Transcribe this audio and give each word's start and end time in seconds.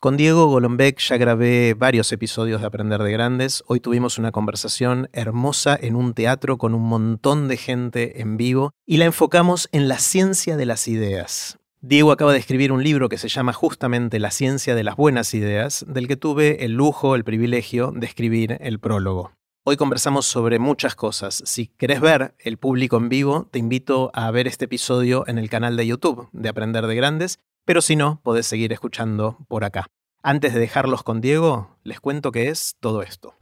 Con 0.00 0.16
Diego 0.16 0.46
Golombek 0.46 0.98
ya 0.98 1.18
grabé 1.18 1.74
varios 1.74 2.10
episodios 2.10 2.62
de 2.62 2.66
Aprender 2.66 3.02
de 3.02 3.12
Grandes. 3.12 3.62
Hoy 3.66 3.80
tuvimos 3.80 4.16
una 4.16 4.32
conversación 4.32 5.10
hermosa 5.12 5.78
en 5.78 5.94
un 5.94 6.14
teatro 6.14 6.56
con 6.56 6.74
un 6.74 6.84
montón 6.84 7.48
de 7.48 7.58
gente 7.58 8.22
en 8.22 8.38
vivo 8.38 8.72
y 8.86 8.96
la 8.96 9.04
enfocamos 9.04 9.68
en 9.72 9.88
la 9.88 9.98
ciencia 9.98 10.56
de 10.56 10.64
las 10.64 10.88
ideas. 10.88 11.58
Diego 11.82 12.12
acaba 12.12 12.32
de 12.32 12.38
escribir 12.38 12.72
un 12.72 12.82
libro 12.82 13.10
que 13.10 13.18
se 13.18 13.28
llama 13.28 13.52
justamente 13.52 14.18
La 14.20 14.30
ciencia 14.30 14.74
de 14.74 14.84
las 14.84 14.96
buenas 14.96 15.34
ideas, 15.34 15.84
del 15.86 16.08
que 16.08 16.16
tuve 16.16 16.64
el 16.64 16.72
lujo, 16.72 17.14
el 17.14 17.22
privilegio 17.22 17.92
de 17.94 18.06
escribir 18.06 18.56
el 18.62 18.78
prólogo. 18.78 19.32
Hoy 19.64 19.76
conversamos 19.76 20.24
sobre 20.24 20.58
muchas 20.58 20.94
cosas. 20.94 21.42
Si 21.44 21.66
querés 21.66 22.00
ver 22.00 22.34
el 22.38 22.56
público 22.56 22.96
en 22.96 23.10
vivo, 23.10 23.48
te 23.50 23.58
invito 23.58 24.10
a 24.14 24.30
ver 24.30 24.46
este 24.46 24.64
episodio 24.64 25.24
en 25.26 25.36
el 25.36 25.50
canal 25.50 25.76
de 25.76 25.86
YouTube 25.86 26.30
de 26.32 26.48
Aprender 26.48 26.86
de 26.86 26.94
Grandes 26.94 27.38
pero 27.64 27.80
si 27.82 27.96
no, 27.96 28.20
podés 28.22 28.46
seguir 28.46 28.72
escuchando 28.72 29.38
por 29.48 29.64
acá. 29.64 29.86
Antes 30.22 30.52
de 30.52 30.60
dejarlos 30.60 31.02
con 31.02 31.20
Diego, 31.20 31.78
les 31.82 32.00
cuento 32.00 32.30
qué 32.32 32.48
es 32.48 32.76
todo 32.80 33.02
esto. 33.02 33.34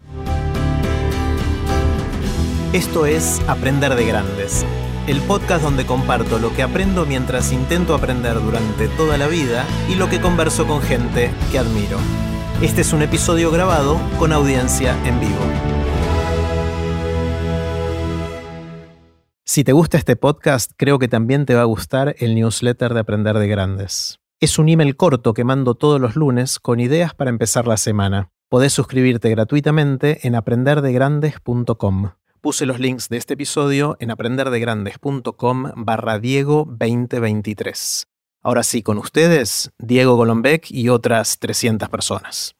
Esto 2.72 3.06
es 3.06 3.40
Aprender 3.48 3.94
de 3.94 4.04
Grandes, 4.04 4.64
el 5.06 5.20
podcast 5.22 5.64
donde 5.64 5.86
comparto 5.86 6.38
lo 6.38 6.54
que 6.54 6.62
aprendo 6.62 7.06
mientras 7.06 7.50
intento 7.50 7.94
aprender 7.94 8.34
durante 8.40 8.88
toda 8.88 9.16
la 9.16 9.26
vida 9.26 9.64
y 9.88 9.94
lo 9.94 10.08
que 10.08 10.20
converso 10.20 10.66
con 10.66 10.82
gente 10.82 11.30
que 11.50 11.58
admiro. 11.58 11.98
Este 12.60 12.82
es 12.82 12.92
un 12.92 13.02
episodio 13.02 13.50
grabado 13.50 13.98
con 14.18 14.32
audiencia 14.32 14.94
en 15.06 15.18
vivo. 15.18 15.77
Si 19.48 19.64
te 19.64 19.72
gusta 19.72 19.96
este 19.96 20.14
podcast, 20.14 20.72
creo 20.76 20.98
que 20.98 21.08
también 21.08 21.46
te 21.46 21.54
va 21.54 21.62
a 21.62 21.64
gustar 21.64 22.14
el 22.18 22.34
newsletter 22.34 22.92
de 22.92 23.00
Aprender 23.00 23.38
de 23.38 23.48
Grandes. 23.48 24.20
Es 24.40 24.58
un 24.58 24.68
email 24.68 24.94
corto 24.94 25.32
que 25.32 25.42
mando 25.42 25.74
todos 25.74 25.98
los 25.98 26.16
lunes 26.16 26.58
con 26.58 26.80
ideas 26.80 27.14
para 27.14 27.30
empezar 27.30 27.66
la 27.66 27.78
semana. 27.78 28.28
Podés 28.50 28.74
suscribirte 28.74 29.30
gratuitamente 29.30 30.26
en 30.26 30.34
aprenderdegrandes.com. 30.34 32.10
Puse 32.42 32.66
los 32.66 32.78
links 32.78 33.08
de 33.08 33.16
este 33.16 33.34
episodio 33.34 33.96
en 34.00 34.10
aprenderdegrandes.com 34.10 35.72
barra 35.76 36.18
Diego 36.18 36.66
2023. 36.68 38.06
Ahora 38.42 38.62
sí, 38.62 38.82
con 38.82 38.98
ustedes, 38.98 39.70
Diego 39.78 40.16
Golombek 40.16 40.70
y 40.70 40.90
otras 40.90 41.38
300 41.38 41.88
personas. 41.88 42.54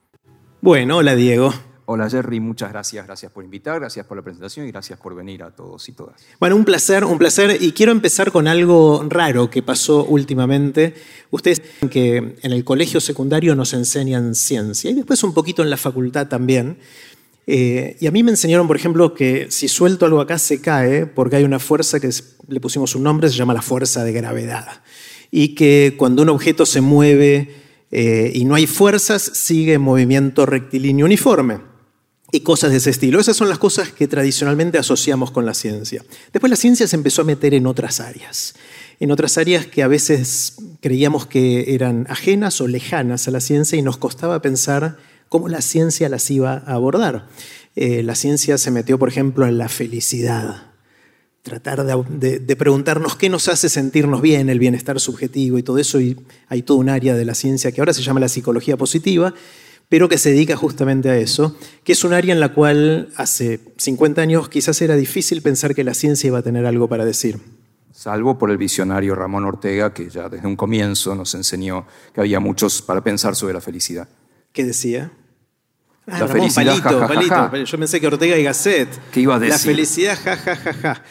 Bueno, 0.63 0.97
hola 0.97 1.17
Diego. 1.17 1.53
Hola 1.91 2.11
Jerry, 2.11 2.39
muchas 2.39 2.71
gracias, 2.71 3.07
gracias 3.07 3.33
por 3.33 3.43
invitar, 3.43 3.81
gracias 3.81 4.05
por 4.05 4.19
la 4.19 4.23
presentación 4.23 4.69
y 4.69 4.71
gracias 4.71 4.99
por 4.99 5.15
venir 5.15 5.43
a 5.43 5.51
todos 5.51 5.89
y 5.89 5.93
todas. 5.93 6.17
Bueno, 6.39 6.55
un 6.55 6.67
placer, 6.67 7.03
un 7.03 7.17
placer. 7.17 7.63
Y 7.63 7.73
quiero 7.73 7.93
empezar 7.93 8.31
con 8.31 8.47
algo 8.47 9.07
raro 9.09 9.49
que 9.49 9.63
pasó 9.63 10.05
últimamente. 10.05 10.93
Ustedes 11.31 11.63
saben 11.65 11.89
que 11.89 12.37
en 12.43 12.53
el 12.53 12.63
colegio 12.63 13.01
secundario 13.01 13.57
nos 13.57 13.73
enseñan 13.73 14.35
ciencia 14.35 14.91
y 14.91 14.95
después 14.97 15.23
un 15.23 15.33
poquito 15.33 15.63
en 15.63 15.71
la 15.71 15.79
facultad 15.79 16.29
también. 16.29 16.77
Eh, 17.47 17.97
y 17.99 18.07
a 18.07 18.11
mí 18.11 18.23
me 18.23 18.33
enseñaron, 18.33 18.67
por 18.67 18.77
ejemplo, 18.77 19.15
que 19.15 19.47
si 19.49 19.67
suelto 19.67 20.05
algo 20.05 20.21
acá 20.21 20.37
se 20.37 20.61
cae 20.61 21.07
porque 21.07 21.37
hay 21.37 21.45
una 21.45 21.59
fuerza 21.59 22.01
que 22.01 22.11
le 22.49 22.61
pusimos 22.61 22.95
un 22.97 23.05
nombre, 23.05 23.31
se 23.31 23.37
llama 23.37 23.55
la 23.55 23.63
fuerza 23.63 24.05
de 24.05 24.13
gravedad. 24.13 24.83
Y 25.31 25.55
que 25.55 25.95
cuando 25.97 26.21
un 26.21 26.29
objeto 26.29 26.67
se 26.67 26.83
mueve 26.83 27.49
eh, 27.91 28.31
y 28.35 28.45
no 28.45 28.57
hay 28.57 28.67
fuerzas, 28.67 29.23
sigue 29.23 29.73
en 29.73 29.81
movimiento 29.81 30.45
rectilíneo 30.45 31.07
uniforme 31.07 31.68
y 32.31 32.41
cosas 32.41 32.71
de 32.71 32.77
ese 32.77 32.91
estilo. 32.91 33.21
Esas 33.21 33.37
son 33.37 33.49
las 33.49 33.59
cosas 33.59 33.91
que 33.93 34.07
tradicionalmente 34.07 34.79
asociamos 34.79 35.31
con 35.31 35.47
la 35.47 35.55
ciencia. 35.55 36.05
Después 36.33 36.51
la 36.51 36.57
ciencia 36.57 36.87
se 36.87 36.97
empezó 36.97 37.23
a 37.23 37.25
meter 37.25 37.55
en 37.55 37.67
otras 37.67 38.01
áreas, 38.01 38.55
en 39.01 39.11
otras 39.11 39.39
áreas 39.39 39.67
que 39.67 39.83
a 39.83 39.89
veces 39.89 40.57
creíamos 40.81 41.27
que 41.27 41.75
eran 41.75 42.07
ajenas 42.11 42.61
o 42.61 42.69
lejanas 42.69 43.29
a 43.29 43.31
la 43.31 43.41
ciencia 43.41 43.79
y 43.79 43.83
nos 43.83 43.97
costaba 43.97 44.43
pensar 44.43 44.99
cómo 45.29 45.49
la 45.49 45.63
ciencia 45.63 46.09
las 46.09 46.31
iba 46.31 46.63
a 46.67 46.75
abordar. 46.75 47.29
Eh, 47.77 48.03
la 48.03 48.15
ciencia 48.15 48.59
se 48.59 48.71
metió, 48.71 48.99
por 48.99 49.09
ejemplo, 49.09 49.47
en 49.47 49.57
la 49.57 49.69
felicidad, 49.69 50.73
tratar 51.43 51.85
de, 51.85 52.41
de, 52.41 52.57
preguntarnos 52.57 53.17
qué 53.17 53.29
nos 53.29 53.49
hace 53.49 53.69
sentirnos 53.69 54.21
bien, 54.21 54.51
el 54.51 54.59
bienestar 54.59 54.99
subjetivo 55.01 55.59
y 55.59 55.63
todo 55.63 55.79
eso, 55.79 56.01
y 56.01 56.17
hay 56.49 56.63
todo 56.63 56.79
un 56.79 56.89
área 56.89 57.15
de 57.15 57.25
la 57.25 57.35
ciencia 57.35 57.73
que 57.73 57.81
ahora 57.81 57.95
se 57.95 58.03
llama 58.03 58.21
la 58.21 58.29
psicología 58.29 58.77
positiva, 58.77 59.33
pero 59.89 60.09
que 60.09 60.19
se 60.19 60.31
dedica 60.31 60.57
justamente 60.57 61.09
a 61.09 61.17
eso, 61.17 61.57
que 61.83 61.93
es 61.93 62.05
un 62.05 62.13
área 62.13 62.33
en 62.33 62.41
la 62.41 62.53
cual 62.53 63.09
hace 63.17 63.61
50 63.77 64.21
años 64.21 64.49
quizás 64.49 64.81
era 64.83 64.97
difícil 64.97 65.43
pensar 65.43 65.75
que 65.75 65.85
la 65.85 65.95
ciencia 65.95 66.29
iba 66.29 66.39
a 66.39 66.43
tener 66.43 66.67
algo 66.67 66.89
para 66.89 67.05
decir. 67.05 67.41
Salvo 67.93 68.39
por 68.39 68.51
el 68.51 68.59
visionario 68.59 69.15
Ramón 69.15 69.45
Ortega, 69.45 69.93
que 69.93 70.09
ya 70.09 70.29
desde 70.29 70.47
un 70.47 70.57
comienzo 70.57 71.15
nos 71.15 71.35
enseñó 71.35 71.87
que 72.15 72.21
había 72.21 72.39
muchos 72.39 72.83
para 72.83 73.03
pensar 73.03 73.35
sobre 73.35 73.55
la 73.55 73.61
felicidad. 73.61 74.09
¿Qué 74.53 74.65
decía? 74.65 75.11
Ah, 76.07 76.21
la 76.21 76.29
felicidad, 76.29 77.09
palito, 77.09 77.65
Yo 77.65 77.79
pensé 77.79 78.01
que 78.01 78.07
Ortega 78.07 78.39
y 78.39 78.45
Gasset. 78.45 78.89
¿Qué 79.11 79.21
iba 79.21 79.35
a 79.35 79.39
decir? 79.39 79.53
La 79.53 79.59
felicidad, 79.59 80.19
ja, 80.23 80.37
ja, 80.37 80.57
ja, 80.57 80.73
ja. 80.75 81.03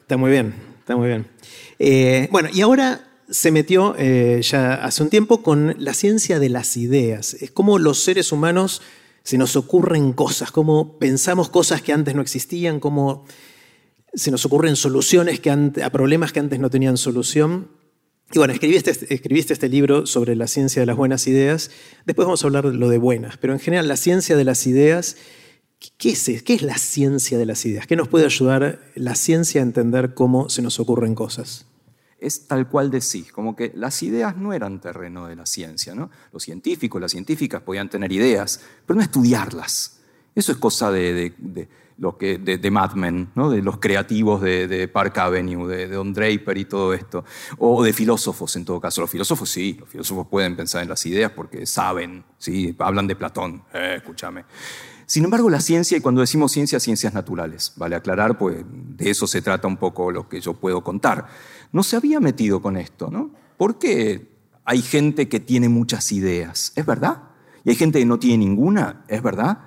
Está 0.00 0.16
muy 0.16 0.30
bien, 0.30 0.54
está 0.78 0.96
muy 0.96 1.08
bien. 1.08 1.26
Eh, 1.78 2.28
bueno, 2.30 2.48
y 2.52 2.60
ahora 2.60 3.00
se 3.30 3.50
metió 3.50 3.94
eh, 3.98 4.40
ya 4.42 4.74
hace 4.74 5.02
un 5.02 5.10
tiempo 5.10 5.42
con 5.42 5.74
la 5.78 5.94
ciencia 5.94 6.38
de 6.38 6.48
las 6.48 6.76
ideas. 6.76 7.34
Es 7.34 7.50
como 7.50 7.78
los 7.78 8.02
seres 8.02 8.32
humanos 8.32 8.82
se 9.22 9.38
nos 9.38 9.56
ocurren 9.56 10.12
cosas, 10.12 10.50
cómo 10.50 10.98
pensamos 10.98 11.48
cosas 11.48 11.80
que 11.82 11.92
antes 11.92 12.14
no 12.14 12.22
existían, 12.22 12.80
cómo 12.80 13.24
se 14.12 14.30
nos 14.30 14.44
ocurren 14.44 14.76
soluciones 14.76 15.40
a 15.82 15.90
problemas 15.90 16.32
que 16.32 16.40
antes 16.40 16.60
no 16.60 16.70
tenían 16.70 16.96
solución. 16.96 17.68
Y 18.32 18.38
bueno, 18.38 18.52
escribiste, 18.52 18.90
escribiste 18.90 19.52
este 19.54 19.68
libro 19.68 20.06
sobre 20.06 20.36
la 20.36 20.46
ciencia 20.46 20.80
de 20.80 20.86
las 20.86 20.96
buenas 20.96 21.26
ideas. 21.26 21.70
Después 22.04 22.26
vamos 22.26 22.42
a 22.42 22.46
hablar 22.46 22.70
de 22.70 22.76
lo 22.76 22.88
de 22.88 22.98
buenas, 22.98 23.36
pero 23.38 23.52
en 23.52 23.60
general 23.60 23.88
la 23.88 23.96
ciencia 23.96 24.36
de 24.36 24.44
las 24.44 24.66
ideas, 24.66 25.16
¿qué 25.98 26.10
es, 26.10 26.42
¿qué 26.42 26.54
es 26.54 26.62
la 26.62 26.76
ciencia 26.76 27.38
de 27.38 27.46
las 27.46 27.64
ideas? 27.64 27.86
¿Qué 27.86 27.96
nos 27.96 28.08
puede 28.08 28.26
ayudar 28.26 28.80
la 28.94 29.14
ciencia 29.14 29.62
a 29.62 29.64
entender 29.64 30.14
cómo 30.14 30.50
se 30.50 30.62
nos 30.62 30.78
ocurren 30.80 31.14
cosas? 31.14 31.66
Es 32.18 32.46
tal 32.46 32.68
cual 32.68 32.90
decís, 32.90 33.32
como 33.32 33.54
que 33.54 33.72
las 33.74 34.02
ideas 34.02 34.36
no 34.36 34.52
eran 34.52 34.80
terreno 34.80 35.26
de 35.26 35.36
la 35.36 35.46
ciencia. 35.46 35.94
¿no? 35.94 36.10
Los 36.32 36.42
científicos, 36.42 37.00
las 37.00 37.12
científicas 37.12 37.62
podían 37.62 37.88
tener 37.88 38.10
ideas, 38.12 38.60
pero 38.86 38.96
no 38.96 39.02
estudiarlas. 39.02 40.00
Eso 40.34 40.52
es 40.52 40.58
cosa 40.58 40.90
de, 40.90 41.32
lo 41.98 42.18
que, 42.18 42.38
de, 42.38 42.70
Men, 42.94 43.30
¿no? 43.34 43.50
de 43.50 43.62
los 43.62 43.78
creativos 43.78 44.40
de, 44.40 44.88
Park 44.92 45.18
Avenue, 45.18 45.68
de, 45.68 45.88
Don 45.88 46.12
Draper 46.12 46.58
y 46.58 46.64
todo 46.64 46.92
esto, 46.92 47.24
o 47.58 47.84
de 47.84 47.92
filósofos 47.92 48.56
en 48.56 48.64
todo 48.64 48.80
caso. 48.80 49.00
Los 49.00 49.10
filósofos 49.10 49.48
sí, 49.48 49.76
los 49.78 49.88
filósofos 49.88 50.26
pueden 50.26 50.56
pensar 50.56 50.82
en 50.82 50.88
las 50.88 51.04
ideas 51.06 51.30
porque 51.30 51.66
saben, 51.66 52.24
¿sí? 52.38 52.74
hablan 52.78 53.06
de 53.06 53.16
Platón, 53.16 53.62
eh, 53.72 53.94
escúchame. 53.98 54.44
Sin 55.06 55.24
embargo, 55.24 55.50
la 55.50 55.60
ciencia, 55.60 55.98
y 55.98 56.00
cuando 56.00 56.20
decimos 56.20 56.52
ciencia, 56.52 56.80
ciencias 56.80 57.12
naturales, 57.12 57.72
vale 57.76 57.96
aclarar, 57.96 58.38
pues 58.38 58.64
de 58.66 59.10
eso 59.10 59.26
se 59.26 59.42
trata 59.42 59.68
un 59.68 59.76
poco 59.76 60.10
lo 60.10 60.28
que 60.28 60.40
yo 60.40 60.54
puedo 60.54 60.82
contar 60.82 61.26
no 61.74 61.82
se 61.82 61.96
había 61.96 62.20
metido 62.20 62.62
con 62.62 62.76
esto, 62.76 63.10
¿no? 63.10 63.32
¿Por 63.56 63.80
qué 63.80 64.28
hay 64.64 64.80
gente 64.80 65.28
que 65.28 65.40
tiene 65.40 65.68
muchas 65.68 66.12
ideas? 66.12 66.72
¿Es 66.76 66.86
verdad? 66.86 67.24
Y 67.64 67.70
hay 67.70 67.74
gente 67.74 67.98
que 67.98 68.06
no 68.06 68.20
tiene 68.20 68.44
ninguna, 68.46 69.04
¿es 69.08 69.20
verdad? 69.20 69.58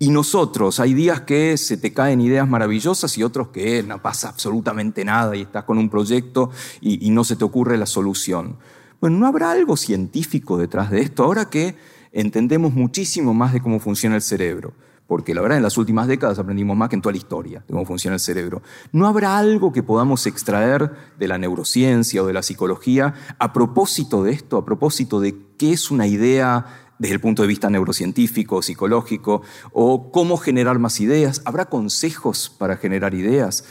Y 0.00 0.08
nosotros, 0.08 0.80
hay 0.80 0.94
días 0.94 1.20
que 1.20 1.56
se 1.56 1.76
te 1.76 1.92
caen 1.92 2.20
ideas 2.20 2.48
maravillosas 2.48 3.16
y 3.18 3.22
otros 3.22 3.48
que 3.48 3.84
no 3.84 4.02
pasa 4.02 4.30
absolutamente 4.30 5.04
nada 5.04 5.36
y 5.36 5.42
estás 5.42 5.62
con 5.62 5.78
un 5.78 5.88
proyecto 5.88 6.50
y, 6.80 7.06
y 7.06 7.10
no 7.10 7.22
se 7.22 7.36
te 7.36 7.44
ocurre 7.44 7.78
la 7.78 7.86
solución. 7.86 8.58
Bueno, 9.00 9.18
¿no 9.18 9.28
habrá 9.28 9.52
algo 9.52 9.76
científico 9.76 10.58
detrás 10.58 10.90
de 10.90 11.02
esto 11.02 11.22
ahora 11.22 11.50
que 11.50 11.76
entendemos 12.14 12.72
muchísimo 12.72 13.34
más 13.34 13.52
de 13.52 13.60
cómo 13.60 13.78
funciona 13.78 14.16
el 14.16 14.22
cerebro? 14.22 14.72
porque 15.06 15.34
la 15.34 15.42
verdad 15.42 15.58
en 15.58 15.62
las 15.62 15.76
últimas 15.76 16.08
décadas 16.08 16.38
aprendimos 16.38 16.76
más 16.76 16.88
que 16.88 16.96
en 16.96 17.02
toda 17.02 17.12
la 17.12 17.18
historia 17.18 17.60
de 17.66 17.72
cómo 17.72 17.84
funciona 17.84 18.14
el 18.14 18.20
cerebro. 18.20 18.62
¿No 18.92 19.06
habrá 19.06 19.36
algo 19.38 19.72
que 19.72 19.82
podamos 19.82 20.26
extraer 20.26 20.92
de 21.18 21.28
la 21.28 21.38
neurociencia 21.38 22.22
o 22.22 22.26
de 22.26 22.32
la 22.32 22.42
psicología 22.42 23.14
a 23.38 23.52
propósito 23.52 24.22
de 24.22 24.32
esto, 24.32 24.56
a 24.56 24.64
propósito 24.64 25.20
de 25.20 25.36
qué 25.58 25.72
es 25.72 25.90
una 25.90 26.06
idea 26.06 26.66
desde 26.98 27.14
el 27.14 27.20
punto 27.20 27.42
de 27.42 27.48
vista 27.48 27.68
neurocientífico, 27.68 28.62
psicológico, 28.62 29.42
o 29.72 30.10
cómo 30.10 30.36
generar 30.36 30.78
más 30.78 31.00
ideas? 31.00 31.42
¿Habrá 31.44 31.66
consejos 31.66 32.50
para 32.56 32.76
generar 32.76 33.14
ideas? 33.14 33.64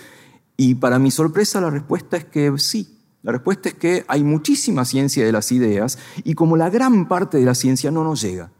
Y 0.55 0.75
para 0.75 0.99
mi 0.99 1.09
sorpresa 1.09 1.61
la 1.61 1.71
respuesta 1.71 2.17
es 2.17 2.25
que 2.25 2.53
sí. 2.57 2.99
La 3.23 3.31
respuesta 3.31 3.69
es 3.69 3.75
que 3.75 4.05
hay 4.07 4.23
muchísima 4.23 4.85
ciencia 4.85 5.25
de 5.25 5.31
las 5.31 5.51
ideas 5.51 5.97
y 6.23 6.35
como 6.35 6.55
la 6.55 6.69
gran 6.69 7.07
parte 7.07 7.39
de 7.39 7.45
la 7.45 7.55
ciencia 7.55 7.89
no 7.89 8.03
nos 8.03 8.21
llega, 8.21 8.51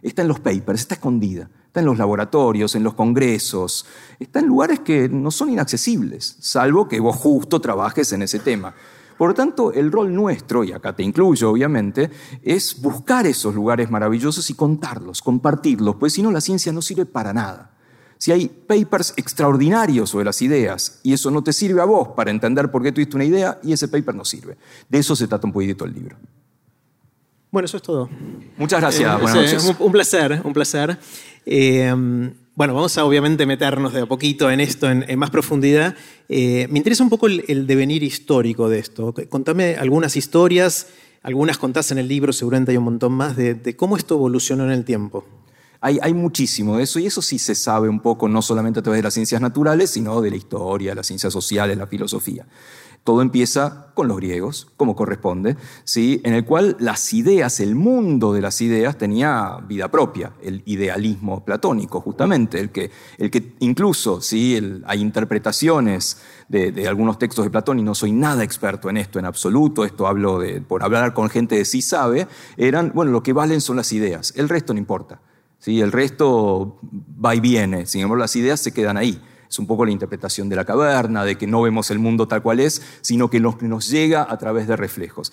está 0.00 0.22
en 0.22 0.28
los 0.28 0.40
papers, 0.40 0.80
está 0.80 0.94
escondida 0.94 1.50
está 1.72 1.80
en 1.80 1.86
los 1.86 1.96
laboratorios, 1.96 2.74
en 2.74 2.82
los 2.82 2.92
congresos, 2.92 3.86
está 4.20 4.40
en 4.40 4.46
lugares 4.46 4.80
que 4.80 5.08
no 5.08 5.30
son 5.30 5.48
inaccesibles, 5.48 6.36
salvo 6.38 6.86
que 6.86 7.00
vos 7.00 7.16
justo 7.16 7.62
trabajes 7.62 8.12
en 8.12 8.20
ese 8.20 8.40
tema. 8.40 8.74
Por 9.16 9.30
lo 9.30 9.34
tanto, 9.34 9.72
el 9.72 9.90
rol 9.90 10.14
nuestro, 10.14 10.64
y 10.64 10.72
acá 10.72 10.94
te 10.94 11.02
incluyo 11.02 11.50
obviamente, 11.50 12.10
es 12.42 12.78
buscar 12.82 13.26
esos 13.26 13.54
lugares 13.54 13.90
maravillosos 13.90 14.50
y 14.50 14.54
contarlos, 14.54 15.22
compartirlos, 15.22 15.96
pues 15.96 16.12
si 16.12 16.22
no 16.22 16.30
la 16.30 16.42
ciencia 16.42 16.72
no 16.72 16.82
sirve 16.82 17.06
para 17.06 17.32
nada. 17.32 17.71
Si 18.22 18.30
hay 18.30 18.46
papers 18.46 19.14
extraordinarios 19.16 20.10
sobre 20.10 20.26
las 20.26 20.40
ideas 20.42 21.00
y 21.02 21.12
eso 21.12 21.28
no 21.32 21.42
te 21.42 21.52
sirve 21.52 21.80
a 21.80 21.84
vos 21.84 22.10
para 22.14 22.30
entender 22.30 22.70
por 22.70 22.80
qué 22.80 22.92
tuviste 22.92 23.16
una 23.16 23.24
idea 23.24 23.58
y 23.64 23.72
ese 23.72 23.88
paper 23.88 24.14
no 24.14 24.24
sirve. 24.24 24.56
De 24.88 24.98
eso 24.98 25.16
se 25.16 25.26
trata 25.26 25.44
un 25.44 25.52
poquito 25.52 25.84
el 25.84 25.92
libro. 25.92 26.14
Bueno, 27.50 27.66
eso 27.66 27.78
es 27.78 27.82
todo. 27.82 28.08
Muchas 28.56 28.80
gracias. 28.80 29.12
Eh, 29.12 29.20
Buenas 29.20 29.32
sí, 29.32 29.56
noches. 29.56 29.64
Un, 29.64 29.86
un 29.86 29.90
placer, 29.90 30.40
un 30.44 30.52
placer. 30.52 30.98
Eh, 31.44 31.92
bueno, 32.54 32.74
vamos 32.74 32.96
a 32.96 33.04
obviamente 33.04 33.44
meternos 33.44 33.92
de 33.92 34.02
a 34.02 34.06
poquito 34.06 34.52
en 34.52 34.60
esto 34.60 34.88
en, 34.88 35.04
en 35.08 35.18
más 35.18 35.30
profundidad. 35.30 35.96
Eh, 36.28 36.68
me 36.70 36.78
interesa 36.78 37.02
un 37.02 37.10
poco 37.10 37.26
el, 37.26 37.44
el, 37.48 37.66
devenir 37.66 38.04
histórico 38.04 38.68
de 38.68 38.78
esto. 38.78 39.12
Contame 39.30 39.74
algunas 39.74 40.16
historias, 40.16 40.86
algunas 41.24 41.58
contás 41.58 41.90
en 41.90 41.98
el 41.98 42.06
libro, 42.06 42.32
seguramente 42.32 42.70
hay 42.70 42.76
un 42.76 42.84
montón 42.84 43.14
más, 43.14 43.34
de, 43.34 43.54
de 43.54 43.74
cómo 43.74 43.96
esto 43.96 44.14
evolucionó 44.14 44.62
en 44.64 44.70
el 44.70 44.84
tiempo. 44.84 45.26
Hay, 45.84 45.98
hay, 46.00 46.14
muchísimo 46.14 46.76
de 46.76 46.84
eso 46.84 47.00
y 47.00 47.06
eso 47.06 47.20
sí 47.20 47.38
se 47.38 47.56
sabe 47.56 47.88
un 47.88 48.00
poco, 48.00 48.28
no 48.28 48.40
solamente 48.40 48.80
a 48.80 48.82
través 48.82 49.00
de 49.00 49.02
las 49.02 49.14
ciencias 49.14 49.40
naturales, 49.40 49.90
sino 49.90 50.20
de 50.20 50.30
la 50.30 50.36
historia, 50.36 50.94
las 50.94 51.08
ciencias 51.08 51.32
sociales, 51.32 51.76
la 51.76 51.88
filosofía. 51.88 52.46
Todo 53.04 53.20
empieza 53.20 53.88
con 53.94 54.06
los 54.06 54.16
griegos, 54.18 54.68
como 54.76 54.94
corresponde, 54.94 55.56
¿sí? 55.82 56.20
en 56.22 56.34
el 56.34 56.44
cual 56.44 56.76
las 56.78 57.12
ideas, 57.12 57.58
el 57.58 57.74
mundo 57.74 58.32
de 58.32 58.40
las 58.40 58.60
ideas 58.60 58.96
tenía 58.96 59.58
vida 59.66 59.90
propia, 59.90 60.34
el 60.40 60.62
idealismo 60.66 61.44
platónico, 61.44 62.00
justamente, 62.00 62.60
el 62.60 62.70
que, 62.70 62.92
el 63.18 63.32
que 63.32 63.54
incluso 63.58 64.20
¿sí? 64.20 64.54
El, 64.54 64.84
hay 64.86 65.00
interpretaciones 65.00 66.18
de, 66.48 66.70
de, 66.70 66.86
algunos 66.86 67.18
textos 67.18 67.44
de 67.44 67.50
Platón, 67.50 67.80
y 67.80 67.82
no 67.82 67.96
soy 67.96 68.12
nada 68.12 68.44
experto 68.44 68.88
en 68.88 68.98
esto 68.98 69.18
en 69.18 69.24
absoluto, 69.24 69.84
esto 69.84 70.06
hablo 70.06 70.38
de, 70.38 70.60
por 70.60 70.84
hablar 70.84 71.12
con 71.12 71.28
gente 71.28 71.56
de 71.56 71.64
sí 71.64 71.82
sabe, 71.82 72.28
eran, 72.56 72.92
bueno, 72.94 73.10
lo 73.10 73.24
que 73.24 73.32
valen 73.32 73.60
son 73.60 73.78
las 73.78 73.92
ideas, 73.92 74.32
el 74.36 74.48
resto 74.48 74.74
no 74.74 74.78
importa. 74.78 75.20
¿Sí? 75.62 75.80
El 75.80 75.92
resto 75.92 76.78
va 77.24 77.34
y 77.34 77.40
viene, 77.40 77.86
sin 77.86 78.02
embargo 78.02 78.20
las 78.20 78.36
ideas 78.36 78.60
se 78.60 78.72
quedan 78.72 78.96
ahí. 78.96 79.22
Es 79.48 79.58
un 79.58 79.66
poco 79.66 79.84
la 79.84 79.92
interpretación 79.92 80.48
de 80.48 80.56
la 80.56 80.64
caverna, 80.64 81.24
de 81.24 81.36
que 81.36 81.46
no 81.46 81.62
vemos 81.62 81.90
el 81.90 81.98
mundo 81.98 82.26
tal 82.26 82.42
cual 82.42 82.58
es, 82.58 82.82
sino 83.02 83.30
que 83.30 83.38
nos, 83.38 83.88
llega 83.88 84.26
a 84.28 84.38
través 84.38 84.66
de 84.66 84.76
reflejos. 84.76 85.32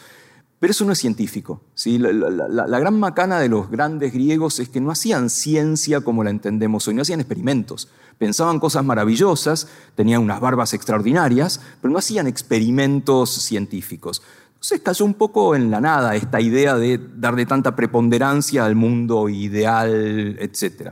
Pero 0.59 0.71
eso 0.71 0.83
no 0.83 0.91
es 0.91 0.99
científico. 0.99 1.61
¿sí? 1.73 1.97
La, 1.97 2.11
la, 2.11 2.79
gran 2.79 2.99
macana 2.99 3.39
de 3.39 3.47
los 3.47 3.71
grandes 3.71 4.11
griegos 4.11 4.59
es 4.59 4.67
que 4.67 4.81
no 4.81 4.91
hacían 4.91 5.29
ciencia 5.29 6.01
como 6.01 6.25
la 6.25 6.31
entendemos 6.31 6.85
hoy, 6.87 6.95
no 6.95 7.01
hacían 7.01 7.21
experimentos. 7.21 7.87
Pensaban 8.17 8.59
cosas 8.59 8.83
maravillosas, 8.83 9.69
tenían 9.95 10.21
unas 10.21 10.41
barbas 10.41 10.73
extraordinarias, 10.73 11.61
pero 11.81 11.93
no 11.93 11.97
hacían 11.97 12.27
experimentos 12.27 13.31
científicos. 13.31 14.21
Entonces 14.59 14.81
cayó 14.81 15.05
un 15.05 15.13
poco 15.13 15.55
en 15.55 15.71
la 15.71 15.79
nada 15.79 16.17
esta 16.17 16.41
idea 16.41 16.75
de 16.75 16.99
darle 17.15 17.45
tanta 17.45 17.77
preponderancia 17.77 18.65
al 18.65 18.75
mundo 18.75 19.29
ideal, 19.29 20.37
etc. 20.37 20.91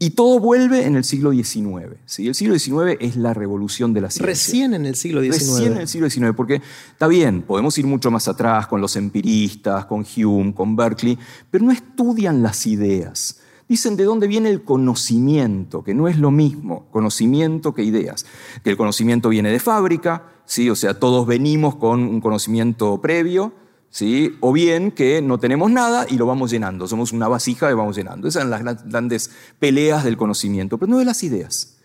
Y 0.00 0.10
todo 0.10 0.40
vuelve 0.40 0.84
en 0.84 0.96
el 0.96 1.04
siglo 1.04 1.30
XIX. 1.30 1.94
¿sí? 2.06 2.26
El 2.26 2.34
siglo 2.34 2.58
XIX 2.58 2.96
es 2.98 3.14
la 3.14 3.34
revolución 3.34 3.94
de 3.94 4.00
la 4.00 4.10
ciencia. 4.10 4.26
Recién 4.26 4.74
en 4.74 4.84
el 4.84 4.96
siglo 4.96 5.22
XIX. 5.22 5.36
Recién 5.36 5.72
en 5.74 5.78
el 5.78 5.86
siglo 5.86 6.10
XIX, 6.10 6.32
porque 6.36 6.60
está 6.90 7.06
bien, 7.06 7.42
podemos 7.42 7.78
ir 7.78 7.86
mucho 7.86 8.10
más 8.10 8.26
atrás 8.26 8.66
con 8.66 8.80
los 8.80 8.96
empiristas, 8.96 9.84
con 9.84 10.04
Hume, 10.16 10.52
con 10.52 10.74
Berkeley, 10.74 11.16
pero 11.52 11.64
no 11.64 11.70
estudian 11.70 12.42
las 12.42 12.66
ideas. 12.66 13.38
Dicen 13.68 13.96
de 13.96 14.04
dónde 14.04 14.26
viene 14.26 14.50
el 14.50 14.62
conocimiento, 14.62 15.82
que 15.82 15.94
no 15.94 16.08
es 16.08 16.18
lo 16.18 16.30
mismo 16.30 16.86
conocimiento 16.90 17.74
que 17.74 17.82
ideas. 17.82 18.26
Que 18.62 18.70
el 18.70 18.76
conocimiento 18.76 19.28
viene 19.28 19.50
de 19.50 19.60
fábrica, 19.60 20.24
¿sí? 20.44 20.68
o 20.68 20.76
sea, 20.76 20.98
todos 20.98 21.26
venimos 21.26 21.76
con 21.76 22.02
un 22.02 22.20
conocimiento 22.20 23.00
previo, 23.00 23.52
¿Sí? 23.92 24.38
O 24.40 24.54
bien 24.54 24.90
que 24.90 25.20
no 25.20 25.38
tenemos 25.38 25.70
nada 25.70 26.06
y 26.08 26.16
lo 26.16 26.24
vamos 26.24 26.50
llenando, 26.50 26.88
somos 26.88 27.12
una 27.12 27.28
vasija 27.28 27.70
y 27.70 27.74
vamos 27.74 27.94
llenando. 27.94 28.26
Esas 28.26 28.44
son 28.44 28.50
las 28.50 28.62
grandes 28.62 29.30
peleas 29.58 30.02
del 30.02 30.16
conocimiento, 30.16 30.78
pero 30.78 30.90
no 30.90 30.98
de 30.98 31.04
las 31.04 31.22
ideas. 31.22 31.76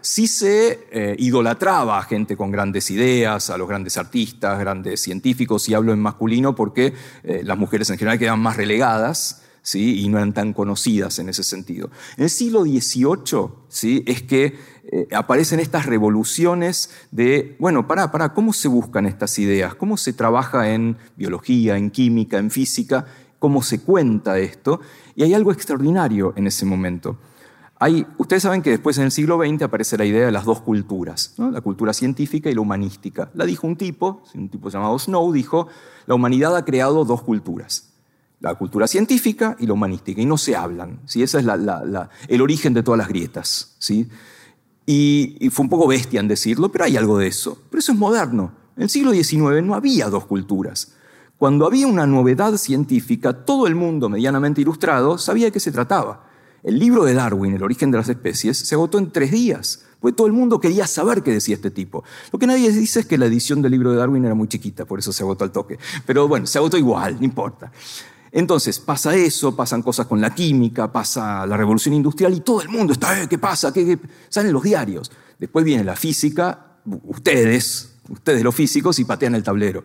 Sí 0.00 0.26
se 0.26 0.88
eh, 0.90 1.14
idolatraba 1.20 2.00
a 2.00 2.02
gente 2.02 2.36
con 2.36 2.50
grandes 2.50 2.90
ideas, 2.90 3.48
a 3.50 3.56
los 3.56 3.68
grandes 3.68 3.96
artistas, 3.96 4.58
grandes 4.58 5.00
científicos, 5.00 5.68
y 5.68 5.74
hablo 5.74 5.92
en 5.92 6.00
masculino 6.00 6.56
porque 6.56 6.94
eh, 7.22 7.42
las 7.44 7.56
mujeres 7.56 7.88
en 7.90 7.98
general 7.98 8.18
quedan 8.18 8.40
más 8.40 8.56
relegadas, 8.56 9.41
¿sí? 9.62 10.00
y 10.00 10.08
no 10.08 10.18
eran 10.18 10.34
tan 10.34 10.52
conocidas 10.52 11.18
en 11.18 11.28
ese 11.28 11.44
sentido. 11.44 11.90
En 12.16 12.24
el 12.24 12.30
siglo 12.30 12.62
XVIII 12.62 13.48
¿sí? 13.68 14.02
es 14.06 14.22
que 14.22 14.58
eh, 14.84 15.08
aparecen 15.12 15.60
estas 15.60 15.86
revoluciones 15.86 16.90
de, 17.10 17.56
bueno, 17.58 17.86
para, 17.86 18.10
para, 18.10 18.34
¿cómo 18.34 18.52
se 18.52 18.68
buscan 18.68 19.06
estas 19.06 19.38
ideas? 19.38 19.74
¿Cómo 19.74 19.96
se 19.96 20.12
trabaja 20.12 20.70
en 20.72 20.96
biología, 21.16 21.76
en 21.76 21.90
química, 21.90 22.38
en 22.38 22.50
física? 22.50 23.06
¿Cómo 23.38 23.62
se 23.62 23.80
cuenta 23.80 24.38
esto? 24.38 24.80
Y 25.14 25.22
hay 25.22 25.34
algo 25.34 25.52
extraordinario 25.52 26.32
en 26.36 26.46
ese 26.46 26.66
momento. 26.66 27.18
Hay, 27.78 28.06
ustedes 28.18 28.44
saben 28.44 28.62
que 28.62 28.70
después 28.70 28.96
en 28.98 29.04
el 29.04 29.10
siglo 29.10 29.38
XX 29.38 29.62
aparece 29.62 29.98
la 29.98 30.04
idea 30.04 30.24
de 30.24 30.30
las 30.30 30.44
dos 30.44 30.60
culturas, 30.60 31.34
la 31.36 31.60
cultura 31.62 31.92
científica 31.92 32.48
y 32.48 32.54
la 32.54 32.60
humanística. 32.60 33.32
La 33.34 33.44
dijo 33.44 33.66
un 33.66 33.74
tipo, 33.74 34.22
un 34.34 34.48
tipo 34.48 34.68
llamado 34.68 34.96
Snow, 35.00 35.32
dijo, 35.32 35.66
la 36.06 36.14
humanidad 36.14 36.54
ha 36.56 36.64
creado 36.64 37.04
dos 37.04 37.22
culturas, 37.22 37.91
la 38.42 38.54
cultura 38.56 38.86
científica 38.88 39.56
y 39.58 39.66
la 39.66 39.72
humanística, 39.72 40.20
y 40.20 40.26
no 40.26 40.36
se 40.36 40.56
hablan. 40.56 41.00
¿sí? 41.06 41.22
Ese 41.22 41.38
es 41.38 41.44
la, 41.44 41.56
la, 41.56 41.84
la, 41.84 42.10
el 42.26 42.42
origen 42.42 42.74
de 42.74 42.82
todas 42.82 42.98
las 42.98 43.08
grietas. 43.08 43.76
¿sí? 43.78 44.08
Y, 44.84 45.36
y, 45.40 45.48
fue 45.50 45.62
un 45.62 45.70
poco 45.70 45.86
bestia 45.86 46.18
en 46.18 46.26
decirlo, 46.26 46.70
pero 46.70 46.84
hay 46.84 46.96
algo 46.96 47.18
de 47.18 47.28
eso. 47.28 47.62
Pero 47.70 47.78
eso 47.78 47.92
es 47.92 47.98
moderno. 47.98 48.52
En 48.76 48.82
el 48.82 48.90
siglo 48.90 49.12
XIX 49.12 49.62
no 49.62 49.74
había 49.74 50.08
dos 50.08 50.26
culturas. 50.26 50.92
Cuando 51.38 51.66
había 51.66 51.86
una 51.86 52.06
novedad 52.06 52.56
científica, 52.56 53.32
todo 53.32 53.68
el 53.68 53.76
mundo 53.76 54.08
medianamente 54.08 54.60
ilustrado 54.60 55.18
sabía 55.18 55.46
de 55.46 55.52
qué 55.52 55.60
se 55.60 55.72
trataba. 55.72 56.26
El 56.64 56.78
libro 56.78 57.04
de 57.04 57.14
Darwin, 57.14 57.54
El 57.54 57.62
origen 57.62 57.90
de 57.90 57.98
las 57.98 58.08
especies, 58.08 58.58
se 58.58 58.74
agotó 58.74 58.98
en 58.98 59.10
tres 59.10 59.30
días, 59.30 59.84
porque 60.00 60.16
todo 60.16 60.26
el 60.26 60.32
mundo 60.32 60.60
quería 60.60 60.86
saber 60.86 61.22
qué 61.22 61.32
decía 61.32 61.56
este 61.56 61.70
tipo. 61.70 62.04
Lo 62.32 62.38
que 62.38 62.46
nadie 62.46 62.70
dice 62.70 63.00
es 63.00 63.06
que 63.06 63.18
la 63.18 63.26
edición 63.26 63.62
del 63.62 63.72
libro 63.72 63.90
de 63.90 63.98
Darwin 63.98 64.24
era 64.24 64.34
muy 64.34 64.48
chiquita, 64.48 64.84
por 64.84 64.98
eso 64.98 65.12
se 65.12 65.22
agotó 65.22 65.44
al 65.44 65.52
toque. 65.52 65.78
Pero 66.06 66.28
bueno, 66.28 66.46
se 66.46 66.58
agotó 66.58 66.76
igual, 66.76 67.16
no 67.18 67.24
importa. 67.24 67.72
Entonces 68.32 68.80
pasa 68.80 69.14
eso, 69.14 69.54
pasan 69.54 69.82
cosas 69.82 70.06
con 70.06 70.20
la 70.20 70.34
química, 70.34 70.90
pasa 70.90 71.46
la 71.46 71.56
revolución 71.56 71.94
industrial 71.94 72.32
y 72.32 72.40
todo 72.40 72.62
el 72.62 72.70
mundo 72.70 72.94
está, 72.94 73.22
eh, 73.22 73.28
¿qué 73.28 73.36
pasa? 73.36 73.72
¿Qué, 73.72 73.84
qué? 73.84 73.98
Salen 74.30 74.54
los 74.54 74.62
diarios. 74.62 75.12
Después 75.38 75.64
viene 75.64 75.84
la 75.84 75.96
física, 75.96 76.78
ustedes, 77.04 77.96
ustedes 78.08 78.42
los 78.42 78.54
físicos, 78.54 78.98
y 78.98 79.04
patean 79.04 79.34
el 79.34 79.42
tablero. 79.42 79.84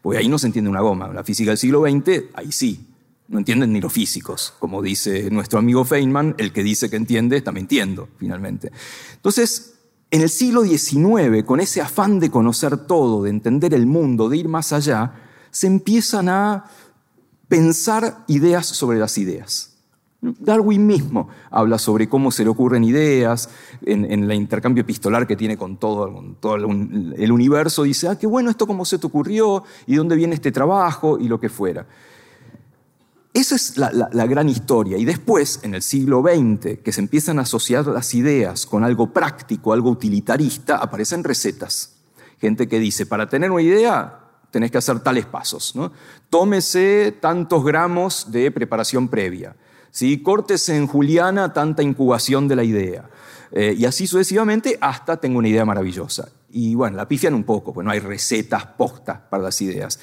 Porque 0.00 0.18
ahí 0.18 0.28
no 0.28 0.38
se 0.38 0.46
entiende 0.46 0.70
una 0.70 0.80
goma. 0.80 1.08
La 1.08 1.24
física 1.24 1.50
del 1.50 1.58
siglo 1.58 1.82
XX, 1.82 2.34
ahí 2.34 2.52
sí. 2.52 2.86
No 3.26 3.38
entienden 3.38 3.72
ni 3.72 3.80
los 3.80 3.92
físicos. 3.92 4.54
Como 4.58 4.80
dice 4.80 5.28
nuestro 5.30 5.58
amigo 5.58 5.84
Feynman, 5.84 6.36
el 6.38 6.52
que 6.52 6.62
dice 6.62 6.88
que 6.88 6.96
entiende 6.96 7.36
está 7.36 7.52
mintiendo, 7.52 8.08
finalmente. 8.16 8.70
Entonces, 9.16 9.74
en 10.10 10.22
el 10.22 10.30
siglo 10.30 10.62
XIX, 10.62 11.44
con 11.44 11.60
ese 11.60 11.82
afán 11.82 12.20
de 12.20 12.30
conocer 12.30 12.78
todo, 12.86 13.24
de 13.24 13.30
entender 13.30 13.74
el 13.74 13.86
mundo, 13.86 14.28
de 14.28 14.38
ir 14.38 14.48
más 14.48 14.72
allá, 14.72 15.12
se 15.50 15.66
empiezan 15.66 16.28
a 16.28 16.64
pensar 17.48 18.24
ideas 18.28 18.66
sobre 18.66 18.98
las 18.98 19.18
ideas. 19.18 19.74
Darwin 20.20 20.84
mismo 20.84 21.28
habla 21.48 21.78
sobre 21.78 22.08
cómo 22.08 22.32
se 22.32 22.42
le 22.42 22.50
ocurren 22.50 22.82
ideas 22.82 23.50
en, 23.86 24.04
en 24.04 24.24
el 24.24 24.32
intercambio 24.32 24.80
epistolar 24.82 25.28
que 25.28 25.36
tiene 25.36 25.56
con 25.56 25.76
todo, 25.76 26.36
todo, 26.40 26.56
el 26.56 27.32
universo. 27.32 27.84
Dice, 27.84 28.08
ah, 28.08 28.18
qué 28.18 28.26
bueno 28.26 28.50
esto 28.50 28.66
cómo 28.66 28.84
se 28.84 28.98
te 28.98 29.06
ocurrió 29.06 29.62
y 29.86 29.94
dónde 29.94 30.16
viene 30.16 30.34
este 30.34 30.50
trabajo 30.50 31.18
y 31.20 31.28
lo 31.28 31.38
que 31.38 31.48
fuera. 31.48 31.86
Esa 33.38 33.54
es 33.54 33.76
la, 33.76 34.26
gran 34.26 34.48
historia. 34.48 34.98
Y 34.98 35.04
después, 35.04 35.60
en 35.62 35.74
el 35.76 35.82
siglo 35.82 36.22
XX, 36.22 36.78
que 36.82 36.90
se 36.90 37.00
empiezan 37.00 37.38
a 37.38 37.42
asociar 37.42 37.86
las 37.86 38.12
ideas 38.14 38.66
con 38.66 38.82
algo 38.82 39.12
práctico, 39.12 39.72
algo 39.72 39.90
utilitarista, 39.90 40.78
aparecen 40.78 41.22
recetas. 41.22 41.94
Gente 42.40 42.66
que 42.66 42.80
dice, 42.80 43.06
para 43.06 43.28
tener 43.28 43.52
una 43.52 43.62
idea, 43.62 44.17
tenés 44.50 44.70
que 44.70 44.78
hacer 44.78 45.00
tales 45.00 45.26
pasos. 45.26 45.74
¿no? 45.74 45.92
Tómese 46.30 47.16
tantos 47.20 47.64
gramos 47.64 48.30
de 48.30 48.50
preparación 48.50 49.08
previa. 49.08 49.56
¿sí? 49.90 50.22
Córtese 50.22 50.76
en 50.76 50.86
juliana 50.86 51.52
tanta 51.52 51.82
incubación 51.82 52.48
de 52.48 52.56
la 52.56 52.64
idea. 52.64 53.08
Eh, 53.50 53.74
y 53.78 53.84
así 53.84 54.06
sucesivamente 54.06 54.76
hasta 54.80 55.16
tengo 55.18 55.38
una 55.38 55.48
idea 55.48 55.64
maravillosa. 55.64 56.28
Y 56.50 56.74
bueno, 56.74 56.96
la 56.96 57.08
pifian 57.08 57.34
un 57.34 57.44
poco, 57.44 57.72
pues 57.72 57.84
no 57.84 57.90
hay 57.90 58.00
recetas 58.00 58.64
postas 58.64 59.20
para 59.30 59.42
las 59.42 59.60
ideas. 59.60 60.00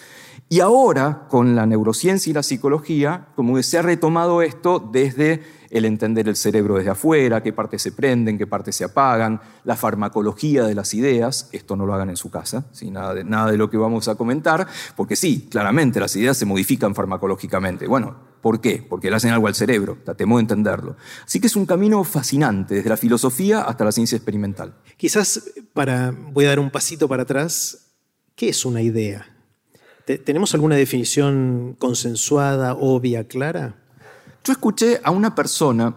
Y 0.48 0.60
ahora, 0.60 1.25
con 1.28 1.56
la 1.56 1.66
neurociencia 1.66 2.30
y 2.30 2.34
la 2.34 2.44
psicología, 2.44 3.28
como 3.36 3.56
que 3.56 3.64
se 3.64 3.80
ha 3.80 3.82
retomado 3.82 4.44
esto 4.44 4.80
desde 4.80 5.42
el 5.75 5.84
entender 5.84 6.29
el 6.29 6.38
cerebro 6.38 6.75
desde 6.75 6.89
afuera, 6.89 7.44
qué 7.44 7.51
partes 7.51 7.82
se 7.82 7.91
prenden, 7.91 8.38
qué 8.38 8.48
partes 8.48 8.77
se 8.77 8.86
apagan, 8.86 9.41
la 9.65 9.75
farmacología 9.75 10.63
de 10.63 10.74
las 10.74 10.94
ideas, 10.94 11.50
esto 11.51 11.75
no 11.75 11.86
lo 11.86 11.94
hagan 11.94 12.10
en 12.10 12.15
su 12.15 12.32
casa, 12.32 12.65
¿sí? 12.72 12.89
nada, 12.91 13.13
de, 13.13 13.25
nada 13.25 13.51
de 13.51 13.58
lo 13.58 13.70
que 13.70 13.75
vamos 13.75 14.08
a 14.08 14.15
comentar, 14.15 14.65
porque 14.96 15.17
sí, 15.17 15.50
claramente 15.51 16.00
las 16.00 16.15
ideas 16.15 16.38
se 16.38 16.46
modifican 16.46 16.96
farmacológicamente. 16.96 17.88
Bueno, 17.88 18.15
¿por 18.41 18.62
qué? 18.62 18.86
Porque 18.88 19.10
le 19.10 19.17
hacen 19.17 19.32
algo 19.32 19.48
al 19.48 19.55
cerebro, 19.55 19.98
tratemos 20.05 20.38
de 20.38 20.41
entenderlo. 20.41 20.96
Así 21.25 21.41
que 21.41 21.48
es 21.48 21.58
un 21.58 21.65
camino 21.65 22.01
fascinante, 22.05 22.75
desde 22.75 22.89
la 22.89 22.98
filosofía 22.98 23.63
hasta 23.63 23.84
la 23.84 23.91
ciencia 23.91 24.15
experimental. 24.15 24.75
Quizás 24.96 25.51
para, 25.74 26.12
voy 26.32 26.46
a 26.46 26.50
dar 26.50 26.60
un 26.60 26.72
pasito 26.72 27.10
para 27.10 27.24
atrás, 27.24 27.91
¿qué 28.34 28.48
es 28.48 28.63
una 28.63 28.82
idea? 28.82 29.29
¿Tenemos 30.24 30.53
alguna 30.53 30.75
definición 30.75 31.75
consensuada, 31.79 32.75
obvia, 32.75 33.27
clara? 33.27 33.85
Yo 34.46 34.54
escuché 34.54 35.02
a 35.04 35.10
una 35.10 35.34
persona 35.34 35.96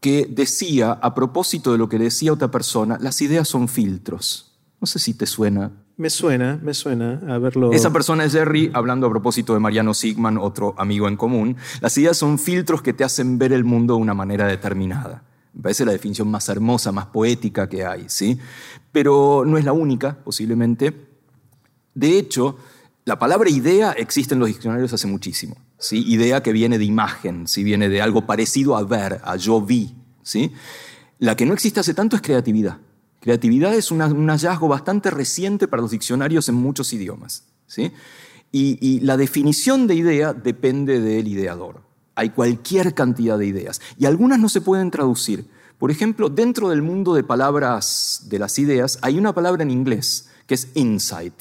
que 0.00 0.26
decía, 0.28 0.90
a 0.90 1.14
propósito 1.14 1.70
de 1.70 1.78
lo 1.78 1.88
que 1.88 2.00
decía 2.00 2.32
otra 2.32 2.50
persona, 2.50 2.98
las 3.00 3.22
ideas 3.22 3.46
son 3.46 3.68
filtros. 3.68 4.58
No 4.80 4.88
sé 4.88 4.98
si 4.98 5.14
te 5.14 5.24
suena 5.24 5.70
Me 5.96 6.10
suena, 6.10 6.58
me 6.60 6.74
suena 6.74 7.22
a 7.28 7.38
verlo. 7.38 7.72
Esa 7.72 7.92
persona 7.92 8.24
es 8.24 8.32
Jerry, 8.32 8.72
hablando 8.74 9.06
a 9.06 9.10
propósito 9.10 9.54
de 9.54 9.60
Mariano 9.60 9.94
Sigman, 9.94 10.36
otro 10.36 10.74
amigo 10.78 11.06
en 11.06 11.16
común. 11.16 11.56
Las 11.80 11.96
ideas 11.96 12.16
son 12.16 12.40
filtros 12.40 12.82
que 12.82 12.92
te 12.92 13.04
hacen 13.04 13.38
ver 13.38 13.52
el 13.52 13.62
mundo 13.62 13.94
de 13.94 14.00
una 14.00 14.14
manera 14.14 14.48
determinada. 14.48 15.22
Me 15.54 15.62
parece 15.62 15.84
la 15.84 15.92
definición 15.92 16.28
más 16.28 16.48
hermosa, 16.48 16.90
más 16.90 17.06
poética 17.06 17.68
que 17.68 17.86
hay, 17.86 18.06
¿sí? 18.08 18.36
Pero 18.90 19.44
no 19.46 19.58
es 19.58 19.64
la 19.64 19.72
única, 19.72 20.18
posiblemente. 20.24 20.92
De 21.94 22.18
hecho, 22.18 22.58
la 23.04 23.16
palabra 23.16 23.48
idea 23.48 23.92
existe 23.92 24.34
en 24.34 24.40
los 24.40 24.48
diccionarios 24.48 24.92
hace 24.92 25.06
muchísimo. 25.06 25.56
¿Sí? 25.78 26.04
Idea 26.06 26.42
que 26.42 26.52
viene 26.52 26.78
de 26.78 26.84
imagen, 26.84 27.46
¿sí? 27.46 27.64
viene 27.64 27.88
de 27.88 28.02
algo 28.02 28.26
parecido 28.26 28.76
a 28.76 28.82
ver, 28.84 29.20
a 29.24 29.36
yo 29.36 29.60
vi. 29.60 29.94
¿sí? 30.22 30.52
La 31.18 31.36
que 31.36 31.46
no 31.46 31.54
existe 31.54 31.80
hace 31.80 31.94
tanto 31.94 32.16
es 32.16 32.22
creatividad. 32.22 32.78
Creatividad 33.20 33.74
es 33.74 33.90
un 33.90 34.28
hallazgo 34.28 34.68
bastante 34.68 35.10
reciente 35.10 35.66
para 35.66 35.82
los 35.82 35.90
diccionarios 35.90 36.48
en 36.48 36.54
muchos 36.54 36.92
idiomas. 36.92 37.44
¿sí? 37.66 37.92
Y, 38.52 39.00
la 39.00 39.16
definición 39.16 39.86
de 39.86 39.96
idea 39.96 40.32
depende 40.32 41.00
del 41.00 41.28
ideador. 41.28 41.82
Hay 42.14 42.30
cualquier 42.30 42.94
cantidad 42.94 43.38
de 43.38 43.46
ideas 43.46 43.80
y 43.98 44.06
algunas 44.06 44.38
no 44.38 44.48
se 44.48 44.62
pueden 44.62 44.90
traducir. 44.90 45.46
Por 45.78 45.90
ejemplo, 45.90 46.30
dentro 46.30 46.70
del 46.70 46.80
mundo 46.80 47.12
de 47.12 47.22
palabras 47.22 48.22
de 48.28 48.38
las 48.38 48.58
ideas 48.58 48.98
hay 49.02 49.18
una 49.18 49.34
palabra 49.34 49.62
en 49.62 49.70
inglés 49.70 50.30
que 50.46 50.54
es 50.54 50.68
insight. 50.74 51.34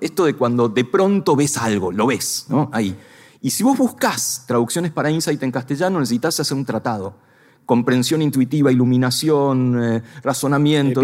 Esto 0.00 0.24
de 0.24 0.34
cuando 0.34 0.68
de 0.68 0.84
pronto 0.84 1.36
ves 1.36 1.56
algo, 1.56 1.92
lo 1.92 2.08
ves, 2.08 2.46
¿no? 2.48 2.68
ahí. 2.72 2.96
Y 3.40 3.50
si 3.50 3.62
vos 3.62 3.78
buscás 3.78 4.44
traducciones 4.46 4.92
para 4.92 5.10
insight 5.10 5.42
en 5.42 5.50
castellano, 5.50 6.00
necesitas 6.00 6.40
hacer 6.40 6.56
un 6.56 6.64
tratado 6.64 7.28
comprensión 7.68 8.22
intuitiva, 8.22 8.72
iluminación, 8.72 9.78
eh, 9.78 10.02
razonamiento. 10.22 11.02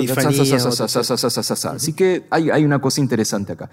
Así 1.76 1.92
que 1.92 2.26
hay, 2.30 2.48
hay, 2.48 2.64
una 2.64 2.80
cosa 2.80 3.02
interesante 3.02 3.52
acá. 3.52 3.68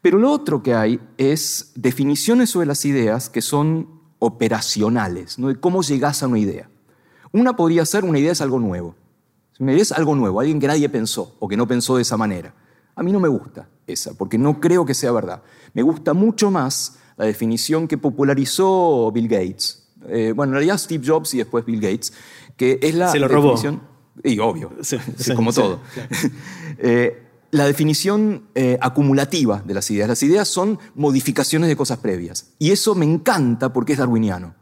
Pero 0.00 0.18
lo 0.18 0.30
otro 0.30 0.62
que 0.62 0.72
hay 0.72 1.00
es 1.16 1.72
definiciones 1.74 2.50
sobre 2.50 2.68
las 2.68 2.84
ideas 2.84 3.28
que 3.28 3.42
son 3.42 3.88
operacionales, 4.20 5.36
¿no? 5.40 5.48
de 5.48 5.58
cómo 5.58 5.82
llegás 5.82 6.22
a 6.22 6.28
una 6.28 6.38
idea. 6.38 6.70
Una 7.32 7.56
podría 7.56 7.84
ser, 7.84 8.04
una 8.04 8.20
idea 8.20 8.30
es 8.30 8.40
algo 8.40 8.60
nuevo. 8.60 8.94
Una 9.58 9.72
idea 9.72 9.82
es 9.82 9.90
algo 9.90 10.14
nuevo, 10.14 10.38
alguien 10.38 10.60
que 10.60 10.68
nadie 10.68 10.88
pensó 10.88 11.34
o 11.40 11.48
que 11.48 11.56
no 11.56 11.66
pensó 11.66 11.96
de 11.96 12.02
esa 12.02 12.16
manera. 12.16 12.54
A 12.94 13.02
mí 13.02 13.10
no 13.10 13.18
me 13.18 13.28
gusta 13.28 13.68
esa, 13.84 14.14
porque 14.14 14.38
no 14.38 14.60
creo 14.60 14.86
que 14.86 14.94
sea 14.94 15.10
verdad. 15.10 15.42
Me 15.74 15.82
gusta 15.82 16.14
mucho 16.14 16.52
más 16.52 16.98
la 17.18 17.26
definición 17.26 17.88
que 17.88 17.98
popularizó 17.98 19.10
Bill 19.12 19.28
Gates, 19.28 19.88
eh, 20.08 20.32
bueno, 20.34 20.52
en 20.52 20.54
realidad 20.54 20.78
Steve 20.78 21.04
Jobs 21.04 21.34
y 21.34 21.38
después 21.38 21.64
Bill 21.64 21.80
Gates, 21.80 22.12
que 22.56 22.78
es 22.80 22.94
la 22.94 23.10
Se 23.10 23.18
lo 23.18 23.28
definición... 23.28 23.82
Y 24.24 24.38
obvio, 24.38 24.72
como 25.36 25.52
todo. 25.52 25.80
Eh, 26.80 27.24
la 27.50 27.66
definición 27.66 28.44
eh, 28.54 28.78
acumulativa 28.80 29.60
de 29.66 29.74
las 29.74 29.90
ideas. 29.90 30.08
Las 30.08 30.22
ideas 30.22 30.46
son 30.46 30.78
modificaciones 30.94 31.68
de 31.68 31.74
cosas 31.74 31.98
previas. 31.98 32.52
Y 32.60 32.70
eso 32.70 32.94
me 32.94 33.04
encanta 33.04 33.72
porque 33.72 33.94
es 33.94 33.98
darwiniano. 33.98 34.54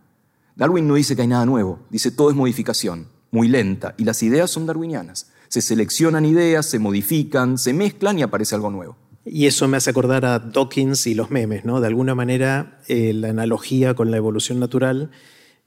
Darwin 0.54 0.88
no 0.88 0.94
dice 0.94 1.14
que 1.14 1.22
hay 1.22 1.28
nada 1.28 1.44
nuevo, 1.44 1.80
dice 1.90 2.10
todo 2.10 2.30
es 2.30 2.36
modificación, 2.36 3.08
muy 3.30 3.48
lenta. 3.48 3.94
Y 3.98 4.04
las 4.04 4.22
ideas 4.22 4.50
son 4.50 4.64
darwinianas. 4.64 5.30
Se 5.48 5.60
seleccionan 5.60 6.24
ideas, 6.24 6.64
se 6.64 6.78
modifican, 6.78 7.58
se 7.58 7.74
mezclan 7.74 8.18
y 8.18 8.22
aparece 8.22 8.54
algo 8.54 8.70
nuevo. 8.70 8.96
Y 9.26 9.46
eso 9.46 9.66
me 9.66 9.76
hace 9.76 9.90
acordar 9.90 10.24
a 10.24 10.38
Dawkins 10.38 11.08
y 11.08 11.14
los 11.14 11.30
memes, 11.30 11.64
¿no? 11.64 11.80
De 11.80 11.88
alguna 11.88 12.14
manera, 12.14 12.78
eh, 12.86 13.12
la 13.12 13.30
analogía 13.30 13.94
con 13.94 14.10
la 14.10 14.16
evolución 14.16 14.60
natural 14.60 15.10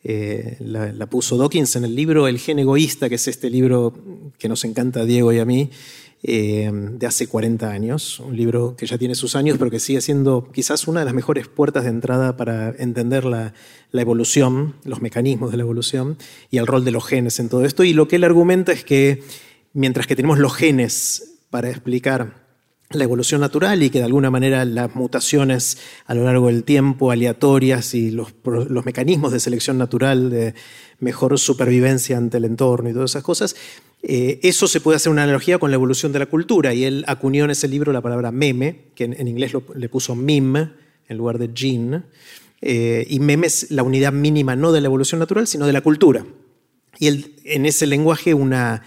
eh, 0.02 0.56
la, 0.62 1.08
puso 1.08 1.38
Dawkins 1.38 1.76
en 1.76 1.84
el 1.84 1.94
libro 1.94 2.28
El 2.28 2.40
gen 2.40 2.60
egoísta, 2.60 3.10
que 3.10 3.16
es 3.16 3.28
este 3.28 3.50
libro 3.50 3.94
que 4.38 4.48
nos 4.48 4.64
encanta 4.64 5.02
a 5.02 5.06
Diego 5.06 5.34
y 5.34 5.40
a 5.40 5.46
mí, 5.46 5.72
eh, 6.24 6.72
de 6.74 7.06
hace 7.08 7.28
40 7.28 7.70
años. 7.70 8.20
Un 8.20 8.36
libro 8.36 8.76
que 8.78 8.86
ya 8.86 8.98
tiene 8.98 9.16
sus 9.16 9.36
años, 9.36 9.58
pero 9.58 9.70
que 9.70 9.80
sigue 9.80 10.02
siendo 10.02 10.50
quizás 10.54 10.88
una 10.88 11.02
de 11.02 11.06
las 11.06 11.14
mejores 11.14 11.48
puertas 11.48 11.84
de 11.84 11.90
entrada 11.90 12.38
para 12.38 12.70
entender 12.70 13.26
la, 13.26 13.54
la 13.92 14.02
evolución, 14.02 14.76
los 14.86 15.02
mecanismos 15.02 15.52
de 15.52 15.58
la 15.58 15.64
evolución 15.64 16.18
y 16.50 16.58
el 16.58 16.68
rol 16.68 16.86
de 16.86 16.92
los 16.92 17.06
genes 17.06 17.40
en 17.40 17.50
todo 17.50 17.66
esto. 17.66 17.84
Y 17.84 17.94
lo 17.94 18.08
que 18.08 18.16
él 18.16 18.24
argumenta 18.24 18.72
es 18.72 18.86
que 18.86 19.22
mientras 19.74 20.08
que 20.08 20.16
tenemos 20.16 20.40
los 20.40 20.56
genes 20.56 21.40
para 21.50 21.70
explicar 21.70 22.49
la 22.92 23.04
evolución 23.04 23.42
natural 23.42 23.84
y 23.84 23.92
que 23.92 24.00
de 24.00 24.06
alguna 24.06 24.32
manera 24.32 24.66
las 24.66 24.96
mutaciones 24.96 25.78
a 26.08 26.16
lo 26.16 26.24
largo 26.24 26.48
del 26.48 26.64
tiempo, 26.64 27.12
aleatorias 27.12 27.94
y 27.94 28.10
los, 28.10 28.34
mecanismos 28.84 29.32
de 29.32 29.40
selección 29.40 29.78
natural, 29.78 30.32
de 30.32 30.56
mejor 31.00 31.38
supervivencia 31.38 32.18
ante 32.18 32.38
el 32.38 32.46
entorno 32.46 32.90
y 32.90 32.94
todas 32.94 33.12
esas 33.12 33.24
cosas, 33.24 33.56
eh, 34.02 34.40
eso 34.42 34.68
se 34.68 34.82
puede 34.82 34.96
hacer 34.96 35.12
una 35.12 35.24
analogía 35.24 35.60
con 35.60 35.70
la 35.70 35.76
evolución 35.76 36.12
de 36.12 36.20
la 36.20 36.26
cultura. 36.26 36.74
Y 36.74 36.84
él 36.84 37.04
acuñó 37.08 37.46
en 37.46 37.52
ese 37.52 37.68
libro 37.68 37.94
la 37.94 38.02
palabra 38.02 38.32
meme, 38.32 38.88
que 38.96 39.04
en, 39.04 39.28
inglés 39.28 39.54
le 39.76 39.90
puso 39.90 40.16
meme 40.16 40.72
en 41.08 41.18
lugar 41.18 41.38
de 41.38 41.52
gene. 41.54 42.04
Eh, 42.62 43.06
y 43.08 43.20
meme 43.20 43.48
es 43.48 43.70
la 43.70 43.84
unidad 43.84 44.14
mínima 44.14 44.56
no 44.56 44.72
de 44.72 44.82
la 44.82 44.88
evolución 44.88 45.20
natural, 45.20 45.46
sino 45.46 45.68
de 45.68 45.74
la 45.74 45.82
cultura. 45.82 46.26
Y 46.98 47.08
él, 47.08 47.36
en 47.44 47.68
ese 47.68 47.86
lenguaje 47.86 48.34
una 48.34 48.82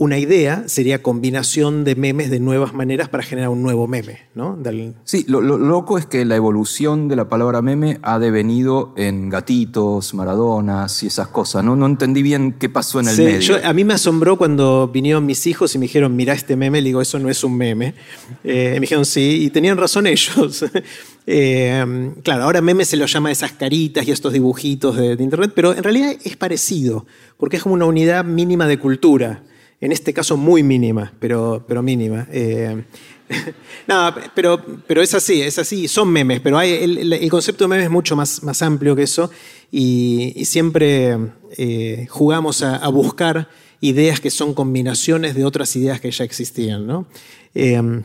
una 0.00 0.16
idea 0.16 0.64
sería 0.66 1.02
combinación 1.02 1.84
de 1.84 1.94
memes 1.94 2.30
de 2.30 2.40
nuevas 2.40 2.72
maneras 2.72 3.10
para 3.10 3.22
generar 3.22 3.50
un 3.50 3.62
nuevo 3.62 3.86
meme, 3.86 4.20
¿no? 4.34 4.58
Sí, 5.04 5.26
lo, 5.28 5.42
loco 5.42 5.98
es 5.98 6.06
que 6.06 6.24
la 6.24 6.36
evolución 6.36 7.06
de 7.08 7.16
la 7.16 7.28
palabra 7.28 7.60
meme 7.60 7.98
ha 8.00 8.18
devenido 8.18 8.94
en 8.96 9.28
gatitos, 9.28 10.14
maradonas 10.14 11.02
y 11.02 11.08
esas 11.08 11.28
cosas, 11.28 11.64
¿no? 11.64 11.76
No 11.76 11.84
entendí 11.84 12.22
bien 12.22 12.54
qué 12.58 12.70
pasó 12.70 13.00
en 13.00 13.08
el 13.08 13.16
medio. 13.18 13.60
a 13.62 13.74
mí 13.74 13.84
me 13.84 13.92
asombró 13.92 14.38
cuando 14.38 14.88
vinieron 14.88 15.26
mis 15.26 15.46
hijos 15.46 15.74
y 15.74 15.78
me 15.78 15.82
dijeron, 15.82 16.16
mira 16.16 16.32
este 16.32 16.56
meme, 16.56 16.80
le 16.80 16.86
digo, 16.86 17.02
eso 17.02 17.18
no 17.18 17.28
es 17.28 17.44
un 17.44 17.58
meme. 17.58 17.92
Eh, 18.42 18.70
me 18.76 18.80
dijeron, 18.80 19.04
sí, 19.04 19.44
y 19.44 19.50
tenían 19.50 19.76
razón 19.76 20.06
ellos. 20.06 20.64
Eh, 21.32 22.12
claro, 22.24 22.44
ahora 22.44 22.60
meme 22.60 22.84
se 22.84 22.96
lo 22.96 23.06
llama 23.06 23.30
esas 23.30 23.52
caritas 23.52 24.08
y 24.08 24.10
estos 24.10 24.32
dibujitos 24.32 24.96
de, 24.96 25.14
de 25.14 25.22
internet, 25.22 25.52
pero 25.54 25.72
en 25.72 25.84
realidad 25.84 26.16
es 26.24 26.36
parecido, 26.36 27.06
porque 27.36 27.58
es 27.58 27.62
como 27.62 27.74
una 27.74 27.84
unidad 27.84 28.24
mínima 28.24 28.66
de 28.66 28.78
cultura 28.78 29.42
en 29.80 29.92
este 29.92 30.12
caso 30.12 30.36
muy 30.36 30.62
mínima, 30.62 31.12
pero, 31.18 31.64
pero 31.66 31.82
mínima. 31.82 32.26
Eh, 32.30 32.84
no, 33.88 34.14
pero, 34.34 34.62
pero 34.86 35.02
es 35.02 35.14
así, 35.14 35.40
es 35.40 35.58
así, 35.58 35.88
son 35.88 36.08
memes, 36.10 36.40
pero 36.40 36.58
hay, 36.58 36.72
el, 36.72 37.30
concepto 37.30 37.64
de 37.64 37.68
meme 37.68 37.84
es 37.84 37.90
mucho 37.90 38.16
más, 38.16 38.42
más 38.42 38.60
amplio 38.62 38.94
que 38.94 39.04
eso 39.04 39.30
y, 39.70 40.44
siempre 40.44 41.16
eh, 41.56 42.06
jugamos 42.10 42.62
a, 42.62 42.86
buscar 42.88 43.48
ideas 43.80 44.20
que 44.20 44.30
son 44.30 44.52
combinaciones 44.52 45.34
de 45.34 45.44
otras 45.44 45.74
ideas 45.76 46.00
que 46.00 46.10
ya 46.10 46.24
existían. 46.24 46.86
¿no? 46.86 47.06
Eh, 47.54 48.02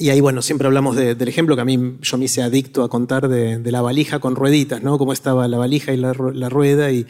y 0.00 0.10
ahí, 0.10 0.20
bueno, 0.20 0.42
siempre 0.42 0.68
hablamos 0.68 0.94
del 0.94 1.26
ejemplo 1.26 1.56
que 1.56 1.62
a 1.62 1.64
mí 1.64 1.96
yo 2.00 2.18
me 2.18 2.26
hice 2.26 2.42
adicto 2.42 2.84
a 2.84 2.88
contar 2.88 3.28
de, 3.28 3.58
la 3.72 3.80
valija 3.80 4.20
con 4.20 4.36
rueditas, 4.36 4.80
¿no? 4.80 4.96
Cómo 4.96 5.12
estaba 5.12 5.48
la 5.48 5.58
valija 5.58 5.92
y 5.92 5.96
la, 5.96 6.12
rueda 6.12 6.92
y, 6.92 7.04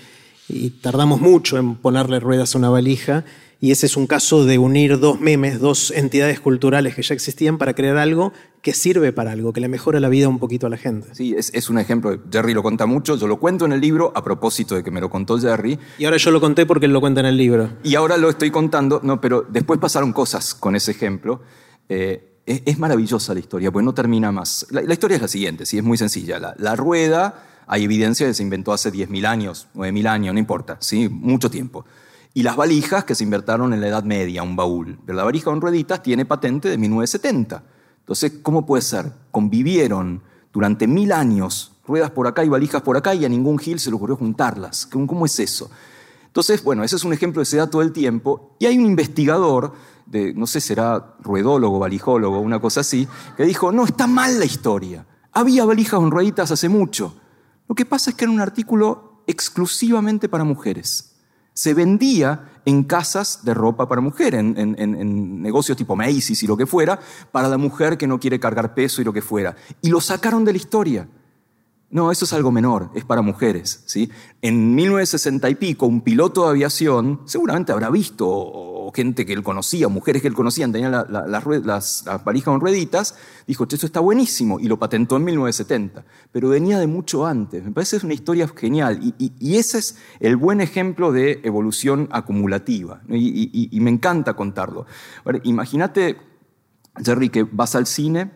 y, 0.49 0.71
tardamos 0.71 1.21
mucho 1.21 1.59
en 1.59 1.75
ponerle 1.75 2.19
ruedas 2.19 2.55
a 2.55 2.59
una 2.59 2.71
valija 2.71 3.27
y 3.61 3.73
ese 3.73 3.87
es 3.87 3.97
un 3.97 4.07
caso 4.07 4.45
de 4.45 4.57
unir 4.59 5.01
dos 5.01 5.21
memes, 5.21 5.59
dos 5.59 5.91
entidades 5.91 6.39
culturales 6.39 6.95
que 6.95 7.03
ya 7.03 7.15
existían 7.15 7.59
para 7.59 7.75
crear 7.75 7.97
algo 7.97 8.33
que 8.63 8.73
sirve 8.73 9.13
para 9.13 9.33
algo, 9.33 9.53
que 9.53 9.61
le 9.61 9.67
mejora 9.67 9.99
la 9.99 10.09
vida 10.09 10.29
un 10.29 10.39
poquito 10.39 10.69
a 10.69 10.71
la 10.71 10.77
gente. 10.77 11.09
Sí, 11.13 11.35
es, 11.37 11.69
un 11.69 11.79
ejemplo. 11.79 12.17
Jerry 12.31 12.55
lo 12.55 12.63
cuenta 12.63 12.87
mucho, 12.87 13.17
yo 13.17 13.27
lo 13.27 13.41
cuento 13.41 13.65
en 13.65 13.73
el 13.73 13.81
libro 13.81 14.13
a 14.15 14.23
propósito 14.23 14.77
de 14.77 14.85
que 14.85 14.93
me 14.93 15.01
lo 15.01 15.11
contó 15.11 15.39
Jerry. 15.39 15.77
Y 15.99 16.05
ahora 16.05 16.19
yo 16.19 16.31
lo 16.31 16.41
conté 16.41 16.67
porque 16.67 16.87
él 16.87 16.93
lo 16.93 17.01
cuenta 17.01 17.21
en 17.21 17.27
el 17.27 17.37
libro. 17.37 17.71
Y 17.83 17.97
ahora 17.97 18.17
lo 18.17 18.31
estoy 18.31 18.51
contando, 18.53 19.01
no, 19.03 19.21
pero 19.21 19.45
después 19.49 19.81
pasaron 19.81 20.13
cosas 20.13 20.55
con 20.55 20.77
ese 20.77 20.93
ejemplo. 20.93 21.41
Eh, 21.89 22.43
es, 22.47 22.79
maravillosa 22.79 23.35
la 23.35 23.41
historia, 23.41 23.73
pues 23.73 23.85
no 23.85 23.93
termina 23.93 24.31
más. 24.31 24.67
La, 24.71 24.93
historia 24.93 25.17
es 25.17 25.23
la 25.23 25.29
siguiente, 25.29 25.67
sí, 25.67 25.79
es 25.79 25.85
muy 25.85 25.99
sencilla. 25.99 26.39
La, 26.39 26.55
la 26.59 26.77
rueda, 26.77 27.45
hay 27.67 27.85
evidencia 27.85 28.25
de 28.27 28.31
que 28.31 28.35
se 28.35 28.43
inventó 28.45 28.73
hace 28.73 28.93
10.000 28.93 29.27
años, 29.27 29.69
9.000 29.75 30.07
años, 30.09 30.35
no 30.35 30.39
importa, 30.39 30.77
sí, 30.81 31.09
mucho 31.09 31.51
tiempo 31.51 31.85
y 32.35 32.43
las 32.43 32.57
valijas 32.57 33.05
que 33.05 33.15
se 33.15 33.25
invertaron 33.25 33.73
en 33.73 33.81
la 33.81 33.89
Edad 33.89 34.05
Media, 34.05 34.43
un 34.43 34.57
baúl. 34.57 34.99
Pero 35.05 35.17
la 35.17 35.25
valija 35.25 35.47
con 35.47 35.61
rueditas 35.61 36.03
tiene 36.03 36.25
patente 36.25 36.69
de 36.69 36.79
1970. 36.79 37.63
Entonces, 38.01 38.33
¿cómo 38.43 38.67
puede 38.67 38.83
ser? 38.83 39.13
Convivieron 39.31 40.23
durante 40.53 40.87
mil 40.87 41.13
años, 41.13 41.73
ruedas 41.87 42.11
por 42.11 42.27
acá 42.27 42.45
y 42.45 42.49
valijas 42.49 42.83
por 42.83 42.97
acá, 42.97 43.15
y 43.15 43.25
a 43.25 43.29
ningún 43.29 43.59
Gil 43.59 43.79
se 43.81 43.91
le 43.91 43.97
ocurrió 43.97 44.17
juntarlas. 44.17 44.87
¿Cómo 44.87 45.27
es 45.27 45.39
eso? 45.41 45.71
Entonces, 46.27 46.63
bueno, 46.63 46.85
ese 46.85 46.97
es 46.97 47.05
un 47.05 47.13
ejemplo 47.13 47.43
que 47.43 47.47
se 47.47 47.57
da 47.57 47.69
todo 47.69 47.83
el 47.83 47.93
tiempo. 47.93 48.55
Y 48.59 48.67
hay 48.67 48.79
un 48.79 48.87
investigador, 48.87 49.73
de, 50.07 50.33
no 50.35 50.47
sé, 50.47 50.61
será 50.61 51.17
ruedólogo, 51.21 51.79
valijólogo, 51.79 52.41
una 52.41 52.61
cosa 52.61 52.81
así, 52.81 53.09
que 53.37 53.45
dijo, 53.45 53.73
no, 53.73 53.85
está 53.85 54.07
mal 54.07 54.39
la 54.39 54.45
historia. 54.45 55.07
Había 55.33 55.65
valijas 55.65 55.99
con 55.99 56.11
rueditas 56.11 56.51
hace 56.51 56.69
mucho. 56.69 57.17
Lo 57.69 57.75
que 57.75 57.85
pasa 57.85 58.11
es 58.11 58.17
que 58.17 58.25
era 58.25 58.33
un 58.33 58.41
artículo 58.41 59.23
exclusivamente 59.27 60.29
para 60.29 60.45
mujeres 60.45 61.08
se 61.59 61.75
vendía 61.75 62.61
en 62.67 62.85
casas 62.85 63.41
de 63.43 63.53
ropa 63.53 63.89
para 63.89 64.01
mujer, 64.01 64.37
en, 64.37 65.43
negocios 65.43 65.77
tipo 65.77 65.97
Macy's 65.97 66.41
y 66.45 66.47
lo 66.47 66.57
que 66.57 66.67
fuera, 66.67 67.01
para 67.33 67.49
la 67.49 67.59
mujer 67.59 67.99
que 67.99 68.07
no 68.07 68.21
quiere 68.21 68.39
cargar 68.39 68.75
peso 68.75 69.03
y 69.03 69.05
lo 69.05 69.13
que 69.13 69.23
fuera. 69.23 69.57
Y 69.83 69.89
lo 69.89 70.01
sacaron 70.01 70.45
de 70.45 70.53
la 70.53 70.57
historia. 70.57 71.09
No, 71.91 72.13
eso 72.13 72.27
es 72.27 72.33
algo 72.33 72.53
menor, 72.53 72.93
es 72.95 73.05
para 73.05 73.23
mujeres. 73.23 73.83
¿sí? 73.87 74.09
En 74.41 74.73
1960 74.77 75.51
y 75.51 75.55
pico, 75.57 75.87
un 75.87 76.03
piloto 76.03 76.45
de 76.45 76.51
aviación 76.51 77.23
seguramente 77.25 77.73
habrá 77.73 77.91
visto 77.91 78.27
gente 78.93 79.27
que 79.27 79.33
él 79.33 79.43
conocía, 79.43 79.89
mujeres 79.89 80.23
que 80.23 80.29
él 80.29 80.35
conocía, 80.35 80.71
tenían 80.71 80.93
las, 80.93 81.45
valijas 82.25 82.45
con 82.45 82.61
rueditas, 82.61 83.15
dijo, 83.47 83.65
esto 83.65 83.87
está 83.87 84.01
buenísimo, 84.01 84.61
y 84.61 84.65
lo 84.69 84.79
patentó 84.79 85.17
en 85.17 85.25
1970. 85.25 86.05
Pero 86.33 86.49
venía 86.49 86.79
de 86.79 86.87
mucho 86.87 87.27
antes. 87.27 87.65
Me 87.65 87.73
parece 87.73 87.93
que 87.93 87.97
es 87.99 88.05
una 88.05 88.15
historia 88.15 88.49
genial, 88.49 89.01
y, 89.19 89.57
ese 89.57 89.79
es 89.79 89.97
el 90.21 90.37
buen 90.37 90.61
ejemplo 90.61 91.13
de 91.13 91.41
evolución 91.45 92.09
acumulativa, 92.13 93.03
y, 93.09 93.79
me 93.81 93.91
encanta 93.91 94.35
contarlo. 94.35 94.87
Imagínate, 95.45 96.17
Jerry, 97.05 97.29
que 97.29 97.45
vas 97.45 97.75
al 97.75 97.87
cine 97.87 98.31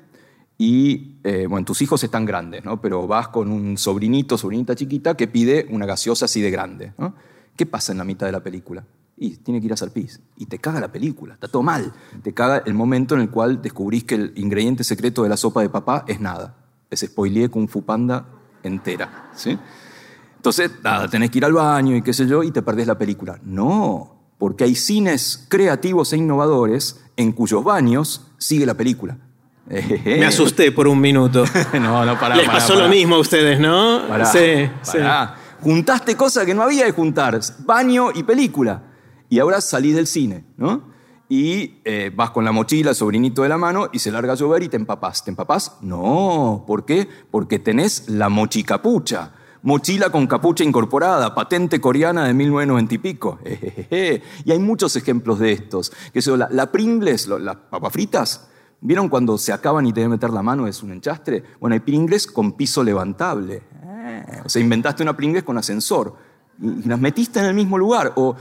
y, 0.59 1.19
eh, 1.25 1.47
bueno, 1.49 1.65
tus 1.65 1.83
hijos 1.83 2.05
están 2.05 2.25
grandes, 2.25 2.65
¿no? 2.65 2.81
Pero 2.81 3.07
vas 3.07 3.29
con 3.29 3.51
un 3.51 3.77
sobrinito, 3.77 4.39
sobrinita 4.39 4.77
chiquita 4.77 5.17
que 5.17 5.27
pide 5.27 5.67
una 5.71 5.87
gaseosa 5.87 6.27
así 6.27 6.41
de 6.41 6.51
grande. 6.51 6.93
¿Qué 7.57 7.67
pasa 7.67 7.93
en 7.93 7.99
la 7.99 8.05
mitad 8.05 8.27
de 8.27 8.33
la 8.33 8.43
película? 8.43 8.85
Y 9.17 9.37
tiene 9.37 9.61
que 9.61 9.67
ir 9.67 9.73
a 9.73 9.75
hacer 9.75 9.91
pis. 9.91 10.21
Y 10.37 10.47
te 10.47 10.59
caga 10.59 10.81
la 10.81 10.91
película, 10.91 11.35
está 11.35 11.49
todo 11.49 11.63
mal. 11.63 11.93
Te 12.23 12.33
caga 12.33 12.63
el 12.67 12.75
momento 12.75 13.15
en 13.15 13.21
el 13.21 13.31
cual 13.31 13.63
descubrís 13.63 14.05
que 14.05 14.17
el 14.17 14.33
ingrediente 14.37 14.85
secreto 14.85 15.23
de 15.23 15.29
la 15.29 15.37
sopa 15.37 15.61
de 15.61 15.69
papá 15.69 16.05
es 16.09 16.21
nada. 16.21 16.57
Es 16.91 17.01
spoileé 17.01 17.51
con 17.51 17.69
Fupanda 17.69 18.27
entera. 18.63 19.31
¿sí? 19.35 19.59
Entonces, 20.37 20.71
nada, 20.83 21.09
tenés 21.09 21.31
que 21.31 21.39
ir 21.39 21.45
al 21.45 21.53
baño 21.53 21.95
y 21.95 22.03
qué 22.03 22.13
sé 22.13 22.27
yo, 22.27 22.43
y 22.43 22.51
te 22.51 22.63
perdés 22.63 22.87
la 22.87 22.99
película. 22.99 23.39
No, 23.45 24.35
porque 24.39 24.65
hay 24.65 24.75
cines 24.75 25.47
creativos 25.49 26.13
e 26.13 26.17
innovadores 26.17 27.01
en 27.17 27.33
cuyos 27.33 27.63
baños 27.63 28.27
sigue 28.39 28.67
la 28.67 28.75
película. 28.75 29.19
Me 29.69 30.27
asusté 30.27 30.73
por 30.73 30.89
un 30.89 31.01
minuto. 31.01 31.45
no, 31.75 32.05
no, 32.05 32.19
para. 32.19 32.35
Les 32.35 32.49
pasó 32.49 32.75
lo 32.75 32.89
mismo 32.89 33.17
a 33.17 33.19
ustedes, 33.21 33.61
¿no? 33.61 34.01
sí, 34.27 34.69
sí. 34.83 34.99
Juntaste 35.61 36.17
cosas 36.17 36.45
que 36.45 36.55
no 36.55 36.63
había 36.63 36.87
de 36.87 36.91
juntar, 36.91 37.39
baño 37.61 38.09
y 38.13 38.25
película. 38.25 38.83
Y 39.33 39.39
ahora 39.39 39.63
salís 39.63 39.95
del 39.95 40.07
cine, 40.07 40.45
¿no? 40.59 40.83
Y 41.27 41.81
eh, 41.87 42.13
vas 42.15 42.33
con 42.33 42.45
la 42.45 42.53
mochila, 42.53 42.93
sobrinito 42.93 43.41
de 43.43 43.49
la 43.49 43.57
mano, 43.57 43.89
y 43.91 43.99
se 43.99 44.11
larga 44.11 44.35
a 44.35 44.37
llover 44.37 44.63
y 44.63 44.69
te 44.69 44.77
empapás. 44.77 45.25
¿Te 45.25 45.31
empapás? 45.31 45.79
No. 45.81 46.65
¿Por 46.67 46.85
qué? 46.85 47.09
Porque 47.31 47.59
tenés 47.59 48.11
la 48.11 48.29
mochicapucha. 48.29 49.33
Mochila 49.63 50.11
con 50.11 50.27
capucha 50.27 50.65
incorporada, 50.65 51.35
patente 51.35 51.81
coreana 51.81 52.27
de 52.27 52.35
1990 52.35 52.95
y 52.95 52.99
pico. 52.99 53.39
Y 54.45 54.53
hay 54.53 54.59
muchos 54.59 54.97
ejemplos 54.97 55.39
de 55.39 55.53
estos. 55.53 55.95
Que 56.13 56.21
son 56.21 56.41
la, 56.41 56.51
la 56.51 56.71
Pringles, 56.71 57.27
las 57.29 57.57
papas 57.57 57.91
fritas, 57.91 58.49
¿Vieron 58.83 59.09
cuando 59.09 59.39
se 59.39 59.53
acaban 59.53 59.87
y 59.87 59.93
te 59.93 60.01
deben 60.01 60.11
meter 60.11 60.31
la 60.31 60.43
mano? 60.43 60.67
Es 60.67 60.83
un 60.83 60.91
enchastre. 60.91 61.43
Bueno, 61.59 61.73
hay 61.73 61.81
Pringles 61.81 62.27
con 62.27 62.53
piso 62.53 62.83
levantable. 62.83 63.63
O 64.45 64.49
sea, 64.49 64.61
inventaste 64.61 65.05
una 65.05 65.17
Pringles 65.17 65.45
con 65.45 65.57
ascensor 65.57 66.32
y 66.63 66.89
las 66.89 67.01
metiste 67.01 67.41
en 67.41 67.47
el 67.47 67.55
mismo 67.55 67.77
lugar. 67.77 68.13
O, 68.15 68.37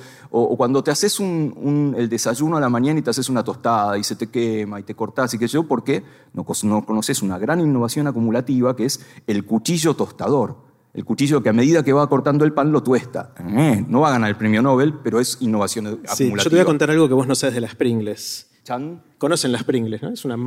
cuando 0.55 0.83
te 0.83 0.91
haces 0.91 1.19
el 1.19 2.07
desayuno 2.07 2.55
a 2.57 2.61
la 2.61 2.69
mañana 2.69 2.99
y 2.99 3.01
te 3.01 3.09
haces 3.09 3.27
una 3.27 3.43
tostada 3.43 3.97
y 3.97 4.03
se 4.03 4.15
te 4.15 4.27
quema 4.27 4.79
y 4.79 4.83
te 4.83 4.95
cortás 4.95 5.33
y 5.33 5.37
qué 5.37 5.47
sé 5.47 5.55
yo, 5.55 5.63
porque 5.63 6.03
no, 6.33 6.45
no 6.63 6.85
conoces 6.85 7.21
una 7.21 7.37
gran 7.37 7.59
innovación 7.59 8.07
acumulativa 8.07 8.75
que 8.75 8.85
es 8.85 9.05
el 9.27 9.43
cuchillo 9.45 9.95
tostador. 9.95 10.55
El 10.93 11.05
cuchillo 11.05 11.41
que 11.41 11.49
a 11.49 11.53
medida 11.53 11.83
que 11.83 11.93
va 11.93 12.07
cortando 12.07 12.45
el 12.45 12.53
pan 12.53 12.71
lo 12.71 12.83
tuesta. 12.83 13.33
Eh, 13.39 13.83
no 13.87 14.01
va 14.01 14.09
a 14.09 14.11
ganar 14.11 14.29
el 14.29 14.35
premio 14.35 14.61
Nobel, 14.61 14.93
pero 15.01 15.19
es 15.19 15.37
innovación 15.39 15.87
acumulativa. 15.87 16.43
yo 16.43 16.49
te 16.49 16.55
voy 16.55 16.59
a 16.59 16.65
contar 16.65 16.91
algo 16.91 17.07
que 17.07 17.13
vos 17.13 17.27
no 17.27 17.35
sabes 17.35 17.55
de 17.55 17.61
las 17.61 17.75
Pringles. 17.75 18.49
Chan. 18.63 19.01
Conocen 19.17 19.51
las 19.51 19.63
Pringles, 19.63 20.03
¿no? 20.03 20.09
Es 20.09 20.23
una, 20.25 20.37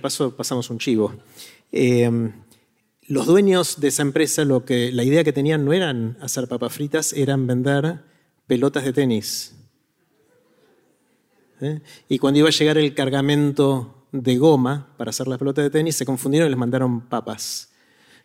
paso 0.00 0.36
pasamos 0.36 0.68
un 0.70 0.78
chivo. 0.78 1.12
Eh, 1.70 2.32
los 3.08 3.26
dueños 3.26 3.80
de 3.80 3.88
esa 3.88 4.02
empresa, 4.02 4.44
lo 4.44 4.64
que, 4.64 4.92
la 4.92 5.04
idea 5.04 5.24
que 5.24 5.32
tenían 5.32 5.64
no 5.64 5.72
eran 5.72 6.16
hacer 6.20 6.46
papas 6.48 6.72
fritas, 6.72 7.12
eran 7.12 7.46
vender 7.46 8.00
pelotas 8.46 8.84
de 8.84 8.92
tenis. 8.92 9.54
¿Eh? 11.60 11.80
Y 12.08 12.18
cuando 12.18 12.40
iba 12.40 12.48
a 12.48 12.52
llegar 12.52 12.78
el 12.78 12.94
cargamento 12.94 14.06
de 14.12 14.36
goma 14.36 14.94
para 14.96 15.10
hacer 15.10 15.28
las 15.28 15.38
pelotas 15.38 15.64
de 15.64 15.70
tenis, 15.70 15.96
se 15.96 16.04
confundieron 16.04 16.48
y 16.48 16.50
les 16.50 16.58
mandaron 16.58 17.00
papas. 17.02 17.70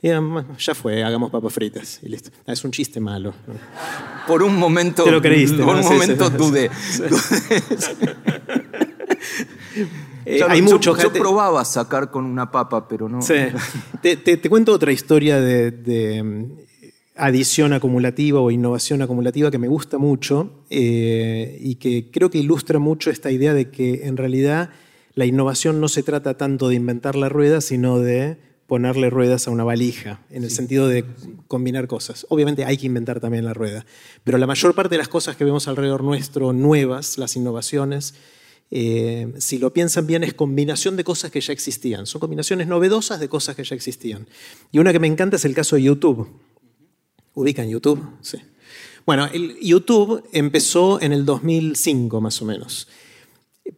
Y 0.01 0.09
ya 0.09 0.75
fue, 0.75 1.03
hagamos 1.03 1.31
papas 1.31 1.53
fritas. 1.53 1.99
Y 2.03 2.09
listo. 2.09 2.29
Ah, 2.45 2.53
es 2.53 2.63
un 2.63 2.71
chiste 2.71 2.99
malo. 2.99 3.33
Por 4.27 4.43
un 4.43 4.55
momento. 4.55 5.03
Te 5.03 5.11
lo 5.11 5.21
creíste. 5.21 5.63
Por 5.63 5.75
un 5.75 5.83
momento 5.83 6.29
dudé. 6.29 6.69
Eh, 10.29 10.41
hay 10.45 10.61
mucho. 10.61 10.97
Yo, 10.97 11.13
probaba 11.13 11.63
sacar 11.63 12.11
con 12.11 12.25
una 12.25 12.51
papa, 12.51 12.85
pero 12.89 13.07
no. 13.07 13.21
Sí. 13.21 13.35
te, 14.01 14.49
cuento 14.49 14.73
otra 14.73 14.91
historia 14.91 15.39
de, 15.39 16.21
mm, 16.21 16.43
adición 17.15 17.71
acumulativa 17.71 18.41
o 18.41 18.51
innovación 18.51 19.01
acumulativa 19.01 19.49
que 19.49 19.57
me 19.57 19.69
gusta 19.69 19.97
mucho 19.97 20.65
eh, 20.69 21.57
y 21.61 21.75
que 21.75 22.11
creo 22.11 22.29
que 22.29 22.39
ilustra 22.39 22.77
mucho 22.77 23.09
esta 23.09 23.31
idea 23.31 23.53
de 23.53 23.69
que 23.71 24.05
en 24.05 24.17
realidad 24.17 24.69
la 25.15 25.25
innovación 25.25 25.79
no 25.79 25.87
se 25.87 26.03
trata 26.03 26.35
tanto 26.35 26.67
de 26.67 26.75
inventar 26.75 27.15
la 27.15 27.29
rueda, 27.29 27.61
sino 27.61 27.99
de 27.99 28.37
ponerle 28.67 29.09
ruedas 29.09 29.47
a 29.47 29.51
una 29.51 29.63
valija, 29.63 30.19
en 30.29 30.43
el 30.43 30.51
sentido 30.51 30.89
de 30.89 31.05
combinar 31.47 31.87
cosas. 31.87 32.25
Obviamente 32.27 32.65
hay 32.65 32.77
que 32.77 32.85
inventar 32.85 33.21
también 33.21 33.45
la 33.45 33.53
rueda, 33.53 33.85
pero 34.25 34.37
la 34.37 34.45
mayor 34.45 34.75
parte 34.75 34.95
de 34.95 34.99
las 34.99 35.07
cosas 35.07 35.37
que 35.37 35.45
vemos 35.45 35.69
alrededor 35.69 36.03
nuestro, 36.03 36.51
nuevas, 36.51 37.17
las 37.17 37.37
innovaciones, 37.37 38.13
eh, 38.69 39.33
si 39.37 39.57
lo 39.57 39.71
piensan 39.71 40.07
bien, 40.07 40.23
es 40.23 40.33
combinación 40.33 40.95
de 40.95 41.03
cosas 41.03 41.31
que 41.31 41.41
ya 41.41 41.53
existían. 41.53 42.05
Son 42.05 42.19
combinaciones 42.19 42.67
novedosas 42.67 43.19
de 43.19 43.29
cosas 43.29 43.55
que 43.55 43.63
ya 43.63 43.75
existían. 43.75 44.27
Y 44.71 44.79
una 44.79 44.91
que 44.91 44.99
me 44.99 45.07
encanta 45.07 45.37
es 45.37 45.45
el 45.45 45.53
caso 45.53 45.75
de 45.75 45.83
YouTube. 45.83 46.27
¿Ubican 47.33 47.69
YouTube? 47.69 48.03
Sí. 48.21 48.37
Bueno, 49.05 49.29
YouTube 49.61 50.23
empezó 50.33 51.01
en 51.01 51.13
el 51.13 51.23
2005 51.23 52.19
más 52.19 52.41
o 52.41 52.45
menos. 52.45 52.87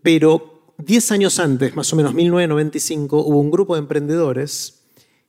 Pero 0.02 0.74
10 0.80 1.12
años 1.12 1.40
antes, 1.40 1.76
más 1.76 1.92
o 1.94 1.96
menos 1.96 2.14
1995, 2.14 3.24
hubo 3.24 3.40
un 3.40 3.52
grupo 3.52 3.76
de 3.76 3.82
emprendedores 3.82 4.82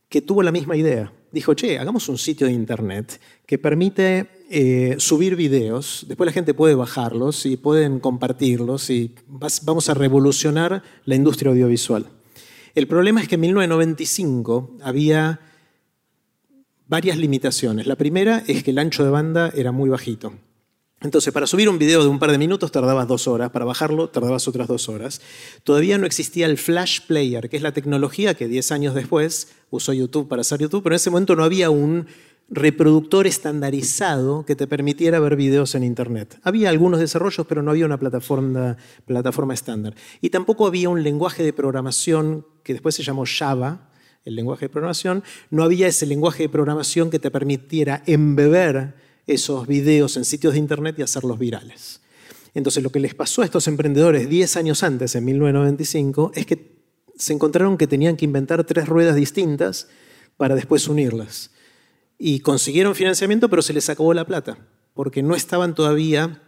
que 0.09 0.23
tuvo 0.23 0.42
la 0.42 0.53
misma 0.53 0.77
idea. 0.77 1.12
Dijo, 1.33 1.55
che, 1.55 1.79
hagamos 1.79 2.09
un 2.09 2.18
sitio 2.18 2.46
de 2.46 2.53
internet 2.55 3.20
que 3.44 3.59
permite 3.59 4.39
eh, 4.53 4.97
subir 4.99 5.37
videos, 5.37 6.05
después 6.09 6.27
la 6.27 6.33
gente 6.33 6.55
puede 6.55 6.75
bajarlos 6.75 7.47
y 7.47 7.57
pueden 7.57 8.01
compartirlos 8.01 8.91
y 8.91 9.15
vamos 9.63 9.89
a 9.89 9.95
revolucionar 9.95 10.83
la 11.05 11.15
industria 11.15 11.53
audiovisual. 11.53 12.07
El 12.75 12.89
problema 12.89 13.23
es 13.23 13.29
que 13.29 13.37
en 13.37 13.43
1995 13.43 14.79
había 14.83 15.39
varias 16.89 17.17
limitaciones. 17.17 17.87
La 17.87 17.95
primera 17.95 18.43
es 18.49 18.65
que 18.65 18.73
el 18.73 18.81
ancho 18.81 19.05
de 19.05 19.11
banda 19.11 19.53
era 19.55 19.71
muy 19.71 19.89
bajito. 19.89 20.33
Entonces, 21.03 21.33
para 21.33 21.47
subir 21.47 21.69
un 21.69 21.79
video 21.79 22.03
de 22.03 22.09
un 22.09 22.19
par 22.19 22.33
de 22.33 22.37
minutos 22.37 22.73
tardabas 22.73 23.09
dos 23.09 23.29
horas, 23.29 23.51
para 23.51 23.65
bajarlo 23.65 24.11
tardabas 24.11 24.49
otras 24.49 24.67
dos 24.67 24.89
horas. 24.89 25.23
Todavía 25.63 25.97
no 25.97 26.07
existía 26.07 26.47
el 26.47 26.59
Flash 26.59 27.03
Player, 27.07 27.49
que 27.49 27.57
es 27.57 27.63
la 27.63 27.73
tecnología 27.73 28.35
que 28.35 28.49
10 28.49 28.73
años 28.73 28.95
después 28.95 29.53
usó 29.71 29.93
YouTube 29.93 30.29
para 30.29 30.41
hacer 30.41 30.61
YouTube, 30.61 30.83
pero 30.83 30.95
en 30.95 30.97
ese 30.97 31.11
momento 31.11 31.37
no 31.37 31.45
había 31.45 31.71
un 31.71 32.07
reproductor 32.51 33.29
estandarizado 33.29 34.45
que 34.45 34.57
te 34.57 34.67
permitiera 34.67 35.21
ver 35.21 35.37
videos 35.37 35.77
en 35.77 35.85
Internet. 35.85 36.39
Había 36.43 36.69
algunos 36.69 36.99
desarrollos, 36.99 37.47
pero 37.47 37.63
no 37.63 37.71
había 37.71 37.87
una 37.87 37.99
plataforma, 37.99 38.77
plataforma 39.07 39.55
estándar. 39.55 39.95
Y 40.21 40.31
tampoco 40.31 40.67
había 40.67 40.89
un 40.89 41.05
lenguaje 41.05 41.45
de 41.45 41.53
programación 41.53 42.45
que 42.65 42.73
después 42.73 42.97
se 42.97 43.05
llamó 43.05 43.25
Java, 43.25 43.93
el 44.25 44.35
lenguaje 44.35 44.65
de 44.65 44.69
programación. 44.69 45.23
No 45.51 45.63
había 45.63 45.87
ese 45.87 46.07
lenguaje 46.07 46.43
de 46.43 46.49
programación 46.49 47.09
que 47.09 47.21
te 47.21 47.31
permitiera 47.31 48.03
embeber 48.07 48.95
esos 49.29 49.69
videos 49.69 50.17
en 50.17 50.25
sitios 50.25 50.55
de 50.55 50.59
Internet 50.59 50.97
y 50.99 51.03
hacerlos 51.03 51.39
virales. 51.39 52.01
Entonces 52.53 52.83
lo 52.83 52.91
que 52.91 52.99
les 52.99 53.15
pasó 53.15 53.43
a 53.43 53.45
estos 53.45 53.69
emprendedores 53.69 54.29
10 54.29 54.57
años 54.57 54.83
antes, 54.83 55.15
en 55.15 55.25
1995, 55.25 56.33
es 56.35 56.47
que 56.47 56.81
se 57.15 57.33
encontraron 57.33 57.79
que 57.79 57.87
tenían 57.87 58.17
que 58.17 58.25
inventar 58.25 58.65
tres 58.65 58.89
ruedas 58.89 59.15
distintas 59.15 59.87
para 60.37 60.57
después 60.57 60.89
unirlas 60.89 61.53
y 62.22 62.40
consiguieron 62.40 62.94
financiamiento, 62.94 63.48
pero 63.48 63.62
se 63.62 63.72
les 63.72 63.88
acabó 63.88 64.12
la 64.12 64.26
plata, 64.26 64.59
porque 64.92 65.22
no 65.22 65.35
estaban 65.35 65.74
todavía 65.74 66.42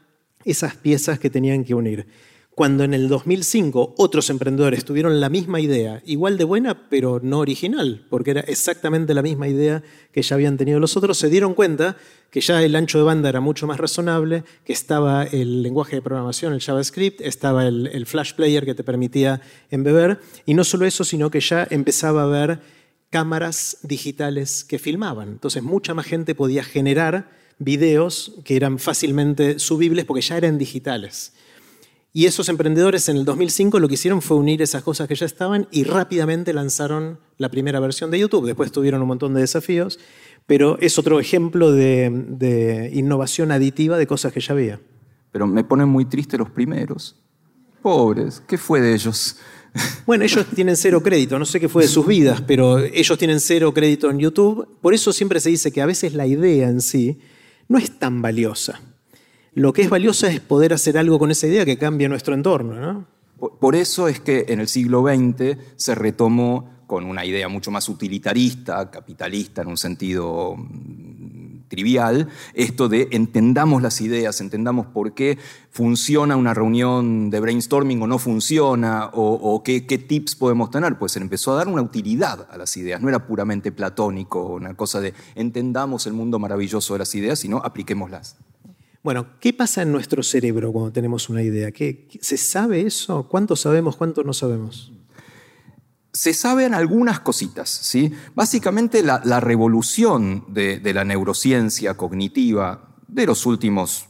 esas 0.44 0.76
piezas 0.76 1.18
que 1.18 1.30
tenían 1.30 1.64
que 1.64 1.74
unir. 1.74 2.06
Cuando 2.54 2.84
en 2.84 2.92
el 2.92 3.08
2005 3.08 3.94
otros 3.96 4.28
emprendedores 4.28 4.84
tuvieron 4.84 5.18
la 5.18 5.30
misma 5.30 5.60
idea, 5.60 6.02
igual 6.04 6.36
de 6.36 6.44
buena, 6.44 6.90
pero 6.90 7.20
no 7.22 7.38
original, 7.38 8.04
porque 8.10 8.32
era 8.32 8.42
exactamente 8.42 9.14
la 9.14 9.22
misma 9.22 9.48
idea 9.48 9.82
que 10.12 10.20
ya 10.20 10.34
habían 10.34 10.58
tenido 10.58 10.78
los 10.78 10.94
otros, 10.98 11.16
se 11.16 11.30
dieron 11.30 11.54
cuenta 11.54 11.96
que 12.28 12.42
ya 12.42 12.62
el 12.62 12.76
ancho 12.76 12.98
de 12.98 13.04
banda 13.04 13.30
era 13.30 13.40
mucho 13.40 13.66
más 13.66 13.80
razonable, 13.80 14.44
que 14.66 14.74
estaba 14.74 15.24
el 15.24 15.62
lenguaje 15.62 15.96
de 15.96 16.02
programación, 16.02 16.52
el 16.52 16.60
JavaScript, 16.60 17.22
estaba 17.22 17.66
el, 17.66 18.04
Flash 18.04 18.34
Player 18.34 18.66
que 18.66 18.74
te 18.74 18.84
permitía 18.84 19.40
embeber, 19.70 20.20
y 20.44 20.52
no 20.52 20.64
solo 20.64 20.84
eso, 20.84 21.04
sino 21.04 21.30
que 21.30 21.40
ya 21.40 21.66
empezaba 21.70 22.20
a 22.20 22.24
haber 22.24 22.60
cámaras 23.12 23.76
digitales 23.82 24.64
que 24.64 24.78
filmaban. 24.78 25.28
Entonces 25.28 25.62
mucha 25.62 25.92
más 25.92 26.06
gente 26.06 26.34
podía 26.34 26.64
generar 26.64 27.28
videos 27.58 28.32
que 28.42 28.56
eran 28.56 28.78
fácilmente 28.78 29.58
subibles 29.58 30.06
porque 30.06 30.22
ya 30.22 30.38
eran 30.38 30.56
digitales. 30.56 31.34
Y 32.14 32.24
esos 32.24 32.48
emprendedores 32.48 33.10
en 33.10 33.18
el 33.18 33.26
2005 33.26 33.78
lo 33.80 33.88
que 33.88 33.94
hicieron 33.94 34.22
fue 34.22 34.38
unir 34.38 34.62
esas 34.62 34.82
cosas 34.82 35.08
que 35.08 35.14
ya 35.14 35.26
estaban 35.26 35.68
y 35.70 35.84
rápidamente 35.84 36.54
lanzaron 36.54 37.20
la 37.36 37.50
primera 37.50 37.80
versión 37.80 38.10
de 38.10 38.18
YouTube. 38.18 38.46
Después 38.46 38.72
tuvieron 38.72 39.02
un 39.02 39.08
montón 39.08 39.34
de 39.34 39.42
desafíos, 39.42 39.98
pero 40.46 40.78
es 40.80 40.98
otro 40.98 41.20
ejemplo 41.20 41.70
de, 41.70 42.90
innovación 42.94 43.52
aditiva 43.52 43.98
de 43.98 44.06
cosas 44.06 44.32
que 44.32 44.40
ya 44.40 44.54
había. 44.54 44.80
Pero 45.32 45.46
me 45.46 45.64
ponen 45.64 45.88
muy 45.88 46.06
triste 46.06 46.38
los 46.38 46.50
primeros, 46.50 47.16
Pobres, 47.82 48.40
¿qué 48.46 48.56
fue 48.56 48.80
de 48.80 48.94
ellos? 48.94 49.36
Bueno, 50.06 50.24
ellos 50.24 50.46
tienen 50.54 50.76
cero 50.76 51.02
crédito, 51.02 51.38
no 51.38 51.44
sé 51.44 51.60
qué 51.60 51.68
fue 51.68 51.84
de 51.84 51.88
sus 51.88 52.06
vidas, 52.06 52.42
pero 52.42 52.78
ellos 52.78 53.16
tienen 53.16 53.40
cero 53.40 53.72
crédito 53.72 54.10
en 54.10 54.18
YouTube. 54.18 54.68
Por 54.80 54.94
eso 54.94 55.12
siempre 55.12 55.40
se 55.40 55.50
dice 55.50 55.72
que 55.72 55.80
a 55.80 55.86
veces 55.86 56.14
la 56.14 56.26
idea 56.26 56.68
en 56.68 56.80
sí 56.80 57.18
no 57.68 57.78
es 57.78 57.98
tan 57.98 58.20
valiosa. 58.20 58.80
Lo 59.54 59.72
que 59.72 59.82
es 59.82 59.90
valiosa 59.90 60.28
es 60.28 60.40
poder 60.40 60.72
hacer 60.72 60.98
algo 60.98 61.18
con 61.18 61.30
esa 61.30 61.46
idea 61.46 61.64
que 61.64 61.78
cambie 61.78 62.08
nuestro 62.08 62.34
entorno. 62.34 62.74
¿no? 62.74 63.06
Por 63.60 63.76
eso 63.76 64.08
es 64.08 64.20
que 64.20 64.46
en 64.48 64.60
el 64.60 64.68
siglo 64.68 65.02
XX 65.02 65.56
se 65.76 65.94
retomó 65.94 66.70
con 66.86 67.04
una 67.04 67.24
idea 67.24 67.48
mucho 67.48 67.70
más 67.70 67.88
utilitarista, 67.88 68.90
capitalista 68.90 69.62
en 69.62 69.68
un 69.68 69.76
sentido 69.76 70.56
trivial, 71.72 72.28
esto 72.52 72.90
de 72.90 73.08
entendamos 73.12 73.80
las 73.80 74.02
ideas, 74.02 74.42
entendamos 74.42 74.88
por 74.88 75.14
qué 75.14 75.38
funciona 75.70 76.36
una 76.36 76.52
reunión 76.52 77.30
de 77.30 77.40
brainstorming 77.40 78.02
o 78.02 78.06
no 78.06 78.18
funciona, 78.18 79.08
o, 79.14 79.62
qué, 79.64 79.80
tips 79.80 80.36
podemos 80.36 80.70
tener. 80.70 80.98
Pues 80.98 81.12
se 81.12 81.18
empezó 81.18 81.54
a 81.54 81.56
dar 81.56 81.68
una 81.68 81.80
utilidad 81.80 82.46
a 82.50 82.58
las 82.58 82.76
ideas, 82.76 83.00
no 83.00 83.08
era 83.08 83.26
puramente 83.26 83.72
platónico, 83.72 84.44
una 84.52 84.74
cosa 84.74 85.00
de 85.00 85.14
entendamos 85.34 86.06
el 86.06 86.12
mundo 86.12 86.38
maravilloso 86.38 86.92
de 86.92 86.98
las 86.98 87.14
ideas, 87.14 87.38
sino 87.38 87.56
apliquémoslas. 87.56 88.36
Bueno, 89.02 89.26
¿qué 89.40 89.54
pasa 89.54 89.80
en 89.80 89.92
nuestro 89.92 90.22
cerebro 90.22 90.72
cuando 90.72 90.92
tenemos 90.92 91.30
una 91.30 91.42
idea? 91.42 91.72
¿Qué, 91.72 92.06
¿Se 92.20 92.36
sabe 92.36 92.82
eso? 92.82 93.26
¿Cuánto 93.30 93.56
sabemos, 93.56 93.96
cuánto 93.96 94.24
no 94.24 94.34
sabemos? 94.34 94.91
Se 96.12 96.34
saben 96.34 96.74
algunas 96.74 97.20
cositas. 97.20 97.68
¿sí? 97.70 98.12
Básicamente 98.34 99.02
la, 99.02 99.18
revolución 99.40 100.44
de, 100.48 100.80
la 100.92 101.04
neurociencia 101.04 101.96
cognitiva 101.96 102.96
de 103.08 103.26
los 103.26 103.46
últimos 103.46 104.06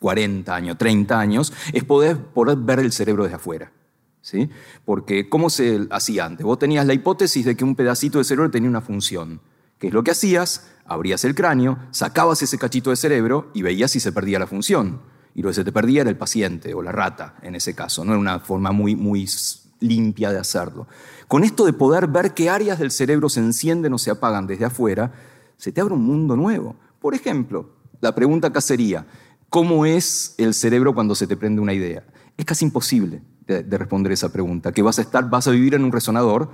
40 0.00 0.54
años, 0.54 0.78
30 0.78 1.18
años, 1.18 1.52
es 1.72 1.84
poder, 1.84 2.18
ver 2.58 2.80
el 2.80 2.92
cerebro 2.92 3.24
desde 3.24 3.36
afuera. 3.36 3.72
¿sí? 4.20 4.48
Porque, 4.84 5.28
¿cómo 5.28 5.50
se 5.50 5.86
hacía 5.90 6.24
antes? 6.24 6.44
Vos 6.44 6.58
tenías 6.58 6.86
la 6.86 6.94
hipótesis 6.94 7.44
de 7.44 7.56
que 7.56 7.64
un 7.64 7.76
pedacito 7.76 8.18
de 8.18 8.24
cerebro 8.24 8.50
tenía 8.50 8.70
una 8.70 8.80
función. 8.80 9.40
¿Qué 9.78 9.88
es 9.88 9.92
lo 9.92 10.04
que 10.04 10.12
hacías? 10.12 10.68
Abrías 10.84 11.24
el 11.24 11.34
cráneo, 11.34 11.78
sacabas 11.90 12.42
ese 12.42 12.58
cachito 12.58 12.90
de 12.90 12.96
cerebro 12.96 13.50
y 13.54 13.62
veías 13.62 13.90
si 13.90 14.00
se 14.00 14.12
perdía 14.12 14.38
la 14.38 14.46
función. 14.46 15.02
Y 15.34 15.42
lo 15.42 15.48
que 15.48 15.54
se 15.54 15.64
te 15.64 15.72
perdía 15.72 16.02
era 16.02 16.10
el 16.10 16.16
paciente 16.16 16.74
o 16.74 16.82
la 16.82 16.92
rata, 16.92 17.36
en 17.42 17.54
ese 17.54 17.74
caso. 17.74 18.04
No 18.04 18.12
era 18.12 18.20
una 18.20 18.40
forma 18.40 18.72
muy, 18.72 18.94
muy 18.96 19.26
limpia 19.82 20.30
de 20.30 20.38
hacerlo. 20.38 20.86
Con 21.28 21.44
esto 21.44 21.66
de 21.66 21.72
poder 21.72 22.06
ver 22.06 22.34
qué 22.34 22.48
áreas 22.48 22.78
del 22.78 22.90
cerebro 22.90 23.28
se 23.28 23.40
encienden 23.40 23.92
o 23.92 23.98
se 23.98 24.10
apagan 24.10 24.46
desde 24.46 24.64
afuera, 24.64 25.12
se 25.56 25.72
te 25.72 25.80
abre 25.80 25.94
un 25.94 26.04
mundo 26.04 26.36
nuevo. 26.36 26.76
Por 27.00 27.14
ejemplo, 27.14 27.70
la 28.00 28.14
pregunta 28.14 28.48
acá 28.48 28.60
sería, 28.60 29.06
¿cómo 29.48 29.86
es 29.86 30.34
el 30.38 30.54
cerebro 30.54 30.94
cuando 30.94 31.14
se 31.14 31.26
te 31.26 31.36
prende 31.36 31.60
una 31.60 31.72
idea? 31.72 32.04
Es 32.36 32.44
casi 32.44 32.64
imposible 32.64 33.22
de, 33.46 33.62
responder 33.78 34.12
esa 34.12 34.32
pregunta, 34.32 34.72
que 34.72 34.82
vas 34.82 34.98
a 34.98 35.02
estar, 35.02 35.28
vas 35.28 35.46
a 35.48 35.50
vivir 35.50 35.74
en 35.74 35.84
un 35.84 35.92
resonador 35.92 36.50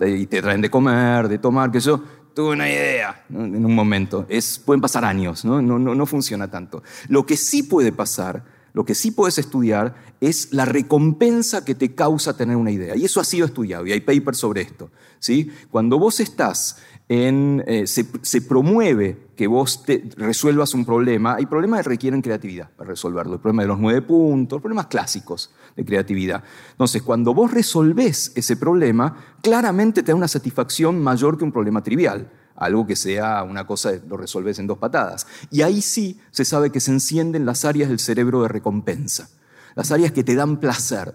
y 0.00 0.26
te 0.26 0.42
traen 0.42 0.60
de 0.60 0.70
comer, 0.70 1.28
de 1.28 1.38
tomar, 1.38 1.70
que 1.70 1.80
yo 1.80 2.02
tuve 2.34 2.52
una 2.52 2.68
idea 2.68 3.24
en 3.30 3.64
un 3.64 3.74
momento. 3.74 4.26
Es, 4.28 4.58
pueden 4.58 4.80
pasar 4.80 5.04
años, 5.04 5.44
¿no? 5.44 5.62
No, 5.62 5.78
no, 5.78 5.94
no 5.94 6.06
funciona 6.06 6.50
tanto. 6.50 6.82
Lo 7.08 7.26
que 7.26 7.36
sí 7.36 7.62
puede 7.62 7.92
pasar 7.92 8.44
lo 8.78 8.84
que 8.84 8.94
sí 8.94 9.10
puedes 9.10 9.38
estudiar 9.38 9.96
es 10.20 10.52
la 10.52 10.64
recompensa 10.64 11.64
que 11.64 11.74
te 11.74 11.96
causa 11.96 12.36
tener 12.36 12.54
una 12.54 12.70
idea. 12.70 12.94
Y 12.94 13.06
eso 13.06 13.20
ha 13.20 13.24
sido 13.24 13.44
estudiado 13.44 13.84
y 13.84 13.90
hay 13.90 14.02
papers 14.02 14.38
sobre 14.38 14.60
esto. 14.60 14.92
¿sí? 15.18 15.50
Cuando 15.72 15.98
vos 15.98 16.20
estás 16.20 16.78
en... 17.08 17.64
Eh, 17.66 17.88
se, 17.88 18.40
promueve 18.42 19.30
que 19.34 19.48
vos 19.48 19.82
resuelvas 20.16 20.74
un 20.74 20.84
problema, 20.84 21.34
hay 21.34 21.46
problemas 21.46 21.82
que 21.82 21.88
requieren 21.88 22.22
creatividad 22.22 22.70
para 22.76 22.90
resolverlo. 22.90 23.34
El 23.34 23.40
problema 23.40 23.62
de 23.62 23.68
los 23.68 23.80
nueve 23.80 24.00
puntos, 24.00 24.60
problemas 24.60 24.86
clásicos 24.86 25.50
de 25.74 25.84
creatividad. 25.84 26.44
Entonces, 26.70 27.02
cuando 27.02 27.34
vos 27.34 27.50
resolvés 27.50 28.30
ese 28.36 28.56
problema, 28.56 29.16
claramente 29.42 30.04
te 30.04 30.12
da 30.12 30.14
una 30.14 30.28
satisfacción 30.28 31.02
mayor 31.02 31.36
que 31.36 31.42
un 31.42 31.50
problema 31.50 31.82
trivial 31.82 32.30
algo 32.58 32.86
que 32.86 32.96
sea 32.96 33.42
una 33.44 33.66
cosa, 33.66 33.92
lo 34.08 34.16
resolves 34.16 34.58
en 34.58 34.66
dos 34.66 34.78
patadas. 34.78 35.26
Y 35.50 35.62
ahí 35.62 35.80
sí 35.80 36.20
se 36.30 36.44
sabe 36.44 36.70
que 36.70 36.80
se 36.80 36.90
encienden 36.90 37.46
las 37.46 37.64
áreas 37.64 37.88
del 37.88 37.98
cerebro 37.98 38.42
de 38.42 38.48
recompensa, 38.48 39.30
las 39.74 39.90
áreas 39.92 40.12
que 40.12 40.24
te 40.24 40.34
dan 40.34 40.58
placer, 40.58 41.14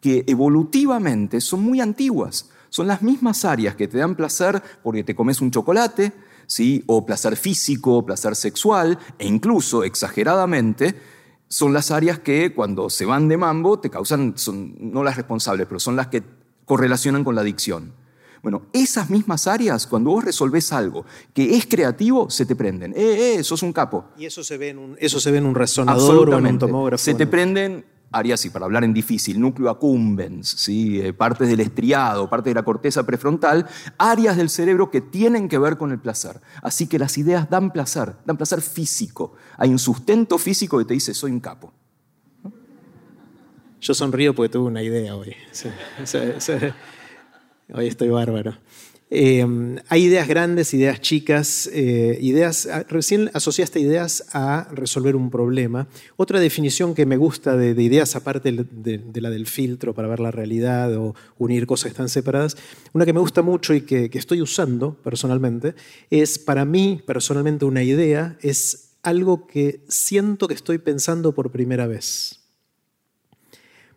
que 0.00 0.24
evolutivamente 0.26 1.40
son 1.40 1.62
muy 1.62 1.80
antiguas. 1.80 2.50
Son 2.68 2.86
las 2.86 3.02
mismas 3.02 3.44
áreas 3.44 3.74
que 3.74 3.88
te 3.88 3.98
dan 3.98 4.16
placer 4.16 4.62
porque 4.82 5.04
te 5.04 5.14
comes 5.14 5.40
un 5.40 5.50
chocolate, 5.50 6.12
¿sí? 6.46 6.84
o 6.86 7.04
placer 7.04 7.36
físico, 7.36 8.04
placer 8.04 8.36
sexual, 8.36 8.98
e 9.18 9.26
incluso, 9.26 9.84
exageradamente, 9.84 10.94
son 11.48 11.72
las 11.72 11.90
áreas 11.90 12.18
que 12.18 12.54
cuando 12.54 12.88
se 12.88 13.04
van 13.04 13.28
de 13.28 13.36
mambo 13.36 13.78
te 13.78 13.90
causan, 13.90 14.34
son 14.36 14.74
no 14.78 15.04
las 15.04 15.16
responsables, 15.16 15.66
pero 15.66 15.80
son 15.80 15.96
las 15.96 16.08
que 16.08 16.22
correlacionan 16.64 17.24
con 17.24 17.34
la 17.34 17.42
adicción. 17.42 17.92
Bueno, 18.42 18.62
esas 18.72 19.08
mismas 19.08 19.46
áreas, 19.46 19.86
cuando 19.86 20.10
vos 20.10 20.24
resolvés 20.24 20.72
algo 20.72 21.06
que 21.32 21.56
es 21.56 21.64
creativo, 21.66 22.28
se 22.28 22.44
te 22.44 22.56
prenden. 22.56 22.92
¡Eh, 22.92 23.36
eh! 23.36 23.44
Sos 23.44 23.62
un 23.62 23.72
capo. 23.72 24.06
Y 24.18 24.26
eso 24.26 24.42
se 24.42 24.58
ve 24.58 24.70
en 24.70 24.78
un, 24.78 24.96
eso 24.98 25.20
se 25.20 25.30
ve 25.30 25.38
en 25.38 25.46
un 25.46 25.54
resonador 25.54 26.28
o 26.28 26.38
en 26.38 26.46
un 26.46 26.58
tomógrafo. 26.58 27.02
Se 27.02 27.14
te 27.14 27.26
prenden 27.28 27.84
áreas, 28.10 28.44
y 28.44 28.50
para 28.50 28.66
hablar 28.66 28.84
en 28.84 28.92
difícil, 28.92 29.40
núcleo 29.40 29.70
accumbens, 29.70 30.48
¿sí? 30.48 31.00
Eh, 31.00 31.12
partes 31.12 31.48
del 31.48 31.60
estriado, 31.60 32.28
partes 32.28 32.50
de 32.50 32.54
la 32.54 32.64
corteza 32.64 33.04
prefrontal, 33.04 33.66
áreas 33.96 34.36
del 34.36 34.50
cerebro 34.50 34.90
que 34.90 35.00
tienen 35.00 35.48
que 35.48 35.58
ver 35.58 35.78
con 35.78 35.92
el 35.92 35.98
placer. 35.98 36.40
Así 36.62 36.86
que 36.86 36.98
las 36.98 37.16
ideas 37.18 37.48
dan 37.48 37.70
placer, 37.70 38.14
dan 38.24 38.36
placer 38.36 38.60
físico. 38.60 39.34
Hay 39.56 39.70
un 39.70 39.78
sustento 39.78 40.36
físico 40.36 40.78
que 40.78 40.84
te 40.84 40.94
dice, 40.94 41.14
soy 41.14 41.30
un 41.30 41.40
capo. 41.40 41.72
Yo 43.80 43.94
sonrío 43.94 44.34
porque 44.34 44.48
tuve 44.48 44.66
una 44.66 44.82
idea 44.82 45.16
hoy. 45.16 45.34
Sí, 45.50 45.68
Hoy 47.72 47.86
estoy 47.86 48.08
bárbaro. 48.08 48.56
Eh, 49.14 49.46
hay 49.90 50.04
ideas 50.04 50.26
grandes, 50.26 50.72
ideas 50.72 50.98
chicas, 51.02 51.68
eh, 51.70 52.18
ideas. 52.22 52.66
Ah, 52.66 52.86
recién 52.88 53.30
asociaste 53.34 53.78
ideas 53.78 54.24
a 54.32 54.68
resolver 54.72 55.16
un 55.16 55.30
problema. 55.30 55.86
Otra 56.16 56.40
definición 56.40 56.94
que 56.94 57.04
me 57.04 57.18
gusta 57.18 57.54
de, 57.54 57.70
ideas, 57.82 58.16
aparte 58.16 58.52
de, 58.52 59.20
la 59.20 59.28
del 59.28 59.46
filtro 59.46 59.94
para 59.94 60.08
ver 60.08 60.20
la 60.20 60.30
realidad 60.30 60.96
o 60.96 61.14
unir 61.36 61.66
cosas 61.66 61.84
que 61.84 61.90
están 61.90 62.08
separadas, 62.08 62.56
una 62.94 63.04
que 63.04 63.12
me 63.12 63.20
gusta 63.20 63.42
mucho 63.42 63.74
y 63.74 63.82
que, 63.82 64.08
que 64.08 64.18
estoy 64.18 64.40
usando 64.40 64.94
personalmente, 64.94 65.74
es 66.08 66.38
para 66.38 66.64
mí, 66.64 67.02
personalmente, 67.04 67.66
una 67.66 67.82
idea 67.82 68.38
es 68.40 68.92
algo 69.02 69.46
que 69.46 69.80
siento 69.88 70.48
que 70.48 70.54
estoy 70.54 70.78
pensando 70.78 71.32
por 71.32 71.50
primera 71.50 71.86
vez. 71.86 72.41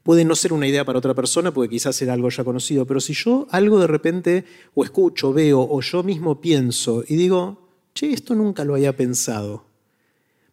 Puede 0.05 0.23
no 0.23 0.35
ser 0.35 0.53
una 0.53 0.67
idea 0.67 0.85
para 0.85 0.99
otra 0.99 1.15
persona, 1.15 1.51
porque 1.51 1.71
quizás 1.71 1.99
era 2.03 2.13
algo 2.13 2.29
ya 2.29 2.43
conocido, 2.43 2.85
pero 2.85 2.99
si 2.99 3.15
yo 3.15 3.47
algo 3.49 3.79
de 3.79 3.87
repente 3.87 4.45
o 4.75 4.83
escucho, 4.83 5.33
veo, 5.33 5.59
o 5.67 5.81
yo 5.81 6.03
mismo 6.03 6.39
pienso 6.39 7.03
y 7.07 7.15
digo, 7.15 7.71
che, 7.95 8.13
esto 8.13 8.35
nunca 8.35 8.63
lo 8.63 8.75
había 8.75 8.95
pensado, 8.95 9.65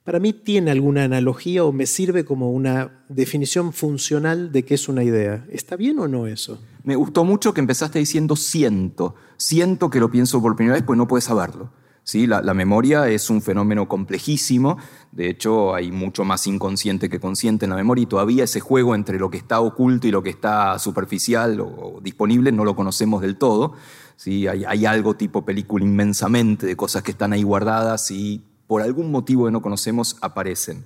para 0.05 0.21
mí 0.21 0.33
tiene 0.33 0.71
alguna 0.71 1.05
analogía 1.05 1.65
o 1.65 1.71
me 1.71 1.85
sirve 1.85 2.25
como 2.25 2.51
una 2.51 3.05
definición 3.11 3.75
funcional 3.75 4.53
de 4.53 4.65
qué 4.65 4.77
es 4.77 4.89
una 4.89 5.05
idea. 5.05 5.47
¿Está 5.51 5.77
bien 5.77 5.99
o 5.99 6.09
no 6.09 6.27
eso? 6.27 6.59
Me 6.83 6.97
gustó 6.97 7.23
mucho 7.23 7.53
que 7.53 7.61
empezaste 7.61 7.99
diciendo 7.99 8.37
siento. 8.37 9.17
Siento 9.37 9.91
que 9.91 10.01
lo 10.01 10.11
pienso 10.11 10.41
por 10.41 10.57
primera 10.57 10.77
vez, 10.77 10.85
pues 10.85 10.97
no 10.97 11.07
puedes 11.07 11.25
saberlo. 11.25 11.71
¿Sí? 12.05 12.27
La, 12.27 12.55
memoria 12.55 13.09
es 13.09 13.31
un 13.31 13.43
fenómeno 13.43 13.89
complejísimo, 13.89 14.79
de 15.13 15.31
hecho 15.31 15.75
hay 15.75 15.93
mucho 15.93 16.25
más 16.25 16.47
inconsciente 16.47 17.09
que 17.09 17.21
consciente 17.21 17.67
en 17.67 17.71
la 17.71 17.77
memoria 17.77 18.03
y 18.03 18.07
todavía 18.07 18.45
ese 18.45 18.61
juego 18.61 18.95
entre 18.95 19.19
lo 19.19 19.31
que 19.31 19.39
está 19.39 19.61
oculto 19.61 20.07
y 20.07 20.11
lo 20.11 20.23
que 20.23 20.31
está 20.31 20.79
superficial 20.79 21.61
o, 21.61 22.01
disponible 22.03 22.53
no 22.53 22.65
lo 22.65 22.75
conocemos 22.75 23.23
del 23.23 23.37
todo. 23.37 23.75
¿sí? 24.17 24.47
Hay, 24.47 24.87
algo 24.87 25.15
tipo 25.15 25.45
película 25.45 25.85
inmensamente 25.85 26.67
de 26.67 26.77
cosas 26.77 27.03
que 27.03 27.13
están 27.13 27.33
ahí 27.33 27.43
guardadas 27.43 28.11
y 28.11 28.43
por 28.67 28.83
algún 28.83 29.11
motivo 29.11 29.47
que 29.47 29.51
no 29.51 29.63
conocemos 29.63 30.17
aparecen. 30.21 30.85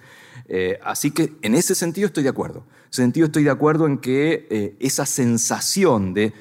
Eh, 0.48 0.79
así 0.85 1.11
que 1.11 1.37
en 1.42 1.55
ese 1.55 1.74
sentido 1.74 2.07
estoy 2.07 2.22
de 2.22 2.29
acuerdo. 2.31 2.59
En 2.59 2.90
ese 2.90 3.02
sentido 3.02 3.26
estoy 3.26 3.44
de 3.44 3.50
acuerdo 3.50 3.87
en 3.87 3.98
que 3.98 4.46
eh, 4.50 4.76
esa 4.81 5.07
sensación 5.07 6.14
de, 6.14 6.33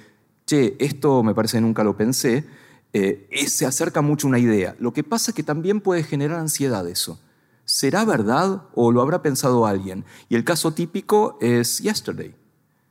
che, 0.46 0.76
esto 0.80 1.24
me 1.24 1.34
parece 1.34 1.58
que 1.58 1.62
nunca 1.62 1.84
lo 1.84 1.98
pensé, 1.98 2.46
eh, 2.98 3.48
se 3.50 3.66
acerca 3.66 4.02
mucho 4.02 4.26
una 4.26 4.40
idea. 4.40 4.78
Lo 4.80 4.94
que 4.94 5.04
pasa 5.04 5.32
es 5.32 5.36
que 5.36 5.44
también 5.44 5.82
puede 5.82 6.02
generar 6.02 6.40
ansiedad 6.40 6.88
eso. 6.88 7.20
¿Será 7.66 8.06
verdad 8.06 8.70
o 8.74 8.94
lo 8.94 9.02
habrá 9.02 9.22
pensado 9.22 9.66
alguien? 9.66 10.06
Y 10.30 10.36
el 10.36 10.46
caso 10.46 10.72
típico 10.72 11.38
es 11.42 11.80
Yesterday. 11.80 12.34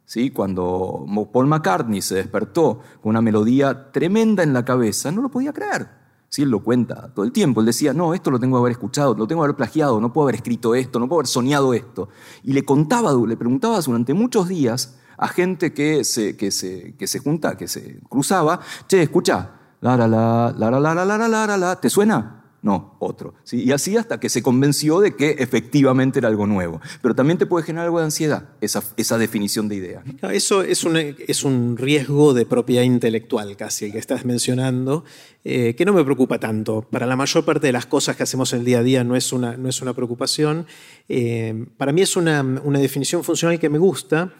¿Sí? 0.04 0.28
Cuando 0.28 1.06
Paul 1.32 1.46
McCartney 1.46 2.02
se 2.02 2.16
despertó 2.16 2.80
con 3.00 3.10
una 3.10 3.22
melodía 3.22 3.92
tremenda 3.92 4.42
en 4.42 4.52
la 4.52 4.62
cabeza, 4.62 5.10
no 5.10 5.22
lo 5.22 5.30
podía 5.30 5.54
creer. 5.54 5.88
¿Sí? 6.28 6.42
Él 6.42 6.50
lo 6.50 6.62
cuenta 6.62 7.10
todo 7.14 7.24
el 7.24 7.32
tiempo. 7.32 7.60
Él 7.60 7.66
decía, 7.66 7.94
no, 7.94 8.12
esto 8.12 8.30
lo 8.30 8.38
tengo 8.38 8.58
que 8.58 8.60
haber 8.60 8.72
escuchado, 8.72 9.14
lo 9.14 9.26
tengo 9.26 9.40
que 9.40 9.46
haber 9.46 9.56
plagiado, 9.56 10.02
no 10.02 10.12
puedo 10.12 10.26
haber 10.26 10.34
escrito 10.34 10.74
esto, 10.74 10.98
no 10.98 11.08
puedo 11.08 11.20
haber 11.20 11.28
soñado 11.28 11.72
esto. 11.72 12.10
Y 12.42 12.52
le 12.52 12.62
contaba, 12.66 13.14
le 13.26 13.38
preguntaba 13.38 13.80
durante 13.80 14.12
muchos 14.12 14.48
días 14.48 14.98
a 15.16 15.28
gente 15.28 15.72
que 15.72 16.04
se, 16.04 16.36
que 16.36 16.50
se, 16.50 16.94
que 16.98 17.06
se 17.06 17.20
junta, 17.20 17.56
que 17.56 17.68
se 17.68 18.00
cruzaba, 18.10 18.60
che, 18.86 19.00
escucha, 19.00 19.62
la 19.84 20.08
la 20.08 20.08
la 20.56 20.70
la 20.70 20.80
la 20.80 20.94
la 20.94 21.04
la 21.04 21.28
la 21.28 21.46
la 21.46 21.56
la 21.56 21.80
¿Te 21.80 21.90
suena? 21.90 22.44
no, 22.64 22.96
otro. 22.98 23.34
Y 23.52 23.72
así 23.72 23.98
hasta 23.98 24.18
que 24.18 24.30
se 24.30 24.42
convenció 24.42 24.98
de 24.98 25.14
que 25.14 25.32
efectivamente 25.32 26.18
era 26.18 26.28
algo 26.28 26.46
nuevo. 26.46 26.80
Pero 27.02 27.14
también 27.14 27.36
te 27.36 27.44
puede 27.44 27.66
generar 27.66 27.84
algo 27.84 27.98
de 27.98 28.06
ansiedad, 28.06 28.48
esa, 28.62 28.82
esa 28.96 29.18
definición 29.18 29.68
de 29.68 29.76
idea. 29.76 30.02
Eso 30.32 30.62
es 30.62 30.82
un, 30.84 30.96
es 30.96 31.44
un 31.44 31.76
riesgo 31.76 32.32
de 32.32 32.46
propiedad 32.46 32.82
intelectual 32.82 33.54
casi, 33.58 33.84
el 33.84 33.92
que 33.92 33.98
estás 33.98 34.24
mencionando, 34.24 35.04
eh, 35.44 35.74
que 35.76 35.84
no 35.84 35.92
me 35.92 36.02
preocupa 36.04 36.38
tanto. 36.38 36.88
Para 36.90 37.04
la 37.04 37.16
mayor 37.16 37.44
parte 37.44 37.66
de 37.66 37.74
las 37.74 37.84
cosas 37.84 38.16
que 38.16 38.22
hacemos 38.22 38.54
en 38.54 38.60
el 38.60 38.64
día 38.64 38.78
a 38.78 38.82
día 38.82 39.04
no 39.04 39.14
es 39.14 39.34
una, 39.34 39.58
no 39.58 39.68
es 39.68 39.82
una 39.82 39.92
preocupación. 39.92 40.66
Eh, 41.10 41.66
para 41.76 41.92
mí 41.92 42.00
es 42.00 42.16
una, 42.16 42.40
una 42.40 42.78
definición 42.78 43.22
funcional 43.24 43.60
que 43.60 43.68
me 43.68 43.76
gusta 43.78 44.32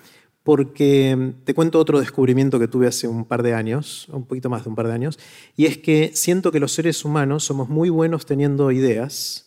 porque 0.45 1.33
te 1.45 1.55
cuento 1.55 1.81
otro 1.81 1.99
descubrimiento 1.99 2.61
que 2.61 2.69
tuve 2.69 2.87
hace 2.87 3.09
un 3.09 3.25
par 3.25 3.43
de 3.43 3.55
años, 3.55 4.07
un 4.13 4.27
poquito 4.27 4.51
más 4.51 4.63
de 4.65 4.71
un 4.71 4.77
par 4.77 4.87
de 4.87 4.93
años, 4.93 5.19
y 5.57 5.65
es 5.65 5.79
que 5.79 6.13
siento 6.15 6.53
que 6.53 6.61
los 6.61 6.73
seres 6.73 7.05
humanos 7.05 7.45
somos 7.45 7.69
muy 7.69 7.89
buenos 7.89 8.27
teniendo 8.27 8.71
ideas. 8.71 9.44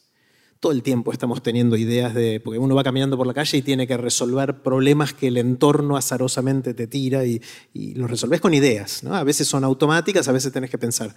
Todo 0.59 0.71
el 0.71 0.81
tiempo 0.81 1.11
estamos 1.11 1.43
teniendo 1.43 1.77
ideas 1.77 2.13
de, 2.15 2.39
porque 2.39 2.57
uno 2.57 2.73
va 2.73 2.83
caminando 2.83 3.15
por 3.15 3.27
la 3.27 3.33
calle 3.33 3.57
y 3.57 3.61
tiene 3.61 3.85
que 3.85 3.95
resolver 3.95 4.61
problemas 4.63 5.13
que 5.13 5.27
el 5.27 5.37
entorno 5.37 5.97
azarosamente 5.97 6.73
te 6.73 6.87
tira 6.87 7.25
y, 7.25 7.41
y 7.73 7.93
los 7.93 8.09
resolves 8.09 8.41
con 8.41 8.53
ideas. 8.53 9.03
¿no? 9.03 9.13
A 9.13 9.23
veces 9.23 9.47
son 9.47 9.63
automáticas, 9.63 10.27
a 10.27 10.31
veces 10.31 10.51
tenés 10.51 10.69
que 10.69 10.77
pensar. 10.77 11.13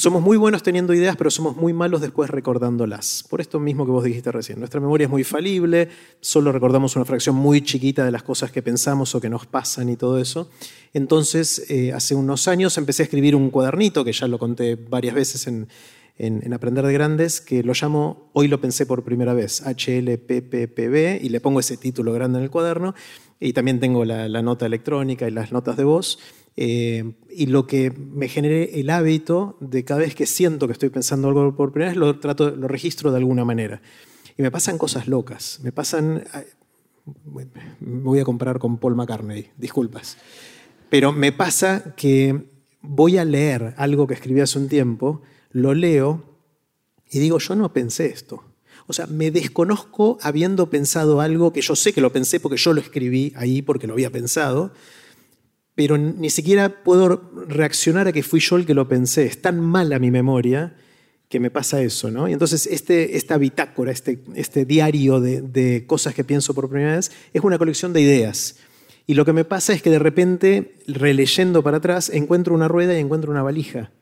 Somos 0.00 0.22
muy 0.22 0.38
buenos 0.38 0.62
teniendo 0.62 0.94
ideas, 0.94 1.14
pero 1.16 1.30
somos 1.30 1.56
muy 1.56 1.74
malos 1.74 2.00
después 2.00 2.30
recordándolas. 2.30 3.22
Por 3.28 3.42
esto 3.42 3.60
mismo 3.60 3.84
que 3.84 3.92
vos 3.92 4.02
dijiste 4.02 4.32
recién. 4.32 4.58
Nuestra 4.58 4.80
memoria 4.80 5.04
es 5.04 5.10
muy 5.10 5.24
falible, 5.24 5.90
solo 6.22 6.52
recordamos 6.52 6.96
una 6.96 7.04
fracción 7.04 7.36
muy 7.36 7.60
chiquita 7.60 8.02
de 8.02 8.10
las 8.10 8.22
cosas 8.22 8.50
que 8.50 8.62
pensamos 8.62 9.14
o 9.14 9.20
que 9.20 9.28
nos 9.28 9.44
pasan 9.44 9.90
y 9.90 9.96
todo 9.96 10.18
eso. 10.18 10.48
Entonces, 10.94 11.70
eh, 11.70 11.92
hace 11.92 12.14
unos 12.14 12.48
años 12.48 12.78
empecé 12.78 13.02
a 13.02 13.04
escribir 13.04 13.36
un 13.36 13.50
cuadernito, 13.50 14.02
que 14.02 14.12
ya 14.12 14.26
lo 14.26 14.38
conté 14.38 14.76
varias 14.76 15.14
veces 15.14 15.46
en, 15.46 15.68
Aprender 16.52 16.84
de 16.86 16.92
Grandes, 16.92 17.40
que 17.40 17.62
lo 17.62 17.72
llamo 17.72 18.30
Hoy 18.32 18.48
lo 18.48 18.60
pensé 18.60 18.86
por 18.86 19.04
primera 19.04 19.34
vez, 19.34 19.62
HLPPPB, 19.62 21.24
y 21.24 21.28
le 21.28 21.40
pongo 21.40 21.60
ese 21.60 21.76
título 21.76 22.12
grande 22.12 22.38
en 22.38 22.44
el 22.44 22.50
cuaderno. 22.50 22.94
Y 23.38 23.52
también 23.54 23.80
tengo 23.80 24.04
la 24.04 24.42
nota 24.42 24.66
electrónica 24.66 25.26
y 25.26 25.30
las 25.30 25.50
notas 25.50 25.76
de 25.76 25.84
voz. 25.84 26.18
Eh, 26.56 27.14
y 27.30 27.46
lo 27.46 27.66
que 27.66 27.90
me 27.90 28.28
genere 28.28 28.80
el 28.80 28.90
hábito 28.90 29.56
de 29.60 29.84
cada 29.84 30.00
vez 30.00 30.14
que 30.14 30.26
siento 30.26 30.66
que 30.66 30.72
estoy 30.72 30.90
pensando 30.90 31.28
algo 31.28 31.56
por 31.56 31.72
primera 31.72 31.92
vez, 31.92 31.98
lo, 31.98 32.18
trato, 32.18 32.50
lo 32.50 32.68
registro 32.68 33.10
de 33.10 33.18
alguna 33.18 33.44
manera. 33.44 33.80
Y 34.36 34.42
me 34.42 34.50
pasan 34.50 34.78
cosas 34.78 35.08
locas. 35.08 35.60
Me 35.62 35.72
pasan. 35.72 36.24
Me 37.34 38.02
voy 38.02 38.20
a 38.20 38.24
comparar 38.24 38.58
con 38.58 38.78
Paul 38.78 38.94
McCartney, 38.94 39.50
disculpas. 39.56 40.18
Pero 40.90 41.12
me 41.12 41.32
pasa 41.32 41.94
que 41.96 42.44
voy 42.82 43.16
a 43.16 43.24
leer 43.24 43.74
algo 43.76 44.06
que 44.06 44.14
escribí 44.14 44.40
hace 44.40 44.58
un 44.58 44.68
tiempo, 44.68 45.22
lo 45.50 45.74
leo 45.74 46.24
y 47.10 47.18
digo, 47.18 47.38
yo 47.38 47.54
no 47.54 47.72
pensé 47.72 48.06
esto. 48.06 48.44
O 48.86 48.92
sea, 48.92 49.06
me 49.06 49.30
desconozco 49.30 50.18
habiendo 50.22 50.70
pensado 50.70 51.20
algo 51.20 51.52
que 51.52 51.60
yo 51.60 51.76
sé 51.76 51.92
que 51.92 52.00
lo 52.00 52.12
pensé 52.12 52.40
porque 52.40 52.56
yo 52.56 52.72
lo 52.72 52.80
escribí 52.80 53.32
ahí 53.36 53.62
porque 53.62 53.86
lo 53.86 53.92
había 53.92 54.10
pensado, 54.10 54.72
pero 55.74 55.96
ni 55.96 56.30
siquiera 56.30 56.82
puedo 56.82 57.30
reaccionar 57.46 58.08
a 58.08 58.12
que 58.12 58.22
fui 58.22 58.40
yo 58.40 58.56
el 58.56 58.66
que 58.66 58.74
lo 58.74 58.88
pensé. 58.88 59.26
Es 59.26 59.40
tan 59.40 59.60
mala 59.60 59.98
mi 59.98 60.10
memoria 60.10 60.76
que 61.28 61.38
me 61.38 61.50
pasa 61.50 61.80
eso, 61.80 62.10
¿no? 62.10 62.28
Y 62.28 62.32
entonces 62.32 62.66
este, 62.66 63.16
esta 63.16 63.38
bitácora, 63.38 63.92
este, 63.92 64.24
este 64.34 64.64
diario 64.64 65.20
de, 65.20 65.40
de, 65.42 65.86
cosas 65.86 66.12
que 66.12 66.24
pienso 66.24 66.54
por 66.54 66.68
primera 66.68 66.96
vez, 66.96 67.12
es 67.32 67.42
una 67.42 67.58
colección 67.58 67.92
de 67.92 68.00
ideas. 68.00 68.56
Y 69.06 69.14
lo 69.14 69.24
que 69.24 69.32
me 69.32 69.44
pasa 69.44 69.72
es 69.72 69.82
que 69.82 69.90
de 69.90 70.00
repente, 70.00 70.74
releyendo 70.88 71.62
para 71.62 71.76
atrás, 71.76 72.10
encuentro 72.10 72.54
una 72.54 72.66
rueda 72.66 72.94
y 72.96 73.00
encuentro 73.00 73.30
una 73.30 73.44
valija. 73.44 73.92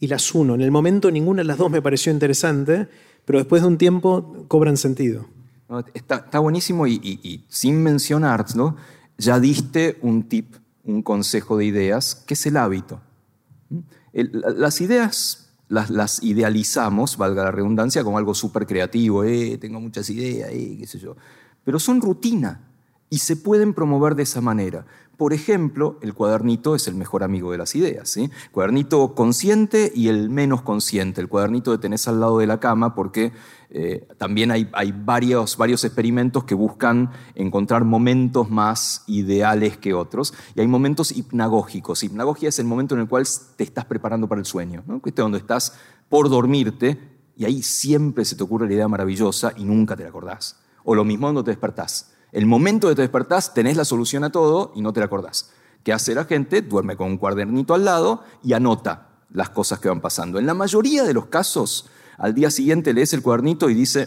Y 0.00 0.08
las 0.08 0.34
uno. 0.34 0.54
En 0.54 0.62
el 0.62 0.70
momento 0.70 1.10
ninguna 1.10 1.42
de 1.42 1.44
las 1.44 1.58
dos 1.58 1.70
me 1.70 1.82
pareció 1.82 2.10
interesante, 2.10 2.88
pero 3.24 3.38
después 3.38 3.62
de 3.62 3.68
un 3.68 3.78
tiempo 3.78 4.44
cobran 4.48 4.76
sentido. 4.76 5.26
Está, 5.94 6.16
está 6.16 6.40
buenísimo 6.40 6.86
y, 6.88 7.44
sin 7.48 7.80
mencionar, 7.82 8.44
¿no? 8.56 8.76
ya 9.18 9.38
diste 9.38 9.98
un 10.02 10.24
tip, 10.24 10.56
un 10.82 11.02
consejo 11.02 11.58
de 11.58 11.66
ideas, 11.66 12.16
que 12.26 12.34
es 12.34 12.46
el 12.46 12.56
hábito. 12.56 13.00
las 14.12 14.80
ideas 14.80 15.50
las, 15.70 16.22
idealizamos, 16.22 17.16
valga 17.16 17.44
la 17.44 17.52
redundancia, 17.52 18.02
como 18.02 18.18
algo 18.18 18.34
súper 18.34 18.66
creativo, 18.66 19.24
eh, 19.24 19.56
tengo 19.58 19.80
muchas 19.80 20.10
ideas, 20.10 20.50
eh, 20.52 20.76
qué 20.80 20.86
sé 20.86 20.98
yo, 20.98 21.16
pero 21.64 21.78
son 21.78 22.00
rutina 22.00 22.60
y 23.08 23.18
se 23.18 23.36
pueden 23.36 23.72
promover 23.72 24.16
de 24.16 24.24
esa 24.24 24.40
manera. 24.40 24.84
Por 25.20 25.34
ejemplo, 25.34 25.98
el 26.00 26.14
cuadernito 26.14 26.74
es 26.74 26.88
el 26.88 26.94
mejor 26.94 27.22
amigo 27.22 27.52
de 27.52 27.58
las 27.58 27.74
ideas. 27.74 28.08
¿sí? 28.08 28.30
Cuadernito 28.52 29.14
consciente 29.14 29.92
y 29.94 30.08
el 30.08 30.30
menos 30.30 30.62
consciente. 30.62 31.20
El 31.20 31.28
cuadernito 31.28 31.72
de 31.72 31.76
tenés 31.76 32.08
al 32.08 32.20
lado 32.20 32.38
de 32.38 32.46
la 32.46 32.58
cama 32.58 32.94
porque 32.94 33.30
eh, 33.68 34.08
también 34.16 34.50
hay, 34.50 34.64
varios, 35.04 35.58
experimentos 35.84 36.44
que 36.44 36.54
buscan 36.54 37.10
encontrar 37.34 37.84
momentos 37.84 38.48
más 38.48 39.04
ideales 39.08 39.76
que 39.76 39.92
otros. 39.92 40.32
Y 40.54 40.60
hay 40.62 40.66
momentos 40.66 41.12
hipnagógicos. 41.12 42.02
Hipnagogia 42.02 42.48
es 42.48 42.58
el 42.58 42.64
momento 42.64 42.94
en 42.94 43.02
el 43.02 43.06
cual 43.06 43.26
te 43.56 43.64
estás 43.64 43.84
preparando 43.84 44.26
para 44.26 44.38
el 44.38 44.46
sueño. 44.46 44.84
¿no? 44.86 45.02
Este 45.04 45.20
donde 45.20 45.36
estás 45.36 45.74
por 46.08 46.30
dormirte 46.30 46.98
y 47.36 47.44
ahí 47.44 47.62
siempre 47.62 48.24
se 48.24 48.36
te 48.36 48.42
ocurre 48.42 48.68
la 48.68 48.72
idea 48.72 48.88
maravillosa 48.88 49.52
y 49.54 49.64
nunca 49.64 49.96
te 49.96 50.02
la 50.02 50.08
acordás. 50.08 50.58
O 50.82 50.94
lo 50.94 51.04
mismo 51.04 51.26
cuando 51.26 51.44
te 51.44 51.50
despertás. 51.50 52.14
El 52.32 52.46
momento 52.46 52.88
de 52.88 52.94
te 52.94 53.02
despertás, 53.02 53.54
tenés 53.54 53.76
la 53.76 53.84
solución 53.84 54.22
a 54.24 54.30
todo 54.30 54.72
y 54.74 54.82
no 54.82 54.92
te 54.92 55.00
la 55.00 55.06
acordás. 55.06 55.50
¿Qué 55.82 55.92
hace 55.92 56.14
la 56.14 56.24
gente? 56.24 56.62
Duerme 56.62 56.96
con 56.96 57.08
un 57.08 57.18
cuadernito 57.18 57.74
al 57.74 57.84
lado 57.84 58.22
y 58.42 58.52
anota 58.52 59.08
las 59.32 59.50
cosas 59.50 59.80
que 59.80 59.88
van 59.88 60.00
pasando. 60.00 60.38
En 60.38 60.46
la 60.46 60.54
mayoría 60.54 61.02
de 61.04 61.14
los 61.14 61.26
casos, 61.26 61.88
al 62.18 62.34
día 62.34 62.50
siguiente 62.50 62.92
lees 62.92 63.12
el 63.14 63.22
cuadernito 63.22 63.68
y 63.70 63.74
dice... 63.74 64.06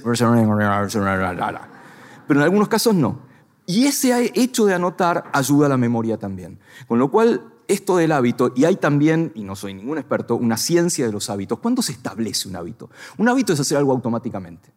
Pero 2.27 2.39
en 2.39 2.43
algunos 2.43 2.67
casos 2.69 2.93
no. 2.93 3.19
Y 3.65 3.85
ese 3.85 4.31
hecho 4.35 4.65
de 4.65 4.73
anotar 4.73 5.25
ayuda 5.33 5.65
a 5.65 5.69
la 5.69 5.77
memoria 5.77 6.17
también. 6.17 6.59
Con 6.87 6.99
lo 6.99 7.09
cual, 7.11 7.53
esto 7.67 7.97
del 7.97 8.11
hábito, 8.11 8.53
y 8.55 8.65
hay 8.65 8.75
también, 8.75 9.31
y 9.35 9.43
no 9.43 9.55
soy 9.55 9.73
ningún 9.73 9.97
experto, 9.97 10.35
una 10.35 10.57
ciencia 10.57 11.05
de 11.05 11.11
los 11.11 11.29
hábitos. 11.29 11.59
¿Cuándo 11.59 11.81
se 11.81 11.93
establece 11.93 12.47
un 12.47 12.55
hábito? 12.55 12.89
Un 13.17 13.27
hábito 13.27 13.51
es 13.51 13.59
hacer 13.59 13.77
algo 13.77 13.91
automáticamente. 13.91 14.71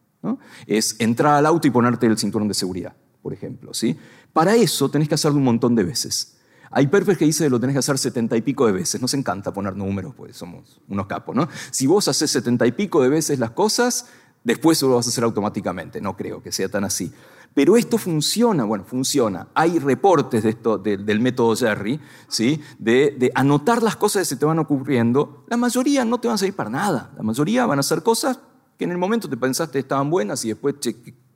Es 0.65 0.95
entrar 0.99 1.35
al 1.35 1.45
auto 1.45 1.67
y 1.67 1.71
ponerte 1.71 2.07
el 2.07 2.17
cinturón 2.17 2.49
de 2.49 2.53
seguridad 2.53 2.93
por 3.27 3.33
ejemplo. 3.33 3.73
¿sí? 3.73 3.93
Para 4.31 4.55
eso 4.55 4.89
tenés 4.89 5.09
que 5.09 5.15
hacerlo 5.15 5.37
un 5.37 5.43
montón 5.43 5.75
de 5.75 5.83
veces. 5.83 6.37
Hay 6.71 6.87
perfes 6.87 7.17
que 7.17 7.25
dicen 7.25 7.47
que 7.47 7.49
lo 7.49 7.59
tenés 7.59 7.73
que 7.73 7.79
hacer 7.79 7.97
setenta 7.97 8.37
y 8.37 8.41
pico 8.41 8.65
de 8.65 8.71
veces. 8.71 9.01
Nos 9.01 9.13
encanta 9.15 9.53
poner 9.53 9.75
números, 9.75 10.13
pues 10.15 10.37
somos 10.37 10.79
unos 10.87 11.07
capos, 11.07 11.35
¿no? 11.35 11.49
Si 11.69 11.87
vos 11.87 12.07
haces 12.07 12.31
setenta 12.31 12.65
y 12.65 12.71
pico 12.71 13.03
de 13.03 13.09
veces 13.09 13.37
las 13.37 13.51
cosas, 13.51 14.05
después 14.45 14.81
lo 14.81 14.95
vas 14.95 15.07
a 15.07 15.09
hacer 15.09 15.25
automáticamente. 15.25 15.99
No 15.99 16.15
creo 16.15 16.41
que 16.41 16.53
sea 16.53 16.69
tan 16.69 16.85
así. 16.85 17.11
Pero 17.53 17.75
esto 17.75 17.97
funciona, 17.97 18.63
bueno, 18.63 18.85
funciona. 18.85 19.49
Hay 19.53 19.77
reportes 19.77 20.43
de 20.43 20.51
esto, 20.51 20.77
del 20.77 21.19
método 21.19 21.53
Jerry, 21.53 21.99
¿sí? 22.29 22.61
De, 22.79 23.29
anotar 23.35 23.83
las 23.83 23.97
cosas 23.97 24.21
que 24.21 24.25
se 24.27 24.35
te 24.37 24.45
van 24.45 24.59
ocurriendo. 24.59 25.43
La 25.49 25.57
mayoría 25.57 26.05
no 26.05 26.17
te 26.17 26.29
van 26.29 26.35
a 26.35 26.37
servir 26.37 26.55
para 26.55 26.69
nada. 26.69 27.11
La 27.17 27.23
mayoría 27.23 27.65
van 27.65 27.79
a 27.79 27.83
ser 27.83 28.03
cosas 28.03 28.39
que 28.77 28.85
en 28.85 28.91
el 28.91 28.97
momento 28.97 29.27
te 29.27 29.35
pensaste 29.35 29.79
estaban 29.79 30.09
buenas 30.09 30.45
y 30.45 30.47
después, 30.47 30.75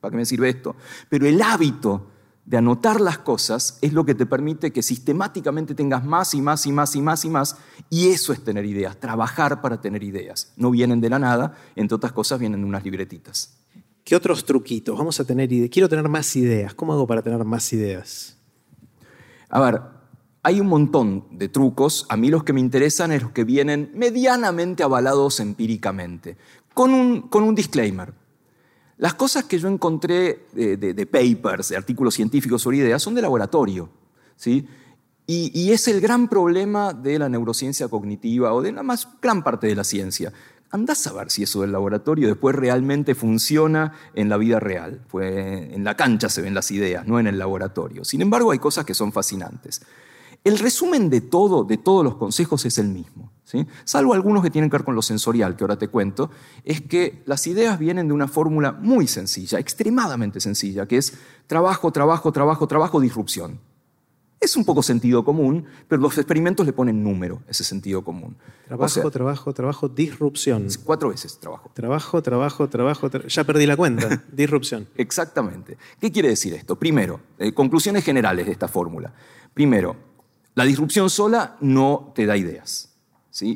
¿para 0.01 0.11
qué 0.11 0.17
me 0.17 0.25
sirve 0.25 0.49
esto? 0.49 0.75
Pero 1.07 1.25
el 1.25 1.41
hábito 1.41 2.07
de 2.45 2.57
anotar 2.57 2.99
las 2.99 3.19
cosas 3.19 3.77
es 3.81 3.93
lo 3.93 4.03
que 4.03 4.15
te 4.15 4.25
permite 4.25 4.73
que 4.73 4.81
sistemáticamente 4.81 5.75
tengas 5.75 6.03
más 6.03 6.33
y 6.33 6.41
más 6.41 6.65
y 6.65 6.71
más 6.71 6.95
y 6.95 7.01
más 7.01 7.23
y 7.23 7.29
más. 7.29 7.57
Y 7.89 8.09
eso 8.09 8.33
es 8.33 8.43
tener 8.43 8.65
ideas, 8.65 8.99
trabajar 8.99 9.61
para 9.61 9.79
tener 9.79 10.03
ideas. 10.03 10.51
No 10.57 10.71
vienen 10.71 10.99
de 10.99 11.09
la 11.09 11.19
nada, 11.19 11.55
entre 11.75 11.95
otras 11.95 12.11
cosas 12.11 12.39
vienen 12.39 12.61
de 12.61 12.67
unas 12.67 12.83
libretitas. 12.83 13.57
¿Qué 14.03 14.15
otros 14.15 14.43
truquitos? 14.43 14.97
Vamos 14.97 15.19
a 15.19 15.23
tener 15.23 15.51
ideas. 15.53 15.69
Quiero 15.69 15.87
tener 15.87 16.09
más 16.09 16.35
ideas. 16.35 16.73
¿Cómo 16.73 16.93
hago 16.93 17.05
para 17.05 17.21
tener 17.21 17.43
más 17.45 17.71
ideas? 17.71 18.35
A 19.49 19.59
ver, 19.59 19.81
hay 20.41 20.59
un 20.59 20.67
montón 20.67 21.27
de 21.37 21.47
trucos. 21.47 22.07
A 22.09 22.17
mí 22.17 22.29
los 22.29 22.43
que 22.43 22.53
me 22.53 22.59
interesan 22.59 23.11
es 23.11 23.21
los 23.21 23.31
que 23.31 23.43
vienen 23.43 23.91
medianamente 23.93 24.81
avalados 24.81 25.39
empíricamente, 25.39 26.37
con 26.73 26.93
un, 26.93 27.21
con 27.21 27.43
un 27.43 27.53
disclaimer. 27.53 28.20
Las 29.01 29.15
cosas 29.15 29.45
que 29.45 29.57
yo 29.57 29.67
encontré 29.67 30.45
de, 30.53 31.07
papers, 31.07 31.69
de 31.69 31.75
artículos 31.75 32.13
científicos 32.13 32.61
sobre 32.61 32.77
ideas, 32.77 33.01
son 33.01 33.15
de 33.15 33.23
laboratorio. 33.23 33.89
¿sí? 34.35 34.67
Y, 35.25 35.71
es 35.71 35.87
el 35.87 36.01
gran 36.01 36.27
problema 36.27 36.93
de 36.93 37.17
la 37.17 37.27
neurociencia 37.27 37.87
cognitiva 37.87 38.53
o 38.53 38.61
de 38.61 38.71
la 38.71 38.83
más 38.83 39.07
gran 39.19 39.43
parte 39.43 39.65
de 39.65 39.75
la 39.75 39.83
ciencia. 39.83 40.31
Andás 40.69 41.07
a 41.07 41.13
ver 41.13 41.31
si 41.31 41.41
eso 41.41 41.61
del 41.61 41.71
laboratorio 41.71 42.27
después 42.27 42.55
realmente 42.55 43.15
funciona 43.15 43.91
en 44.13 44.29
la 44.29 44.37
vida 44.37 44.59
real. 44.59 45.01
Pues 45.09 45.33
en 45.73 45.83
la 45.83 45.97
cancha 45.97 46.29
se 46.29 46.43
ven 46.43 46.53
las 46.53 46.69
ideas, 46.69 47.07
no 47.07 47.19
en 47.19 47.25
el 47.25 47.39
laboratorio. 47.39 48.05
Sin 48.05 48.21
embargo, 48.21 48.51
hay 48.51 48.59
cosas 48.59 48.85
que 48.85 48.93
son 48.93 49.11
fascinantes. 49.11 49.81
El 50.43 50.59
resumen 50.59 51.09
de 51.09 51.21
todo, 51.21 51.63
de 51.63 51.77
todos 51.77 52.03
los 52.03 52.17
consejos, 52.17 52.65
es 52.65 52.77
el 52.77 52.89
mismo. 52.89 53.30
¿Sí? 53.51 53.67
Salvo 53.83 54.13
algunos 54.13 54.43
que 54.43 54.49
tienen 54.49 54.69
que 54.69 54.77
ver 54.77 54.85
con 54.85 54.95
lo 54.95 55.01
sensorial, 55.01 55.55
que 55.55 55.63
ahora 55.63 55.77
te 55.77 55.89
cuento, 55.89 56.31
es 56.63 56.81
que 56.81 57.21
las 57.25 57.45
ideas 57.47 57.77
vienen 57.77 58.07
de 58.07 58.13
una 58.13 58.27
fórmula 58.27 58.71
muy 58.71 59.07
sencilla, 59.07 59.59
extremadamente 59.59 60.39
sencilla, 60.39 60.85
que 60.85 60.97
es 60.97 61.17
trabajo, 61.47 61.91
trabajo, 61.91 62.31
trabajo, 62.31 62.67
trabajo, 62.67 63.01
disrupción. 63.01 63.59
Es 64.39 64.55
un 64.55 64.65
poco 64.65 64.81
sentido 64.81 65.23
común, 65.23 65.65
pero 65.87 66.01
los 66.01 66.17
experimentos 66.17 66.65
le 66.65 66.73
ponen 66.73 67.03
número, 67.03 67.43
ese 67.47 67.63
sentido 67.63 68.03
común. 68.03 68.37
Trabajo, 68.65 69.11
trabajo, 69.11 69.53
trabajo, 69.53 69.87
disrupción. 69.87 70.67
Cuatro 70.83 71.09
veces 71.09 71.39
trabajo. 71.39 71.69
Trabajo, 71.75 72.23
trabajo, 72.23 72.67
trabajo. 72.67 73.09
ya 73.27 73.43
perdí 73.43 73.67
la 73.67 73.77
cuenta. 73.77 74.23
disrupción. 74.31 74.87
Exactamente. 74.95 75.77
¿Qué 75.99 76.11
quiere 76.11 76.29
decir 76.29 76.55
esto? 76.55 76.75
Primero, 76.75 77.19
eh, 77.37 77.53
conclusiones 77.53 78.03
generales 78.03 78.47
de 78.47 78.53
esta 78.53 78.67
fórmula. 78.67 79.13
Primero, 79.53 79.95
la 80.55 80.63
disrupción 80.63 81.11
sola 81.11 81.57
no 81.61 82.11
te 82.15 82.25
da 82.25 82.35
ideas. 82.35 82.90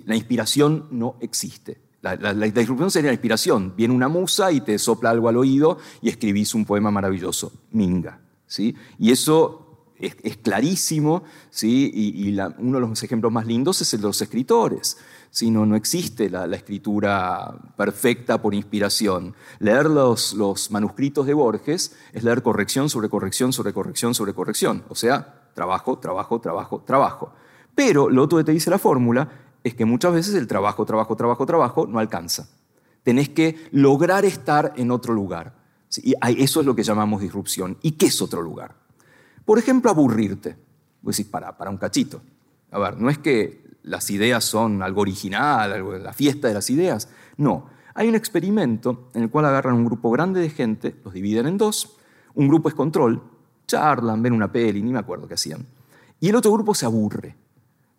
La 0.05 0.15
inspiración 0.15 0.87
no 0.91 1.17
existe. 1.19 1.77
La, 2.01 2.15
la, 2.15 2.45
disrupción 2.47 2.91
sería 2.91 3.09
la 3.09 3.15
inspiración. 3.15 3.73
Viene 3.75 3.93
una 3.93 4.07
musa 4.07 4.51
y 4.51 4.61
te 4.61 4.77
sopla 4.77 5.09
algo 5.09 5.27
al 5.27 5.37
oído 5.37 5.79
y 6.01 6.09
escribís 6.09 6.53
un 6.53 6.63
poema 6.63 6.91
maravilloso. 6.91 7.51
Minga. 7.71 8.19
¿sí? 8.45 8.75
Y 8.99 9.11
eso 9.11 9.65
es, 9.97 10.37
clarísimo, 10.37 11.23
¿sí? 11.49 11.91
y, 11.93 12.37
uno 12.59 12.79
de 12.79 12.87
los 12.87 13.03
ejemplos 13.03 13.31
más 13.31 13.47
lindos 13.47 13.81
es 13.81 13.93
el 13.93 14.01
de 14.01 14.07
los 14.07 14.21
escritores. 14.21 14.97
¿sí? 15.31 15.49
No, 15.49 15.65
no 15.65 15.75
existe 15.75 16.29
la, 16.29 16.45
escritura 16.55 17.55
perfecta 17.75 18.41
por 18.41 18.53
inspiración. 18.53 19.35
Leer 19.59 19.87
los, 19.87 20.33
los 20.33 20.71
manuscritos 20.71 21.25
de 21.25 21.33
Borges 21.33 21.95
es 22.13 22.23
leer 22.23 22.43
corrección 22.43 22.89
sobre 22.89 23.09
corrección 23.09 23.51
sobre 23.51 23.73
corrección 23.73 24.13
sobre 24.13 24.33
corrección, 24.33 24.83
o 24.89 24.95
sea, 24.95 25.49
trabajo, 25.53 25.97
trabajo, 25.97 26.39
trabajo, 26.39 26.83
trabajo. 26.85 27.33
Pero 27.73 28.09
lo 28.09 28.23
otro 28.23 28.37
que 28.37 28.43
te 28.45 28.51
dice 28.53 28.69
la 28.69 28.79
fórmula 28.79 29.44
es 29.65 29.73
que 29.73 29.83
muchas 29.83 30.13
veces 30.13 30.35
el 30.35 30.45
trabajo, 30.45 30.85
trabajo, 30.85 31.15
trabajo, 31.15 31.43
trabajo 31.47 31.87
no 31.87 31.97
alcanza. 31.97 32.47
Tenés 33.01 33.29
que 33.29 33.67
lograr 33.71 34.23
estar 34.23 34.73
en 34.77 34.91
otro 34.91 35.11
lugar. 35.11 35.55
Y 36.03 36.13
eso 36.37 36.59
es 36.59 36.67
lo 36.67 36.75
que 36.75 36.83
llamamos 36.83 37.19
disrupción. 37.19 37.75
¿Y 37.81 37.93
qué 37.93 38.05
es 38.05 38.21
otro 38.21 38.43
lugar? 38.43 38.75
Por 39.43 39.57
ejemplo, 39.57 39.89
aburrirte. 39.89 40.55
Pues 41.03 41.17
decir, 41.17 41.31
para, 41.31 41.55
un 41.67 41.77
cachito. 41.77 42.21
A 42.69 42.77
ver, 42.77 43.01
no 43.01 43.09
es 43.09 43.17
que 43.17 43.63
las 43.81 44.07
ideas 44.11 44.43
son 44.43 44.83
algo 44.83 45.01
original, 45.01 45.73
algo, 45.73 45.93
la 45.93 46.13
fiesta 46.13 46.47
de 46.47 46.53
las 46.53 46.69
ideas. 46.69 47.09
No. 47.37 47.65
Hay 47.95 48.07
un 48.07 48.13
experimento 48.13 49.09
en 49.15 49.23
el 49.23 49.31
cual 49.31 49.45
agarran 49.45 49.73
un 49.73 49.85
grupo 49.85 50.11
grande 50.11 50.41
de 50.41 50.51
gente, 50.51 50.95
los 51.03 51.11
dividen 51.11 51.47
en 51.47 51.57
dos. 51.57 51.97
Un 52.35 52.47
grupo 52.47 52.69
es 52.69 52.75
control, 52.75 53.19
charlan, 53.65 54.21
ven 54.21 54.33
una 54.33 54.51
peli, 54.51 54.83
ni 54.83 54.91
me 54.91 54.99
acuerdo 54.99 55.27
qué 55.27 55.33
hacían. 55.33 55.65
Y 56.19 56.29
el 56.29 56.35
otro 56.35 56.51
grupo 56.51 56.75
se 56.75 56.85
aburre. 56.85 57.44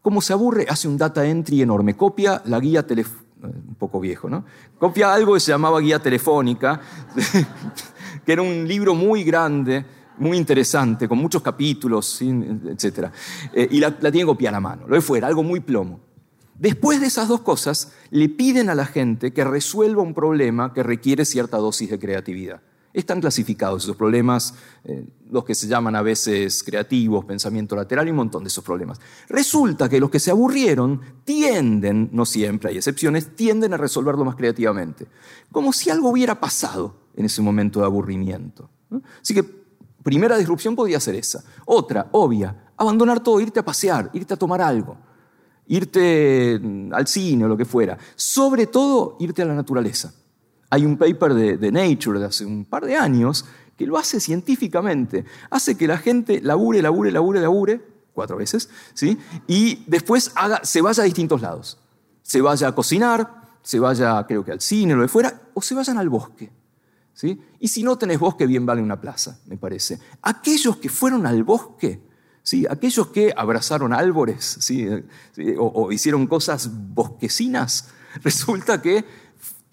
¿Cómo 0.06 0.20
se 0.20 0.32
aburre? 0.32 0.66
Hace 0.68 0.86
un 0.86 0.96
data 0.96 1.26
entry 1.26 1.62
enorme. 1.62 1.96
Copia 1.96 2.40
la 2.44 2.60
guía 2.60 2.86
telefónica, 2.86 3.26
un 3.42 3.74
poco 3.74 3.98
viejo, 3.98 4.30
¿no? 4.30 4.44
Copia 4.78 5.12
algo 5.12 5.34
que 5.34 5.40
se 5.40 5.50
llamaba 5.50 5.80
guía 5.80 5.98
telefónica, 5.98 6.80
que 8.24 8.32
era 8.32 8.40
un 8.40 8.68
libro 8.68 8.94
muy 8.94 9.24
grande 9.24 9.84
muy 10.18 10.36
interesante, 10.36 11.08
con 11.08 11.18
muchos 11.18 11.42
capítulos, 11.42 12.22
etc. 12.22 13.08
Eh, 13.52 13.66
y 13.68 13.80
la, 13.80 13.98
tiene 13.98 14.24
copiada 14.26 14.58
a 14.58 14.60
mano, 14.60 14.86
lo 14.86 14.94
de 14.94 15.00
fuera, 15.00 15.26
algo 15.26 15.42
muy 15.42 15.58
plomo. 15.58 15.98
Después 16.54 17.00
de 17.00 17.08
esas 17.08 17.26
dos 17.26 17.40
cosas, 17.40 17.92
le 18.10 18.28
piden 18.28 18.70
a 18.70 18.76
la 18.76 18.86
gente 18.86 19.32
que 19.32 19.42
resuelva 19.42 20.02
un 20.02 20.14
problema 20.14 20.72
que 20.72 20.84
requiere 20.84 21.24
cierta 21.24 21.56
dosis 21.56 21.90
de 21.90 21.98
creatividad. 21.98 22.60
Están 22.96 23.20
clasificados 23.20 23.84
esos 23.84 23.96
problemas, 23.96 24.54
eh, 24.84 25.06
los 25.30 25.44
que 25.44 25.54
se 25.54 25.68
llaman 25.68 25.94
a 25.96 26.02
veces 26.02 26.62
creativos, 26.62 27.24
pensamiento 27.24 27.76
lateral 27.76 28.08
y 28.08 28.10
un 28.10 28.16
montón 28.16 28.42
de 28.42 28.48
esos 28.48 28.64
problemas. 28.64 29.00
Resulta 29.28 29.88
que 29.88 30.00
los 30.00 30.10
que 30.10 30.18
se 30.18 30.30
aburrieron 30.30 31.00
tienden, 31.24 32.08
no 32.12 32.24
siempre 32.24 32.70
hay 32.70 32.76
excepciones, 32.78 33.36
tienden 33.36 33.74
a 33.74 33.76
resolverlo 33.76 34.24
más 34.24 34.36
creativamente, 34.36 35.06
como 35.52 35.72
si 35.72 35.90
algo 35.90 36.10
hubiera 36.10 36.40
pasado 36.40 36.96
en 37.14 37.26
ese 37.26 37.42
momento 37.42 37.80
de 37.80 37.86
aburrimiento. 37.86 38.70
Así 39.20 39.34
que 39.34 39.66
Primera 40.06 40.38
disrupción 40.38 40.76
podía 40.76 41.00
ser 41.00 41.16
esa. 41.16 41.42
Otra, 41.64 42.10
obvia, 42.12 42.70
abandonar 42.76 43.18
todo, 43.18 43.40
irte 43.40 43.58
a 43.58 43.64
pasear, 43.64 44.08
irte 44.12 44.34
a 44.34 44.36
tomar 44.36 44.62
algo, 44.62 44.96
irte 45.66 46.60
mm, 46.62 46.94
al 46.94 47.08
cine 47.08 47.44
o 47.44 47.48
lo 47.48 47.56
que 47.56 47.64
fuera. 47.64 47.98
Sobre 48.14 48.68
todo, 48.68 49.16
irte 49.18 49.42
a 49.42 49.46
la 49.46 49.54
naturaleza. 49.56 50.14
Hay 50.70 50.84
un 50.84 50.96
paper 50.96 51.34
de, 51.34 51.72
Nature 51.72 52.20
de 52.20 52.26
hace 52.26 52.44
un 52.44 52.64
par 52.64 52.84
de 52.84 52.96
años 52.96 53.44
que 53.76 53.86
lo 53.86 53.98
hace 53.98 54.20
científicamente. 54.20 55.24
Hace 55.50 55.76
que 55.76 55.86
la 55.86 55.98
gente 55.98 56.40
labure, 56.40 56.82
labure, 56.82 57.10
labure, 57.10 57.40
labure, 57.40 57.80
cuatro 58.12 58.36
veces, 58.36 58.70
¿sí? 58.94 59.18
y 59.46 59.84
después 59.86 60.32
haga, 60.34 60.64
se 60.64 60.80
vaya 60.80 61.02
a 61.02 61.06
distintos 61.06 61.42
lados. 61.42 61.78
Se 62.22 62.40
vaya 62.40 62.68
a 62.68 62.74
cocinar, 62.74 63.58
se 63.62 63.78
vaya, 63.78 64.24
creo 64.26 64.44
que 64.44 64.52
al 64.52 64.60
cine 64.60 64.94
o 64.94 64.96
lo 64.96 65.02
que 65.02 65.08
fuera, 65.08 65.42
o 65.54 65.60
se 65.60 65.74
vayan 65.74 65.98
al 65.98 66.08
bosque. 66.08 66.50
Y 67.58 67.68
si 67.68 67.82
no 67.82 67.96
tenés 67.96 68.18
bosque, 68.18 68.46
bien 68.46 68.66
vale 68.66 68.82
una 68.82 69.00
plaza, 69.00 69.40
me 69.46 69.56
parece. 69.56 69.98
Aquellos 70.22 70.76
que 70.76 70.88
fueron 70.88 71.26
al 71.26 71.42
bosque, 71.44 72.02
¿sí? 72.42 72.66
aquellos 72.68 73.08
que 73.08 73.32
abrazaron 73.34 73.92
árboles 73.94 74.58
¿sí? 74.60 74.86
O, 75.58 75.90
hicieron 75.90 76.26
cosas 76.26 76.70
bosquecinas, 76.94 77.88
resulta 78.22 78.82
que 78.82 79.04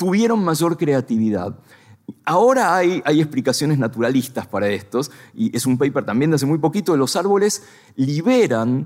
tuvieron 0.04 0.44
mayor 0.44 0.78
creatividad. 0.78 1.58
Ahora 2.26 2.76
hay, 2.76 3.02
hay, 3.06 3.22
explicaciones 3.22 3.78
naturalistas 3.78 4.46
para 4.46 4.68
estos, 4.68 5.12
y 5.34 5.56
es 5.56 5.66
un 5.66 5.78
paper 5.78 6.04
también 6.04 6.30
de 6.32 6.36
hace 6.36 6.46
muy 6.46 6.58
poquito, 6.58 6.92
de 6.92 6.98
los 6.98 7.16
árboles 7.16 7.63
liberan 7.96 8.86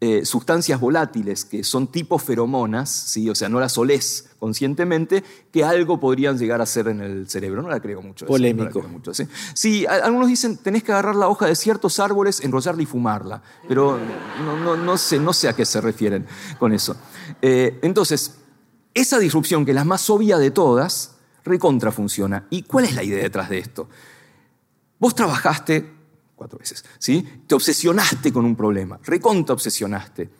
eh, 0.00 0.26
sustancias 0.26 0.78
volátiles 0.78 1.46
que 1.46 1.64
son 1.64 1.86
tipo 1.86 2.18
feromonas, 2.18 2.90
¿sí? 2.90 3.30
o 3.30 3.34
sea, 3.34 3.48
no 3.48 3.58
las 3.58 3.78
olés 3.78 4.28
conscientemente, 4.38 5.24
que 5.50 5.64
algo 5.64 5.98
podrían 5.98 6.36
llegar 6.36 6.60
a 6.60 6.66
ser 6.66 6.88
en 6.88 7.00
el 7.00 7.26
cerebro. 7.26 7.62
No 7.62 7.70
la 7.70 7.80
creo 7.80 8.02
mucho. 8.02 8.26
Polémico. 8.26 8.82
mucho, 8.82 9.14
¿sí? 9.14 9.26
¿sí? 9.54 9.86
algunos 9.86 10.28
dicen, 10.28 10.58
tenés 10.58 10.82
que 10.82 10.92
agarrar 10.92 11.16
la 11.16 11.28
hoja 11.28 11.46
de 11.46 11.56
ciertos 11.56 11.98
árboles, 12.00 12.40
enrollarla 12.44 12.82
y 12.82 12.86
fumarla, 12.86 13.42
pero 13.66 13.98
no, 14.44 14.76
no, 14.76 14.98
sé, 14.98 15.18
no 15.18 15.32
sé 15.32 15.48
a 15.48 15.54
qué 15.54 15.64
se 15.64 15.80
refieren 15.80 16.26
con 16.58 16.74
eso. 16.74 16.94
Eh, 17.40 17.78
entonces, 17.80 18.43
esa 18.94 19.18
disrupción, 19.18 19.64
que 19.64 19.72
es 19.72 19.74
la 19.74 19.84
más 19.84 20.08
obvia 20.08 20.38
de 20.38 20.50
todas, 20.50 21.16
recontra 21.44 21.92
funciona. 21.92 22.46
¿Y 22.50 22.62
cuál 22.62 22.84
es 22.86 22.94
la 22.94 23.02
idea 23.02 23.22
detrás 23.22 23.50
de 23.50 23.58
esto? 23.58 23.88
Vos 24.98 25.14
trabajaste 25.14 25.92
cuatro 26.36 26.58
veces, 26.58 26.84
¿sí? 26.98 27.26
Te 27.46 27.54
obsesionaste 27.54 28.32
con 28.32 28.44
un 28.44 28.56
problema, 28.56 28.98
recontra 29.04 29.54
obsesionaste. 29.54 30.30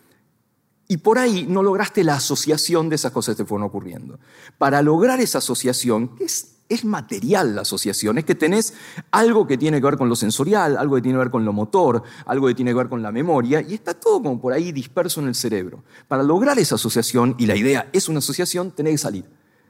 Y 0.87 0.97
por 0.97 1.17
ahí 1.17 1.45
no 1.47 1.63
lograste 1.63 2.03
la 2.03 2.15
asociación 2.15 2.89
de 2.89 2.95
esas 2.95 3.11
cosas 3.11 3.35
que 3.35 3.43
te 3.43 3.47
fueron 3.47 3.67
ocurriendo. 3.67 4.19
Para 4.57 4.81
lograr 4.81 5.19
esa 5.19 5.39
asociación, 5.39 6.15
que 6.15 6.25
es, 6.25 6.54
es 6.67 6.83
material 6.83 7.55
la 7.55 7.61
asociación, 7.61 8.17
es 8.17 8.25
que 8.25 8.35
tenés 8.35 8.73
algo 9.11 9.45
que 9.45 9.57
tiene 9.57 9.79
que 9.79 9.85
ver 9.85 9.97
con 9.97 10.09
lo 10.09 10.15
sensorial, 10.15 10.77
algo 10.77 10.95
que 10.95 11.01
tiene 11.01 11.15
que 11.15 11.23
ver 11.25 11.31
con 11.31 11.45
lo 11.45 11.53
motor, 11.53 12.03
algo 12.25 12.47
que 12.47 12.55
tiene 12.55 12.71
que 12.71 12.77
ver 12.77 12.89
con 12.89 13.03
la 13.03 13.11
memoria, 13.11 13.61
y 13.61 13.73
está 13.73 13.93
todo 13.93 14.21
como 14.21 14.39
por 14.39 14.53
ahí 14.53 14.71
disperso 14.71 15.21
en 15.21 15.27
el 15.27 15.35
cerebro. 15.35 15.83
Para 16.07 16.23
lograr 16.23 16.57
esa 16.57 16.75
asociación, 16.75 17.35
y 17.37 17.45
la 17.45 17.55
idea 17.55 17.89
es 17.93 18.09
una 18.09 18.19
asociación, 18.19 18.71
tenés 18.71 18.93
que 18.93 18.97
salir, 18.97 19.25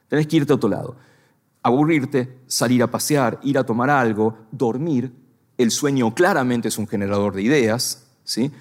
tenés 0.08 0.27
que 0.27 0.38
irte 0.38 0.53
a 0.53 0.55
otro 0.55 0.69
lado. 0.69 0.95
Aburrirte, 1.62 2.38
salir 2.47 2.81
a 2.84 2.91
pasear, 2.91 3.39
ir 3.43 3.58
a 3.58 3.65
tomar 3.65 3.89
algo, 3.89 4.38
dormir, 4.51 5.12
el 5.58 5.71
sueño 5.71 6.13
claramente 6.13 6.67
es 6.67 6.77
un 6.77 6.88
generador 6.88 7.34
de 7.34 7.41
ideas, 7.41 8.08
¿sí? 8.23 8.51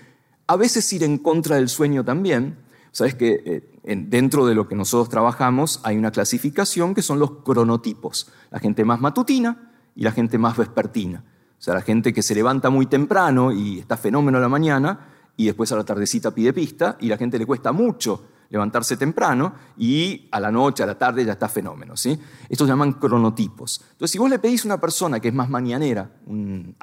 A 0.47 0.57
veces 0.57 0.93
ir 0.93 1.03
en 1.03 1.19
contra 1.19 1.57
del 1.57 1.69
sueño 1.69 2.05
también. 2.05 2.57
Sabes 2.93 3.15
que 3.15 3.43
eh, 3.45 3.74
dentro 3.85 4.47
de 4.47 4.55
lo 4.55 4.67
que 4.67 4.75
nosotros 4.75 5.09
trabajamos 5.09 5.81
hay 5.83 5.97
una 5.97 6.11
clasificación 6.11 6.95
que 6.95 7.03
son 7.03 7.19
los 7.19 7.43
cronotipos. 7.43 8.31
La 8.51 8.59
gente 8.59 8.85
más 8.85 9.01
matutina 9.01 9.73
y 9.95 10.03
la 10.03 10.13
gente 10.13 10.39
más 10.39 10.57
vespertina. 10.57 11.23
O 11.59 11.63
sea, 11.63 11.75
la 11.75 11.83
gente 11.83 12.13
que 12.13 12.23
se 12.23 12.35
levanta 12.35 12.71
muy 12.71 12.87
temprano 12.87 13.53
y 13.53 13.79
está 13.79 13.97
fenómeno 13.97 14.39
a 14.39 14.41
la 14.41 14.49
mañana 14.49 15.09
y 15.37 15.47
después 15.47 15.71
a 15.73 15.77
la 15.77 15.85
tardecita 15.85 16.31
pide 16.31 16.53
pista 16.53 16.97
y 17.01 17.09
la 17.09 17.17
gente 17.17 17.39
le 17.39 17.47
cuesta 17.47 17.73
mucho 17.73 18.25
levantarse 18.51 18.97
temprano 18.97 19.53
y 19.77 20.29
a 20.31 20.39
la 20.39 20.51
noche, 20.51 20.83
a 20.83 20.87
la 20.87 20.97
tarde 20.97 21.25
ya 21.25 21.33
está 21.33 21.49
fenómeno. 21.49 21.97
¿sí? 21.97 22.19
Estos 22.49 22.67
se 22.67 22.73
llaman 22.73 22.95
cronotipos. 22.95 23.81
Entonces, 23.93 24.13
si 24.13 24.19
vos 24.19 24.31
le 24.31 24.39
pedís 24.39 24.65
a 24.65 24.69
una 24.69 24.81
persona 24.81 25.21
que 25.21 25.29
es 25.29 25.35
más 25.35 25.51
mañanera, 25.51 26.11
un, 26.27 26.77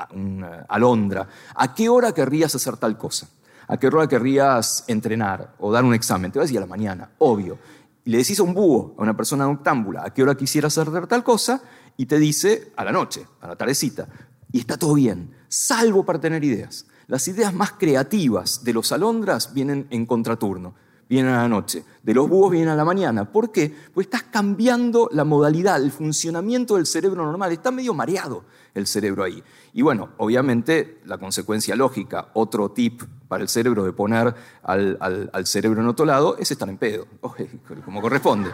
alondra, 0.67 1.27
¿a 1.55 1.73
qué 1.73 1.89
hora 1.89 2.13
querrías 2.13 2.53
hacer 2.55 2.77
tal 2.77 2.97
cosa? 2.97 3.27
¿A 3.71 3.77
qué 3.77 3.87
hora 3.87 4.05
querrías 4.05 4.83
entrenar 4.89 5.55
o 5.57 5.71
dar 5.71 5.85
un 5.85 5.93
examen? 5.93 6.29
Te 6.29 6.37
va 6.37 6.43
a 6.43 6.45
decir 6.45 6.57
a 6.57 6.59
la 6.59 6.67
mañana, 6.67 7.09
obvio. 7.19 7.57
Y 8.03 8.09
le 8.09 8.17
decís 8.17 8.37
a 8.41 8.43
un 8.43 8.53
búho, 8.53 8.95
a 8.97 9.01
una 9.01 9.15
persona 9.15 9.45
noctámbula, 9.45 10.03
¿a 10.03 10.13
qué 10.13 10.21
hora 10.23 10.35
quisieras 10.35 10.77
hacer 10.77 11.07
tal 11.07 11.23
cosa? 11.23 11.63
Y 11.95 12.05
te 12.05 12.19
dice 12.19 12.73
a 12.75 12.83
la 12.83 12.91
noche, 12.91 13.25
a 13.39 13.47
la 13.47 13.55
tardecita. 13.55 14.09
Y 14.51 14.59
está 14.59 14.75
todo 14.75 14.95
bien, 14.95 15.33
salvo 15.47 16.03
para 16.03 16.19
tener 16.19 16.43
ideas. 16.43 16.85
Las 17.07 17.25
ideas 17.29 17.53
más 17.53 17.71
creativas 17.71 18.61
de 18.65 18.73
los 18.73 18.91
alondras 18.91 19.53
vienen 19.53 19.87
en 19.89 20.05
contraturno 20.05 20.75
vienen 21.11 21.33
a 21.33 21.41
la 21.41 21.49
noche, 21.49 21.83
de 22.03 22.13
los 22.13 22.29
búhos 22.29 22.51
vienen 22.51 22.69
a 22.69 22.75
la 22.75 22.85
mañana. 22.85 23.29
¿Por 23.29 23.51
qué? 23.51 23.75
Porque 23.93 24.05
estás 24.05 24.23
cambiando 24.31 25.09
la 25.11 25.25
modalidad, 25.25 25.83
el 25.83 25.91
funcionamiento 25.91 26.77
del 26.77 26.85
cerebro 26.85 27.25
normal. 27.25 27.51
Está 27.51 27.69
medio 27.69 27.93
mareado 27.93 28.45
el 28.73 28.87
cerebro 28.87 29.25
ahí. 29.25 29.43
Y 29.73 29.81
bueno, 29.81 30.09
obviamente 30.17 30.99
la 31.05 31.17
consecuencia 31.17 31.75
lógica, 31.75 32.29
otro 32.33 32.71
tip 32.71 33.03
para 33.27 33.43
el 33.43 33.49
cerebro 33.49 33.85
de 33.85 33.93
poner 33.93 34.35
al, 34.63 35.45
cerebro 35.45 35.81
en 35.81 35.87
otro 35.87 36.05
lado 36.05 36.35
es 36.37 36.51
estar 36.51 36.67
en 36.67 36.77
pedo, 36.77 37.07
como 37.85 38.01
corresponde. 38.01 38.51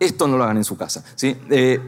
Esto 0.00 0.26
no 0.26 0.38
lo 0.38 0.44
hagan 0.44 0.56
en 0.56 0.64
su 0.64 0.76
casa. 0.76 1.04
¿sí? 1.14 1.36
Eh, 1.50 1.80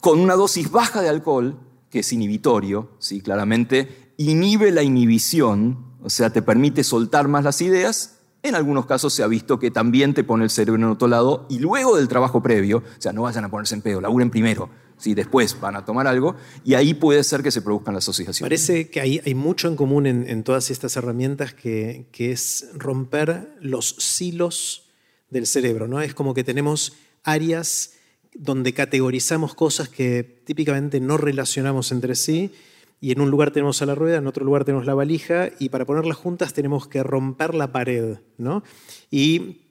con 0.00 0.20
una 0.20 0.34
dosis 0.34 0.70
baja 0.70 1.00
de 1.00 1.08
alcohol, 1.08 1.58
que 1.90 2.00
es 2.00 2.12
inhibitorio, 2.12 2.90
¿sí? 2.98 3.22
claramente 3.22 4.12
inhibe 4.18 4.70
la 4.72 4.82
inhibición 4.82 5.86
O 6.02 6.10
sea, 6.10 6.30
te 6.30 6.42
permite 6.42 6.84
soltar 6.84 7.28
más 7.28 7.44
las 7.44 7.60
ideas. 7.62 8.18
En 8.42 8.54
algunos 8.54 8.86
casos 8.86 9.12
se 9.12 9.22
ha 9.22 9.26
visto 9.26 9.58
que 9.58 9.70
también 9.70 10.14
te 10.14 10.22
pone 10.22 10.44
el 10.44 10.50
cerebro 10.50 10.80
en 10.80 10.90
otro 10.90 11.08
lado 11.08 11.46
y 11.48 11.58
luego 11.58 11.96
del 11.96 12.06
trabajo 12.06 12.42
previo, 12.42 12.78
o 12.78 13.00
sea, 13.00 13.12
no 13.12 13.22
vayan 13.22 13.44
a 13.44 13.48
ponerse 13.48 13.74
en 13.74 13.82
pedo, 13.82 14.00
laburen 14.00 14.30
primero, 14.30 14.70
¿sí? 14.98 15.14
después 15.14 15.58
van 15.60 15.76
a 15.76 15.84
tomar 15.84 16.06
algo 16.06 16.36
y 16.64 16.74
ahí 16.74 16.94
puede 16.94 17.24
ser 17.24 17.42
que 17.42 17.50
se 17.50 17.62
produzcan 17.62 17.94
las 17.94 18.04
asociaciones. 18.04 18.40
Parece 18.40 18.90
que 18.90 19.00
hay, 19.00 19.34
mucho 19.34 19.68
en 19.68 19.76
común 19.76 20.06
en, 20.06 20.42
todas 20.44 20.70
estas 20.70 20.96
herramientas 20.96 21.54
que, 21.54 22.06
que 22.12 22.32
es 22.32 22.68
romper 22.74 23.54
los 23.60 23.96
silos 23.98 24.90
del 25.30 25.46
cerebro, 25.46 25.88
¿no? 25.88 26.00
Es 26.00 26.14
como 26.14 26.34
que 26.34 26.44
tenemos 26.44 26.94
áreas 27.22 27.94
donde 28.34 28.72
categorizamos 28.72 29.54
cosas 29.54 29.88
que 29.88 30.42
típicamente 30.44 31.00
no 31.00 31.16
relacionamos 31.16 31.92
entre 31.92 32.14
sí 32.14 32.52
y 33.00 33.12
en 33.12 33.20
un 33.20 33.30
lugar 33.30 33.50
tenemos 33.52 33.80
a 33.82 33.86
la 33.86 33.94
rueda, 33.94 34.18
en 34.18 34.26
otro 34.26 34.44
lugar 34.44 34.64
tenemos 34.64 34.86
la 34.86 34.94
valija 34.94 35.50
y 35.58 35.68
para 35.68 35.84
ponerlas 35.84 36.16
juntas 36.16 36.52
tenemos 36.52 36.88
que 36.88 37.02
romper 37.02 37.54
la 37.54 37.70
pared, 37.72 38.18
¿no? 38.38 38.62
Y 39.10 39.67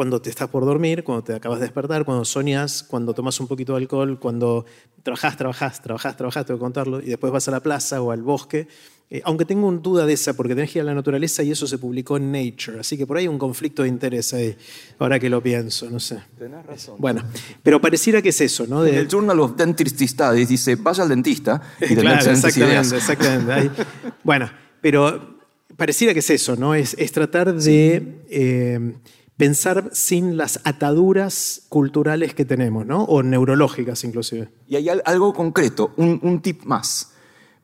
cuando 0.00 0.22
te 0.22 0.30
estás 0.30 0.48
por 0.48 0.64
dormir, 0.64 1.04
cuando 1.04 1.22
te 1.22 1.34
acabas 1.34 1.58
de 1.58 1.66
despertar, 1.66 2.06
cuando 2.06 2.24
soñas, 2.24 2.82
cuando 2.82 3.12
tomas 3.12 3.38
un 3.38 3.46
poquito 3.46 3.74
de 3.74 3.80
alcohol, 3.82 4.18
cuando 4.18 4.64
trabajas, 5.02 5.36
trabajas, 5.36 5.82
trabajas, 5.82 6.16
trabajas, 6.16 6.46
tengo 6.46 6.58
que 6.58 6.62
contarlo, 6.62 7.02
y 7.02 7.04
después 7.10 7.30
vas 7.30 7.46
a 7.48 7.50
la 7.50 7.60
plaza 7.60 8.00
o 8.00 8.10
al 8.10 8.22
bosque. 8.22 8.66
Eh, 9.10 9.20
aunque 9.26 9.44
tengo 9.44 9.68
una 9.68 9.78
duda 9.78 10.06
de 10.06 10.14
esa, 10.14 10.32
porque 10.32 10.54
tenés 10.54 10.70
que 10.70 10.78
ir 10.78 10.84
a 10.84 10.86
la 10.86 10.94
naturaleza 10.94 11.42
y 11.42 11.50
eso 11.50 11.66
se 11.66 11.76
publicó 11.76 12.16
en 12.16 12.32
Nature, 12.32 12.80
así 12.80 12.96
que 12.96 13.06
por 13.06 13.18
ahí 13.18 13.24
hay 13.24 13.28
un 13.28 13.36
conflicto 13.36 13.82
de 13.82 13.90
interés 13.90 14.32
ahí, 14.32 14.56
ahora 14.98 15.20
que 15.20 15.28
lo 15.28 15.42
pienso, 15.42 15.90
no 15.90 16.00
sé. 16.00 16.18
Tenés 16.38 16.64
razón. 16.64 16.94
Bueno, 16.96 17.22
pero 17.62 17.78
pareciera 17.78 18.22
que 18.22 18.30
es 18.30 18.40
eso, 18.40 18.66
¿no? 18.66 18.86
En 18.86 18.94
el 18.94 19.06
Journal 19.06 19.38
of 19.38 19.54
Dentistry 19.54 20.08
Studies 20.08 20.48
dice, 20.48 20.76
vaya 20.76 21.02
al 21.02 21.10
dentista 21.10 21.60
y 21.78 21.94
claro, 21.94 22.30
exactamente, 22.30 22.96
exactamente. 22.96 23.84
bueno, 24.24 24.50
pero 24.80 25.40
pareciera 25.76 26.14
que 26.14 26.20
es 26.20 26.30
eso, 26.30 26.56
¿no? 26.56 26.74
Es, 26.74 26.96
es 26.98 27.12
tratar 27.12 27.52
de... 27.54 28.22
Eh, 28.30 28.94
pensar 29.40 29.88
sin 29.94 30.36
las 30.36 30.60
ataduras 30.64 31.62
culturales 31.70 32.34
que 32.34 32.44
tenemos, 32.44 32.84
¿no? 32.84 33.04
O 33.04 33.22
neurológicas 33.22 34.04
inclusive. 34.04 34.52
Y 34.68 34.76
hay 34.76 34.90
algo 34.90 35.32
concreto, 35.32 35.94
un, 35.96 36.42
tip 36.42 36.64
más. 36.64 37.14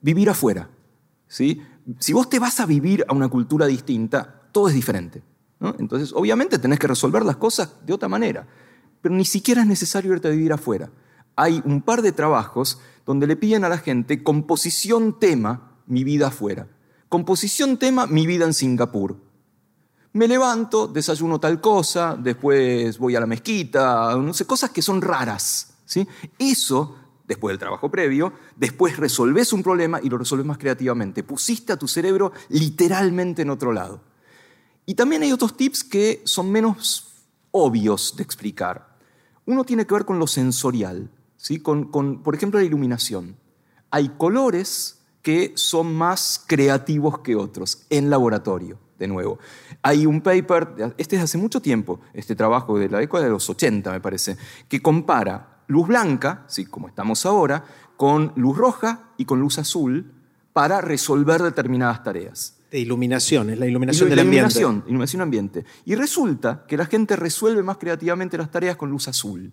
Vivir 0.01 0.31
afuera. 0.31 0.71
¿sí? 1.29 1.61
Si 1.99 2.15
vos 2.15 2.31
te 2.31 2.39
vas 2.39 2.61
a 2.61 2.67
vivir 2.67 3.05
a 3.07 3.13
una 3.13 3.29
cultura 3.29 3.67
distinta, 3.67 4.49
todo 4.53 4.69
es 4.71 4.75
diferente. 4.75 5.23
Entonces, 5.79 6.15
obviamente 6.15 6.59
tenés 6.59 6.79
que 6.79 6.87
resolver 6.87 7.27
las 7.27 7.37
cosas 7.37 7.75
de 7.85 7.93
otra 7.93 8.09
manera, 8.09 8.47
pero 9.03 9.15
ni 9.15 9.27
siquiera 9.27 9.61
es 9.61 9.69
necesario 9.69 10.15
irte 10.15 10.29
a 10.29 10.31
vivir 10.31 10.55
afuera. 10.55 10.89
Hay 11.35 11.61
un 11.67 11.83
par 11.83 12.01
de 12.01 12.13
trabajos 12.13 12.81
donde 13.05 13.27
le 13.27 13.37
piden 13.37 13.65
a 13.65 13.69
la 13.69 13.77
gente 13.77 14.23
composición 14.23 15.19
tema, 15.19 15.77
mi 15.87 16.05
vida 16.05 16.29
afuera. 16.29 16.69
Composición 17.11 17.77
tema, 17.77 18.07
mi 18.07 18.27
vida 18.27 18.47
en 18.47 18.55
Singapur 18.55 19.26
me 20.17 20.27
levanto, 20.27 20.87
desayuno 20.87 21.39
tal 21.39 21.61
cosa, 21.61 22.17
después 22.19 22.97
voy 22.99 23.15
a 23.17 23.21
la 23.21 23.27
mezquita, 23.27 24.17
no 24.17 24.33
sé, 24.33 24.47
cosas 24.47 24.71
que 24.71 24.81
son 24.81 25.03
raras. 25.03 25.75
¿sí? 25.85 26.09
Eso, 26.39 26.97
después 27.27 27.53
del 27.53 27.59
trabajo 27.59 27.91
previo, 27.91 28.33
después 28.57 28.97
resolves 28.97 29.53
un 29.53 29.63
problema 29.63 30.01
y 30.03 30.09
lo 30.09 30.17
resolves 30.17 30.47
más 30.47 30.57
creativamente. 30.57 31.23
Pusiste 31.23 31.75
a 31.75 31.77
tu 31.77 31.87
cerebro 31.87 32.33
literalmente 32.49 33.43
en 33.43 33.51
otro 33.51 33.75
lado. 33.75 34.01
Y 34.87 34.95
también 34.95 35.23
hay 35.23 35.33
otros 35.33 35.55
tips 35.55 35.85
que 35.85 36.23
son 36.25 36.51
menos 36.51 37.27
obvios 37.51 38.17
de 38.17 38.23
explicar. 38.23 38.97
Uno 39.45 39.65
tiene 39.65 39.87
que 39.87 39.93
ver 39.93 40.07
con 40.07 40.19
lo 40.19 40.27
sensorial, 40.27 41.11
¿sí? 41.37 41.61
con, 41.61 41.91
con 41.91 42.23
por 42.23 42.35
ejemplo, 42.35 42.59
la 42.59 42.65
iluminación. 42.65 43.37
Hay 43.91 44.09
colores 44.17 45.03
que 45.21 45.53
son 45.57 45.95
más 45.95 46.43
creativos 46.47 47.19
que 47.19 47.37
otros 47.37 47.85
en 47.91 48.09
laboratorio 48.09 48.86
de 48.99 49.09
nuevo. 49.09 49.39
Hay 49.83 50.07
un 50.07 50.21
paper, 50.21 50.95
este 50.97 51.17
es 51.17 51.23
hace 51.23 51.39
mucho 51.39 51.61
tiempo, 51.61 52.01
este 52.15 52.35
trabajo 52.35 52.79
de 52.79 52.89
la 52.89 52.99
década 52.99 53.25
de 53.25 53.31
los 53.31 53.49
80 53.49 53.91
me 53.93 54.01
parece, 54.01 54.37
que 54.69 54.81
compara 54.81 55.63
luz 55.69 55.89
blanca, 55.89 56.45
¿sí? 56.47 56.67
como 56.67 56.89
estamos 56.89 57.27
ahora, 57.27 57.65
con 57.97 58.33
luz 58.37 58.57
roja 58.57 59.11
y 59.17 59.25
con 59.25 59.41
luz 59.41 59.59
azul 59.59 60.13
para 60.53 60.81
resolver 60.81 61.43
determinadas 61.43 62.03
tareas. 62.03 62.59
De 62.71 62.81
iluminación, 62.81 63.51
es 63.51 63.59
la 63.59 63.67
iluminación 63.67 64.09
del 64.09 64.19
ambiente. 64.19 64.59
Iluminación, 64.59 64.85
iluminación 64.87 65.23
ambiente. 65.23 65.65
Y 65.85 65.95
resulta 65.95 66.65
que 66.67 66.77
la 66.77 66.87
gente 66.87 67.15
resuelve 67.15 67.63
más 67.63 67.77
creativamente 67.77 68.37
las 68.37 68.51
tareas 68.51 68.77
con 68.77 68.91
luz 68.91 69.09
azul. 69.09 69.53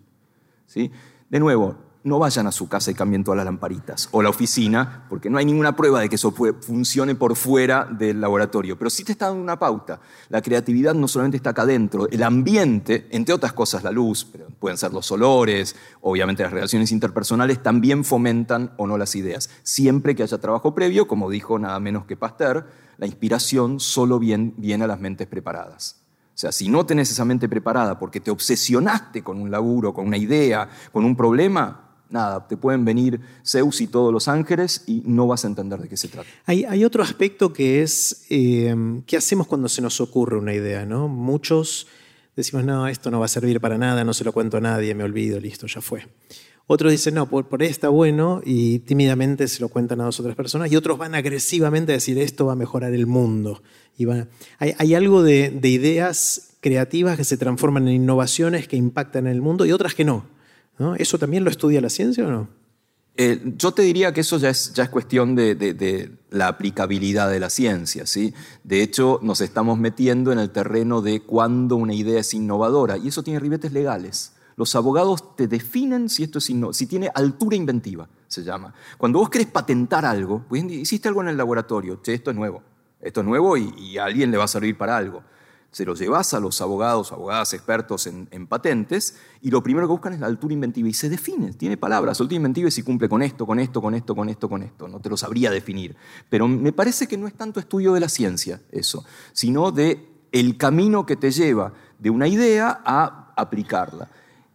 ¿sí? 0.66 0.90
De 1.30 1.38
nuevo, 1.40 1.76
no 2.04 2.18
vayan 2.18 2.46
a 2.46 2.52
su 2.52 2.68
casa 2.68 2.90
y 2.90 2.94
cambien 2.94 3.24
todas 3.24 3.38
las 3.38 3.46
lamparitas 3.46 4.08
o 4.12 4.22
la 4.22 4.28
oficina, 4.28 5.06
porque 5.08 5.30
no 5.30 5.38
hay 5.38 5.46
ninguna 5.46 5.74
prueba 5.74 6.00
de 6.00 6.08
que 6.08 6.16
eso 6.16 6.32
funcione 6.60 7.14
por 7.14 7.34
fuera 7.34 7.86
del 7.90 8.20
laboratorio. 8.20 8.78
Pero 8.78 8.90
sí 8.90 9.04
te 9.04 9.12
está 9.12 9.28
dando 9.28 9.42
una 9.42 9.58
pauta. 9.58 10.00
La 10.28 10.42
creatividad 10.42 10.94
no 10.94 11.08
solamente 11.08 11.38
está 11.38 11.50
acá 11.50 11.62
adentro, 11.62 12.06
el 12.10 12.22
ambiente, 12.22 13.08
entre 13.10 13.34
otras 13.34 13.54
cosas 13.54 13.82
la 13.82 13.90
luz, 13.90 14.30
pueden 14.58 14.76
ser 14.76 14.92
los 14.92 15.10
olores, 15.10 15.76
obviamente 16.02 16.42
las 16.42 16.52
relaciones 16.52 16.92
interpersonales, 16.92 17.62
también 17.62 18.04
fomentan 18.04 18.72
o 18.76 18.86
no 18.86 18.98
las 18.98 19.16
ideas. 19.16 19.48
Siempre 19.62 20.14
que 20.14 20.22
haya 20.22 20.38
trabajo 20.38 20.74
previo, 20.74 21.08
como 21.08 21.30
dijo 21.30 21.58
nada 21.58 21.80
menos 21.80 22.04
que 22.04 22.16
Pasteur, 22.16 22.68
la 22.98 23.06
inspiración 23.06 23.80
solo 23.80 24.18
viene 24.18 24.84
a 24.84 24.86
las 24.86 25.00
mentes 25.00 25.26
preparadas. 25.26 26.02
O 26.34 26.36
sea, 26.36 26.50
si 26.50 26.68
no 26.68 26.84
tenés 26.84 27.10
esa 27.10 27.24
mente 27.24 27.48
preparada 27.48 27.98
porque 27.98 28.20
te 28.20 28.30
obsesionaste 28.30 29.22
con 29.22 29.40
un 29.40 29.50
laburo, 29.50 29.94
con 29.94 30.06
una 30.06 30.16
idea, 30.16 30.68
con 30.92 31.04
un 31.04 31.16
problema, 31.16 31.83
nada, 32.14 32.46
te 32.46 32.56
pueden 32.56 32.84
venir 32.84 33.20
Zeus 33.44 33.80
y 33.80 33.88
todos 33.88 34.12
los 34.12 34.28
ángeles 34.28 34.84
y 34.86 35.02
no 35.04 35.26
vas 35.26 35.44
a 35.44 35.48
entender 35.48 35.80
de 35.80 35.88
qué 35.88 35.96
se 35.96 36.08
trata. 36.08 36.28
Hay, 36.46 36.84
otro 36.84 37.02
aspecto 37.02 37.52
que 37.52 37.82
es, 37.82 38.24
eh, 38.30 38.74
¿qué 39.06 39.16
hacemos 39.18 39.46
cuando 39.46 39.68
se 39.68 39.82
nos 39.82 40.00
ocurre 40.00 40.38
una 40.38 40.54
idea? 40.54 40.86
¿no? 40.86 41.08
Muchos 41.08 41.86
decimos, 42.36 42.64
no, 42.64 42.88
esto 42.88 43.10
no 43.10 43.18
va 43.18 43.26
a 43.26 43.28
servir 43.28 43.60
para 43.60 43.76
nada, 43.76 44.04
no 44.04 44.14
se 44.14 44.24
lo 44.24 44.32
cuento 44.32 44.56
a 44.56 44.60
nadie, 44.60 44.94
me 44.94 45.04
olvido, 45.04 45.38
listo, 45.40 45.66
ya 45.66 45.80
fue. 45.80 46.06
Otros 46.66 46.92
dicen, 46.92 47.14
no, 47.14 47.28
por, 47.28 47.46
ahí 47.60 47.68
está 47.68 47.90
bueno 47.90 48.40
y 48.42 48.78
tímidamente 48.78 49.48
se 49.48 49.60
lo 49.60 49.68
cuentan 49.68 50.00
a 50.00 50.04
dos 50.04 50.18
otras 50.20 50.34
personas. 50.34 50.72
Y 50.72 50.76
otros 50.76 50.96
van 50.96 51.14
agresivamente 51.14 51.92
a 51.92 51.96
decir, 51.96 52.16
esto 52.18 52.46
va 52.46 52.52
a 52.52 52.56
mejorar 52.56 52.94
el 52.94 53.06
mundo. 53.06 53.62
Y 53.98 54.06
hay, 54.58 54.94
algo 54.94 55.22
de, 55.22 55.50
de 55.50 55.68
ideas 55.68 56.56
creativas 56.60 57.18
que 57.18 57.24
se 57.24 57.36
transforman 57.36 57.86
en 57.88 57.94
innovaciones 57.94 58.66
que 58.66 58.76
impactan 58.76 59.26
en 59.26 59.32
el 59.34 59.42
mundo 59.42 59.66
y 59.66 59.72
otras 59.72 59.94
que 59.94 60.04
no. 60.04 60.33
¿Eso 60.98 61.18
también 61.18 61.44
lo 61.44 61.50
estudia 61.50 61.80
la 61.80 61.90
ciencia 61.90 62.26
o 62.26 62.30
no? 62.30 62.48
Eh, 63.16 63.54
yo 63.56 63.70
te 63.70 63.82
diría 63.82 64.12
que 64.12 64.22
eso 64.22 64.38
ya 64.38 64.50
es, 64.50 64.72
ya 64.74 64.84
es 64.84 64.88
cuestión 64.90 65.36
de, 65.36 66.10
la 66.30 66.48
aplicabilidad 66.48 67.30
de 67.30 67.38
la 67.38 67.48
ciencia. 67.48 68.06
¿sí? 68.06 68.34
De 68.64 68.82
hecho, 68.82 69.20
nos 69.22 69.40
estamos 69.40 69.78
metiendo 69.78 70.32
en 70.32 70.40
el 70.40 70.50
terreno 70.50 71.00
de 71.00 71.20
cuándo 71.20 71.76
una 71.76 71.94
idea 71.94 72.20
es 72.20 72.34
innovadora 72.34 72.96
y 72.96 73.08
eso 73.08 73.22
tiene 73.22 73.38
ribetes 73.38 73.72
legales. 73.72 74.32
Los 74.56 74.74
abogados 74.74 75.36
te 75.36 75.48
definen 75.48 76.08
si 76.08 76.24
esto 76.24 76.38
es 76.38 76.52
si 76.72 76.86
tiene 76.86 77.10
altura 77.14 77.56
inventiva, 77.56 78.08
se 78.28 78.44
llama. 78.44 78.72
Cuando 78.98 79.18
vos 79.18 79.28
querés 79.28 79.48
patentar 79.48 80.04
algo, 80.04 80.44
pues 80.48 80.62
hiciste 80.64 81.08
algo 81.08 81.22
en 81.22 81.28
el 81.28 81.36
laboratorio, 81.36 82.00
che, 82.02 82.14
esto 82.14 82.30
es 82.30 82.36
nuevo, 82.36 82.62
esto 83.00 83.20
es 83.20 83.26
nuevo 83.26 83.56
y, 83.56 83.74
y 83.76 83.98
a 83.98 84.04
alguien 84.04 84.30
le 84.30 84.36
va 84.36 84.44
a 84.44 84.48
servir 84.48 84.78
para 84.78 84.96
algo 84.96 85.24
se 85.74 85.84
lo 85.84 85.96
llevas 85.96 86.32
a 86.34 86.38
los 86.38 86.60
abogados, 86.60 87.10
abogadas 87.10 87.52
expertos 87.52 88.06
en, 88.06 88.46
patentes, 88.46 89.16
y 89.42 89.50
lo 89.50 89.60
primero 89.60 89.88
que 89.88 89.90
buscan 89.90 90.12
es 90.12 90.20
la 90.20 90.28
altura 90.28 90.54
inventiva. 90.54 90.88
Y 90.88 90.94
se 90.94 91.08
define, 91.08 91.52
tiene 91.54 91.76
palabras. 91.76 92.20
Altura 92.20 92.36
inventiva 92.36 92.68
es 92.68 92.74
si 92.74 92.84
cumple 92.84 93.08
con 93.08 93.22
esto, 93.22 93.44
con 93.44 93.58
esto, 93.58 93.82
con 93.82 93.92
esto, 93.92 94.14
con 94.14 94.28
esto, 94.28 94.48
con 94.48 94.62
esto. 94.62 94.86
No 94.86 95.00
te 95.00 95.10
lo 95.10 95.16
sabría 95.16 95.50
definir. 95.50 95.96
Pero 96.30 96.46
me 96.46 96.72
parece 96.72 97.08
que 97.08 97.16
no 97.16 97.26
es 97.26 97.34
tanto 97.34 97.58
estudio 97.58 97.92
de 97.92 97.98
la 97.98 98.08
ciencia 98.08 98.62
eso, 98.70 99.04
sino 99.32 99.72
de 99.72 100.28
el 100.30 100.56
camino 100.56 101.06
que 101.06 101.16
te 101.16 101.32
lleva 101.32 101.72
de 101.98 102.10
una 102.10 102.28
idea 102.28 102.80
a 102.84 103.32
aplicarla. 103.36 104.08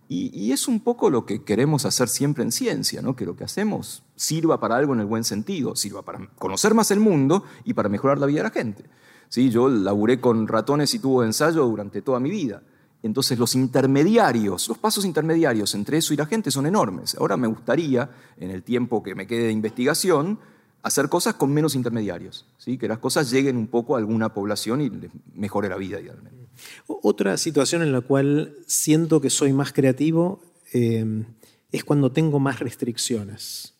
Y, 0.07 0.53
es 0.53 0.69
un 0.69 0.79
poco 0.79 1.09
lo 1.09 1.25
que 1.25 1.43
queremos 1.43 1.85
hacer 1.85 2.07
siempre 2.07 2.45
en 2.45 2.53
ciencia, 2.53 3.01
¿no? 3.01 3.17
que 3.17 3.25
lo 3.25 3.35
que 3.35 3.43
hacemos 3.43 4.03
sirva 4.15 4.57
para 4.59 4.77
algo 4.77 4.93
en 4.93 5.01
el 5.01 5.05
buen 5.05 5.25
sentido, 5.25 5.75
sirva 5.75 6.01
para 6.01 6.27
conocer 6.37 6.73
más 6.73 6.91
el 6.91 7.01
mundo 7.01 7.43
y 7.65 7.73
para 7.73 7.89
mejorar 7.89 8.19
la 8.19 8.25
vida 8.25 8.39
de 8.39 8.43
la 8.43 8.49
gente. 8.49 8.85
¿Sí? 9.29 9.49
Yo 9.49 9.69
laburé 9.69 10.19
con 10.19 10.47
ratones 10.47 10.93
y 10.93 10.99
tubo 10.99 11.21
de 11.21 11.27
ensayo 11.27 11.65
durante 11.65 12.01
toda 12.01 12.19
mi 12.19 12.29
vida. 12.29 12.61
Entonces 13.01 13.39
los 13.39 13.55
intermediarios, 13.55 14.67
los 14.67 14.77
pasos 14.77 15.05
intermediarios 15.05 15.73
entre 15.73 15.99
eso 15.99 16.13
y 16.13 16.17
la 16.17 16.25
gente 16.25 16.51
son 16.51 16.65
enormes. 16.65 17.15
Ahora 17.15 17.37
me 17.37 17.47
gustaría, 17.47 18.09
en 18.37 18.51
el 18.51 18.63
tiempo 18.63 19.01
que 19.01 19.15
me 19.15 19.25
quede 19.25 19.45
de 19.45 19.51
investigación, 19.53 20.39
hacer 20.81 21.07
cosas 21.07 21.35
con 21.35 21.53
menos 21.53 21.75
intermediarios, 21.75 22.45
¿sí? 22.57 22.77
que 22.77 22.87
las 22.87 22.99
cosas 22.99 23.31
lleguen 23.31 23.55
un 23.55 23.67
poco 23.67 23.95
a 23.95 23.99
alguna 23.99 24.33
población 24.33 24.81
y 24.81 24.91
mejore 25.33 25.69
la 25.69 25.77
vida 25.77 25.99
idealmente. 26.01 26.49
Otra 26.87 27.37
situación 27.37 27.81
en 27.83 27.93
la 27.93 28.01
cual 28.01 28.57
siento 28.67 29.21
que 29.21 29.29
soy 29.29 29.53
más 29.53 29.71
creativo 29.71 30.41
eh, 30.73 31.23
es 31.71 31.83
cuando 31.85 32.11
tengo 32.11 32.39
más 32.39 32.59
restricciones. 32.59 33.75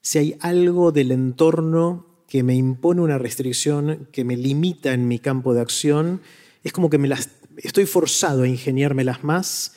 Si 0.00 0.18
hay 0.18 0.36
algo 0.40 0.92
del 0.92 1.12
entorno 1.12 2.13
que 2.34 2.42
me 2.42 2.56
impone 2.56 3.00
una 3.00 3.16
restricción, 3.16 4.08
que 4.10 4.24
me 4.24 4.36
limita 4.36 4.92
en 4.92 5.06
mi 5.06 5.20
campo 5.20 5.54
de 5.54 5.60
acción, 5.60 6.20
es 6.64 6.72
como 6.72 6.90
que 6.90 6.98
me 6.98 7.06
las, 7.06 7.28
estoy 7.58 7.86
forzado 7.86 8.42
a 8.42 8.48
ingeniármelas 8.48 9.22
más 9.22 9.76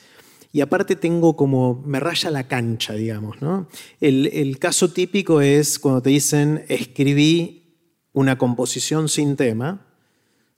y 0.52 0.60
aparte 0.60 0.96
tengo 0.96 1.36
como, 1.36 1.80
me 1.86 2.00
raya 2.00 2.32
la 2.32 2.48
cancha, 2.48 2.94
digamos. 2.94 3.40
¿no? 3.40 3.68
El, 4.00 4.58
caso 4.58 4.90
típico 4.90 5.40
es 5.40 5.78
cuando 5.78 6.02
te 6.02 6.10
dicen, 6.10 6.64
escribí 6.66 7.76
una 8.12 8.38
composición 8.38 9.08
sin 9.08 9.36
tema, 9.36 9.86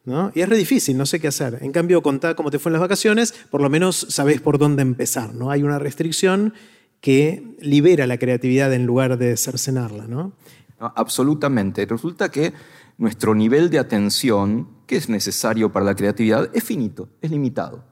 ¿no? 0.07 0.33
Y 0.35 0.41
es 0.41 0.49
re 0.49 0.57
difícil, 0.57 0.97
no 0.97 1.05
sé 1.05 1.21
qué 1.21 1.29
hacer. 1.29 1.59
En 1.61 1.71
cambio, 1.71 2.03
contá 2.03 2.35
cómo 2.35 2.51
te 2.51 2.59
fue 2.59 2.71
en 2.71 2.75
las 2.75 2.81
vacaciones, 2.81 3.35
por 3.51 3.61
lo 3.61 3.69
menos 3.69 4.07
sabés 4.09 4.41
por 4.41 4.57
dónde 4.57 4.81
empezar, 4.81 5.35
¿no? 5.35 5.51
Hay 5.51 5.63
una 5.63 5.79
restricción 5.79 6.55
que 7.03 7.57
libera 7.61 8.07
la 8.07 8.19
creatividad 8.19 8.73
en 8.73 8.87
lugar 8.87 9.19
de 9.19 9.37
cercenarla, 9.37 10.07
¿no? 10.07 10.33
Absolutamente. 10.81 11.85
Resulta 11.87 12.31
que 12.31 12.53
nuestro 12.99 13.35
nivel 13.35 13.71
de 13.71 13.79
atención, 13.79 14.69
que 14.87 14.97
es 14.97 15.09
necesario 15.09 15.73
para 15.73 15.85
la 15.85 15.95
creatividad, 15.95 16.51
es 16.53 16.65
finito, 16.65 17.09
es 17.21 17.31
limitado. 17.31 17.85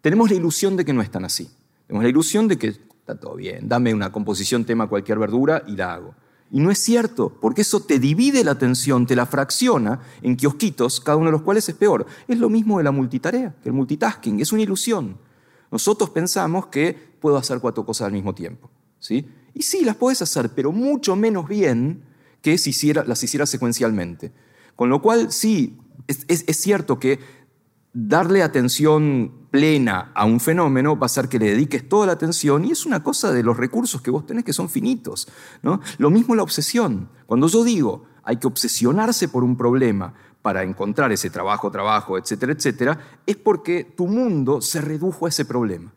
Tenemos 0.00 0.30
la 0.30 0.36
ilusión 0.36 0.76
de 0.76 0.84
que 0.84 0.92
no 0.92 1.02
es 1.02 1.10
tan 1.10 1.24
así. 1.24 1.48
Tenemos 1.86 2.02
la 2.02 2.10
ilusión 2.10 2.48
de 2.48 2.58
que 2.58 2.68
está 2.68 3.18
todo 3.18 3.36
bien, 3.36 3.68
dame 3.68 3.94
una 3.94 4.12
composición 4.12 4.64
tema 4.64 4.88
cualquier 4.88 5.18
verdura 5.18 5.62
y 5.66 5.76
la 5.76 5.94
hago. 5.94 6.14
Y 6.50 6.60
no 6.60 6.70
es 6.70 6.78
cierto, 6.78 7.32
porque 7.40 7.62
eso 7.62 7.80
te 7.80 7.98
divide 7.98 8.44
la 8.44 8.50
atención, 8.50 9.06
te 9.06 9.16
la 9.16 9.24
fracciona 9.24 10.00
en 10.20 10.36
kiosquitos, 10.36 11.00
cada 11.00 11.16
uno 11.16 11.26
de 11.26 11.32
los 11.32 11.42
cuales 11.42 11.66
es 11.68 11.74
peor. 11.74 12.04
Es 12.28 12.38
lo 12.38 12.50
mismo 12.50 12.76
de 12.76 12.84
la 12.84 12.90
multitarea, 12.90 13.54
que 13.62 13.70
el 13.70 13.74
multitasking, 13.74 14.38
es 14.40 14.52
una 14.52 14.62
ilusión. 14.62 15.16
Nosotros 15.70 16.10
pensamos 16.10 16.66
que 16.66 16.92
puedo 17.20 17.38
hacer 17.38 17.58
cuatro 17.58 17.86
cosas 17.86 18.06
al 18.06 18.12
mismo 18.12 18.34
tiempo. 18.34 18.70
¿sí? 18.98 19.26
Y 19.54 19.62
sí, 19.62 19.82
las 19.82 19.96
puedes 19.96 20.20
hacer, 20.20 20.50
pero 20.50 20.72
mucho 20.72 21.16
menos 21.16 21.48
bien 21.48 22.02
que 22.42 22.58
si 22.58 22.92
las 22.92 23.22
hiciera 23.22 23.46
secuencialmente. 23.46 24.32
Con 24.76 24.90
lo 24.90 25.00
cual, 25.00 25.32
sí, 25.32 25.78
es 26.06 26.56
cierto 26.56 26.98
que 26.98 27.18
darle 27.94 28.42
atención 28.42 29.42
plena 29.50 30.12
a 30.14 30.24
un 30.24 30.40
fenómeno 30.40 30.96
va 30.96 31.04
a 31.04 31.06
hacer 31.06 31.28
que 31.28 31.38
le 31.38 31.50
dediques 31.50 31.86
toda 31.88 32.06
la 32.06 32.12
atención 32.12 32.64
y 32.64 32.70
es 32.72 32.86
una 32.86 33.02
cosa 33.02 33.32
de 33.32 33.42
los 33.42 33.56
recursos 33.56 34.00
que 34.00 34.10
vos 34.10 34.26
tenés 34.26 34.44
que 34.44 34.52
son 34.52 34.68
finitos. 34.68 35.28
¿no? 35.62 35.80
Lo 35.98 36.10
mismo 36.10 36.34
la 36.34 36.42
obsesión. 36.42 37.10
Cuando 37.26 37.48
yo 37.48 37.62
digo 37.64 38.04
hay 38.24 38.36
que 38.36 38.46
obsesionarse 38.46 39.28
por 39.28 39.44
un 39.44 39.56
problema 39.56 40.14
para 40.40 40.62
encontrar 40.62 41.12
ese 41.12 41.28
trabajo, 41.28 41.70
trabajo, 41.70 42.18
etcétera, 42.18 42.52
etcétera, 42.52 42.98
es 43.26 43.36
porque 43.36 43.84
tu 43.84 44.06
mundo 44.06 44.60
se 44.60 44.80
redujo 44.80 45.26
a 45.26 45.28
ese 45.28 45.44
problema. 45.44 45.92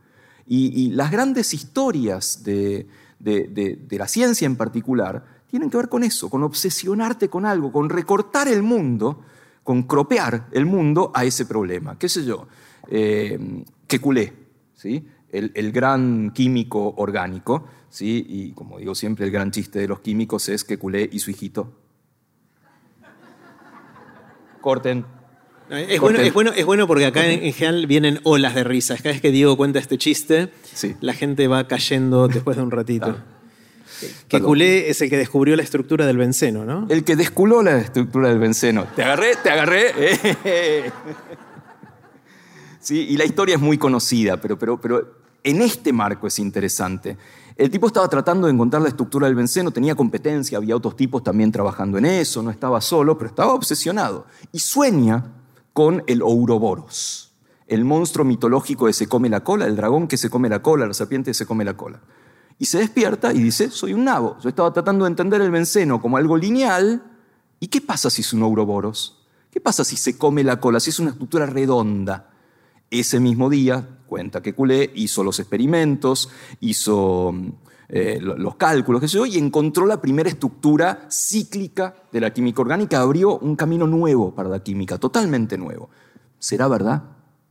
Y, 0.47 0.91
las 0.91 1.09
grandes 1.09 1.55
historias 1.55 2.43
de, 2.43 2.87
de 3.19 3.97
la 3.97 4.07
ciencia 4.07 4.45
en 4.45 4.55
particular 4.55 5.34
tienen 5.49 5.69
que 5.69 5.77
ver 5.77 5.89
con 5.89 6.03
eso, 6.03 6.29
con 6.29 6.43
obsesionarte 6.43 7.29
con 7.29 7.45
algo, 7.45 7.71
con 7.71 7.89
recortar 7.89 8.47
el 8.47 8.63
mundo 8.63 9.21
con 9.65 9.81
cropear 9.81 10.47
el 10.51 10.67
mundo 10.67 11.11
a 11.15 11.25
ese 11.25 11.47
problema. 11.47 11.97
¿Qué 11.97 12.07
sé 12.07 12.23
yo? 12.23 12.47
Eh, 12.87 13.63
culé, 13.99 14.31
¿sí? 14.75 15.03
El, 15.31 15.71
gran 15.71 16.31
químico 16.31 16.93
orgánico, 16.97 17.67
¿sí? 17.89 18.25
y 18.29 18.51
como 18.51 18.77
digo 18.77 18.93
siempre, 18.93 19.25
el 19.25 19.31
gran 19.31 19.49
chiste 19.49 19.79
de 19.79 19.87
los 19.87 20.01
químicos 20.01 20.47
es 20.49 20.63
que 20.63 20.77
culé 20.77 21.09
y 21.11 21.17
su 21.17 21.31
hijito. 21.31 21.73
Corten. 24.61 25.03
Es 25.71 25.99
bueno, 25.99 26.19
es, 26.19 26.31
bueno, 26.31 26.51
es 26.55 26.65
bueno, 26.65 26.85
porque 26.85 27.07
acá 27.07 27.25
en, 27.25 27.51
general 27.51 27.87
vienen 27.87 28.19
olas 28.23 28.53
de 28.53 28.63
risas. 28.63 29.01
Cada 29.01 29.13
vez 29.13 29.21
que 29.21 29.31
Diego 29.31 29.57
cuenta 29.57 29.79
este 29.79 29.97
chiste, 29.97 30.53
la 31.01 31.13
gente 31.13 31.47
va 31.47 31.67
cayendo 31.67 32.27
después 32.27 32.55
de 32.55 32.63
un 32.63 32.71
ratito. 32.71 33.17
Que 34.27 34.41
culé 34.41 34.89
es 34.89 35.01
el 35.01 35.09
que 35.09 35.17
descubrió 35.17 35.55
la 35.55 35.63
estructura 35.63 36.05
del 36.05 36.17
benceno, 36.17 36.65
¿no? 36.65 36.87
El 36.89 37.03
que 37.03 37.15
desculó 37.15 37.61
la 37.61 37.77
estructura 37.77 38.29
del 38.29 38.39
benceno. 38.39 38.85
Te 38.95 39.03
agarré, 39.03 39.35
te 39.35 39.49
agarré. 39.49 39.91
sí, 42.79 43.07
y 43.09 43.17
la 43.17 43.25
historia 43.25 43.55
es 43.55 43.61
muy 43.61 43.77
conocida, 43.77 44.39
pero, 44.41 44.57
pero, 44.57 44.79
pero 44.79 45.19
en 45.43 45.61
este 45.61 45.93
marco 45.93 46.27
es 46.27 46.39
interesante. 46.39 47.17
El 47.55 47.69
tipo 47.69 47.87
estaba 47.87 48.09
tratando 48.09 48.47
de 48.47 48.53
encontrar 48.53 48.81
la 48.81 48.89
estructura 48.89 49.27
del 49.27 49.35
benceno, 49.35 49.71
tenía 49.71 49.95
competencia, 49.95 50.57
había 50.57 50.75
otros 50.75 50.97
tipos 50.97 51.23
también 51.23 51.53
trabajando 51.53 51.97
en 51.97 52.05
eso, 52.05 52.41
no 52.41 52.51
estaba 52.51 52.81
solo, 52.81 53.17
pero 53.17 53.29
estaba 53.29 53.53
obsesionado. 53.53 54.25
Y 54.51 54.59
sueña 54.59 55.23
con 55.71 56.03
el 56.07 56.21
Ouroboros, 56.21 57.33
el 57.67 57.85
monstruo 57.85 58.25
mitológico 58.25 58.87
que 58.87 58.93
se 58.93 59.07
come 59.07 59.29
la 59.29 59.43
cola, 59.43 59.67
el 59.67 59.77
dragón 59.77 60.07
que 60.07 60.17
se 60.17 60.29
come 60.29 60.49
la 60.49 60.61
cola, 60.61 60.85
la 60.85 60.93
serpiente 60.93 61.29
que 61.29 61.35
se 61.35 61.45
come 61.45 61.63
la 61.63 61.77
cola. 61.77 62.01
Y 62.57 62.65
se 62.65 62.79
despierta 62.79 63.33
y 63.33 63.41
dice, 63.41 63.69
soy 63.69 63.93
un 63.93 64.05
nabo. 64.05 64.37
Yo 64.41 64.49
estaba 64.49 64.71
tratando 64.71 65.05
de 65.05 65.09
entender 65.09 65.41
el 65.41 65.51
benceno 65.51 66.01
como 66.01 66.17
algo 66.17 66.37
lineal. 66.37 67.03
¿Y 67.59 67.67
qué 67.67 67.81
pasa 67.81 68.09
si 68.09 68.21
es 68.21 68.33
un 68.33 68.43
ouroboros? 68.43 69.25
¿Qué 69.51 69.59
pasa 69.59 69.83
si 69.83 69.97
se 69.97 70.17
come 70.17 70.43
la 70.43 70.59
cola, 70.59 70.79
si 70.79 70.89
es 70.89 70.99
una 70.99 71.11
estructura 71.11 71.45
redonda? 71.45 72.29
Ese 72.89 73.19
mismo 73.19 73.49
día, 73.49 73.87
cuenta 74.07 74.41
que 74.41 74.53
Culé 74.53 74.91
hizo 74.95 75.23
los 75.23 75.39
experimentos, 75.39 76.29
hizo 76.61 77.33
eh, 77.89 78.19
los 78.21 78.55
cálculos, 78.55 79.01
qué 79.01 79.07
sé 79.07 79.17
yo, 79.17 79.25
y 79.25 79.37
encontró 79.37 79.85
la 79.85 80.01
primera 80.01 80.29
estructura 80.29 81.07
cíclica 81.09 81.95
de 82.11 82.19
la 82.21 82.33
química 82.33 82.61
orgánica, 82.61 83.01
abrió 83.01 83.37
un 83.37 83.55
camino 83.55 83.85
nuevo 83.87 84.33
para 84.33 84.49
la 84.49 84.63
química, 84.63 84.97
totalmente 84.97 85.57
nuevo. 85.57 85.89
¿Será 86.39 86.67
verdad? 86.67 87.03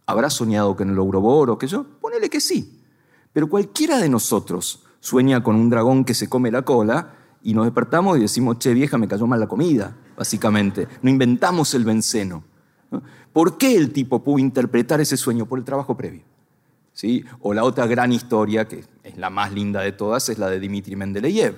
¿Habrá 0.07 0.30
soñado 0.30 0.76
con 0.76 0.90
el 0.90 0.98
ouroboros, 0.98 1.59
qué 1.59 1.66
yo? 1.66 1.84
Ponele 2.00 2.28
que 2.28 2.40
sí. 2.40 2.80
Pero 3.32 3.48
cualquiera 3.48 3.98
de 3.98 4.09
nosotros 4.09 4.84
sueña 5.05 5.42
con 5.42 5.57
un 5.57 5.68
dragón 5.68 6.07
que 6.07 6.14
se 6.14 6.30
come 6.30 6.50
la 6.50 6.62
cola 6.62 7.14
y 7.42 7.52
nos 7.52 7.66
despertamos 7.66 8.16
y 8.16 8.22
decimos, 8.22 8.59
che 8.59 8.72
vieja, 8.72 8.96
me 8.96 9.07
cayó 9.07 9.26
mal 9.26 9.38
la 9.38 9.46
comida, 9.46 9.94
básicamente. 10.16 10.88
No 11.02 11.11
inventamos 11.11 11.74
el 11.74 11.84
benceno. 11.84 12.42
¿Por 13.30 13.59
qué 13.59 13.76
el 13.76 13.92
tipo 13.92 14.24
pudo 14.24 14.38
interpretar 14.38 15.02
ese 15.02 15.18
sueño? 15.18 15.44
Por 15.44 15.59
el 15.59 15.64
trabajo 15.66 15.94
previo. 15.94 16.22
¿Sí? 16.94 17.22
O 17.40 17.52
la 17.52 17.64
otra 17.64 17.86
gran 17.86 18.12
historia, 18.12 18.66
que 18.66 18.84
es 19.02 19.18
la 19.18 19.28
más 19.28 19.52
linda 19.52 19.82
de 19.82 19.92
todas, 19.92 20.26
es 20.30 20.38
la 20.38 20.48
de 20.48 20.59
Dmitri 20.59 20.96
Mendeleev, 20.96 21.55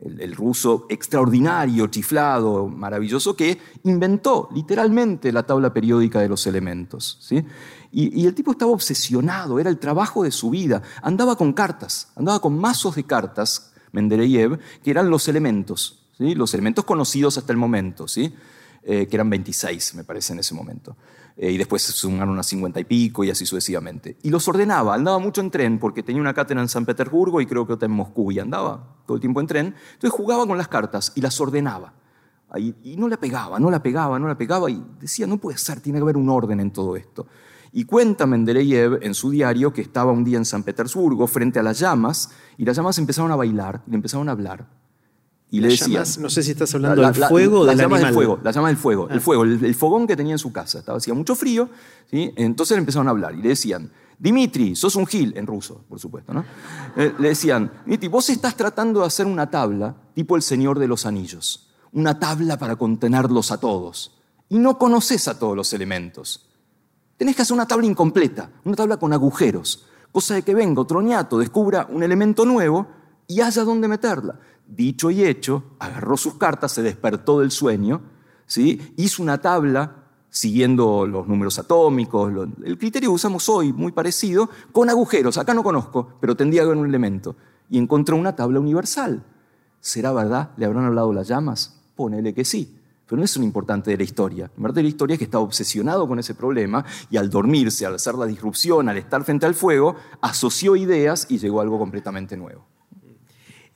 el, 0.00 0.20
el, 0.20 0.34
ruso 0.34 0.86
extraordinario, 0.88 1.86
chiflado, 1.86 2.66
maravilloso, 2.66 3.36
que 3.36 3.58
inventó 3.84 4.48
literalmente 4.52 5.30
la 5.30 5.44
tabla 5.44 5.72
periódica 5.72 6.18
de 6.20 6.28
los 6.28 6.46
elementos. 6.48 7.18
¿sí? 7.20 7.44
Y, 7.90 8.26
el 8.26 8.34
tipo 8.34 8.52
estaba 8.52 8.72
obsesionado, 8.72 9.58
era 9.58 9.70
el 9.70 9.78
trabajo 9.78 10.22
de 10.22 10.30
su 10.30 10.50
vida. 10.50 10.82
Andaba 11.02 11.36
con 11.36 11.52
cartas, 11.52 12.08
andaba 12.16 12.40
con 12.40 12.58
mazos 12.58 12.96
de 12.96 13.04
cartas, 13.04 13.72
Mendeleev, 13.92 14.58
que 14.82 14.90
eran 14.90 15.08
los 15.10 15.28
elementos, 15.28 16.06
¿sí? 16.18 16.34
los 16.34 16.52
elementos 16.52 16.84
conocidos 16.84 17.38
hasta 17.38 17.52
el 17.52 17.58
momento, 17.58 18.06
¿sí? 18.06 18.34
Eh, 18.82 19.06
que 19.06 19.16
eran 19.16 19.28
26, 19.28 19.96
me 19.96 20.04
parece, 20.04 20.32
en 20.32 20.38
ese 20.38 20.54
momento. 20.54 20.96
Eh, 21.36 21.52
y 21.52 21.58
después 21.58 21.82
se 21.82 21.92
sumaron 21.92 22.38
a 22.38 22.42
50 22.42 22.80
y 22.80 22.84
pico 22.84 23.24
y 23.24 23.30
así 23.30 23.44
sucesivamente. 23.44 24.16
Y 24.22 24.30
los 24.30 24.46
ordenaba, 24.48 24.94
andaba 24.94 25.18
mucho 25.18 25.40
en 25.40 25.50
tren 25.50 25.78
porque 25.78 26.02
tenía 26.02 26.20
una 26.20 26.34
cátedra 26.34 26.62
en 26.62 26.68
San 26.68 26.86
Petersburgo 26.86 27.40
y 27.40 27.46
creo 27.46 27.66
que 27.66 27.74
otra 27.74 27.86
en 27.86 27.92
Moscú 27.92 28.32
y 28.32 28.38
andaba 28.38 28.96
todo 29.06 29.16
el 29.16 29.20
tiempo 29.20 29.40
en 29.40 29.46
tren. 29.46 29.74
Entonces 29.94 30.10
jugaba 30.10 30.46
con 30.46 30.56
las 30.58 30.68
cartas 30.68 31.12
y 31.14 31.20
las 31.20 31.40
ordenaba. 31.40 31.94
y 32.56 32.96
no 32.96 33.08
la 33.08 33.18
pegaba, 33.18 33.58
no 33.58 33.70
la 33.70 33.82
pegaba, 33.82 34.18
no 34.18 34.26
la 34.26 34.38
pegaba 34.38 34.70
y 34.70 34.82
decía, 35.00 35.26
no 35.26 35.36
puede 35.36 35.58
ser, 35.58 35.80
tiene 35.80 35.98
que 35.98 36.02
haber 36.04 36.16
un 36.16 36.28
orden 36.28 36.60
en 36.60 36.70
todo 36.70 36.96
esto. 36.96 37.26
Y 37.72 37.84
cuenta 37.84 38.26
Mendeleev 38.26 39.00
en 39.02 39.14
su 39.14 39.30
diario 39.30 39.72
que 39.72 39.82
estaba 39.82 40.12
un 40.12 40.24
día 40.24 40.38
en 40.38 40.44
San 40.44 40.62
Petersburgo 40.62 41.26
frente 41.26 41.58
a 41.58 41.62
las 41.62 41.78
llamas 41.78 42.30
y 42.56 42.64
las 42.64 42.76
llamas 42.76 42.98
empezaban 42.98 43.30
a 43.30 43.36
bailar, 43.36 43.82
le 43.86 43.96
empezaron 43.96 44.28
a 44.28 44.32
hablar. 44.32 44.66
Y 45.50 45.60
le 45.60 45.68
decían, 45.68 46.04
no 46.20 46.28
sé 46.28 46.42
si 46.42 46.50
estás 46.50 46.74
hablando 46.74 47.00
del 47.00 47.14
fuego 47.24 47.60
o 47.60 47.64
del 47.64 47.78
llamas 47.78 48.02
del 48.02 48.12
fuego, 48.12 48.38
las 48.42 48.54
llamas 48.54 48.70
del 48.70 48.76
fuego, 48.76 49.08
el 49.08 49.18
ah. 49.18 49.20
fuego, 49.20 49.44
el, 49.44 49.74
fogón 49.74 50.06
que 50.06 50.14
tenía 50.14 50.32
en 50.32 50.38
su 50.38 50.52
casa. 50.52 50.80
Estaba 50.80 50.98
hacía 50.98 51.14
mucho 51.14 51.34
frío, 51.34 51.70
¿sí? 52.10 52.32
entonces 52.36 52.76
le 52.76 52.80
empezaron 52.80 53.08
a 53.08 53.12
hablar 53.12 53.34
y 53.34 53.40
le 53.40 53.48
decían, 53.50 53.90
Dimitri, 54.18 54.74
sos 54.74 54.96
un 54.96 55.06
gil, 55.06 55.32
en 55.36 55.46
ruso, 55.46 55.84
por 55.88 56.00
supuesto, 56.00 56.34
¿no? 56.34 56.44
Eh, 56.96 57.14
le 57.18 57.28
decían, 57.28 57.70
Dimitri, 57.86 58.08
vos 58.08 58.28
estás 58.28 58.56
tratando 58.56 59.00
de 59.00 59.06
hacer 59.06 59.26
una 59.26 59.48
tabla 59.48 59.94
tipo 60.14 60.36
el 60.36 60.42
Señor 60.42 60.78
de 60.78 60.88
los 60.88 61.06
Anillos, 61.06 61.68
una 61.92 62.18
tabla 62.18 62.58
para 62.58 62.76
contenerlos 62.76 63.52
a 63.52 63.58
todos, 63.58 64.18
y 64.48 64.58
no 64.58 64.76
conoces 64.76 65.28
a 65.28 65.38
todos 65.38 65.56
los 65.56 65.72
elementos. 65.72 66.47
Tenés 67.18 67.34
que 67.34 67.42
hacer 67.42 67.54
una 67.54 67.66
tabla 67.66 67.84
incompleta, 67.84 68.48
una 68.64 68.76
tabla 68.76 68.96
con 68.96 69.12
agujeros, 69.12 69.86
cosa 70.12 70.34
de 70.34 70.42
que 70.42 70.54
venga 70.54 70.80
otro 70.80 71.02
ñato, 71.02 71.36
descubra 71.36 71.88
un 71.90 72.04
elemento 72.04 72.46
nuevo 72.46 72.86
y 73.26 73.40
haya 73.40 73.64
dónde 73.64 73.88
meterla. 73.88 74.38
Dicho 74.68 75.10
y 75.10 75.24
hecho, 75.24 75.64
agarró 75.80 76.16
sus 76.16 76.34
cartas, 76.34 76.70
se 76.70 76.82
despertó 76.82 77.40
del 77.40 77.50
sueño, 77.50 78.02
¿sí? 78.46 78.94
hizo 78.96 79.20
una 79.20 79.40
tabla 79.40 80.04
siguiendo 80.30 81.08
los 81.08 81.26
números 81.26 81.58
atómicos, 81.58 82.32
el 82.64 82.78
criterio 82.78 83.10
que 83.10 83.16
usamos 83.16 83.48
hoy, 83.48 83.72
muy 83.72 83.90
parecido, 83.90 84.48
con 84.70 84.88
agujeros. 84.88 85.38
Acá 85.38 85.54
no 85.54 85.64
conozco, 85.64 86.12
pero 86.20 86.36
tendría 86.36 86.60
que 86.60 86.66
haber 86.66 86.78
un 86.78 86.86
elemento. 86.86 87.34
Y 87.68 87.78
encontró 87.78 88.14
una 88.14 88.36
tabla 88.36 88.60
universal. 88.60 89.24
¿Será 89.80 90.12
verdad? 90.12 90.50
¿Le 90.56 90.66
habrán 90.66 90.84
hablado 90.84 91.12
las 91.12 91.26
llamas? 91.26 91.80
Ponele 91.96 92.32
que 92.32 92.44
sí 92.44 92.77
pero 93.08 93.18
no 93.18 93.24
es 93.24 93.36
un 93.38 93.42
importante 93.42 93.90
de 93.90 93.96
la 93.96 94.02
historia. 94.02 94.50
El 94.54 94.62
parte 94.62 94.80
de 94.80 94.82
la 94.82 94.88
historia 94.90 95.14
es 95.14 95.18
que 95.18 95.24
estaba 95.24 95.42
obsesionado 95.42 96.06
con 96.06 96.18
ese 96.18 96.34
problema 96.34 96.84
y 97.10 97.16
al 97.16 97.30
dormirse, 97.30 97.86
al 97.86 97.94
hacer 97.94 98.14
la 98.14 98.26
disrupción, 98.26 98.88
al 98.90 98.98
estar 98.98 99.24
frente 99.24 99.46
al 99.46 99.54
fuego, 99.54 99.96
asoció 100.20 100.76
ideas 100.76 101.26
y 101.30 101.38
llegó 101.38 101.60
a 101.60 101.62
algo 101.62 101.78
completamente 101.78 102.36
nuevo. 102.36 102.66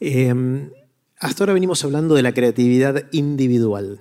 Em, 0.01 0.71
hasta 1.19 1.45
ahora 1.45 1.55
venimos 1.55 1.83
hablando 1.83 2.15
de 2.15 2.23
la 2.23 2.35
creatividad 2.35 3.05
individual, 3.13 4.01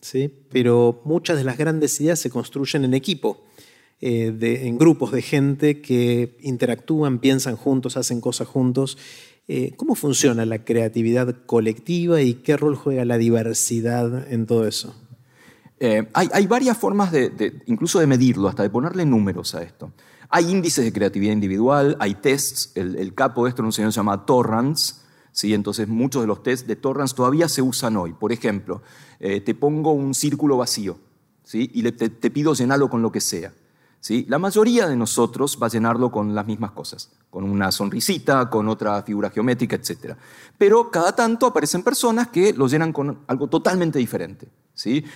¿sí? 0.00 0.32
pero 0.50 1.02
muchas 1.04 1.36
de 1.36 1.44
las 1.44 1.58
grandes 1.58 2.00
ideas 2.00 2.18
se 2.18 2.30
construyen 2.30 2.84
en 2.84 2.94
equipo. 2.94 3.44
Eh, 4.00 4.32
en 4.62 4.78
grupos 4.78 5.10
de 5.10 5.22
gente 5.22 5.80
que 5.80 6.38
interactúan, 6.40 7.18
piensan 7.18 7.56
juntos, 7.56 7.96
hacen 7.96 8.20
cosas 8.20 8.46
juntos 8.46 8.96
Eh, 9.50 9.72
¿Cómo 9.76 9.94
funciona 9.94 10.44
la 10.44 10.62
creatividad 10.62 11.34
colectiva 11.46 12.20
y 12.20 12.34
qué 12.34 12.58
rol 12.58 12.76
juega 12.76 13.06
la 13.06 13.16
diversidad 13.16 14.30
en 14.30 14.44
todo 14.44 14.66
eso? 14.66 14.94
Eh, 15.80 16.06
hay, 16.12 16.46
varias 16.46 16.76
formas 16.76 17.12
de, 17.12 17.62
incluso 17.64 17.98
de 17.98 18.06
medirlo, 18.06 18.48
hasta 18.48 18.62
de 18.62 18.68
ponerle 18.68 19.06
números 19.06 19.54
a 19.54 19.62
esto. 19.62 19.92
Hay 20.28 20.50
índices 20.50 20.84
de 20.84 20.92
creatividad 20.92 21.32
individual, 21.32 21.96
hay 21.98 22.16
tests, 22.16 22.72
el, 22.74 23.14
capo 23.14 23.44
de 23.44 23.50
esto 23.50 23.62
un 23.62 23.72
señor 23.72 23.92
se 23.92 23.96
llama 23.96 24.26
Torrance, 24.26 24.96
¿sí? 25.32 25.54
entonces 25.54 25.88
muchos 25.88 26.22
de 26.22 26.26
los 26.26 26.42
tests 26.42 26.66
de 26.66 26.76
Torrance 26.76 27.14
todavía 27.14 27.48
se 27.48 27.62
usan 27.62 27.96
hoy. 27.96 28.12
Por 28.12 28.32
ejemplo, 28.32 28.82
eh, 29.18 29.40
te 29.40 29.54
pongo 29.54 29.92
un 29.92 30.12
círculo 30.12 30.58
vacío 30.58 30.98
¿sí? 31.42 31.70
y 31.72 31.82
te, 31.92 32.10
te 32.10 32.30
pido 32.30 32.52
llenarlo 32.52 32.90
con 32.90 33.00
lo 33.00 33.10
que 33.10 33.22
sea. 33.22 33.54
¿Sí? 34.00 34.26
La 34.28 34.38
mayoría 34.38 34.88
de 34.88 34.96
nosotros 34.96 35.58
va 35.62 35.66
a 35.66 35.70
llenarlo 35.70 36.10
con 36.10 36.34
las 36.34 36.46
mismas 36.46 36.72
cosas, 36.72 37.10
con 37.30 37.44
una 37.44 37.70
sonrisita, 37.72 38.48
con 38.50 38.68
otra 38.68 39.02
figura 39.02 39.30
geométrica, 39.30 39.76
etc. 39.76 40.14
Pero 40.56 40.90
cada 40.90 41.14
tanto 41.14 41.46
aparecen 41.46 41.82
personas 41.82 42.28
que 42.28 42.52
lo 42.52 42.68
llenan 42.68 42.92
con 42.92 43.20
algo 43.26 43.48
totalmente 43.48 43.98
diferente. 43.98 44.48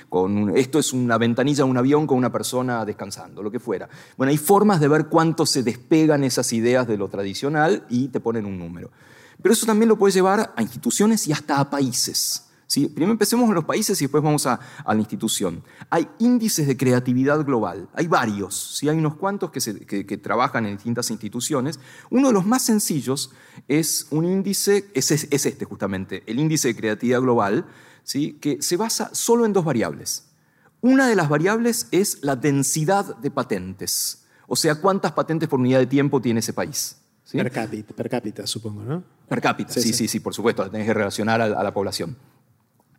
Con 0.09 0.57
esto 0.57 0.79
es 0.79 0.93
una 0.93 1.19
ventanilla 1.19 1.65
de 1.65 1.71
un 1.71 1.77
avión 1.77 2.07
con 2.07 2.19
una 2.19 2.33
persona 2.33 2.85
descansando, 2.85 3.43
lo 3.43 3.51
que 3.51 3.61
fuera. 3.61 3.89
Bueno, 4.17 4.31
hay 4.31 4.39
formas 4.39 4.81
de 4.81 4.89
ver 4.89 5.07
cuánto 5.07 5.47
se 5.47 5.63
despegan 5.63 6.25
esas 6.25 6.53
ideas 6.53 6.87
de 6.89 6.97
lo 6.97 7.09
tradicional 7.09 7.87
y 7.89 8.09
te 8.09 8.19
ponen 8.19 8.45
un 8.45 8.59
número. 8.59 8.91
Pero 9.41 9.53
eso 9.53 9.67
también 9.67 9.89
lo 9.89 9.97
puedes 9.97 10.15
llevar 10.15 10.53
a 10.57 10.63
instituciones 10.63 11.27
y 11.29 11.33
hasta 11.33 11.61
a 11.61 11.71
países. 11.71 12.49
Primero 12.81 13.13
empecemos 13.13 13.49
en 13.49 13.55
los 13.55 13.65
países 13.65 14.01
y 14.01 14.05
después 14.05 14.23
vamos 14.23 14.47
a, 14.47 14.59
la 14.87 14.95
institución. 14.95 15.63
Hay 15.91 16.09
índices 16.19 16.67
de 16.67 16.77
creatividad 16.77 17.45
global, 17.45 17.89
hay 17.93 18.07
varios, 18.07 18.81
hay 18.83 18.97
unos 18.97 19.17
cuantos 19.17 19.51
que, 19.51 20.19
trabajan 20.19 20.67
en 20.67 20.77
distintas 20.77 21.11
instituciones. 21.11 21.81
Uno 22.11 22.29
de 22.29 22.35
los 22.35 22.47
más 22.47 22.63
sencillos 22.63 23.33
es 23.69 24.07
un 24.11 24.25
índice, 24.25 24.91
es, 24.95 25.11
este 25.11 25.65
justamente, 25.65 26.23
el 26.27 26.39
índice 26.39 26.69
de 26.69 26.77
creatividad 26.77 27.21
global, 27.21 27.67
¿sí? 28.05 28.39
que 28.41 28.63
se 28.63 28.77
basa 28.77 29.11
solo 29.13 29.45
en 29.45 29.53
dos 29.53 29.65
variables. 29.65 30.29
Una 30.81 31.07
de 31.09 31.15
las 31.15 31.29
variables 31.29 31.89
es 31.91 32.19
la 32.23 32.37
densidad 32.37 33.17
de 33.19 33.31
patentes, 33.31 34.25
o 34.47 34.57
sea, 34.57 34.77
cuántas 34.77 35.13
patentes 35.13 35.49
por 35.49 35.61
unidad 35.61 35.79
de 35.79 35.87
tiempo 35.87 36.21
tiene 36.21 36.41
ese 36.41 36.53
país. 36.53 36.97
Per, 37.31 37.51
cápita, 37.51 37.95
per 37.95 38.11
cápita, 38.11 38.47
supongo, 38.47 38.83
¿no? 38.83 39.05
Per 39.29 39.41
cápita, 39.41 39.73
sí, 39.73 39.93
sí, 39.93 40.09
sí, 40.09 40.21
por 40.21 40.35
supuesto, 40.35 40.63
la 40.65 40.71
tenés 40.71 40.87
que 40.87 40.93
relacionar 40.93 41.41
a 41.41 41.63
la 41.63 41.73
población. 41.73 42.17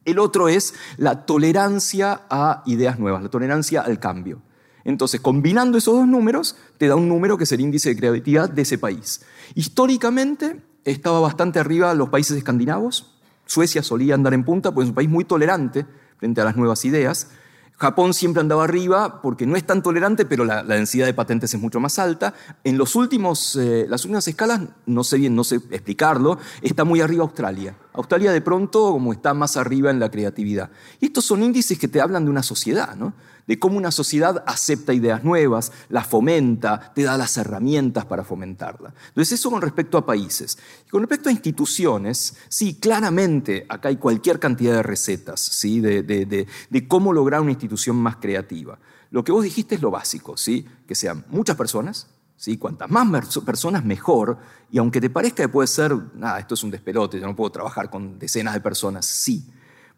El 0.05 0.19
otro 0.19 0.49
es 0.49 0.73
la 0.97 1.25
tolerancia 1.25 2.21
a 2.29 2.63
ideas 2.65 2.99
nuevas, 2.99 3.23
la 3.23 3.29
tolerancia 3.29 3.81
al 3.81 3.99
cambio. 3.99 4.41
Entonces, 4.83 5.21
combinando 5.21 5.77
esos 5.77 5.95
dos 5.95 6.07
números, 6.07 6.57
te 6.77 6.87
da 6.87 6.95
un 6.95 7.07
número 7.07 7.37
que 7.37 7.45
es 7.45 7.51
el 7.53 7.61
índice 7.61 7.89
de 7.89 7.95
creatividad 7.95 8.49
de 8.49 8.63
ese 8.63 8.77
país. 8.77 9.21
Históricamente, 9.55 10.61
estaba 10.83 11.19
bastante 11.21 11.59
arriba 11.59 11.93
los 11.93 12.09
países 12.09 12.37
escandinavos. 12.37 13.15
Suecia 13.45 13.81
solía 13.81 14.15
andar 14.15 14.33
en 14.33 14.43
punta, 14.43 14.73
pues 14.73 14.85
es 14.85 14.89
un 14.89 14.95
país 14.95 15.09
muy 15.09 15.23
tolerante 15.23 15.85
frente 16.17 16.41
a 16.41 16.43
las 16.43 16.57
nuevas 16.57 16.83
ideas. 16.85 17.29
Japón 17.77 18.13
siempre 18.13 18.41
andaba 18.41 18.63
arriba 18.63 19.21
porque 19.21 19.45
no 19.45 19.55
es 19.55 19.65
tan 19.65 19.81
tolerante, 19.81 20.25
pero 20.25 20.45
la, 20.45 20.63
densidad 20.63 21.05
de 21.05 21.13
patentes 21.13 21.53
es 21.53 21.59
mucho 21.59 21.79
más 21.79 21.99
alta. 21.99 22.33
En 22.63 22.77
los 22.77 22.95
últimos, 22.95 23.55
eh, 23.55 23.85
las 23.89 24.05
últimas 24.05 24.27
escalas, 24.27 24.61
no 24.85 25.03
sé 25.03 25.17
bien, 25.17 25.35
no 25.35 25.43
sé 25.43 25.55
explicarlo, 25.55 26.37
está 26.61 26.83
muy 26.83 27.01
arriba 27.01 27.23
Australia. 27.23 27.75
Australia 27.93 28.31
de 28.31 28.41
pronto 28.41 28.91
como 28.91 29.11
está 29.11 29.33
más 29.33 29.57
arriba 29.57 29.91
en 29.91 29.99
la 29.99 30.09
creatividad. 30.09 30.69
Y 30.99 31.07
estos 31.07 31.25
son 31.25 31.43
índices 31.43 31.77
que 31.77 31.87
te 31.87 31.99
hablan 31.99 32.25
de 32.25 32.31
una 32.31 32.43
sociedad, 32.43 32.95
¿no? 32.95 33.13
De 33.47 33.59
cómo 33.59 33.77
una 33.77 33.91
sociedad 33.91 34.43
acepta 34.47 34.93
ideas 34.93 35.23
nuevas, 35.23 35.71
las 35.89 36.07
fomenta, 36.07 36.91
te 36.93 37.03
da 37.03 37.17
las 37.17 37.37
herramientas 37.37 38.05
para 38.05 38.23
fomentarla. 38.23 38.93
Entonces, 39.09 39.39
eso 39.39 39.51
con 39.51 39.61
respecto 39.61 39.97
a 39.97 40.05
países. 40.05 40.57
Y 40.87 40.89
con 40.89 41.01
respecto 41.01 41.29
a 41.29 41.31
instituciones, 41.31 42.35
sí, 42.49 42.75
claramente 42.75 43.65
acá 43.69 43.89
hay 43.89 43.97
cualquier 43.97 44.39
cantidad 44.39 44.73
de 44.73 44.83
recetas 44.83 45.39
¿sí? 45.39 45.81
de, 45.81 46.47
cómo 46.87 47.13
lograr 47.13 47.41
una 47.41 47.51
institución 47.51 47.95
más 47.97 48.17
creativa. 48.17 48.79
Lo 49.11 49.23
que 49.23 49.31
vos 49.31 49.43
dijiste 49.43 49.75
es 49.75 49.81
lo 49.81 49.91
básico, 49.91 50.37
¿sí? 50.37 50.65
que 50.87 50.95
sean 50.95 51.25
muchas 51.29 51.55
personas, 51.55 52.07
¿Sí? 52.35 52.57
Cuantas 52.57 52.89
más 52.89 53.07
personas, 53.45 53.85
mejor. 53.85 54.37
Y 54.69 54.77
aunque 54.77 54.99
te 54.99 55.09
parezca 55.09 55.43
que 55.43 55.49
puede 55.49 55.67
ser, 55.67 55.95
nada, 56.15 56.39
esto 56.39 56.55
es 56.55 56.63
un 56.63 56.71
despelote, 56.71 57.17
yo 57.17 57.25
no 57.25 57.37
puedo 57.37 57.51
trabajar 57.51 57.89
con 57.89 58.19
decenas 58.19 58.53
de 58.53 58.59
personas, 58.59 59.05
sí. 59.05 59.47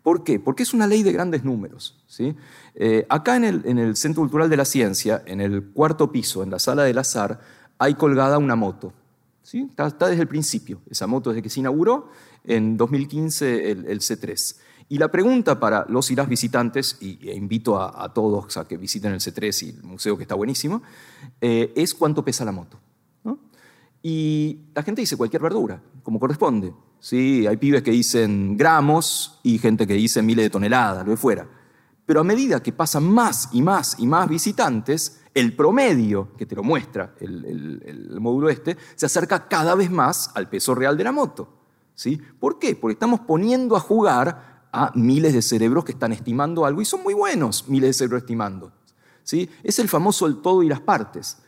¿Por 0.04 0.24
qué? 0.24 0.40
Porque 0.40 0.62
es 0.62 0.72
una 0.72 0.86
ley 0.86 1.02
de 1.02 1.12
grandes 1.12 1.44
números. 1.44 1.98
¿sí? 2.06 2.36
Eh, 2.78 3.06
acá 3.08 3.38
en 3.38 3.46
el, 3.46 3.96
Centro 3.96 4.22
Cultural 4.22 4.50
de 4.50 4.58
la 4.58 4.66
Ciencia, 4.66 5.24
en 5.26 5.40
el 5.40 5.64
cuarto 5.72 6.12
piso, 6.12 6.44
en 6.44 6.52
la 6.52 6.60
sala 6.60 6.84
del 6.84 6.98
azar, 6.98 7.40
hay 7.78 7.96
colgada 7.96 8.38
una 8.38 8.56
moto. 8.56 8.94
¿sí? 9.44 9.70
Está, 9.78 10.08
desde 10.10 10.22
el 10.22 10.28
principio, 10.28 10.82
esa 10.90 11.08
moto 11.08 11.30
desde 11.30 11.42
que 11.42 11.50
se 11.50 11.62
inauguró, 11.62 12.10
en 12.44 12.76
2015 12.76 13.72
el, 13.72 14.00
C3. 14.02 14.58
Y 14.90 14.98
la 14.98 15.10
pregunta 15.10 15.60
para 15.60 15.86
los 15.88 16.12
y 16.12 16.16
las 16.16 16.28
visitantes, 16.28 16.98
y, 17.00 17.32
invito 17.32 17.82
a, 17.82 18.14
todos 18.14 18.58
a 18.58 18.68
que 18.68 18.78
visiten 18.78 19.14
el 19.14 19.20
C3 19.20 19.64
y 19.64 19.70
el 19.70 19.84
museo 19.84 20.18
que 20.18 20.24
está 20.24 20.36
buenísimo, 20.36 20.84
eh, 21.42 21.72
es 21.76 21.94
cuánto 21.94 22.24
pesa 22.24 22.44
la 22.46 22.52
moto. 22.52 22.80
Y 24.08 24.60
la 24.76 24.84
gente 24.84 25.02
dice 25.02 25.18
cualquier 25.18 25.42
verdura, 25.42 25.82
como 26.04 26.20
corresponde. 26.20 26.72
¿sí? 27.00 27.48
Hay 27.48 27.58
pibes 27.58 27.82
que 27.82 27.90
dicen 27.90 28.56
gramos 28.56 29.40
y 29.42 29.58
gente 29.58 29.88
que 29.88 29.96
dice 29.96 30.22
miles 30.22 30.46
de 30.46 30.50
toneladas, 30.52 31.04
lo 31.04 31.10
de 31.10 31.18
fuera. 31.18 31.48
Pero 32.06 32.20
a 32.20 32.24
medida 32.24 32.62
que 32.62 32.72
pasan 32.72 33.04
más 33.04 33.50
y 33.52 33.62
más 33.62 33.96
y 34.00 34.06
más 34.06 34.30
visitantes, 34.30 35.22
el 35.34 35.56
promedio 35.56 36.36
que 36.38 36.46
te 36.46 36.56
lo 36.56 36.64
muestra 36.64 37.14
el, 37.20 38.18
módulo 38.20 38.50
este 38.50 38.78
se 38.96 39.06
acerca 39.06 39.48
cada 39.48 39.76
vez 39.76 39.92
más 39.92 40.32
al 40.34 40.50
peso 40.50 40.74
real 40.74 40.98
de 40.98 41.04
la 41.04 41.12
moto. 41.12 41.50
¿sí? 41.94 42.18
¿Por 42.40 42.58
qué? 42.58 42.76
Porque 42.76 42.94
estamos 42.94 43.20
poniendo 43.22 43.76
a 43.76 43.80
jugar 43.80 44.68
a 44.72 44.92
miles 44.96 45.34
de 45.34 45.42
cerebros 45.42 45.84
que 45.84 45.92
están 45.92 46.14
estimando 46.14 46.66
algo 46.66 46.82
y 46.82 46.86
son 46.86 47.04
muy 47.04 47.14
buenos 47.14 47.68
miles 47.68 47.90
de 47.90 47.94
cerebros 47.94 48.22
estimando. 48.22 48.72
¿sí? 49.24 49.50
Es 49.64 49.80
el 49.80 49.90
famoso 49.90 50.26
el 50.26 50.42
todo 50.42 50.64
y 50.64 50.70
las 50.70 50.82
partes. 50.82 51.40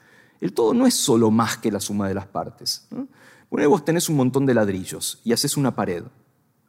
El 0.42 0.54
todo 0.54 0.74
no 0.74 0.86
es 0.86 0.94
solo 0.94 1.32
más 1.32 1.58
que 1.58 1.72
la 1.72 1.80
suma 1.80 2.08
de 2.08 2.14
las 2.14 2.28
partes. 2.28 2.88
Bueno, 3.50 3.70
vos 3.70 3.86
tenés 3.86 4.10
un 4.10 4.18
montón 4.18 4.46
de 4.46 4.54
ladrillos 4.54 5.22
y 5.24 5.34
haces 5.34 5.56
una 5.56 5.74
pared. 5.74 6.04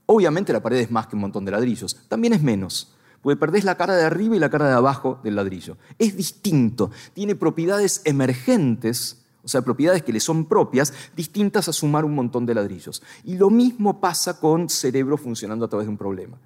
Obviamente 0.06 0.52
la 0.52 0.62
pared 0.62 0.78
es 0.78 0.90
más 0.90 1.06
que 1.06 1.16
un 1.16 1.22
montón 1.22 1.44
de 1.44 1.50
ladrillos, 1.50 1.96
también 2.08 2.32
es 2.32 2.42
menos, 2.42 2.94
porque 3.28 3.40
perdés 3.40 3.64
la 3.64 3.76
cara 3.76 3.94
de 3.94 4.04
arriba 4.04 4.36
y 4.36 4.38
la 4.38 4.50
cara 4.50 4.68
de 4.68 4.74
abajo 4.74 5.20
del 5.22 5.36
ladrillo. 5.36 5.76
Es 5.98 6.16
distinto, 6.16 6.90
tiene 7.12 7.34
propiedades 7.34 8.00
emergentes, 8.04 9.24
o 9.42 9.48
sea, 9.48 9.62
propiedades 9.62 10.02
que 10.02 10.12
le 10.12 10.20
son 10.20 10.46
propias, 10.46 10.94
distintas 11.14 11.68
a 11.68 11.72
sumar 11.72 12.04
un 12.04 12.14
montón 12.14 12.46
de 12.46 12.54
ladrillos. 12.54 13.02
Y 13.24 13.36
lo 13.36 13.50
mismo 13.50 14.00
pasa 14.00 14.40
con 14.40 14.68
cerebro 14.68 15.16
funcionando 15.16 15.64
a 15.64 15.68
través 15.68 15.86
de 15.86 15.90
un 15.90 15.98
problema. 15.98 16.38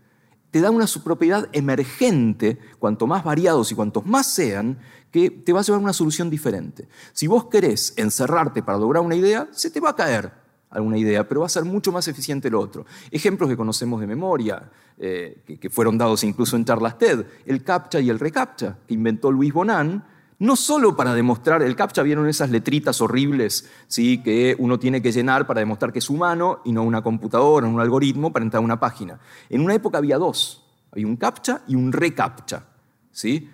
Te 0.50 0.60
da 0.60 0.70
una 0.70 0.86
subpropiedad 0.86 1.48
emergente, 1.52 2.58
cuanto 2.78 3.06
más 3.06 3.24
variados 3.24 3.72
y 3.72 3.74
cuantos 3.74 4.04
más 4.04 4.26
sean, 4.26 4.78
que 5.10 5.30
te 5.30 5.52
va 5.52 5.60
a 5.60 5.62
llevar 5.62 5.80
a 5.80 5.84
una 5.84 5.92
solución 5.92 6.28
diferente. 6.30 6.88
Si 7.12 7.26
vos 7.26 7.46
querés 7.46 7.94
encerrarte 7.96 8.62
para 8.62 8.78
lograr 8.78 9.02
una 9.02 9.14
idea, 9.14 9.48
se 9.52 9.70
te 9.70 9.80
va 9.80 9.90
a 9.90 9.96
caer 9.96 10.41
alguna 10.72 10.98
idea, 10.98 11.28
pero 11.28 11.40
va 11.40 11.46
a 11.46 11.50
ser 11.50 11.64
mucho 11.64 11.92
más 11.92 12.08
eficiente 12.08 12.50
lo 12.50 12.60
otro. 12.60 12.86
Ejemplos 13.10 13.48
que 13.48 13.56
conocemos 13.56 14.00
de 14.00 14.06
memoria, 14.06 14.70
eh, 14.98 15.42
que, 15.60 15.70
fueron 15.70 15.98
dados 15.98 16.24
incluso 16.24 16.56
en 16.56 16.64
charlas 16.64 16.98
TED, 16.98 17.24
el 17.46 17.62
CAPTCHA 17.62 18.00
y 18.00 18.10
el 18.10 18.18
ReCAPTCHA, 18.18 18.78
que 18.86 18.94
inventó 18.94 19.30
Luis 19.30 19.52
Bonan, 19.52 20.04
no 20.38 20.56
solo 20.56 20.96
para 20.96 21.14
demostrar, 21.14 21.62
el 21.62 21.76
CAPTCHA 21.76 22.02
vieron 22.02 22.26
esas 22.26 22.50
letritas 22.50 23.00
horribles 23.00 23.70
¿sí? 23.86 24.22
que 24.22 24.56
uno 24.58 24.78
tiene 24.78 25.00
que 25.00 25.12
llenar 25.12 25.46
para 25.46 25.60
demostrar 25.60 25.92
que 25.92 26.00
es 26.00 26.10
humano 26.10 26.60
y 26.64 26.72
no 26.72 26.82
una 26.82 27.02
computadora, 27.02 27.68
un 27.68 27.78
algoritmo 27.78 28.32
para 28.32 28.44
entrar 28.44 28.60
a 28.60 28.64
una 28.64 28.80
página. 28.80 29.20
En 29.48 29.60
una 29.60 29.74
época 29.74 29.98
había 29.98 30.18
dos, 30.18 30.64
había 30.90 31.06
un 31.06 31.16
CAPTCHA 31.16 31.62
y 31.68 31.76
un 31.76 31.92
ReCAPTCHA. 31.92 32.64
¿sí? 33.12 33.50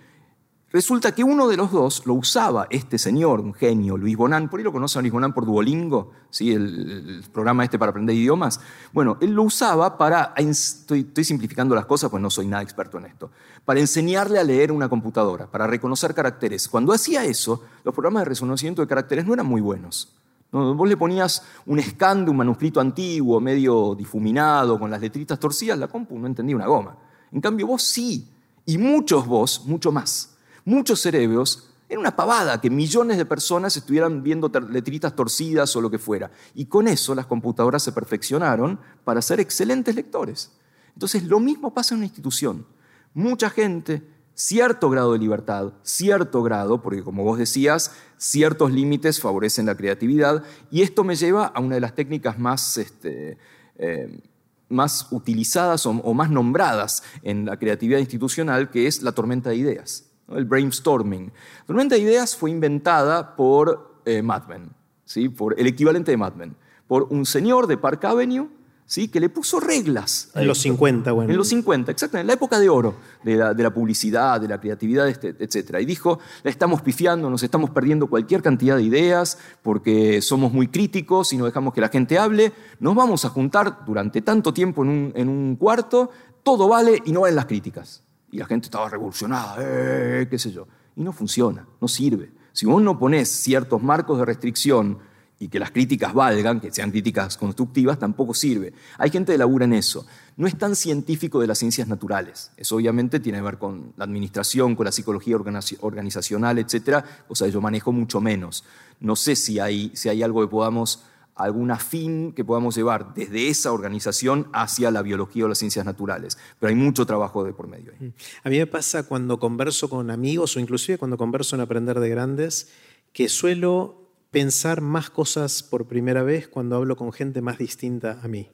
Resulta 0.71 1.15
que 1.15 1.23
uno 1.23 1.47
de 1.47 1.57
los 1.57 1.71
dos 1.71 2.05
lo 2.05 2.13
usaba 2.13 2.67
este 2.69 2.99
señor, 2.99 3.39
un 3.39 3.55
genio, 3.55 3.97
Luis 3.97 4.15
Bonan, 4.15 4.49
por 4.49 4.59
ahí 4.59 4.63
lo 4.63 4.71
conocen 4.71 5.01
Luis 5.01 5.11
Bonan 5.11 5.33
por 5.33 5.43
Duolingo, 5.43 6.11
¿sí? 6.29 6.51
el, 6.51 7.23
programa 7.33 7.63
este 7.63 7.79
para 7.79 7.89
aprender 7.89 8.15
idiomas. 8.15 8.61
Bueno, 8.93 9.17
él 9.19 9.31
lo 9.31 9.41
usaba 9.43 9.97
para, 9.97 10.35
estoy, 10.37 10.99
estoy, 10.99 11.23
simplificando 11.23 11.73
las 11.73 11.87
cosas, 11.87 12.11
pues 12.11 12.21
no 12.21 12.29
soy 12.29 12.45
nada 12.45 12.61
experto 12.61 12.99
en 12.99 13.05
esto, 13.05 13.31
para 13.65 13.79
enseñarle 13.79 14.37
a 14.37 14.43
leer 14.43 14.71
una 14.71 14.87
computadora, 14.87 15.47
para 15.47 15.65
reconocer 15.65 16.13
caracteres. 16.13 16.67
Cuando 16.67 16.93
hacía 16.93 17.25
eso, 17.25 17.63
los 17.83 17.95
programas 17.95 18.21
de 18.21 18.29
reconocimiento 18.29 18.83
de 18.83 18.87
caracteres 18.87 19.25
no 19.25 19.33
eran 19.33 19.47
muy 19.47 19.61
buenos. 19.61 20.13
Vos 20.51 20.87
le 20.87 20.97
ponías 20.97 21.43
un 21.65 21.77
de 21.77 22.29
un 22.29 22.37
manuscrito 22.37 22.79
antiguo, 22.79 23.39
medio 23.39 23.95
difuminado, 23.95 24.77
con 24.77 24.91
las 24.91 25.01
letritas 25.01 25.39
torcidas, 25.39 25.79
la 25.79 25.87
compu 25.87 26.19
no 26.19 26.27
entendía 26.27 26.55
una 26.55 26.67
goma. 26.67 26.95
En 27.31 27.41
cambio, 27.41 27.65
vos 27.65 27.81
sí, 27.81 28.27
y 28.67 28.77
muchos 28.77 29.25
vos, 29.25 29.63
mucho 29.65 29.91
más 29.91 30.35
muchos 30.69 31.01
cerebros, 31.01 31.69
era 31.89 31.99
una 31.99 32.15
pavada 32.15 32.61
que 32.61 32.69
millones 32.69 33.17
de 33.17 33.25
personas 33.25 33.75
estuvieran 33.75 34.21
viendo 34.21 34.51
letritas 34.69 35.15
torcidas 35.15 35.75
o 35.75 35.81
lo 35.81 35.89
que 35.89 35.97
fuera. 35.97 36.29
Y 36.53 36.65
con 36.65 36.87
eso 36.87 37.15
las 37.15 37.25
computadoras 37.25 37.81
se 37.81 37.91
perfeccionaron 37.91 38.79
para 39.03 39.21
ser 39.21 39.39
excelentes 39.39 39.95
lectores. 39.95 40.51
Entonces 40.93 41.23
lo 41.23 41.39
mismo 41.39 41.73
pasa 41.73 41.95
en 41.95 41.99
una 41.99 42.05
institución. 42.05 42.65
Mucha 43.13 43.49
gente 43.49 44.03
cierto 44.39 44.89
grado 44.89 45.13
de 45.13 45.19
libertad, 45.19 45.73
cierto 45.83 46.43
grado, 46.43 46.81
porque 46.81 47.03
como 47.03 47.23
vos 47.23 47.37
decías, 47.37 47.91
ciertos 48.17 48.71
límites 48.71 49.19
favorecen 49.19 49.65
la 49.65 49.75
creatividad, 49.75 50.43
y 50.71 50.81
esto 50.81 51.03
me 51.03 51.15
lleva 51.15 51.47
a 51.47 51.59
una 51.59 51.75
de 51.75 51.81
las 51.81 51.93
técnicas 51.93 52.39
más, 52.39 52.77
este, 52.77 53.37
eh, 53.77 54.21
más 54.69 55.07
utilizadas 55.11 55.85
o, 55.85 55.93
más 56.13 56.29
nombradas 56.29 57.03
en 57.23 57.47
la 57.47 57.57
creatividad 57.57 57.99
institucional, 57.99 58.69
que 58.69 58.87
es 58.87 59.01
la 59.01 59.11
tormenta 59.11 59.49
de 59.49 59.57
ideas, 59.57 60.08
el 60.35 60.45
brainstorming. 60.45 61.31
La 61.59 61.65
tormenta 61.65 61.95
de 61.95 62.01
ideas 62.01 62.35
fue 62.35 62.51
inventada 62.51 63.35
por 63.35 64.01
eh, 64.05 64.21
Mad 64.21 64.47
Men, 64.47 64.71
¿sí? 65.05 65.29
por 65.29 65.59
el 65.59 65.67
equivalente 65.67 66.11
de 66.11 66.17
Mad 66.17 66.33
Men, 66.33 66.55
por 66.87 67.03
un 67.09 67.25
señor 67.25 67.67
de 67.67 67.77
Park 67.77 68.05
Avenue, 68.05 68.49
¿sí? 68.85 69.07
que 69.07 69.19
le 69.19 69.29
puso 69.29 69.59
reglas. 69.59 70.31
En 70.35 70.47
los 70.47 70.57
50, 70.59 71.11
bueno. 71.11 71.31
En 71.31 71.37
los 71.37 71.47
50, 71.49 71.91
exacto, 71.91 72.17
en 72.17 72.27
la 72.27 72.33
época 72.33 72.59
de 72.59 72.69
oro 72.69 72.95
de 73.23 73.37
la, 73.37 73.73
publicidad, 73.73 74.41
de 74.41 74.47
la 74.47 74.59
creatividad, 74.59 75.07
este, 75.07 75.35
etc. 75.39 75.77
Y 75.79 75.85
dijo, 75.85 76.19
la 76.43 76.49
estamos 76.49 76.81
pifiando, 76.81 77.29
nos 77.29 77.43
estamos 77.43 77.69
perdiendo 77.69 78.07
cualquier 78.07 78.41
cantidad 78.41 78.75
de 78.75 78.83
ideas 78.83 79.37
porque 79.61 80.21
somos 80.21 80.51
muy 80.51 80.67
críticos 80.67 81.31
y 81.33 81.37
no 81.37 81.45
dejamos 81.45 81.73
que 81.73 81.81
la 81.81 81.89
gente 81.89 82.17
hable, 82.17 82.51
nos 82.79 82.95
vamos 82.95 83.25
a 83.25 83.29
juntar 83.29 83.85
durante 83.85 84.21
tanto 84.21 84.53
tiempo 84.53 84.83
en 84.83 84.89
un, 84.89 85.13
en 85.15 85.29
un 85.29 85.55
cuarto, 85.55 86.09
todo 86.43 86.67
vale 86.67 87.01
y 87.05 87.11
no 87.11 87.21
valen 87.21 87.35
las 87.35 87.45
críticas. 87.45 88.03
Y 88.31 88.37
la 88.37 88.45
gente 88.45 88.67
estaba 88.67 88.89
revolucionada, 88.89 89.57
eh, 89.59 90.27
qué 90.29 90.37
sé 90.37 90.51
yo. 90.51 90.67
Y 90.95 91.01
no 91.03 91.11
funciona, 91.11 91.67
no 91.81 91.87
sirve. 91.87 92.31
Si 92.51 92.65
vos 92.65 92.81
no 92.81 92.99
pones 92.99 93.29
ciertos 93.29 93.81
marcos 93.81 94.19
de 94.19 94.25
restricción 94.25 94.99
y 95.39 95.47
que 95.47 95.59
las 95.59 95.71
críticas 95.71 96.13
valgan, 96.13 96.59
que 96.59 96.71
sean 96.71 96.91
críticas 96.91 97.37
constructivas, 97.37 97.97
tampoco 97.97 98.33
sirve. 98.33 98.73
Hay 98.97 99.09
gente 99.09 99.31
que 99.31 99.37
labura 99.37 99.65
en 99.65 99.73
eso. 99.73 100.05
No 100.35 100.47
es 100.47 100.57
tan 100.57 100.75
científico 100.75 101.39
de 101.39 101.47
las 101.47 101.57
ciencias 101.57 101.87
naturales. 101.87 102.51
Eso 102.57 102.75
obviamente 102.75 103.19
tiene 103.19 103.37
que 103.37 103.43
ver 103.43 103.57
con 103.57 103.93
la 103.95 104.03
administración, 104.03 104.75
con 104.75 104.85
la 104.85 104.91
psicología 104.91 105.37
organizacional, 105.37 106.59
etc. 106.59 107.05
O 107.29 107.35
sea, 107.35 107.47
yo 107.47 107.61
manejo 107.61 107.93
mucho 107.93 108.19
menos. 108.19 108.65
No 108.99 109.15
sé 109.15 109.37
si 109.37 109.59
hay, 109.59 109.91
si 109.95 110.09
hay 110.09 110.21
algo 110.21 110.41
que 110.41 110.47
podamos, 110.49 111.05
algún 111.39 111.71
afín 111.71 112.33
que 112.33 112.43
podamos 112.43 112.75
llevar 112.75 113.13
desde 113.13 113.47
esa 113.47 113.71
organización 113.71 114.47
hacia 114.53 114.91
la 114.91 115.01
biología 115.01 115.45
o 115.45 115.47
las 115.47 115.57
ciencias 115.57 115.85
naturales. 115.85 116.37
Pero 116.59 116.69
hay 116.69 116.75
mucho 116.75 117.05
trabajo 117.05 117.43
de 117.43 117.53
por 117.53 117.67
medio 117.67 117.93
ahí. 117.93 118.13
A 118.43 118.49
mí 118.49 118.57
me 118.57 118.67
pasa 118.67 119.03
cuando 119.03 119.39
converso 119.39 119.89
con 119.89 120.11
amigos 120.11 120.55
o 120.55 120.59
inclusive 120.59 120.97
cuando 120.97 121.17
converso 121.17 121.55
en 121.55 121.61
Aprender 121.61 121.99
de 121.99 122.09
Grandes, 122.09 122.69
que 123.13 123.29
suelo 123.29 124.09
pensar 124.31 124.81
más 124.81 125.09
cosas 125.09 125.63
por 125.63 125.87
primera 125.87 126.23
vez 126.23 126.47
cuando 126.47 126.75
hablo 126.75 126.95
con 126.95 127.11
gente 127.11 127.41
más 127.41 127.57
distinta 127.57 128.19
a 128.21 128.27
mí. 128.27 128.49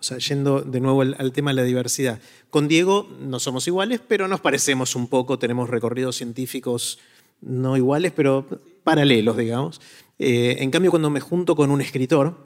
O 0.00 0.02
sea, 0.02 0.18
yendo 0.18 0.60
de 0.60 0.80
nuevo 0.80 1.02
al, 1.02 1.32
tema 1.32 1.50
de 1.50 1.56
la 1.56 1.64
diversidad. 1.64 2.20
Con 2.50 2.68
Diego 2.68 3.08
no 3.20 3.40
somos 3.40 3.66
iguales, 3.66 4.00
pero 4.06 4.28
nos 4.28 4.40
parecemos 4.40 4.94
un 4.94 5.08
poco, 5.08 5.38
tenemos 5.38 5.68
recorridos 5.68 6.16
científicos 6.16 7.00
no 7.40 7.76
iguales, 7.76 8.12
pero 8.14 8.46
paralelos, 8.84 9.36
digamos. 9.36 9.80
Eh, 10.18 10.56
en 10.60 10.70
cambio, 10.70 10.90
cuando 10.90 11.10
me 11.10 11.20
junto 11.20 11.54
con 11.54 11.70
un 11.70 11.80
escritor, 11.80 12.36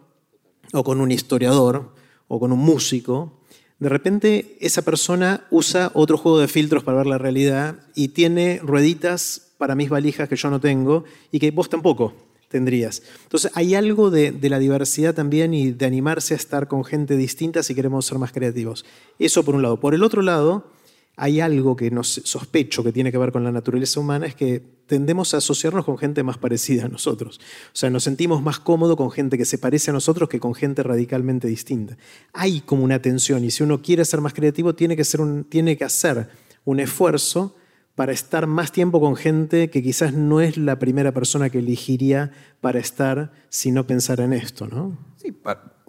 o 0.72 0.84
con 0.84 1.00
un 1.00 1.10
historiador, 1.10 1.94
o 2.28 2.40
con 2.40 2.52
un 2.52 2.58
músico, 2.58 3.40
de 3.78 3.88
repente 3.88 4.56
esa 4.60 4.82
persona 4.82 5.46
usa 5.50 5.90
otro 5.94 6.16
juego 6.16 6.38
de 6.38 6.48
filtros 6.48 6.84
para 6.84 6.98
ver 6.98 7.06
la 7.06 7.18
realidad 7.18 7.80
y 7.94 8.08
tiene 8.08 8.60
rueditas 8.62 9.54
para 9.58 9.74
mis 9.74 9.88
valijas 9.88 10.28
que 10.28 10.36
yo 10.36 10.50
no 10.50 10.60
tengo 10.60 11.04
y 11.30 11.40
que 11.40 11.50
vos 11.50 11.68
tampoco 11.68 12.14
tendrías. 12.48 13.02
Entonces, 13.24 13.50
hay 13.54 13.74
algo 13.74 14.10
de, 14.10 14.36
la 14.42 14.58
diversidad 14.58 15.14
también 15.14 15.52
y 15.52 15.72
de 15.72 15.86
animarse 15.86 16.34
a 16.34 16.36
estar 16.36 16.68
con 16.68 16.84
gente 16.84 17.16
distinta 17.16 17.62
si 17.62 17.74
queremos 17.74 18.06
ser 18.06 18.18
más 18.18 18.30
creativos. 18.30 18.84
Eso 19.18 19.44
por 19.44 19.56
un 19.56 19.62
lado. 19.62 19.80
Por 19.80 19.94
el 19.94 20.04
otro 20.04 20.22
lado, 20.22 20.70
hay 21.16 21.40
algo 21.40 21.76
que 21.76 21.90
nos 21.90 22.08
sospecho 22.24 22.82
que 22.82 22.92
tiene 22.92 23.12
que 23.12 23.18
ver 23.18 23.32
con 23.32 23.44
la 23.44 23.52
naturaleza 23.52 24.00
humana, 24.00 24.26
es 24.26 24.34
que 24.34 24.62
tendemos 24.86 25.34
a 25.34 25.38
asociarnos 25.38 25.84
con 25.84 25.98
gente 25.98 26.22
más 26.22 26.38
parecida 26.38 26.86
a 26.86 26.88
nosotros. 26.88 27.40
O 27.66 27.76
sea, 27.76 27.90
nos 27.90 28.04
sentimos 28.04 28.42
más 28.42 28.58
cómodos 28.58 28.96
con 28.96 29.10
gente 29.10 29.38
que 29.38 29.44
se 29.44 29.58
parece 29.58 29.90
a 29.90 29.94
nosotros 29.94 30.28
que 30.28 30.40
con 30.40 30.54
gente 30.54 30.82
radicalmente 30.82 31.48
distinta. 31.48 31.96
Hay 32.32 32.60
como 32.60 32.84
una 32.84 33.00
tensión 33.00 33.44
y 33.44 33.50
si 33.50 33.62
uno 33.62 33.82
quiere 33.82 34.04
ser 34.04 34.20
más 34.20 34.32
creativo, 34.32 34.74
tiene 34.74 34.96
que, 34.96 35.04
ser 35.04 35.20
un, 35.20 35.44
tiene 35.44 35.76
que 35.76 35.84
hacer 35.84 36.28
un 36.64 36.80
esfuerzo 36.80 37.56
para 37.94 38.12
estar 38.12 38.46
más 38.46 38.72
tiempo 38.72 39.00
con 39.00 39.16
gente 39.16 39.68
que 39.70 39.82
quizás 39.82 40.14
no 40.14 40.40
es 40.40 40.56
la 40.56 40.78
primera 40.78 41.12
persona 41.12 41.50
que 41.50 41.58
elegiría 41.58 42.32
para 42.60 42.78
estar 42.78 43.32
si 43.50 43.70
no 43.70 43.86
pensara 43.86 44.24
en 44.24 44.32
esto, 44.32 44.66
¿no? 44.66 44.98
Sí, 45.16 45.34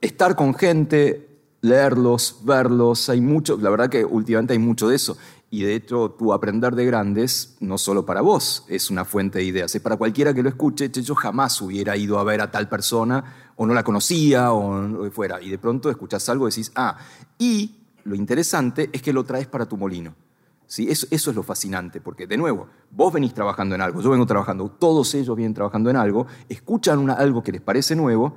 estar 0.01 0.35
con 0.35 0.53
gente, 0.53 1.32
leerlos, 1.63 2.41
verlos, 2.43 3.09
hay 3.09 3.21
mucho, 3.21 3.57
la 3.57 3.69
verdad 3.69 3.89
que 3.89 4.03
últimamente 4.03 4.51
hay 4.51 4.59
mucho 4.59 4.89
de 4.89 4.97
eso. 4.97 5.17
Y 5.49 5.63
de 5.63 5.75
hecho, 5.75 6.11
tu 6.11 6.33
aprender 6.33 6.75
de 6.75 6.85
grandes, 6.85 7.55
no 7.61 7.77
solo 7.77 8.05
para 8.05 8.21
vos, 8.21 8.65
es 8.67 8.89
una 8.89 9.05
fuente 9.05 9.39
de 9.39 9.45
ideas, 9.45 9.73
es 9.73 9.81
para 9.81 9.95
cualquiera 9.95 10.33
que 10.33 10.43
lo 10.43 10.49
escuche. 10.49 10.89
Yo 10.89 11.15
jamás 11.15 11.61
hubiera 11.61 11.95
ido 11.95 12.19
a 12.19 12.23
ver 12.23 12.41
a 12.41 12.51
tal 12.51 12.67
persona, 12.67 13.51
o 13.55 13.65
no 13.65 13.73
la 13.73 13.83
conocía, 13.83 14.51
o 14.51 15.09
fuera. 15.11 15.41
Y 15.41 15.49
de 15.49 15.57
pronto 15.57 15.89
escuchas 15.89 16.27
algo 16.27 16.47
y 16.47 16.51
decís, 16.51 16.71
ah, 16.75 16.97
y 17.37 17.75
lo 18.03 18.15
interesante 18.15 18.89
es 18.91 19.01
que 19.01 19.13
lo 19.13 19.23
traes 19.23 19.47
para 19.47 19.65
tu 19.65 19.77
molino. 19.77 20.15
Eso, 20.67 21.07
es 21.11 21.27
lo 21.27 21.43
fascinante, 21.43 22.01
porque 22.01 22.27
de 22.27 22.35
nuevo, 22.35 22.67
vos 22.91 23.13
venís 23.13 23.33
trabajando 23.33 23.75
en 23.75 23.81
algo, 23.81 24.01
yo 24.01 24.09
vengo 24.09 24.25
trabajando, 24.25 24.69
todos 24.69 25.13
ellos 25.13 25.37
vienen 25.37 25.53
trabajando 25.53 25.89
en 25.89 25.95
algo, 25.95 26.25
escuchan 26.49 27.09
algo 27.11 27.43
que 27.43 27.51
les 27.51 27.61
parece 27.61 27.95
nuevo 27.95 28.35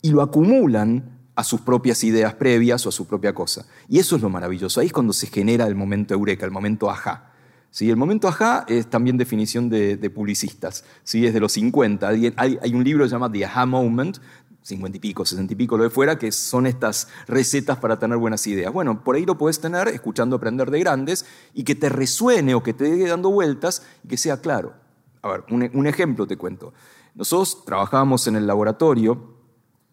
y 0.00 0.10
lo 0.10 0.22
acumulan 0.22 1.17
a 1.38 1.44
sus 1.44 1.60
propias 1.60 2.02
ideas 2.02 2.34
previas 2.34 2.84
o 2.84 2.88
a 2.88 2.92
su 2.92 3.06
propia 3.06 3.32
cosa. 3.32 3.64
Y 3.88 4.00
eso 4.00 4.16
es 4.16 4.22
lo 4.22 4.28
maravilloso, 4.28 4.80
ahí 4.80 4.88
es 4.88 4.92
cuando 4.92 5.12
se 5.12 5.28
genera 5.28 5.68
el 5.68 5.76
momento 5.76 6.12
eureka, 6.12 6.44
el 6.44 6.50
momento 6.50 6.90
ajá. 6.90 7.32
¿Sí? 7.70 7.88
El 7.88 7.96
momento 7.96 8.26
ajá 8.26 8.64
es 8.66 8.90
también 8.90 9.16
definición 9.16 9.68
de, 9.68 10.10
publicistas, 10.12 10.84
¿sí? 11.04 11.24
es 11.24 11.32
de 11.32 11.38
los 11.38 11.52
50. 11.52 12.08
Hay, 12.08 12.34
hay, 12.36 12.74
un 12.74 12.82
libro 12.82 13.04
que 13.04 13.10
se 13.10 13.14
llama 13.14 13.30
The 13.30 13.44
Aha 13.44 13.66
Moment, 13.66 14.18
50 14.62 14.96
y 14.96 15.00
pico, 15.00 15.24
60 15.24 15.52
y 15.52 15.56
pico, 15.56 15.76
lo 15.76 15.84
de 15.84 15.90
fuera, 15.90 16.18
que 16.18 16.32
son 16.32 16.66
estas 16.66 17.06
recetas 17.28 17.78
para 17.78 18.00
tener 18.00 18.18
buenas 18.18 18.44
ideas. 18.48 18.72
Bueno, 18.72 19.04
por 19.04 19.14
ahí 19.14 19.24
lo 19.24 19.38
puedes 19.38 19.60
tener 19.60 19.86
escuchando 19.86 20.34
aprender 20.34 20.72
de 20.72 20.80
grandes 20.80 21.24
y 21.54 21.62
que 21.62 21.76
te 21.76 21.88
resuene 21.88 22.56
o 22.56 22.64
que 22.64 22.74
te 22.74 22.82
dé 22.82 23.06
dando 23.06 23.30
vueltas 23.30 23.86
y 24.02 24.08
que 24.08 24.16
sea 24.16 24.40
claro. 24.40 24.74
A 25.22 25.28
ver, 25.28 25.44
un, 25.50 25.86
ejemplo 25.86 26.26
te 26.26 26.36
cuento. 26.36 26.74
Nosotros 27.14 27.64
trabajábamos 27.64 28.26
en 28.26 28.34
el 28.34 28.44
laboratorio. 28.48 29.36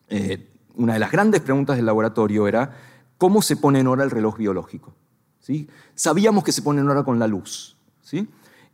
Eh, 0.09 0.54
una 0.77 0.93
de 0.93 0.99
las 0.99 1.11
grandes 1.11 1.41
preguntas 1.41 1.77
del 1.77 1.85
laboratorio 1.85 2.47
era 2.47 2.75
cómo 3.17 3.41
se 3.41 3.57
pone 3.57 3.79
en 3.79 3.87
hora 3.87 4.03
el 4.03 4.11
reloj 4.11 4.37
biológico. 4.37 4.93
¿Sí? 5.39 5.67
Sabíamos 5.93 6.43
que 6.43 6.51
se 6.51 6.61
pone 6.61 6.81
en 6.81 6.89
hora 6.89 7.03
con 7.03 7.19
la 7.19 7.27
luz. 7.27 7.77
¿sí? 8.01 8.27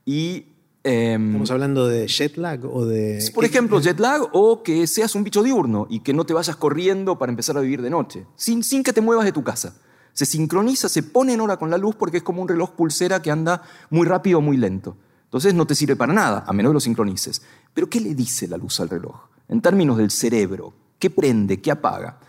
Y 0.05 0.45
Em, 0.83 1.27
¿Estamos 1.27 1.51
hablando 1.51 1.87
de 1.87 2.07
jet 2.07 2.37
lag 2.37 2.65
o 2.65 2.85
de...? 2.85 3.23
Por 3.35 3.45
ejemplo, 3.45 3.79
jet 3.79 3.99
lag 3.99 4.21
o 4.31 4.63
que 4.63 4.87
seas 4.87 5.13
un 5.13 5.23
bicho 5.23 5.43
diurno 5.43 5.85
y 5.89 5.99
que 5.99 6.13
no 6.13 6.25
te 6.25 6.33
vayas 6.33 6.55
corriendo 6.55 7.19
para 7.19 7.31
empezar 7.31 7.55
a 7.57 7.61
vivir 7.61 7.81
de 7.83 7.91
noche, 7.91 8.25
sin, 8.35 8.63
sin 8.63 8.81
que 8.83 8.93
te 8.93 9.01
muevas 9.01 9.25
de 9.25 9.31
tu 9.31 9.43
casa. 9.43 9.75
Se 10.13 10.25
sincroniza, 10.25 10.89
se 10.89 11.03
pone 11.03 11.33
en 11.33 11.41
hora 11.41 11.57
con 11.57 11.69
la 11.69 11.77
luz 11.77 11.95
porque 11.95 12.17
es 12.17 12.23
como 12.23 12.41
un 12.41 12.47
reloj 12.47 12.71
pulsera 12.71 13.21
que 13.21 13.29
anda 13.29 13.61
muy 13.91 14.07
rápido 14.07 14.39
o 14.39 14.41
muy 14.41 14.57
lento. 14.57 14.97
Entonces 15.25 15.53
no 15.53 15.67
te 15.67 15.75
sirve 15.75 15.95
para 15.95 16.13
nada, 16.13 16.43
a 16.47 16.51
menos 16.51 16.71
que 16.71 16.73
lo 16.73 16.79
sincronices. 16.79 17.43
Pero 17.73 17.87
¿qué 17.87 18.01
le 18.01 18.15
dice 18.15 18.47
la 18.47 18.57
luz 18.57 18.79
al 18.79 18.89
reloj? 18.89 19.15
En 19.47 19.61
términos 19.61 19.97
del 19.97 20.09
cerebro, 20.09 20.73
¿qué 21.01 21.09
prende, 21.09 21.59
qué 21.59 21.71
apaga? 21.71 22.19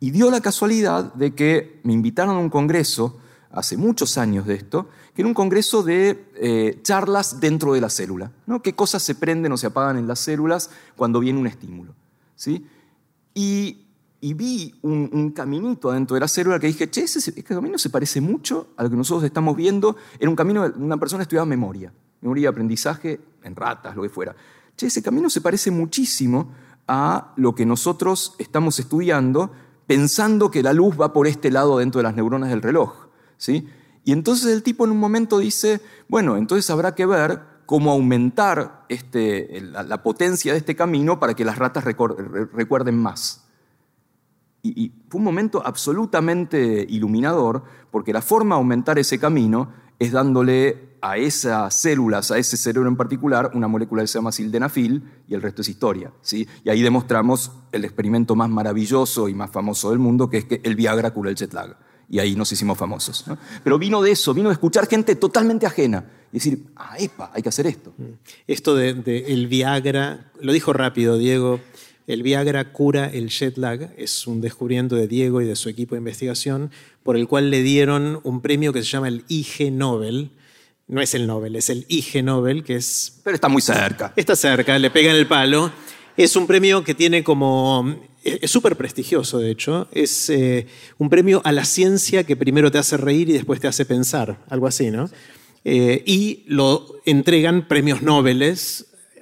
Y 0.00 0.10
dio 0.10 0.30
la 0.30 0.40
casualidad 0.40 1.14
de 1.14 1.34
que 1.34 1.80
me 1.84 1.92
invitaron 1.92 2.34
a 2.36 2.40
un 2.40 2.50
congreso 2.50 3.20
hace 3.52 3.76
muchos 3.76 4.18
años 4.18 4.46
de 4.46 4.54
esto, 4.54 4.88
que 5.14 5.22
era 5.22 5.28
un 5.28 5.34
congreso 5.34 5.84
de 5.84 6.26
eh, 6.34 6.80
charlas 6.82 7.38
dentro 7.38 7.74
de 7.74 7.80
la 7.80 7.88
célula. 7.88 8.32
¿no? 8.46 8.60
¿Qué 8.62 8.74
cosas 8.74 9.02
se 9.02 9.14
prenden 9.14 9.52
o 9.52 9.56
se 9.56 9.68
apagan 9.68 9.96
en 9.96 10.08
las 10.08 10.18
células 10.18 10.70
cuando 10.96 11.20
viene 11.20 11.38
un 11.38 11.46
estímulo? 11.46 11.94
¿sí? 12.34 12.66
Y, 13.34 13.80
vi 14.20 14.74
un, 14.80 15.32
caminito 15.36 15.92
dentro 15.92 16.14
de 16.14 16.20
la 16.20 16.28
célula 16.28 16.58
que 16.58 16.66
dije, 16.66 16.90
che, 16.90 17.02
ese, 17.02 17.44
camino 17.44 17.76
se 17.76 17.90
parece 17.90 18.22
mucho 18.22 18.68
a 18.76 18.82
lo 18.82 18.90
que 18.90 18.96
nosotros 18.96 19.22
estamos 19.22 19.54
viendo. 19.54 19.96
Era 20.18 20.30
un 20.30 20.36
camino 20.36 20.66
de 20.66 20.82
una 20.82 20.96
persona 20.96 21.22
estudiaba 21.22 21.44
memoria, 21.44 21.92
memoria 22.22 22.44
y 22.44 22.46
aprendizaje 22.46 23.20
en 23.42 23.54
ratas, 23.54 23.94
lo 23.94 24.02
que 24.02 24.08
fuera. 24.08 24.34
Che, 24.76 24.86
ese 24.86 25.02
camino 25.02 25.28
se 25.28 25.42
parece 25.42 25.70
muchísimo 25.70 26.48
a 26.86 27.32
lo 27.36 27.54
que 27.54 27.66
nosotros 27.66 28.34
estamos 28.38 28.78
estudiando 28.78 29.50
pensando 29.86 30.50
que 30.50 30.62
la 30.62 30.72
luz 30.72 30.98
va 31.00 31.12
por 31.12 31.26
este 31.26 31.50
lado 31.50 31.78
dentro 31.78 31.98
de 31.98 32.04
las 32.04 32.14
neuronas 32.14 32.50
del 32.50 32.62
reloj. 32.62 33.08
¿sí? 33.36 33.68
Y 34.04 34.12
entonces 34.12 34.52
el 34.52 34.62
tipo 34.62 34.84
en 34.84 34.92
un 34.92 34.98
momento 34.98 35.38
dice, 35.38 35.80
bueno, 36.08 36.36
entonces 36.36 36.68
habrá 36.70 36.94
que 36.94 37.06
ver 37.06 37.40
cómo 37.66 37.92
aumentar 37.92 38.84
este, 38.88 39.62
la, 39.62 40.02
potencia 40.02 40.52
de 40.52 40.58
este 40.58 40.76
camino 40.76 41.18
para 41.18 41.34
que 41.34 41.44
las 41.44 41.58
ratas 41.58 41.84
recuerden 41.84 42.98
más. 42.98 43.44
Y, 44.62 44.92
fue 45.08 45.18
un 45.18 45.24
momento 45.24 45.62
absolutamente 45.64 46.86
iluminador, 46.88 47.64
porque 47.90 48.12
la 48.12 48.22
forma 48.22 48.56
de 48.56 48.60
aumentar 48.60 48.98
ese 48.98 49.18
camino 49.18 49.68
es 49.98 50.12
dándole 50.12 50.93
a 51.04 51.18
esas 51.18 51.78
células, 51.78 52.30
a 52.30 52.38
ese 52.38 52.56
cerebro 52.56 52.88
en 52.88 52.96
particular, 52.96 53.50
una 53.52 53.68
molécula 53.68 54.00
que 54.00 54.08
se 54.08 54.16
llama 54.16 54.32
sildenafil 54.32 55.02
y 55.28 55.34
el 55.34 55.42
resto 55.42 55.60
es 55.60 55.68
historia. 55.68 56.10
¿sí? 56.22 56.48
Y 56.64 56.70
ahí 56.70 56.80
demostramos 56.80 57.52
el 57.72 57.84
experimento 57.84 58.34
más 58.34 58.48
maravilloso 58.48 59.28
y 59.28 59.34
más 59.34 59.50
famoso 59.50 59.90
del 59.90 59.98
mundo, 59.98 60.30
que 60.30 60.38
es 60.38 60.46
que 60.46 60.62
el 60.64 60.74
Viagra 60.76 61.10
cura 61.10 61.28
el 61.28 61.36
jet 61.36 61.52
lag 61.52 61.76
y 62.08 62.20
ahí 62.20 62.34
nos 62.36 62.50
hicimos 62.52 62.78
famosos. 62.78 63.22
Pero 63.62 63.78
vino 63.78 64.00
de 64.00 64.12
eso, 64.12 64.32
vino 64.32 64.48
de 64.48 64.54
escuchar 64.54 64.86
gente 64.86 65.14
totalmente 65.16 65.66
ajena 65.66 66.06
y 66.32 66.38
decir, 66.38 66.68
ah, 66.74 66.96
epa, 66.98 67.30
hay 67.34 67.42
que 67.42 67.50
hacer 67.50 67.66
esto. 67.66 67.92
Esto 68.46 68.74
de, 68.74 68.94
de 68.94 69.26
el 69.26 69.46
Viagra, 69.46 70.32
lo 70.40 70.54
dijo 70.54 70.72
rápido 70.72 71.18
Diego, 71.18 71.60
el 72.06 72.22
Viagra 72.22 72.72
cura 72.72 73.10
el 73.10 73.28
jet 73.28 73.58
lag, 73.58 73.92
es 73.98 74.26
un 74.26 74.40
descubrimiento 74.40 74.96
de 74.96 75.06
Diego 75.06 75.42
y 75.42 75.44
de 75.44 75.54
su 75.54 75.68
equipo 75.68 75.96
de 75.96 75.98
investigación, 75.98 76.70
por 77.02 77.18
el 77.18 77.28
cual 77.28 77.50
le 77.50 77.60
dieron 77.60 78.20
un 78.22 78.40
premio 78.40 78.72
que 78.72 78.82
se 78.82 78.88
llama 78.88 79.08
el 79.08 79.26
IG 79.28 79.70
Nobel. 79.70 80.30
No 80.86 81.00
es 81.00 81.14
el 81.14 81.26
Nobel, 81.26 81.56
es 81.56 81.70
el 81.70 81.86
IG 81.88 82.22
Nobel, 82.22 82.62
que 82.62 82.76
es... 82.76 83.20
Pero 83.24 83.34
está 83.34 83.48
muy 83.48 83.62
cerca. 83.62 84.12
Está 84.16 84.36
cerca, 84.36 84.78
le 84.78 84.90
pega 84.90 85.10
en 85.10 85.16
el 85.16 85.26
palo. 85.26 85.72
Es 86.16 86.36
un 86.36 86.46
premio 86.46 86.84
que 86.84 86.94
tiene 86.94 87.24
como... 87.24 87.96
Es 88.22 88.50
súper 88.50 88.76
prestigioso, 88.76 89.38
de 89.38 89.50
hecho. 89.50 89.88
Es 89.92 90.30
eh, 90.30 90.66
un 90.98 91.10
premio 91.10 91.40
a 91.44 91.52
la 91.52 91.64
ciencia 91.64 92.24
que 92.24 92.36
primero 92.36 92.70
te 92.70 92.78
hace 92.78 92.96
reír 92.96 93.28
y 93.30 93.32
después 93.32 93.60
te 93.60 93.68
hace 93.68 93.84
pensar, 93.84 94.38
algo 94.48 94.66
así, 94.66 94.90
¿no? 94.90 95.10
Eh, 95.64 96.02
y 96.06 96.44
lo 96.46 96.86
entregan 97.06 97.66
premios 97.66 98.02
Nobel 98.02 98.42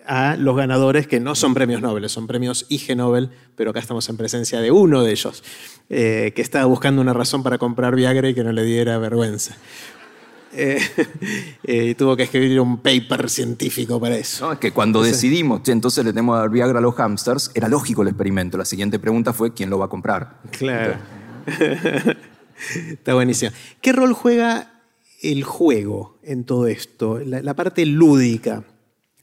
a 0.06 0.36
los 0.36 0.56
ganadores 0.56 1.06
que 1.06 1.20
no 1.20 1.34
son 1.34 1.54
premios 1.54 1.80
Nobel, 1.80 2.08
son 2.08 2.26
premios 2.26 2.66
IG 2.68 2.96
Nobel, 2.96 3.30
pero 3.56 3.70
acá 3.70 3.80
estamos 3.80 4.08
en 4.08 4.16
presencia 4.16 4.60
de 4.60 4.70
uno 4.70 5.02
de 5.02 5.12
ellos, 5.12 5.44
eh, 5.88 6.32
que 6.34 6.42
estaba 6.42 6.64
buscando 6.64 7.00
una 7.00 7.12
razón 7.12 7.42
para 7.42 7.58
comprar 7.58 7.94
Viagra 7.94 8.28
y 8.28 8.34
que 8.34 8.42
no 8.42 8.52
le 8.52 8.64
diera 8.64 8.98
vergüenza. 8.98 9.56
Eh, 10.54 10.78
eh, 11.64 11.84
y 11.90 11.94
tuvo 11.94 12.16
que 12.16 12.24
escribir 12.24 12.60
un 12.60 12.78
paper 12.78 13.28
científico 13.30 14.00
para 14.00 14.16
eso. 14.16 14.46
No, 14.46 14.52
es 14.52 14.58
que 14.58 14.72
cuando 14.72 15.02
decidimos, 15.02 15.62
che, 15.62 15.72
entonces 15.72 16.04
le 16.04 16.12
tenemos 16.12 16.36
a 16.36 16.40
dar 16.40 16.50
Viagra 16.50 16.78
a 16.78 16.82
los 16.82 16.94
hamsters, 16.94 17.50
era 17.54 17.68
lógico 17.68 18.02
el 18.02 18.08
experimento. 18.08 18.58
La 18.58 18.64
siguiente 18.64 18.98
pregunta 18.98 19.32
fue, 19.32 19.52
¿quién 19.54 19.70
lo 19.70 19.78
va 19.78 19.86
a 19.86 19.88
comprar? 19.88 20.40
Claro. 20.50 20.96
Está 22.88 23.14
buenísimo. 23.14 23.50
¿Qué 23.80 23.92
rol 23.92 24.12
juega 24.12 24.82
el 25.22 25.42
juego 25.44 26.18
en 26.22 26.44
todo 26.44 26.66
esto? 26.66 27.18
La, 27.18 27.42
la 27.42 27.54
parte 27.54 27.84
lúdica. 27.86 28.64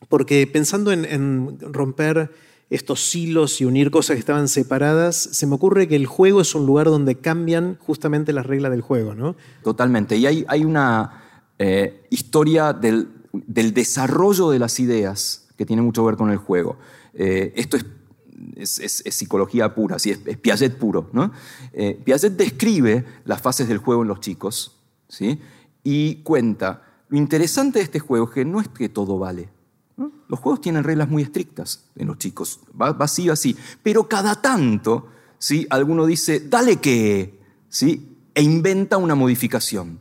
Porque 0.07 0.47
pensando 0.47 0.91
en, 0.91 1.05
en, 1.05 1.59
romper 1.61 2.31
estos 2.69 3.15
hilos 3.15 3.61
y 3.61 3.65
unir 3.65 3.89
cosas 3.89 4.15
que 4.15 4.19
estaban 4.19 4.47
separadas, 4.47 5.15
se 5.15 5.47
me 5.47 5.55
ocurre 5.55 5.87
que 5.87 5.95
el 5.95 6.05
juego 6.05 6.41
es 6.41 6.53
un 6.53 6.65
lugar 6.65 6.87
donde 6.87 7.15
cambian 7.15 7.77
justamente 7.79 8.31
las 8.31 8.45
reglas 8.45 8.71
del 8.71 8.81
juego, 8.81 9.15
¿no? 9.15 9.35
Totalmente. 9.63 10.17
Y 10.17 10.25
hay, 10.25 10.63
una 10.63 11.23
eh, 11.57 12.05
historia 12.11 12.73
del, 12.73 13.07
del, 13.33 13.73
desarrollo 13.73 14.51
de 14.51 14.59
las 14.59 14.79
ideas 14.79 15.47
que 15.57 15.65
tiene 15.65 15.81
mucho 15.81 16.03
que 16.03 16.07
ver 16.07 16.17
con 16.17 16.29
el 16.29 16.37
juego. 16.37 16.77
Eh, 17.13 17.53
esto 17.55 17.75
es, 17.75 17.85
es, 18.55 18.79
es, 18.79 19.01
es, 19.03 19.15
psicología 19.15 19.73
pura, 19.73 19.97
sí, 19.97 20.11
es, 20.11 20.19
Piaget 20.37 20.77
puro. 20.77 21.09
¿no? 21.11 21.31
Eh, 21.73 21.99
Piaget 22.03 22.33
describe 22.33 23.03
las 23.25 23.41
fases 23.41 23.67
del 23.67 23.79
juego 23.79 24.03
en 24.03 24.09
los 24.09 24.19
chicos 24.19 24.77
¿sí? 25.07 25.39
y 25.83 26.17
cuenta, 26.17 26.83
lo 27.09 27.17
interesante 27.17 27.79
de 27.79 27.85
este 27.85 27.99
juego 27.99 28.25
es 28.25 28.31
que 28.31 28.45
no 28.45 28.61
es 28.61 28.67
que 28.67 28.89
todo 28.89 29.17
vale. 29.17 29.49
Los 30.27 30.39
juegos 30.39 30.61
tienen 30.61 30.83
reglas 30.83 31.09
muy 31.09 31.23
estrictas 31.23 31.85
en 31.95 32.07
los 32.07 32.17
chicos, 32.17 32.61
va, 32.79 32.93
va 32.93 33.05
así, 33.05 33.29
así. 33.29 33.55
Pero 33.83 34.07
cada 34.07 34.41
tanto, 34.41 35.07
¿sí? 35.37 35.67
alguno 35.69 36.05
dice, 36.05 36.39
dale 36.39 36.77
que, 36.77 37.39
¿sí? 37.67 38.15
e 38.33 38.41
inventa 38.41 38.97
una 38.97 39.15
modificación. 39.15 39.99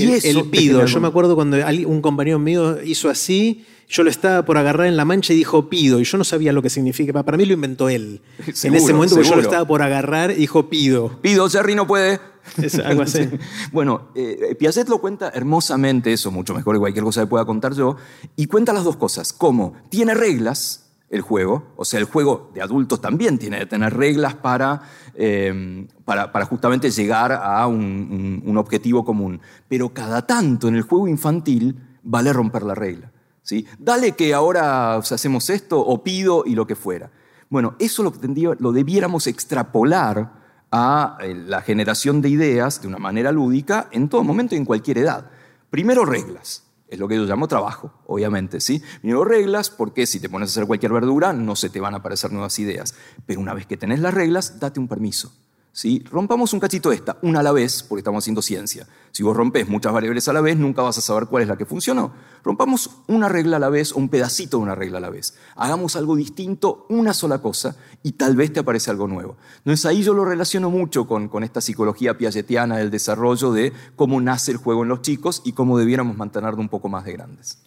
Y 0.00 0.08
el, 0.08 0.14
eso 0.14 0.40
el 0.40 0.50
pido, 0.50 0.84
yo 0.84 1.00
me 1.00 1.08
acuerdo 1.08 1.34
cuando 1.34 1.56
un 1.86 2.02
compañero 2.02 2.38
mío 2.38 2.78
hizo 2.82 3.08
así, 3.08 3.64
yo 3.88 4.04
lo 4.04 4.10
estaba 4.10 4.44
por 4.44 4.56
agarrar 4.56 4.86
en 4.86 4.96
la 4.96 5.04
mancha 5.04 5.32
y 5.32 5.36
dijo 5.36 5.68
pido, 5.68 6.00
y 6.00 6.04
yo 6.04 6.16
no 6.16 6.24
sabía 6.24 6.52
lo 6.52 6.62
que 6.62 6.70
significa. 6.70 7.12
Para 7.24 7.36
mí 7.36 7.44
lo 7.44 7.54
inventó 7.54 7.88
él. 7.88 8.20
Seguro, 8.52 8.78
en 8.78 8.84
ese 8.84 8.94
momento 8.94 9.22
yo 9.22 9.34
lo 9.34 9.42
estaba 9.42 9.66
por 9.66 9.82
agarrar 9.82 10.30
y 10.30 10.34
dijo 10.34 10.70
pido. 10.70 11.20
Pido, 11.20 11.48
Jerry 11.48 11.74
no 11.74 11.86
puede. 11.86 12.20
Es 12.62 12.78
algo 12.78 13.02
así. 13.02 13.28
bueno, 13.72 14.08
eh, 14.14 14.56
Piaget 14.58 14.88
lo 14.88 14.98
cuenta 14.98 15.30
hermosamente, 15.34 16.12
eso 16.12 16.30
mucho 16.30 16.54
mejor 16.54 16.76
que 16.76 16.80
cualquier 16.80 17.04
cosa 17.04 17.20
que 17.20 17.26
pueda 17.26 17.44
contar 17.44 17.74
yo, 17.74 17.96
y 18.36 18.46
cuenta 18.46 18.72
las 18.72 18.84
dos 18.84 18.96
cosas. 18.96 19.32
Como 19.32 19.74
tiene 19.90 20.14
reglas 20.14 20.89
el 21.10 21.22
juego, 21.22 21.72
o 21.76 21.84
sea, 21.84 21.98
el 21.98 22.06
juego 22.06 22.52
de 22.54 22.62
adultos 22.62 23.00
también 23.00 23.36
tiene 23.36 23.58
que 23.58 23.66
tener 23.66 23.92
reglas 23.92 24.36
para, 24.36 24.80
eh, 25.14 25.86
para, 26.04 26.44
justamente 26.44 26.88
llegar 26.88 27.32
a 27.32 27.66
un, 27.66 28.54
objetivo 28.56 29.04
común. 29.04 29.40
Pero 29.68 29.92
cada 29.92 30.24
tanto 30.24 30.68
en 30.68 30.76
el 30.76 30.82
juego 30.82 31.08
infantil 31.08 31.76
vale 32.04 32.32
romper 32.32 32.62
la 32.62 32.76
regla. 32.76 33.10
¿sí? 33.42 33.66
Dale 33.76 34.12
que 34.12 34.32
ahora 34.32 34.94
hacemos 34.94 35.50
esto 35.50 35.80
o 35.80 36.02
pido 36.04 36.44
y 36.46 36.54
lo 36.54 36.64
que 36.66 36.76
fuera. 36.76 37.10
Bueno, 37.48 37.74
eso 37.80 38.04
lo, 38.04 38.12
lo 38.60 38.70
debiéramos 38.70 39.26
extrapolar 39.26 40.32
a 40.70 41.18
eh, 41.20 41.34
la 41.34 41.60
generación 41.62 42.22
de 42.22 42.28
ideas 42.28 42.80
de 42.82 42.86
una 42.86 42.98
manera 42.98 43.32
lúdica 43.32 43.88
en 43.90 44.08
todo 44.08 44.22
momento 44.22 44.54
y 44.54 44.58
en 44.58 44.64
cualquier 44.64 44.98
edad. 44.98 45.28
Primero 45.70 46.04
reglas, 46.04 46.69
es 46.90 46.98
lo 46.98 47.06
que 47.06 47.14
yo 47.14 47.24
llamo 47.24 47.46
trabajo, 47.46 47.92
obviamente, 48.06 48.60
¿sí? 48.60 48.82
Primero 49.00 49.24
reglas 49.24 49.70
porque 49.70 50.06
si 50.06 50.18
te 50.18 50.28
pones 50.28 50.48
a 50.48 50.50
hacer 50.50 50.66
cualquier 50.66 50.92
verdura 50.92 51.32
no 51.32 51.54
se 51.54 51.70
te 51.70 51.80
van 51.80 51.94
a 51.94 51.98
aparecer 51.98 52.32
nuevas 52.32 52.58
ideas, 52.58 52.94
pero 53.26 53.40
una 53.40 53.54
vez 53.54 53.66
que 53.66 53.76
tenés 53.76 54.00
las 54.00 54.12
reglas, 54.12 54.58
date 54.58 54.80
un 54.80 54.88
permiso. 54.88 55.32
¿Sí? 55.72 56.04
Rompamos 56.10 56.52
un 56.52 56.58
cachito 56.58 56.90
esta, 56.90 57.18
una 57.22 57.40
a 57.40 57.42
la 57.44 57.52
vez, 57.52 57.84
porque 57.84 58.00
estamos 58.00 58.24
haciendo 58.24 58.42
ciencia. 58.42 58.88
Si 59.12 59.22
vos 59.22 59.36
rompes 59.36 59.68
muchas 59.68 59.92
variables 59.92 60.26
a 60.28 60.32
la 60.32 60.40
vez, 60.40 60.56
nunca 60.56 60.82
vas 60.82 60.98
a 60.98 61.00
saber 61.00 61.26
cuál 61.26 61.44
es 61.44 61.48
la 61.48 61.56
que 61.56 61.64
funcionó. 61.64 62.12
Rompamos 62.42 62.90
una 63.06 63.28
regla 63.28 63.58
a 63.58 63.60
la 63.60 63.68
vez 63.68 63.92
o 63.92 63.98
un 63.98 64.08
pedacito 64.08 64.56
de 64.56 64.64
una 64.64 64.74
regla 64.74 64.98
a 64.98 65.00
la 65.00 65.10
vez. 65.10 65.34
Hagamos 65.54 65.94
algo 65.94 66.16
distinto, 66.16 66.86
una 66.88 67.14
sola 67.14 67.40
cosa, 67.40 67.76
y 68.02 68.12
tal 68.12 68.34
vez 68.34 68.52
te 68.52 68.60
aparece 68.60 68.90
algo 68.90 69.06
nuevo. 69.06 69.36
Entonces 69.58 69.86
ahí 69.86 70.02
yo 70.02 70.12
lo 70.12 70.24
relaciono 70.24 70.70
mucho 70.70 71.06
con, 71.06 71.28
con 71.28 71.44
esta 71.44 71.60
psicología 71.60 72.18
piagetiana 72.18 72.78
del 72.78 72.90
desarrollo 72.90 73.52
de 73.52 73.72
cómo 73.94 74.20
nace 74.20 74.50
el 74.50 74.56
juego 74.56 74.82
en 74.82 74.88
los 74.88 75.02
chicos 75.02 75.40
y 75.44 75.52
cómo 75.52 75.78
debiéramos 75.78 76.16
mantenerlo 76.16 76.60
un 76.60 76.68
poco 76.68 76.88
más 76.88 77.04
de 77.04 77.12
grandes. 77.12 77.58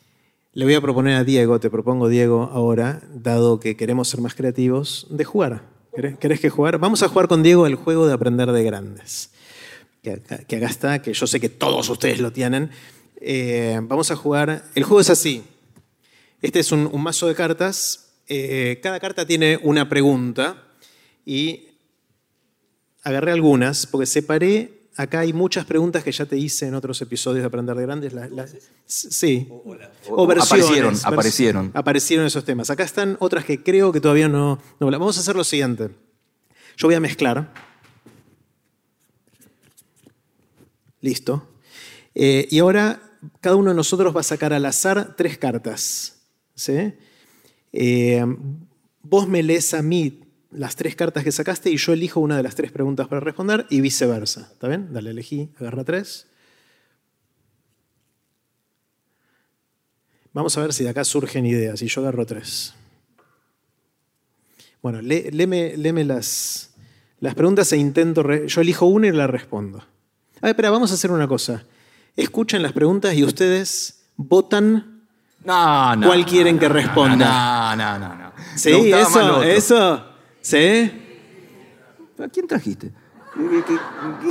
Le 0.51 0.65
voy 0.65 0.75
a 0.75 0.81
proponer 0.81 1.15
a 1.15 1.23
Diego, 1.23 1.59
te 1.59 1.71
propongo 1.71 2.09
Diego 2.09 2.49
ahora, 2.53 3.01
dado 3.11 3.59
que 3.59 3.75
queremos 3.75 4.09
ser 4.09 4.21
más 4.21 4.35
creativos, 4.35 5.07
de 5.09 5.23
jugar. 5.23 5.72
¿Querés 5.95 6.39
que 6.39 6.49
jugar? 6.49 6.79
Vamos 6.79 7.03
a 7.03 7.07
jugar 7.07 7.27
con 7.27 7.43
Diego 7.43 7.67
el 7.67 7.75
juego 7.75 8.07
de 8.07 8.13
aprender 8.13 8.51
de 8.51 8.63
grandes. 8.63 9.29
Que 10.01 10.13
acá, 10.13 10.39
que 10.39 10.55
está, 10.55 11.01
que 11.03 11.13
yo 11.13 11.27
sé 11.27 11.39
que 11.39 11.49
todos 11.49 11.87
ustedes 11.87 12.19
lo 12.19 12.31
tienen. 12.31 12.71
Eh, 13.17 13.79
vamos 13.83 14.09
a 14.09 14.15
jugar. 14.15 14.65
El 14.73 14.85
juego 14.85 15.01
es 15.01 15.11
así. 15.11 15.43
Este 16.41 16.59
es 16.59 16.71
un, 16.71 16.89
un 16.91 17.03
mazo 17.03 17.27
de 17.27 17.35
cartas. 17.35 18.15
Eh, 18.27 18.79
cada 18.81 18.99
carta 18.99 19.27
tiene 19.27 19.59
una 19.61 19.87
pregunta. 19.87 20.63
Y 21.27 21.67
agarré 23.03 23.31
algunas 23.31 23.85
porque 23.85 24.07
separé. 24.07 24.82
Acá 24.95 25.21
hay 25.21 25.33
muchas 25.33 25.65
preguntas 25.65 26.03
que 26.03 26.11
ya 26.11 26.25
te 26.25 26.37
hice 26.37 26.67
en 26.67 26.75
otros 26.75 27.01
episodios 27.01 27.41
de 27.41 27.47
Aprender 27.47 27.75
de 27.75 27.81
Grandes. 27.81 28.13
La, 28.13 28.27
la, 28.27 28.45
sí. 28.85 29.47
O, 29.49 29.75
o, 30.09 30.23
o 30.23 30.27
versiones. 30.27 30.63
Aparecieron, 30.63 30.99
aparecieron. 31.03 31.71
Aparecieron 31.73 32.25
esos 32.27 32.45
temas. 32.45 32.69
Acá 32.69 32.83
están 32.83 33.17
otras 33.19 33.43
que 33.43 33.63
creo 33.63 33.91
que 33.91 33.99
todavía 33.99 34.29
no, 34.29 34.59
no. 34.79 34.91
Vamos 34.91 35.17
a 35.17 35.21
hacer 35.21 35.35
lo 35.35 35.43
siguiente. 35.43 35.89
Yo 36.77 36.87
voy 36.87 36.95
a 36.95 36.99
mezclar. 36.99 37.51
Listo. 41.01 41.49
Eh, 42.13 42.47
y 42.51 42.59
ahora 42.59 43.01
cada 43.41 43.55
uno 43.55 43.71
de 43.71 43.75
nosotros 43.75 44.15
va 44.15 44.19
a 44.19 44.23
sacar 44.23 44.53
al 44.53 44.65
azar 44.65 45.15
tres 45.17 45.37
cartas. 45.37 46.21
¿sí? 46.55 46.93
Eh, 47.71 48.23
vos 49.01 49.27
me 49.27 49.41
lees 49.41 49.73
a 49.73 49.81
mí 49.81 50.22
las 50.55 50.75
tres 50.75 50.95
cartas 50.95 51.23
que 51.23 51.31
sacaste 51.31 51.69
y 51.69 51.77
yo 51.77 51.93
elijo 51.93 52.19
una 52.19 52.37
de 52.37 52.43
las 52.43 52.55
tres 52.55 52.71
preguntas 52.71 53.07
para 53.07 53.19
responder 53.19 53.65
y 53.69 53.81
viceversa. 53.81 54.49
¿Está 54.51 54.67
bien? 54.67 54.93
Dale, 54.93 55.11
elegí, 55.11 55.49
agarra 55.59 55.83
tres. 55.83 56.27
Vamos 60.33 60.57
a 60.57 60.61
ver 60.61 60.73
si 60.73 60.83
de 60.83 60.89
acá 60.89 61.03
surgen 61.03 61.45
ideas 61.45 61.81
y 61.81 61.87
yo 61.87 62.01
agarro 62.01 62.25
tres. 62.25 62.73
Bueno, 64.81 65.01
lé, 65.01 65.29
léeme, 65.31 65.77
léeme 65.77 66.03
las, 66.03 66.71
las, 67.19 67.35
preguntas 67.35 67.71
e 67.71 67.77
intento. 67.77 68.23
Re, 68.23 68.47
yo 68.47 68.61
elijo 68.61 68.85
una 68.85 69.07
y 69.07 69.11
la 69.11 69.27
respondo. 69.27 69.77
A 69.77 70.47
ver, 70.47 70.49
espera, 70.49 70.71
vamos 70.71 70.91
a 70.91 70.95
hacer 70.95 71.11
una 71.11 71.27
cosa. 71.27 71.63
Escuchen 72.15 72.61
las 72.61 72.73
preguntas 72.73 73.13
y 73.13 73.23
ustedes 73.23 74.05
votan 74.17 75.05
no, 75.45 75.95
no, 75.95 76.07
cuál 76.07 76.21
no, 76.21 76.25
quieren 76.25 76.59
que 76.59 76.67
responda. 76.67 77.75
No, 77.75 77.99
no, 77.99 77.99
no. 77.99 78.15
no. 78.15 78.33
Sí, 78.55 78.91
eso, 78.91 79.43
eso. 79.43 80.12
¿Sí? 80.43 80.91
¿A 82.19 82.27
quién 82.27 82.47
trajiste? 82.47 82.91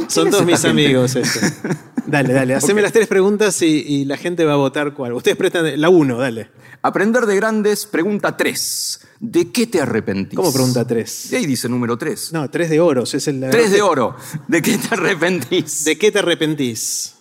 Son 0.09 0.31
todos 0.31 0.45
mis 0.45 0.65
amigos, 0.65 1.17
eso. 1.17 1.41
Dale, 2.07 2.35
dale, 2.35 2.57
haceme 2.57 2.73
okay. 2.73 2.83
las 2.83 2.93
tres 2.93 3.07
preguntas 3.07 3.63
y, 3.63 3.67
y, 3.67 4.05
la 4.05 4.17
gente 4.17 4.45
va 4.45 4.55
a 4.55 4.57
votar 4.57 4.93
cuál. 4.93 5.13
Ustedes 5.13 5.37
prestan 5.37 5.81
la 5.81 5.89
uno, 5.89 6.19
dale. 6.19 6.51
Aprender 6.83 7.27
de 7.27 7.37
grandes, 7.37 7.87
pregunta 7.87 8.37
tres. 8.37 9.07
¿De 9.21 9.53
qué 9.53 9.69
te 9.69 9.81
arrepentís? 9.81 10.37
¿Cómo 10.37 10.53
pregunta 10.53 10.85
tres? 10.85 11.33
Y 11.33 11.37
ahí 11.37 11.47
dice 11.47 11.69
número 11.69 11.97
tres. 11.97 12.33
No, 12.33 12.51
tres 12.51 12.71
de 12.71 12.81
oros. 12.81 13.15
Es 13.15 13.29
el, 13.29 13.49
tres 13.53 13.71
de 13.71 13.83
oro. 13.83 14.17
¿De 14.49 14.61
qué 14.61 14.79
te 14.79 14.95
arrepentís? 14.97 15.85
¿De 15.85 15.97
qué 15.97 16.11
te 16.11 16.19
arrepentís? 16.19 17.15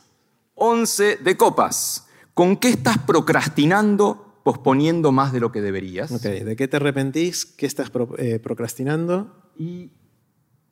Once 0.55 1.17
de 1.17 1.37
copas. 1.37 2.07
¿Con 2.33 2.57
qué 2.57 2.69
estás 2.69 2.97
procrastinando, 2.97 4.30
posponiendo 4.43 5.11
más 5.11 5.33
de 5.33 5.39
lo 5.39 5.51
que 5.51 5.61
deberías? 5.61 6.11
Ok, 6.11 6.23
¿de 6.23 6.55
qué 6.55 6.67
te 6.67 6.77
arrepentís? 6.77 7.45
¿Qué 7.45 7.65
estás 7.65 7.89
pro, 7.89 8.15
eh, 8.17 8.39
procrastinando? 8.39 9.51
Y 9.57 9.91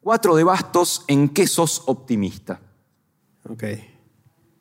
cuatro 0.02 0.36
de 0.36 0.44
bastos, 0.44 1.04
¿en 1.08 1.30
qué 1.30 1.48
sos 1.48 1.84
optimista? 1.86 2.62
Ok. 3.48 3.64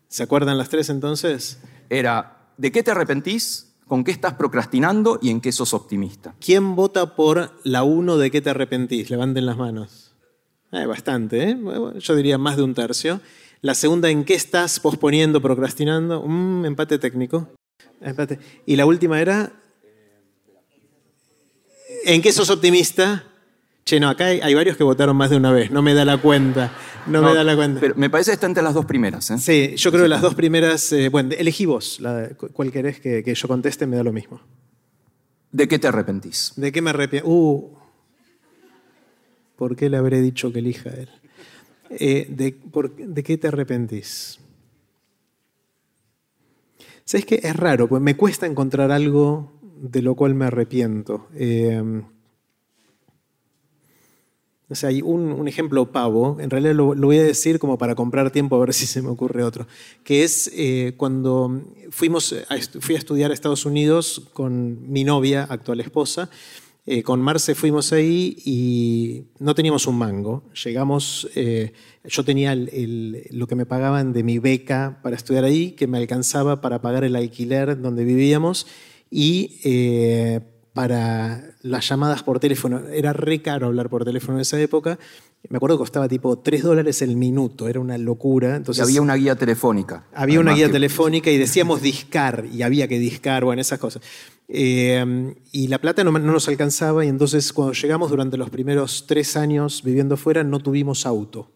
¿Se 0.09 0.23
acuerdan 0.23 0.59
las 0.59 0.69
tres 0.69 0.89
entonces? 0.91 1.61
Era, 1.91 2.53
¿de 2.57 2.73
qué 2.73 2.83
te 2.83 2.91
arrepentís? 2.91 3.75
¿Con 3.87 4.05
qué 4.05 4.11
estás 4.11 4.35
procrastinando? 4.35 5.19
¿Y 5.23 5.31
en 5.31 5.41
qué 5.41 5.51
sos 5.51 5.73
optimista? 5.73 6.35
¿Quién 6.41 6.77
vota 6.77 7.17
por 7.17 7.59
la 7.65 7.85
uno 7.85 8.19
de 8.19 8.31
qué 8.31 8.43
te 8.43 8.51
arrepentís? 8.51 9.09
Levanten 9.09 9.47
las 9.47 9.57
manos. 9.57 10.15
Eh, 10.73 10.85
bastante, 10.85 11.51
¿eh? 11.51 11.59
Yo 11.99 12.15
diría 12.15 12.37
más 12.37 12.57
de 12.59 12.63
un 12.63 12.75
tercio. 12.75 13.21
La 13.63 13.75
segunda, 13.75 14.11
¿en 14.11 14.25
qué 14.25 14.35
estás 14.35 14.79
posponiendo, 14.79 15.41
procrastinando? 15.41 16.21
Un 16.21 16.65
empate 16.67 16.99
técnico. 16.99 17.49
Empate. 18.01 18.39
Y 18.67 18.77
la 18.77 18.87
última 18.87 19.21
era, 19.21 19.53
¿en 22.05 22.23
qué 22.23 22.33
sos 22.33 22.51
optimista? 22.51 23.25
Che, 23.85 23.99
no, 23.99 24.09
acá 24.09 24.27
hay, 24.27 24.55
varios 24.55 24.77
que 24.77 24.85
votaron 24.85 25.17
más 25.17 25.31
de 25.31 25.37
una 25.37 25.51
vez, 25.51 25.71
no 25.71 25.81
me 25.83 25.95
da 25.95 26.05
la 26.05 26.19
cuenta. 26.19 26.73
No, 27.07 27.23
me 27.23 27.35
da 27.35 27.43
la 27.43 27.57
cuenta. 27.57 27.81
Pero 27.81 27.95
me 27.97 28.11
parece 28.11 28.33
que 28.33 28.35
está 28.35 28.47
entre 28.47 28.63
las 28.63 28.75
dos 28.75 28.85
primeras. 28.85 29.31
¿eh? 29.31 29.39
Sí, 29.39 29.77
yo 29.77 29.91
creo 29.91 30.03
que 30.03 30.09
las 30.11 30.21
dos 30.21 30.35
primeras. 30.35 30.93
Eh, 30.93 31.09
bueno, 31.09 31.31
elegí 31.37 31.65
vos. 31.65 31.99
La, 32.01 32.29
¿Cuál 32.53 32.71
querés 32.71 33.01
que, 33.01 33.35
yo 33.35 33.49
conteste? 33.49 33.87
Me 33.87 33.97
da 33.97 34.03
lo 34.03 34.13
mismo. 34.13 34.43
¿De 35.51 35.67
qué 35.67 35.79
te 35.79 35.89
arrepentís? 35.89 36.53
¿De 36.57 36.71
qué 36.71 36.83
me 36.83 36.91
arrepiento? 36.91 37.31
Uh, 37.31 37.79
¿Por 39.57 39.75
qué 39.75 39.89
le 39.89 39.97
habré 39.97 40.21
dicho 40.21 40.53
que 40.53 40.59
elija 40.59 40.91
él? 40.91 41.09
Eh, 41.91 42.27
de, 42.29 43.23
qué 43.25 43.39
te 43.39 43.49
arrepentís? 43.49 44.39
¿Sabes 47.09 47.25
qué? 47.25 47.41
Es 47.43 47.57
raro, 47.57 47.89
pues 47.89 48.03
me 48.03 48.19
cuesta 48.19 48.45
encontrar 48.45 48.91
algo 48.91 49.51
de 49.81 50.03
lo 50.03 50.15
cual 50.15 50.35
me 50.35 50.45
arrepiento. 50.45 51.27
Eh, 51.35 52.03
o 54.69 54.75
sea, 54.75 54.91
hay 54.91 55.01
un, 55.01 55.49
ejemplo 55.49 55.91
pavo, 55.91 56.37
en 56.39 56.51
realidad 56.51 56.75
lo, 56.75 56.95
voy 56.95 57.17
a 57.17 57.23
decir 57.23 57.59
como 57.59 57.79
para 57.79 57.95
comprar 57.95 58.31
tiempo 58.31 58.57
a 58.57 58.59
ver 58.59 58.75
si 58.75 58.85
se 58.85 59.01
me 59.01 59.09
ocurre 59.09 59.43
otro, 59.43 59.67
que 60.05 60.23
es 60.23 60.51
eh, 60.55 60.93
cuando 60.99 61.63
fuimos 61.89 62.35
fui 62.79 62.95
a 62.95 62.99
estudiar 62.99 63.31
a 63.31 63.35
Estados 63.35 63.65
Unidos 63.65 64.29
con 64.35 64.93
mi 64.93 65.03
novia, 65.05 65.45
actual 65.45 65.81
esposa, 65.81 66.29
eh, 66.91 67.03
con 67.03 67.21
Marce 67.21 67.55
fuimos 67.55 67.93
ahí 67.93 68.37
y 68.45 69.25
no 69.39 69.55
teníamos 69.55 69.87
un 69.87 69.99
mango. 69.99 70.45
Llegamos, 70.65 71.29
eh, 71.35 71.73
yo 72.05 72.25
tenía 72.25 72.55
lo 72.57 73.47
que 73.47 73.55
me 73.55 73.67
pagaban 73.67 74.13
de 74.13 74.23
mi 74.23 74.39
beca 74.39 75.01
para 75.03 75.17
estudiar 75.17 75.45
ahí, 75.45 75.73
que 75.73 75.87
me 75.87 75.99
alcanzaba 75.99 76.61
para 76.61 76.81
pagar 76.81 77.05
el 77.05 77.15
alquiler 77.17 77.81
donde 77.81 78.05
vivíamos 78.05 78.67
y 79.11 79.61
para 80.73 81.57
las 81.63 81.89
llamadas 81.89 82.23
por 82.23 82.41
teléfono. 82.41 82.87
Era 82.89 83.13
re 83.13 83.43
caro 83.43 83.67
hablar 83.67 83.91
por 83.91 84.05
teléfono 84.05 84.39
en 84.39 84.43
esa 84.43 84.61
época. 84.61 84.99
Me 85.51 85.57
acuerdo 85.57 85.77
que 85.77 85.81
costaba 85.81 86.09
tipo 86.09 86.39
3 86.39 86.63
dólares 86.63 87.01
el 87.01 87.17
minuto, 87.17 87.69
era 87.69 87.81
una 87.81 87.97
locura. 87.97 88.57
Entonces, 88.57 88.85
había 88.85 89.01
una 89.01 89.15
guía 89.15 89.35
telefónica. 89.35 90.05
Había 90.13 90.41
una 90.41 90.53
guía 90.53 90.71
telefónica 90.71 91.31
y 91.31 91.39
decíamos 91.39 91.81
discar, 91.81 92.45
y 92.53 92.63
había 92.63 92.87
que 92.87 92.99
discar, 92.99 93.45
bueno, 93.45 93.63
esas 93.63 93.79
cosas. 93.79 94.03
Eh, 94.49 95.35
y 95.53 95.69
la 95.69 95.79
plata 95.79 96.05
no, 96.05 96.13
no, 96.13 96.19
nos 96.19 96.49
alcanzaba, 96.49 97.05
y 97.05 97.09
entonces 97.09 97.53
cuando 97.53 97.73
llegamos 97.73 98.11
durante 98.11 98.37
los 98.37 98.51
primeros 98.51 99.07
tres 99.07 99.37
años 99.37 99.83
viviendo 99.83 100.17
fuera, 100.17 100.45
no 100.45 100.61
tuvimos 100.61 101.07
auto. 101.07 101.51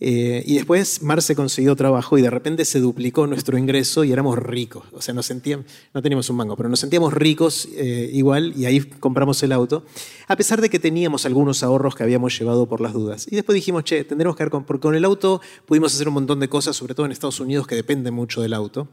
Eh, 0.00 0.42
y 0.44 0.56
después 0.56 1.02
Marce 1.02 1.36
consiguió 1.36 1.76
trabajo 1.76 2.18
y 2.18 2.22
de 2.22 2.28
repente 2.28 2.64
se 2.64 2.80
duplicó 2.80 3.26
nuestro 3.26 3.56
ingreso 3.56 4.02
y 4.02 4.12
éramos 4.12 4.36
ricos. 4.38 4.84
O 4.92 5.00
sea, 5.00 5.14
nos 5.14 5.26
sentíamos, 5.26 5.66
no 5.94 6.02
teníamos 6.02 6.28
un 6.30 6.36
mango, 6.36 6.56
pero 6.56 6.68
nos 6.68 6.80
sentíamos 6.80 7.12
ricos 7.12 7.68
eh, 7.76 8.10
igual 8.12 8.52
y 8.56 8.66
ahí 8.66 8.80
compramos 8.80 9.42
el 9.44 9.52
auto, 9.52 9.84
a 10.26 10.36
pesar 10.36 10.60
de 10.60 10.68
que 10.68 10.80
teníamos 10.80 11.26
algunos 11.26 11.62
ahorros 11.62 11.94
que 11.94 12.02
habíamos 12.02 12.36
llevado 12.38 12.66
por 12.66 12.80
las 12.80 12.92
dudas. 12.92 13.26
Y 13.30 13.36
después 13.36 13.54
dijimos, 13.54 13.84
che, 13.84 14.04
tendremos 14.04 14.36
que 14.36 14.42
ver 14.42 14.50
con, 14.50 14.64
porque 14.64 14.82
con 14.82 14.94
el 14.96 15.04
auto 15.04 15.40
pudimos 15.64 15.94
hacer 15.94 16.08
un 16.08 16.14
montón 16.14 16.40
de 16.40 16.48
cosas, 16.48 16.76
sobre 16.76 16.94
todo 16.94 17.06
en 17.06 17.12
Estados 17.12 17.38
Unidos, 17.38 17.66
que 17.66 17.76
depende 17.76 18.10
mucho 18.10 18.42
del 18.42 18.52
auto. 18.52 18.88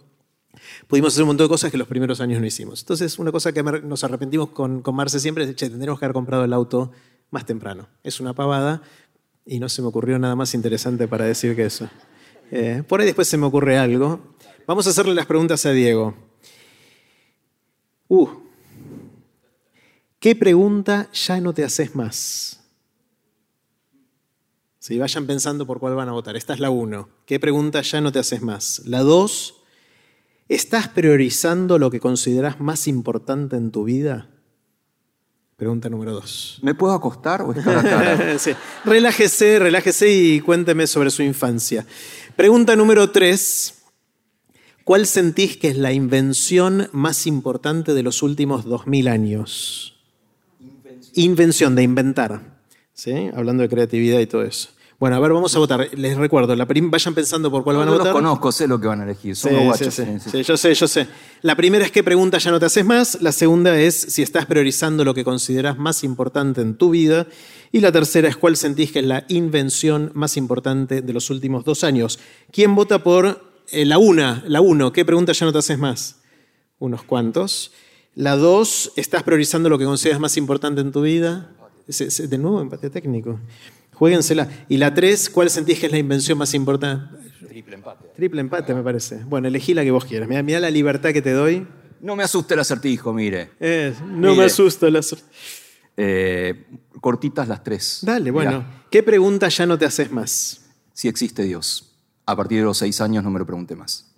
Pudimos 0.88 1.14
hacer 1.14 1.24
un 1.24 1.30
montón 1.30 1.46
de 1.46 1.50
cosas 1.50 1.72
que 1.72 1.78
los 1.78 1.88
primeros 1.88 2.22
años 2.22 2.40
no 2.40 2.46
hicimos. 2.46 2.82
Entonces, 2.82 3.18
una 3.18 3.32
cosa 3.32 3.52
que 3.52 3.64
nos 3.64 4.04
arrepentimos 4.04 4.50
con, 4.50 4.82
con 4.82 4.96
Marce 4.96 5.20
siempre 5.20 5.46
es, 5.46 5.56
che, 5.56 5.70
tendremos 5.70 6.00
que 6.00 6.06
haber 6.06 6.14
comprado 6.14 6.44
el 6.44 6.54
auto 6.54 6.92
más 7.32 7.46
temprano. 7.46 7.88
Es 8.04 8.20
una 8.20 8.34
pavada, 8.34 8.82
y 9.46 9.60
no 9.60 9.70
se 9.70 9.82
me 9.82 9.88
ocurrió 9.88 10.20
nada 10.20 10.36
más 10.36 10.54
interesante 10.54 11.08
para 11.08 11.26
decir 11.26 11.56
que 11.56 11.66
eso. 11.66 11.90
Eh, 12.52 12.84
por 12.88 13.00
ahí 13.00 13.06
después 13.06 13.28
se 13.28 13.38
me 13.38 13.46
ocurre 13.46 13.78
algo. 13.78 14.36
Vamos 14.68 14.86
a 14.88 14.90
hacerle 14.90 15.14
las 15.14 15.26
preguntas 15.26 15.66
a 15.66 15.72
Diego. 15.72 16.16
Uh, 18.08 18.28
¿qué 20.20 20.36
pregunta 20.36 21.10
ya 21.14 21.40
no 21.40 21.54
te 21.54 21.64
haces 21.64 21.96
más? 21.96 22.60
Si 24.80 24.98
vayan 24.98 25.28
pensando 25.28 25.68
por 25.68 25.80
cuál 25.80 25.96
van 25.96 26.10
a 26.10 26.14
votar. 26.14 26.36
Esta 26.36 26.56
es 26.56 26.60
la 26.60 26.72
uno. 26.72 27.10
¿Qué 27.28 27.40
pregunta 27.40 27.82
ya 27.82 28.02
no 28.02 28.12
te 28.12 28.18
haces 28.18 28.42
más? 28.42 28.82
La 28.86 29.02
dos, 29.02 29.62
¿estás 30.50 30.88
priorizando 30.88 31.78
lo 31.78 31.92
que 31.92 32.00
consideras 32.00 32.60
más 32.60 32.88
importante 32.88 33.56
en 33.56 33.72
tu 33.72 33.84
vida? 33.84 34.31
Pregunta 35.62 35.92
número 35.92 36.14
dos. 36.14 36.58
¿Me 36.64 36.74
puedo 36.74 36.92
acostar 36.92 37.44
o 37.44 37.54
estar 37.54 37.78
acá? 37.78 38.36
sí. 38.40 38.50
Relájese, 38.84 39.60
relájese 39.60 40.12
y 40.12 40.40
cuénteme 40.40 40.88
sobre 40.88 41.12
su 41.12 41.22
infancia. 41.22 41.86
Pregunta 42.36 42.76
número 42.76 43.12
tres. 43.12 43.84
¿Cuál 44.84 45.06
sentís 45.06 45.58
que 45.58 45.68
es 45.68 45.78
la 45.78 45.94
invención 45.94 46.90
más 46.94 47.28
importante 47.28 47.94
de 47.94 48.02
los 48.02 48.24
últimos 48.24 48.66
dos 48.66 48.88
mil 48.88 49.08
años? 49.08 50.02
Invención. 50.60 51.12
invención 51.14 51.76
de 51.76 51.84
inventar. 51.84 52.42
¿Sí? 52.96 53.30
Hablando 53.32 53.62
de 53.62 53.70
creatividad 53.70 54.20
y 54.20 54.26
todo 54.26 54.42
eso. 54.42 54.70
Bueno, 55.02 55.16
a 55.16 55.20
ver, 55.20 55.34
vamos 55.34 55.56
a 55.56 55.58
votar. 55.58 55.90
Les 55.98 56.16
recuerdo, 56.16 56.56
la 56.56 56.66
vayan 56.66 57.16
pensando 57.16 57.50
por 57.50 57.64
cuál 57.64 57.78
van 57.78 57.88
a 57.88 57.92
votar. 57.92 58.06
Los 58.06 58.14
conozco, 58.14 58.52
sé 58.52 58.68
lo 58.68 58.80
que 58.80 58.86
van 58.86 59.02
a 59.02 59.04
elegir. 59.04 59.36
Son 59.36 59.52
sí, 59.76 59.90
sí, 59.90 60.04
sí, 60.20 60.44
yo 60.44 60.56
sé, 60.56 60.76
yo 60.76 60.88
sé. 60.88 61.08
La 61.42 61.56
primera 61.56 61.84
es 61.84 61.92
qué 61.92 62.04
pregunta 62.04 62.38
ya 62.38 62.52
no 62.52 62.60
te 62.60 62.68
haces 62.68 62.86
más. 62.86 63.20
La 63.20 63.32
segunda 63.32 63.80
es 63.80 63.96
si 63.96 64.22
estás 64.22 64.46
priorizando 64.46 65.04
lo 65.04 65.16
que 65.16 65.24
consideras 65.24 65.80
más 65.80 66.04
importante 66.04 66.62
en 66.62 66.76
tu 66.76 66.92
vida. 66.92 67.26
Y 67.72 67.80
la 67.80 67.92
tercera 67.92 68.30
es 68.30 68.38
cuál 68.38 68.56
sentís 68.56 68.92
que 68.92 69.00
es 69.00 69.06
la 69.06 69.26
invención 69.28 70.12
más 70.14 70.38
importante 70.38 71.02
de 71.02 71.14
los 71.14 71.32
últimos 71.32 71.66
dos 71.66 71.84
años. 71.84 72.20
¿Quién 72.52 72.76
vota 72.76 73.02
por 73.04 73.44
eh, 73.72 73.86
la 73.86 73.98
una? 73.98 74.44
La 74.46 74.62
uno, 74.62 74.94
¿qué 74.94 75.04
pregunta 75.04 75.32
ya 75.32 75.48
no 75.48 75.52
te 75.52 75.58
haces 75.58 75.80
más? 75.80 76.18
Unos 76.78 77.02
cuantos. 77.02 77.72
La 78.14 78.36
dos, 78.36 78.92
¿estás 78.96 79.24
priorizando 79.24 79.68
lo 79.68 79.80
que 79.80 79.86
consideras 79.86 80.22
más 80.22 80.38
importante 80.38 80.80
en 80.80 80.92
tu 80.92 81.02
vida? 81.02 81.50
De 81.88 82.38
nuevo, 82.38 82.62
empate 82.62 82.92
técnico. 82.92 83.40
Jueguensela. 84.02 84.50
Y 84.68 84.78
la 84.78 84.92
3, 84.96 85.30
¿cuál 85.30 85.52
sentís 85.52 85.80
que 85.80 85.86
es 85.86 85.92
la 85.92 86.00
invención 86.00 86.36
más 86.36 86.56
importante? 86.56 87.16
Triple 87.48 87.76
empate. 87.76 88.08
Triple 88.16 88.42
empate, 88.42 88.74
me 88.74 88.82
parece. 88.82 89.18
Bueno, 89.26 89.48
elegí 89.48 89.76
la 89.76 89.84
que 89.84 89.92
vos 89.92 90.06
quieras. 90.06 90.28
Mira, 90.28 90.60
la 90.60 90.72
libertad 90.72 91.12
que 91.12 91.22
te 91.22 91.34
doy. 91.34 91.68
No 92.00 92.16
me 92.16 92.24
asusta 92.24 92.56
el 92.56 92.62
acertijo, 92.62 93.14
mire. 93.14 93.52
no 94.08 94.34
me 94.34 94.46
asusta 94.46 94.88
el 94.88 94.96
acertijo. 94.96 95.30
Eh, 95.96 96.66
cortitas 97.00 97.48
las 97.48 97.64
tres. 97.64 98.00
Dale, 98.02 98.32
bueno. 98.32 98.66
¿Qué 98.90 99.04
pregunta 99.04 99.50
ya 99.50 99.68
no 99.68 99.78
te 99.78 99.86
haces 99.86 100.12
más? 100.12 100.66
Si 100.94 101.08
existe 101.08 101.44
Dios. 101.44 101.94
A 102.26 102.36
partir 102.36 102.58
de 102.58 102.64
los 102.64 102.80
seis 102.80 103.02
años 103.02 103.24
no 103.24 103.30
me 103.30 103.38
lo 103.38 103.46
pregunte 103.46 103.76
más. 103.76 104.12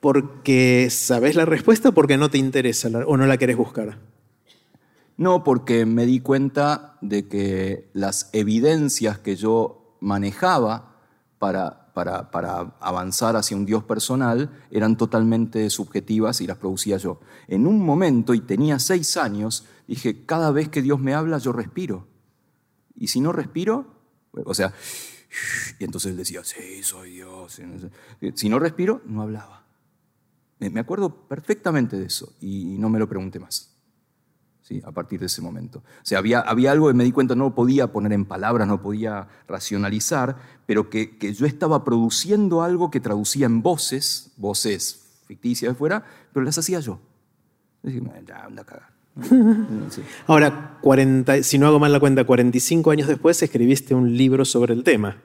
¿Porque 0.00 0.88
sabes 0.90 1.36
la 1.36 1.44
respuesta 1.44 1.90
o 1.90 1.92
porque 1.92 2.16
no 2.16 2.28
te 2.28 2.38
interesa 2.38 2.88
o 3.06 3.16
no 3.16 3.24
la 3.24 3.36
querés 3.36 3.56
buscar? 3.56 4.00
No, 5.16 5.44
porque 5.44 5.86
me 5.86 6.06
di 6.06 6.20
cuenta 6.20 6.98
de 7.00 7.28
que 7.28 7.88
las 7.92 8.30
evidencias 8.32 9.18
que 9.18 9.36
yo 9.36 9.96
manejaba 10.00 10.96
para, 11.38 11.92
para, 11.94 12.32
para, 12.32 12.76
avanzar 12.80 13.36
hacia 13.36 13.56
un 13.56 13.64
Dios 13.64 13.84
personal 13.84 14.50
eran 14.72 14.96
totalmente 14.96 15.70
subjetivas 15.70 16.40
y 16.40 16.48
las 16.48 16.58
producía 16.58 16.96
yo. 16.96 17.20
En 17.46 17.66
un 17.68 17.84
momento, 17.84 18.34
y 18.34 18.40
tenía 18.40 18.80
seis 18.80 19.16
años, 19.16 19.66
dije, 19.86 20.24
cada 20.26 20.50
vez 20.50 20.68
que 20.68 20.82
Dios 20.82 20.98
me 20.98 21.14
habla, 21.14 21.38
yo 21.38 21.52
respiro. 21.52 22.08
Y 22.96 23.08
si 23.08 23.20
no 23.20 23.32
respiro, 23.32 23.86
o 24.32 24.54
sea, 24.54 24.72
y 25.78 25.84
entonces 25.84 26.10
él 26.10 26.16
decía, 26.16 26.42
sí, 26.42 26.82
soy 26.82 27.12
Dios. 27.12 27.60
Si 28.34 28.48
no 28.48 28.58
respiro, 28.58 29.00
no 29.06 29.22
hablaba. 29.22 29.64
Me 30.58 30.80
acuerdo 30.80 31.28
perfectamente 31.28 31.96
de 31.96 32.06
eso 32.06 32.34
y 32.40 32.78
no 32.78 32.88
me 32.88 32.98
lo 32.98 33.08
pregunté 33.08 33.38
más 33.38 33.73
a 34.84 34.92
partir 34.92 35.20
de 35.20 35.26
ese 35.26 35.42
momento. 35.42 35.78
O 35.78 36.04
sea, 36.06 36.18
había, 36.18 36.40
había 36.40 36.72
algo 36.72 36.88
que 36.88 36.94
me 36.94 37.04
di 37.04 37.12
cuenta, 37.12 37.34
no 37.34 37.44
lo 37.44 37.54
podía 37.54 37.92
poner 37.92 38.12
en 38.12 38.24
palabras, 38.24 38.66
no 38.66 38.80
podía 38.80 39.28
racionalizar, 39.46 40.36
pero 40.66 40.88
que, 40.88 41.18
yo 41.36 41.46
estaba 41.46 41.84
produciendo 41.84 42.62
algo 42.62 42.90
que 42.90 43.00
traducía 43.00 43.46
en 43.46 43.62
voces, 43.62 44.32
voces 44.36 45.22
ficticias 45.26 45.72
de 45.72 45.76
fuera, 45.76 46.04
pero 46.32 46.44
las 46.44 46.56
hacía 46.56 46.80
yo. 46.80 46.98
ya, 47.82 48.44
anda 48.44 48.62
a 48.62 48.64
cagar. 48.64 48.94
Ahora, 50.26 50.78
40, 50.80 51.42
si 51.42 51.58
no 51.58 51.66
hago 51.66 51.78
mal 51.78 51.92
la 51.92 52.00
cuenta, 52.00 52.24
45 52.24 52.90
años 52.90 53.08
después 53.08 53.42
escribiste 53.42 53.94
un 53.94 54.16
libro 54.16 54.44
sobre 54.44 54.74
el 54.74 54.82
tema. 54.82 55.18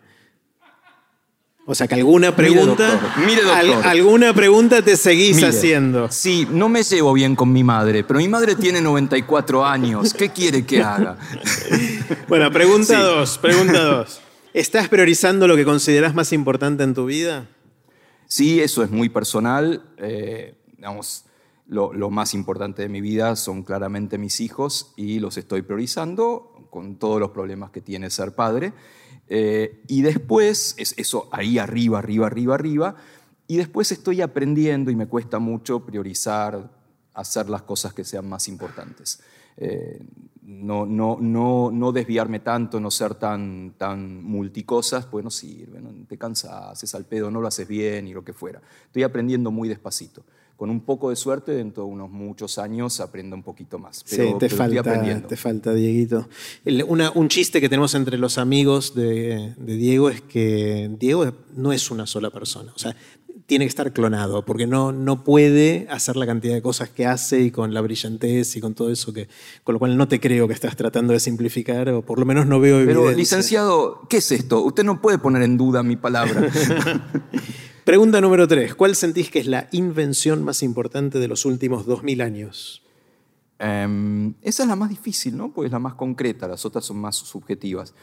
O 1.71 1.75
sea 1.75 1.87
que 1.87 1.93
alguna 1.93 2.35
pregunta, 2.35 3.13
mire 3.27 3.43
doctor, 3.43 3.85
alguna 3.85 4.33
pregunta 4.33 4.81
te 4.81 4.97
seguís 4.97 5.43
haciendo. 5.43 6.09
Sí, 6.11 6.47
no 6.49 6.67
me 6.67 6.81
llevo 6.81 7.13
bien 7.13 7.35
con 7.35 7.53
mi 7.53 7.63
madre, 7.63 8.03
pero 8.03 8.17
mi 8.17 8.27
madre 8.27 8.55
tiene 8.55 8.81
94 8.81 9.63
años. 9.63 10.15
¿Qué 10.15 10.29
quiere 10.29 10.65
que 10.65 10.81
haga? 10.81 11.15
bueno, 12.27 12.49
pregunta 12.49 12.99
dos, 13.03 13.37
pregunta 13.37 13.83
dos. 13.83 14.19
¿Estás 14.51 14.89
priorizando 14.89 15.47
lo 15.47 15.55
que 15.55 15.63
consideras 15.63 16.15
más 16.15 16.33
importante 16.33 16.81
en 16.81 16.95
tu 16.95 17.05
vida? 17.05 17.47
Sí, 18.25 18.59
eso 18.59 18.81
es 18.81 18.89
muy 18.89 19.09
personal. 19.09 19.83
Eh, 19.99 20.55
digamos, 20.75 21.25
lo, 21.67 21.93
lo, 21.93 22.09
más 22.09 22.33
importante 22.33 22.81
de 22.81 22.89
mi 22.89 22.99
vida 22.99 23.35
son 23.35 23.61
claramente 23.61 24.17
mis 24.17 24.39
hijos 24.39 24.91
y 24.97 25.19
los 25.19 25.37
estoy 25.37 25.61
priorizando 25.61 26.67
con 26.71 26.95
todos 26.95 27.19
los 27.19 27.29
problemas 27.29 27.69
que 27.69 27.81
tiene 27.81 28.09
ser 28.09 28.33
padre. 28.33 28.73
Eh, 29.29 29.83
y 29.87 30.01
después, 30.01 30.75
es 30.77 30.95
eso 30.97 31.29
ahí 31.31 31.57
arriba, 31.59 31.99
arriba, 31.99 32.27
arriba, 32.27 32.55
arriba. 32.55 32.95
Y 33.47 33.57
después 33.57 33.91
estoy 33.91 34.21
aprendiendo 34.21 34.91
y 34.91 34.95
me 34.95 35.07
cuesta 35.07 35.39
mucho 35.39 35.85
priorizar, 35.85 36.71
hacer 37.13 37.49
las 37.49 37.61
cosas 37.61 37.93
que 37.93 38.03
sean 38.03 38.27
más 38.27 38.47
importantes. 38.47 39.21
Eh, 39.57 40.01
no, 40.41 40.85
no, 40.85 41.17
no, 41.19 41.69
no, 41.71 41.91
desviarme 41.91 42.39
tanto, 42.39 42.79
no 42.79 42.89
ser 42.89 43.15
tan, 43.15 43.75
tan 43.77 44.23
multicosas, 44.23 45.05
pues 45.05 45.23
no 45.23 45.29
sirve, 45.29 45.79
te 46.07 46.17
cansas, 46.17 46.51
haces 46.71 46.95
al 46.95 47.05
pedo, 47.05 47.29
no 47.29 47.39
lo 47.39 47.47
haces 47.47 47.67
bien 47.67 48.07
y 48.07 48.13
lo 48.13 48.23
que 48.23 48.33
fuera. 48.33 48.61
Estoy 48.85 49.03
aprendiendo 49.03 49.51
muy 49.51 49.69
despacito. 49.69 50.23
Con 50.59 50.69
un 50.69 50.81
poco 50.81 51.09
de 51.09 51.15
suerte, 51.15 51.53
dentro 51.53 51.85
de 51.85 51.89
unos 51.89 52.11
muchos 52.11 52.57
años 52.57 52.99
aprendo 52.99 53.33
un 53.33 53.43
poquito 53.43 53.79
más. 53.79 54.03
sí, 54.05 54.33
te, 54.37 54.49
falta, 54.49 54.83
te 55.25 55.37
falta, 55.37 55.73
Dieguito. 55.73 56.27
un 57.15 57.29
chiste 57.29 57.61
que 57.61 57.69
tenemos 57.69 57.95
entre 57.95 58.17
los 58.17 58.37
amigos 58.37 58.93
de, 58.93 59.53
de 59.55 59.75
Diego 59.77 60.09
es 60.09 60.19
que 60.19 60.91
Diego 60.99 61.31
no 61.55 61.71
es 61.71 61.89
una 61.91 62.05
sola 62.05 62.29
persona. 62.29 62.73
O 62.75 62.77
sea, 62.77 62.93
tiene 63.49 63.65
que 63.65 63.69
estar 63.69 63.93
clonado, 63.93 64.43
porque 64.45 64.67
no, 64.67 64.91
no 64.91 65.23
puede 65.23 65.87
hacer 65.89 66.17
la 66.17 66.27
cantidad 66.27 66.53
de 66.53 66.61
cosas 66.61 66.89
que 66.89 67.05
hace 67.05 67.41
y 67.41 67.51
con 67.51 67.73
la 67.73 67.79
brillantez 67.81 68.55
y 68.57 68.59
con 68.59 68.75
todo 68.75 68.91
eso, 68.91 69.13
que, 69.13 69.29
con 69.63 69.73
lo 69.73 69.79
cual 69.79 69.97
no 69.97 70.09
te 70.09 70.19
creo 70.19 70.45
que 70.47 70.53
estás 70.53 70.75
tratando 70.75 71.13
de 71.13 71.21
simplificar, 71.21 71.89
o 71.89 72.03
por 72.03 72.19
lo 72.19 72.25
menos 72.25 72.45
no 72.45 72.59
veo 72.59 72.79
evidencia. 72.79 73.05
Pero, 73.05 73.17
licenciado, 73.17 74.01
¿qué 74.09 74.17
es 74.17 74.31
esto? 74.33 74.61
Usted 74.61 74.83
no 74.83 75.01
puede 75.01 75.17
poner 75.19 75.41
en 75.41 75.57
duda 75.57 75.83
mi 75.83 75.95
palabra. 75.95 76.51
Pregunta 77.89 78.21
número 78.21 78.47
tres. 78.47 78.75
¿Cuál 78.75 78.95
sentís 78.95 79.31
que 79.31 79.39
es 79.39 79.47
la 79.47 79.67
invención 79.71 80.43
más 80.43 80.61
importante 80.61 81.17
de 81.17 81.27
los 81.27 81.43
últimos 81.43 81.87
2000 81.87 82.21
años? 82.21 82.83
Em, 83.57 84.35
esa 84.43 84.61
es 84.61 84.69
la 84.69 84.75
más 84.75 84.91
difícil, 84.91 85.35
¿no? 85.35 85.51
Pues 85.51 85.65
es 85.65 85.71
la 85.71 85.79
más 85.79 85.95
concreta, 85.95 86.47
las 86.47 86.63
otras 86.65 86.85
son 86.85 86.97
más 86.97 87.15
subjetivas. 87.15 87.95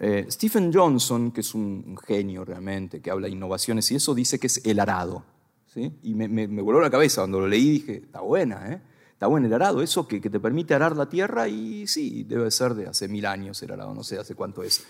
Eh, 0.00 0.24
Stephen 0.30 0.72
Johnson, 0.72 1.30
que 1.30 1.42
es 1.42 1.54
un, 1.54 1.94
genio 2.06 2.42
realmente, 2.46 3.02
que 3.02 3.10
habla 3.10 3.26
de 3.26 3.34
innovaciones 3.34 3.90
y 3.90 3.96
eso, 3.96 4.14
dice 4.14 4.38
que 4.38 4.46
es 4.46 4.64
el 4.64 4.80
arado. 4.80 5.26
¿sí? 5.66 5.92
Y 6.02 6.14
me, 6.14 6.26
me, 6.26 6.62
voló 6.62 6.80
la 6.80 6.88
cabeza 6.88 7.20
cuando 7.20 7.40
lo 7.40 7.46
leí, 7.46 7.68
dije, 7.68 7.96
está 7.96 8.22
buena, 8.22 8.72
¿eh? 8.72 8.80
Está 9.12 9.26
bueno 9.26 9.46
el 9.46 9.52
arado, 9.52 9.82
eso 9.82 10.08
que, 10.08 10.22
que, 10.22 10.30
te 10.30 10.40
permite 10.40 10.72
arar 10.72 10.96
la 10.96 11.10
tierra 11.10 11.48
y 11.48 11.86
sí, 11.86 12.24
debe 12.24 12.50
ser 12.50 12.72
de 12.72 12.86
hace 12.86 13.08
mil 13.08 13.26
años 13.26 13.62
el 13.62 13.72
arado, 13.72 13.92
no 13.92 14.04
sé 14.04 14.18
hace 14.18 14.34
cuánto 14.34 14.62
es. 14.62 14.86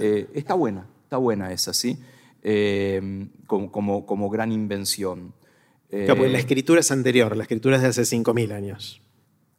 Eh, 0.00 0.30
está 0.32 0.54
buena, 0.54 0.86
está 1.04 1.18
buena 1.18 1.52
esa, 1.52 1.74
¿sí? 1.74 1.98
Eh, 2.42 3.28
como, 3.46 3.72
como, 3.72 4.06
como, 4.06 4.30
gran 4.30 4.52
invención. 4.52 5.34
la 5.90 6.38
escritura 6.38 6.80
es 6.80 6.90
anterior, 6.92 7.36
la 7.36 7.42
escritura 7.42 7.76
es 7.76 7.82
de 7.82 7.88
hace 7.88 8.04
cinco 8.04 8.34
mil 8.34 8.52
años. 8.52 9.02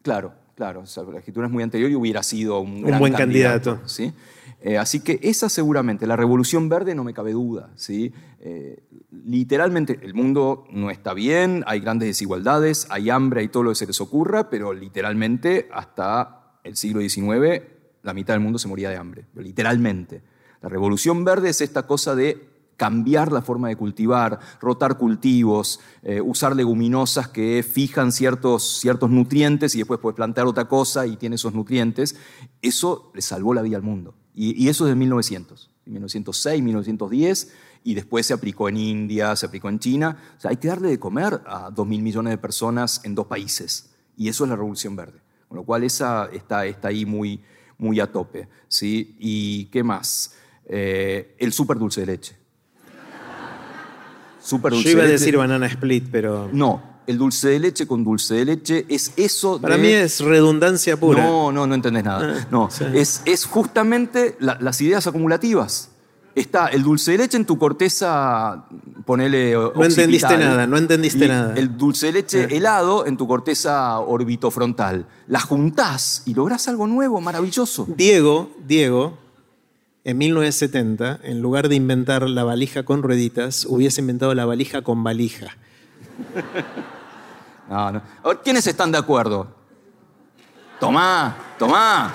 Claro, 0.01 0.33
claro, 0.55 0.83
la 1.11 1.19
escritura 1.19 1.47
es 1.47 1.53
muy 1.53 1.63
anterior 1.63 1.91
y 1.91 1.95
hubiera 1.95 2.23
sido 2.23 2.61
un, 2.61 2.81
buen 2.99 3.13
candidato. 3.13 3.81
¿sí? 3.85 4.13
Eh, 4.61 4.77
así 4.77 5.01
que 5.01 5.19
esa 5.23 5.49
seguramente, 5.49 6.07
la 6.07 6.15
revolución 6.15 6.69
verde 6.69 6.95
no 6.95 7.03
me 7.03 7.13
cabe 7.13 7.33
duda. 7.33 7.71
¿sí? 7.75 8.13
Eh, 8.39 8.83
literalmente 9.11 9.99
el 10.01 10.13
mundo 10.13 10.65
no 10.71 10.89
está 10.89 11.13
bien, 11.13 11.63
hay 11.67 11.81
grandes 11.81 12.07
desigualdades, 12.07 12.87
hay 12.89 13.09
hambre, 13.09 13.41
hay 13.41 13.49
todo 13.49 13.63
lo 13.63 13.69
que 13.71 13.75
se 13.75 13.87
les 13.87 13.99
ocurra, 13.99 14.49
pero 14.49 14.73
literalmente 14.73 15.67
hasta 15.71 16.59
el 16.63 16.75
siglo 16.75 17.01
XIX 17.01 17.61
la 18.01 18.13
mitad 18.13 18.33
del 18.33 18.41
mundo 18.41 18.59
se 18.59 18.67
moría 18.67 18.89
de 18.89 18.95
hambre, 18.95 19.25
literalmente. 19.35 20.21
La 20.61 20.69
revolución 20.69 21.23
verde 21.23 21.49
es 21.49 21.61
esta 21.61 21.85
cosa 21.85 22.15
de 22.15 22.48
cambiar 22.79 23.33
la 23.33 23.41
forma 23.41 23.67
de 23.67 23.75
cultivar, 23.75 24.39
rotar 24.61 24.97
cultivos, 24.97 25.81
eh, 26.01 26.21
usar 26.21 26.55
leguminosas 26.55 27.27
que 27.27 27.61
fijan 27.61 28.13
ciertos, 28.13 28.81
nutrientes 29.09 29.75
y 29.75 29.79
después 29.79 29.99
puedes 29.99 30.15
plantar 30.15 30.47
otra 30.47 30.69
cosa 30.69 31.05
y 31.05 31.17
tiene 31.17 31.35
esos 31.35 31.53
nutrientes. 31.53 32.15
Eso 32.61 33.11
le 33.13 33.21
salvó 33.21 33.53
la 33.53 33.61
vida 33.61 33.75
al 33.75 33.83
mundo. 33.83 34.15
Y, 34.33 34.69
eso 34.69 34.85
es 34.85 34.91
de 34.91 34.95
1900, 34.95 35.69
1906, 35.85 36.63
1910, 36.63 37.51
y 37.83 37.93
después 37.95 38.25
se 38.25 38.33
aplicó 38.33 38.69
en 38.69 38.77
India, 38.77 39.35
se 39.35 39.45
aplicó 39.45 39.67
en 39.67 39.79
China. 39.79 40.17
O 40.37 40.39
sea, 40.39 40.51
hay 40.51 40.57
que 40.57 40.69
darle 40.69 40.87
de 40.87 40.99
comer 40.99 41.41
a 41.45 41.69
2.000 41.71 42.01
millones 42.01 42.31
de 42.31 42.37
personas 42.37 43.01
en 43.03 43.13
dos 43.13 43.27
países. 43.27 43.89
Y 44.15 44.29
eso 44.29 44.45
es 44.45 44.49
la 44.49 44.55
Revolución 44.55 44.95
Verde. 44.95 45.19
Con 45.49 45.57
lo 45.57 45.65
cual 45.65 45.83
esa 45.83 46.29
está, 46.31 46.59
ahí 46.59 47.05
muy, 47.05 47.41
a 47.99 48.07
tope. 48.07 48.47
¿Y 48.81 49.65
qué 49.65 49.83
más? 49.83 50.35
Eh, 50.65 51.35
el 51.39 51.51
súper 51.51 51.77
dulce 51.77 51.99
de 52.01 52.07
leche. 52.07 52.38
Dulce 54.57 54.83
Yo 54.83 54.89
iba 54.91 55.03
a 55.03 55.07
decir 55.07 55.37
banana 55.37 55.67
split, 55.67 56.07
pero... 56.11 56.49
No, 56.51 56.81
el 57.09 57.17
dulce 57.17 57.49
de 57.49 57.59
leche 57.59 57.87
con 57.87 58.03
dulce 58.03 58.35
de 58.35 58.45
leche 58.45 58.85
es 58.87 59.13
eso. 59.17 59.59
Para 59.59 59.77
mí 59.77 59.87
es 59.87 60.19
redundancia 60.19 60.95
pura. 60.95 61.23
No, 61.23 61.51
no, 61.51 61.65
no 61.65 61.73
entendés 61.73 62.03
nada. 62.03 62.35
Ah, 62.41 62.47
no, 62.51 62.69
es, 62.93 63.23
es, 63.25 63.45
justamente 63.45 64.37
las 64.39 64.79
ideas 64.79 65.07
acumulativas. 65.07 65.89
Está 66.35 66.67
el 66.67 66.83
dulce 66.83 67.13
de 67.13 67.17
leche 67.17 67.37
en 67.37 67.45
tu 67.45 67.57
corteza, 67.57 68.65
ponele. 69.05 69.53
No 69.53 69.83
entendiste 69.83 70.37
nada, 70.37 70.67
no 70.67 70.77
entendiste 70.77 71.27
nada. 71.27 71.55
El 71.55 71.75
dulce 71.75 72.05
de 72.05 72.11
leche 72.13 72.43
ah. 72.43 72.53
helado 72.53 73.07
en 73.07 73.17
tu 73.17 73.27
corteza 73.27 73.99
orbitofrontal. 73.99 75.07
La 75.25 75.39
juntás 75.39 76.21
y 76.27 76.35
lográs 76.35 76.67
algo 76.67 76.85
nuevo, 76.85 77.19
maravilloso. 77.21 77.87
Diego, 77.97 78.51
Diego, 78.67 79.17
en 80.03 80.17
1970, 80.17 81.19
en 81.23 81.41
lugar 81.41 81.69
de 81.69 81.75
inventar 81.75 82.29
la 82.29 82.43
valija 82.43 82.83
con 82.83 83.03
rueditas, 83.03 83.65
hubiese 83.65 84.01
inventado 84.01 84.33
la 84.33 84.45
valija 84.45 84.81
con 84.81 85.03
valija. 85.03 85.57
No, 87.69 87.91
no. 87.91 88.01
¿Quiénes 88.43 88.65
están 88.65 88.91
de 88.91 88.97
acuerdo? 88.97 89.47
Tomá, 90.79 91.37
tomá. 91.59 92.11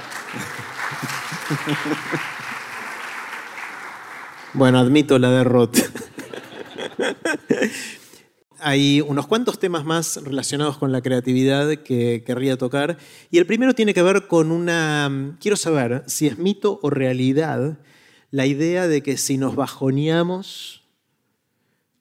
Bueno, 4.52 4.80
admito 4.80 5.16
la 5.16 5.30
derrota. 5.30 5.80
Hay 8.64 9.00
unos 9.00 9.26
cuantos 9.26 9.58
temas 9.58 9.84
más 9.84 10.16
relacionados 10.16 10.78
con 10.78 10.90
la 10.90 11.02
creatividad 11.02 11.76
que 11.76 12.24
querría 12.26 12.56
tocar. 12.56 12.98
Y 13.30 13.38
el 13.38 13.46
primero 13.46 13.74
tiene 13.74 13.94
que 13.94 14.02
ver 14.02 14.26
con 14.26 14.50
una... 14.50 15.36
Quiero 15.40 15.56
saber 15.56 16.02
si 16.06 16.26
es 16.26 16.38
mito 16.38 16.80
o 16.82 16.90
realidad 16.90 17.78
la 18.30 18.46
idea 18.46 18.88
de 18.88 19.02
que 19.02 19.16
si 19.16 19.38
nos 19.38 19.54
bajoneamos 19.54 20.84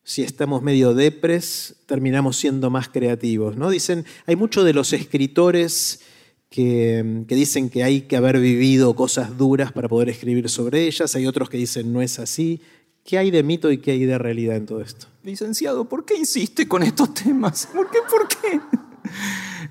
si 0.03 0.21
estamos 0.21 0.61
medio 0.61 0.93
depres, 0.93 1.75
terminamos 1.85 2.37
siendo 2.37 2.69
más 2.69 2.89
creativos. 2.89 3.55
¿no? 3.55 3.69
Dicen, 3.69 4.05
hay 4.25 4.35
muchos 4.35 4.65
de 4.65 4.73
los 4.73 4.91
escritores 4.93 6.01
que, 6.49 7.23
dicen 7.27 7.69
que 7.69 7.83
hay 7.83 8.01
que 8.01 8.17
haber 8.17 8.39
vivido 8.39 8.95
cosas 8.95 9.37
duras 9.37 9.71
para 9.71 9.87
poder 9.87 10.09
escribir 10.09 10.49
sobre 10.49 10.85
ellas, 10.85 11.15
hay 11.15 11.25
otros 11.25 11.49
que 11.49 11.57
dicen 11.57 11.91
no 11.91 12.01
es 12.01 12.19
así. 12.19 12.61
¿Qué 13.03 13.17
hay 13.17 13.31
de 13.31 13.43
mito 13.43 13.71
y 13.71 13.79
qué 13.79 13.91
hay 13.91 14.05
de 14.05 14.17
realidad 14.17 14.55
en 14.55 14.65
todo 14.65 14.81
esto? 14.81 15.07
Licenciado, 15.23 15.85
¿por 15.85 16.05
qué 16.05 16.15
insiste 16.15 16.67
con 16.67 16.83
estos 16.83 17.13
temas? 17.13 17.67
¿Por 17.73 17.89
qué? 17.89 17.99
¿Por 18.09 18.27
qué? 18.27 18.61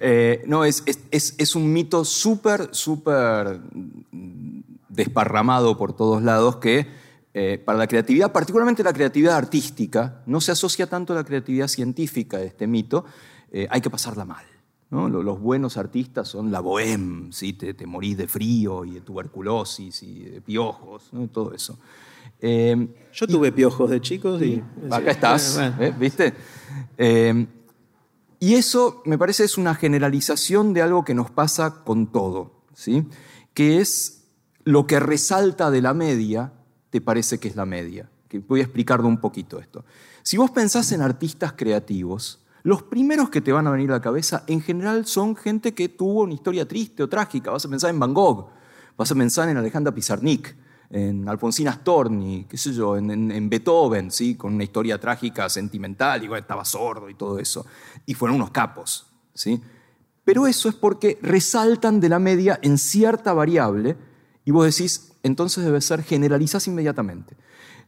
Eh, 0.01 0.43
no, 0.47 0.64
es, 0.64 0.83
es, 1.11 1.35
es 1.39 1.55
un 1.55 1.72
mito 1.72 2.05
súper, 2.05 2.68
súper 2.72 3.61
desparramado 4.89 5.78
por 5.78 5.95
todos 5.95 6.22
lados 6.22 6.57
que 6.57 6.87
eh, 7.35 7.62
para 7.64 7.78
la 7.78 7.87
creatividad, 7.87 8.30
particularmente 8.30 8.83
la 8.83 8.93
creatividad 8.93 9.37
artística, 9.37 10.23
no 10.27 10.40
se 10.40 10.52
asocia 10.52 10.86
tanto 10.86 11.12
a 11.12 11.16
la 11.16 11.24
creatividad 11.24 11.69
científica 11.69 12.36
de 12.36 12.47
este 12.47 12.66
mito, 12.66 13.07
eh, 13.51 13.66
hay 13.70 13.81
que 13.81 13.90
pasarla 13.90 14.24
mal. 14.24 14.44
Los 14.90 15.40
buenos 15.40 15.78
artistas 15.78 16.28
son 16.28 16.52
la 16.52 16.61
bohème, 16.61 17.32
¿sí? 17.32 17.55
te, 17.55 17.73
te, 17.73 17.86
morís 17.86 18.19
de 18.19 18.28
frío 18.28 18.85
y 18.85 18.90
de 18.90 19.01
tuberculosis 19.01 20.02
y 20.02 20.24
de 20.24 20.40
piojos, 20.43 21.11
todo 21.32 21.55
eso. 21.55 21.78
Eh, 22.43 22.89
Yo 23.14 23.27
tuve 23.27 23.52
piojos 23.52 23.89
de 23.89 24.01
chicos 24.01 24.43
y... 24.43 24.62
Acá 24.90 25.12
estás, 25.12 25.59
¿viste? 25.98 26.35
y 28.39 28.55
eso 28.55 29.02
me 29.06 29.16
parece 29.16 29.44
es 29.44 29.56
una 29.56 29.74
generalización 29.74 30.74
de 30.74 30.82
algo 30.82 31.05
que 31.05 31.14
nos 31.14 31.31
pasa 31.31 31.82
con 31.85 32.12
todo, 32.12 32.62
¿sí? 32.74 33.06
que 33.55 33.81
es 33.81 34.24
lo 34.64 34.86
que 34.86 35.01
resalta 35.01 35.70
de 35.70 35.81
la 35.81 35.94
media 35.94 36.52
te 36.90 37.01
parece 37.01 37.39
que 37.39 37.48
es 37.48 37.56
la 37.56 37.64
media. 37.66 38.10
Que 38.28 38.39
voy 38.39 38.60
a 38.60 38.64
explicarlo 38.64 39.09
un 39.09 39.19
poquito 39.19 39.59
esto. 39.59 39.85
Si 40.23 40.36
vos 40.36 40.51
pensás 40.51 40.93
en 40.93 41.01
artistas 41.01 41.55
creativos, 41.55 42.40
los 42.62 42.82
primeros 42.82 43.31
que 43.31 43.40
te 43.40 43.51
van 43.51 43.66
a 43.66 43.70
venir 43.70 43.90
a 43.90 43.94
la 43.94 44.01
cabeza 44.01 44.44
en 44.47 44.60
general 44.60 45.06
son 45.06 45.35
gente 45.35 45.73
que 45.74 45.89
tuvo 45.89 46.23
una 46.23 46.35
historia 46.35 46.69
triste 46.69 47.02
o 47.02 47.09
trágica. 47.09 47.51
Vas 47.51 47.64
a 47.64 47.69
pensar 47.69 47.90
en 47.90 47.98
Van 47.98 48.14
Gogh, 48.14 48.51
vas 48.97 49.10
a 49.10 49.14
pensar 49.14 49.48
en 49.48 49.56
Alejandra 49.56 49.93
Pizarnik, 49.93 50.55
en 50.93 51.27
Alfonsina 51.27 51.73
Storni, 51.73 52.44
qué 52.44 52.59
sé 52.59 52.70
yo, 52.74 52.98
en, 52.98 53.48
Beethoven, 53.48 54.10
¿sí? 54.10 54.35
con 54.35 54.55
una 54.55 54.64
historia 54.64 55.01
trágica, 55.01 55.48
sentimental, 55.48 56.23
igual 56.23 56.40
estaba 56.40 56.66
sordo 56.66 57.09
y 57.09 57.14
todo 57.14 57.39
eso. 57.39 57.64
Y 58.05 58.12
fueron 58.12 58.36
unos 58.36 58.51
capos. 58.51 59.06
¿sí? 59.32 59.59
Pero 60.23 60.47
eso 60.47 60.69
es 60.69 60.74
porque 60.74 61.19
resaltan 61.23 61.98
de 61.98 62.10
la 62.10 62.19
media 62.19 62.59
en 62.62 62.77
cierta 62.77 63.32
variable 63.32 63.97
y 64.44 64.51
vos 64.51 64.66
decís, 64.66 65.14
entonces 65.23 65.64
debe 65.64 65.81
ser 65.81 66.02
generalizás 66.02 66.66
inmediatamente. 66.69 67.36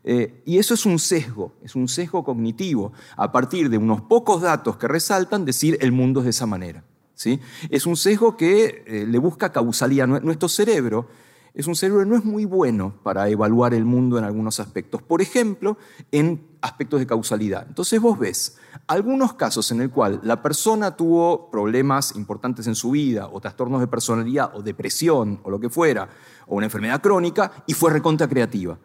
Eh, 0.02 0.43
y 0.47 0.56
eso 0.56 0.72
es 0.72 0.86
un 0.86 0.98
sesgo, 0.98 1.52
es 1.62 1.74
un 1.74 1.89
sesgo 1.89 2.24
cognitivo. 2.24 2.94
A 3.16 3.31
partir 3.31 3.68
de 3.68 3.76
unos 3.76 4.01
pocos 4.01 4.40
datos 4.40 4.78
que 4.78 4.89
resaltan, 4.89 5.44
decir 5.44 5.76
el 5.82 5.93
mundo 5.93 6.20
es 6.20 6.24
de 6.24 6.31
esa 6.31 6.47
manera. 6.47 6.85
¿sí? 7.14 7.39
Es 7.68 7.85
un 7.85 7.98
sesgo 7.98 8.35
que 8.35 8.82
eh, 8.86 9.05
le 9.06 9.18
busca 9.18 9.52
causalidad. 9.52 10.06
Nuestro 10.06 10.48
cerebro 10.48 11.06
es 11.55 11.68
un 11.68 11.76
cerebro 11.76 12.01
que 12.01 12.06
no 12.06 12.16
es 12.16 12.24
muy 12.24 12.44
bueno 12.44 12.94
para 13.05 13.28
evaluar 13.28 13.74
el 13.74 13.85
mundo 13.85 14.18
en 14.18 14.24
algunos 14.24 14.59
aspectos. 14.59 15.02
Por 15.02 15.22
ejemplo, 15.22 15.78
en 16.10 16.48
aspectos 16.60 16.98
de 16.98 17.06
causalidad. 17.06 17.64
Entonces 17.68 18.01
vos 18.01 18.18
ves 18.18 18.59
algunos 18.89 19.35
casos 19.35 19.70
en 19.70 19.81
el 19.81 19.90
cual 19.90 20.20
la 20.24 20.43
persona 20.43 20.97
tuvo 20.97 21.51
problemas 21.51 22.16
importantes 22.16 22.66
en 22.66 22.74
su 22.74 22.90
vida, 22.90 23.28
o 23.28 23.40
trastornos 23.40 23.81
de 23.81 23.86
personalidad, 23.86 24.51
o 24.56 24.62
depresión, 24.62 25.40
o 25.44 25.51
lo 25.51 25.60
que 25.60 25.70
fuera, 25.70 26.09
o 26.48 26.56
una 26.56 26.66
enfermedad 26.66 27.01
crónica, 27.01 27.52
y 27.66 27.74
fue 27.74 27.93
recontra 27.93 28.28
creativa. 28.28 28.76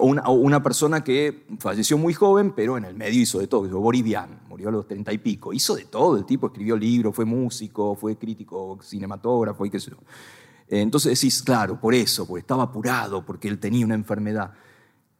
O, 0.00 0.06
una, 0.06 0.62
persona 0.62 1.04
que 1.04 1.46
falleció 1.60 1.98
muy 1.98 2.12
joven, 2.12 2.52
pero 2.52 2.76
en 2.78 2.84
el 2.84 2.94
medio 2.94 3.20
hizo 3.20 3.38
de 3.38 3.46
todo. 3.46 3.68
Boris 3.80 4.02
Vian, 4.02 4.40
murió 4.48 4.70
a 4.70 4.72
los 4.72 4.88
treinta 4.88 5.12
y 5.12 5.18
pico. 5.18 5.52
Hizo 5.52 5.76
de 5.76 5.84
todo, 5.84 6.16
el 6.16 6.24
tipo 6.24 6.48
escribió 6.48 6.76
libros, 6.76 7.14
fue 7.14 7.24
músico, 7.24 7.94
fue 7.94 8.16
crítico 8.16 8.78
cinematógrafo 8.82 9.66
y 9.66 9.70
qué 9.70 9.78
sé. 9.78 9.92
Entonces 10.68 11.18
decís, 11.18 11.42
claro, 11.42 11.80
por 11.80 11.94
eso, 11.94 12.26
porque 12.26 12.40
estaba 12.40 12.64
apurado, 12.64 13.24
porque 13.24 13.48
él 13.48 13.58
tenía 13.58 13.84
una 13.84 13.94
enfermedad. 13.94 14.52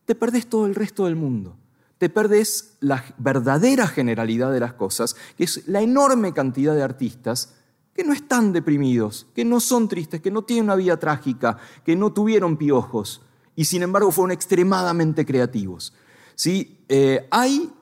Te 0.05 0.15
perdés 0.15 0.47
todo 0.47 0.67
el 0.67 0.75
resto 0.75 1.07
del 1.07 1.17
mundo. 1.17 1.57
Te 1.99 2.09
perdés 2.09 2.77
la 2.81 3.05
verdadera 3.19 3.87
generalidad 3.87 4.53
de 4.53 4.61
las 4.61 4.75
cosas, 4.75 5.17
que 5.37 5.45
es 5.45 5.67
la 5.67 5.81
enorme 5.81 6.33
cantidad 6.33 6.75
de 6.75 6.83
artistas 6.83 7.55
que 7.95 8.05
no 8.05 8.13
están 8.13 8.53
deprimidos, 8.53 9.27
que 9.35 9.45
no 9.45 9.59
son 9.59 9.89
tristes, 9.89 10.21
que 10.21 10.31
no 10.31 10.43
tienen 10.43 10.67
una 10.67 10.77
vida 10.77 10.99
trágica, 10.99 11.59
que 11.85 11.97
no 11.97 12.13
tuvieron 12.13 12.57
piojos, 12.57 13.23
y 13.57 13.65
sin 13.65 13.83
embargo 13.83 14.13
fueron 14.13 14.31
extremadamente 14.31 15.27
creativos. 15.27 15.93
¿Sí? 16.37 16.85
Eh, 16.89 17.27
hay, 17.33 17.73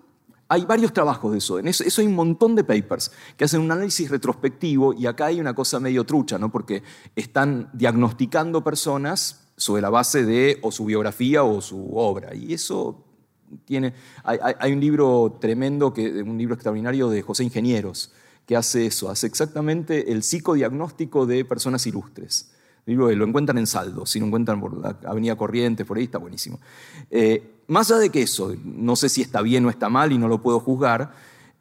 hay 0.48 0.64
varios 0.64 0.92
trabajos 0.92 1.32
de 1.32 1.38
eso. 1.38 1.58
En 1.58 1.68
eso, 1.68 2.00
hay 2.00 2.06
un 2.06 2.14
montón 2.14 2.54
de 2.54 2.64
papers 2.64 3.10
que 3.36 3.44
hacen 3.44 3.60
un 3.60 3.70
análisis 3.70 4.10
retrospectivo 4.10 4.94
y 4.94 5.06
acá 5.06 5.26
hay 5.26 5.40
una 5.40 5.54
cosa 5.54 5.80
medio 5.80 6.04
trucha, 6.04 6.38
¿no? 6.38 6.50
porque 6.50 6.82
están 7.16 7.68
diagnosticando 7.72 8.62
personas 8.62 9.48
sobre 9.56 9.82
la 9.82 9.90
base 9.90 10.24
de 10.24 10.58
o 10.62 10.70
su 10.70 10.84
biografía 10.84 11.42
o 11.42 11.60
su 11.60 11.96
obra. 11.96 12.34
Y 12.34 12.52
eso 12.52 13.04
tiene... 13.64 13.94
Hay, 14.24 14.72
un 14.72 14.80
libro 14.80 15.38
tremendo, 15.40 15.92
que, 15.92 16.22
un 16.22 16.38
libro 16.38 16.54
extraordinario 16.54 17.08
de 17.08 17.22
José 17.22 17.44
Ingenieros, 17.44 18.12
que 18.44 18.56
hace 18.56 18.86
eso, 18.86 19.10
hace 19.10 19.26
exactamente 19.26 20.12
el 20.12 20.22
psicodiagnóstico 20.22 21.26
de 21.26 21.44
personas 21.44 21.86
ilustres. 21.86 22.52
Lo 22.86 23.10
encuentran 23.10 23.58
en 23.58 23.66
saldo, 23.66 24.06
si 24.06 24.20
lo 24.20 24.26
encuentran 24.26 24.60
por 24.60 24.78
la 24.78 24.96
Avenida 25.06 25.34
Corrientes, 25.34 25.84
por 25.84 25.96
ahí 25.96 26.04
está 26.04 26.18
buenísimo. 26.18 26.60
Eh, 27.10 27.55
más 27.68 27.90
allá 27.90 28.00
de 28.00 28.10
que 28.10 28.22
eso, 28.22 28.54
no 28.64 28.96
sé 28.96 29.08
si 29.08 29.22
está 29.22 29.42
bien 29.42 29.64
o 29.66 29.70
está 29.70 29.88
mal 29.88 30.12
y 30.12 30.18
no 30.18 30.28
lo 30.28 30.42
puedo 30.42 30.60
juzgar, 30.60 31.12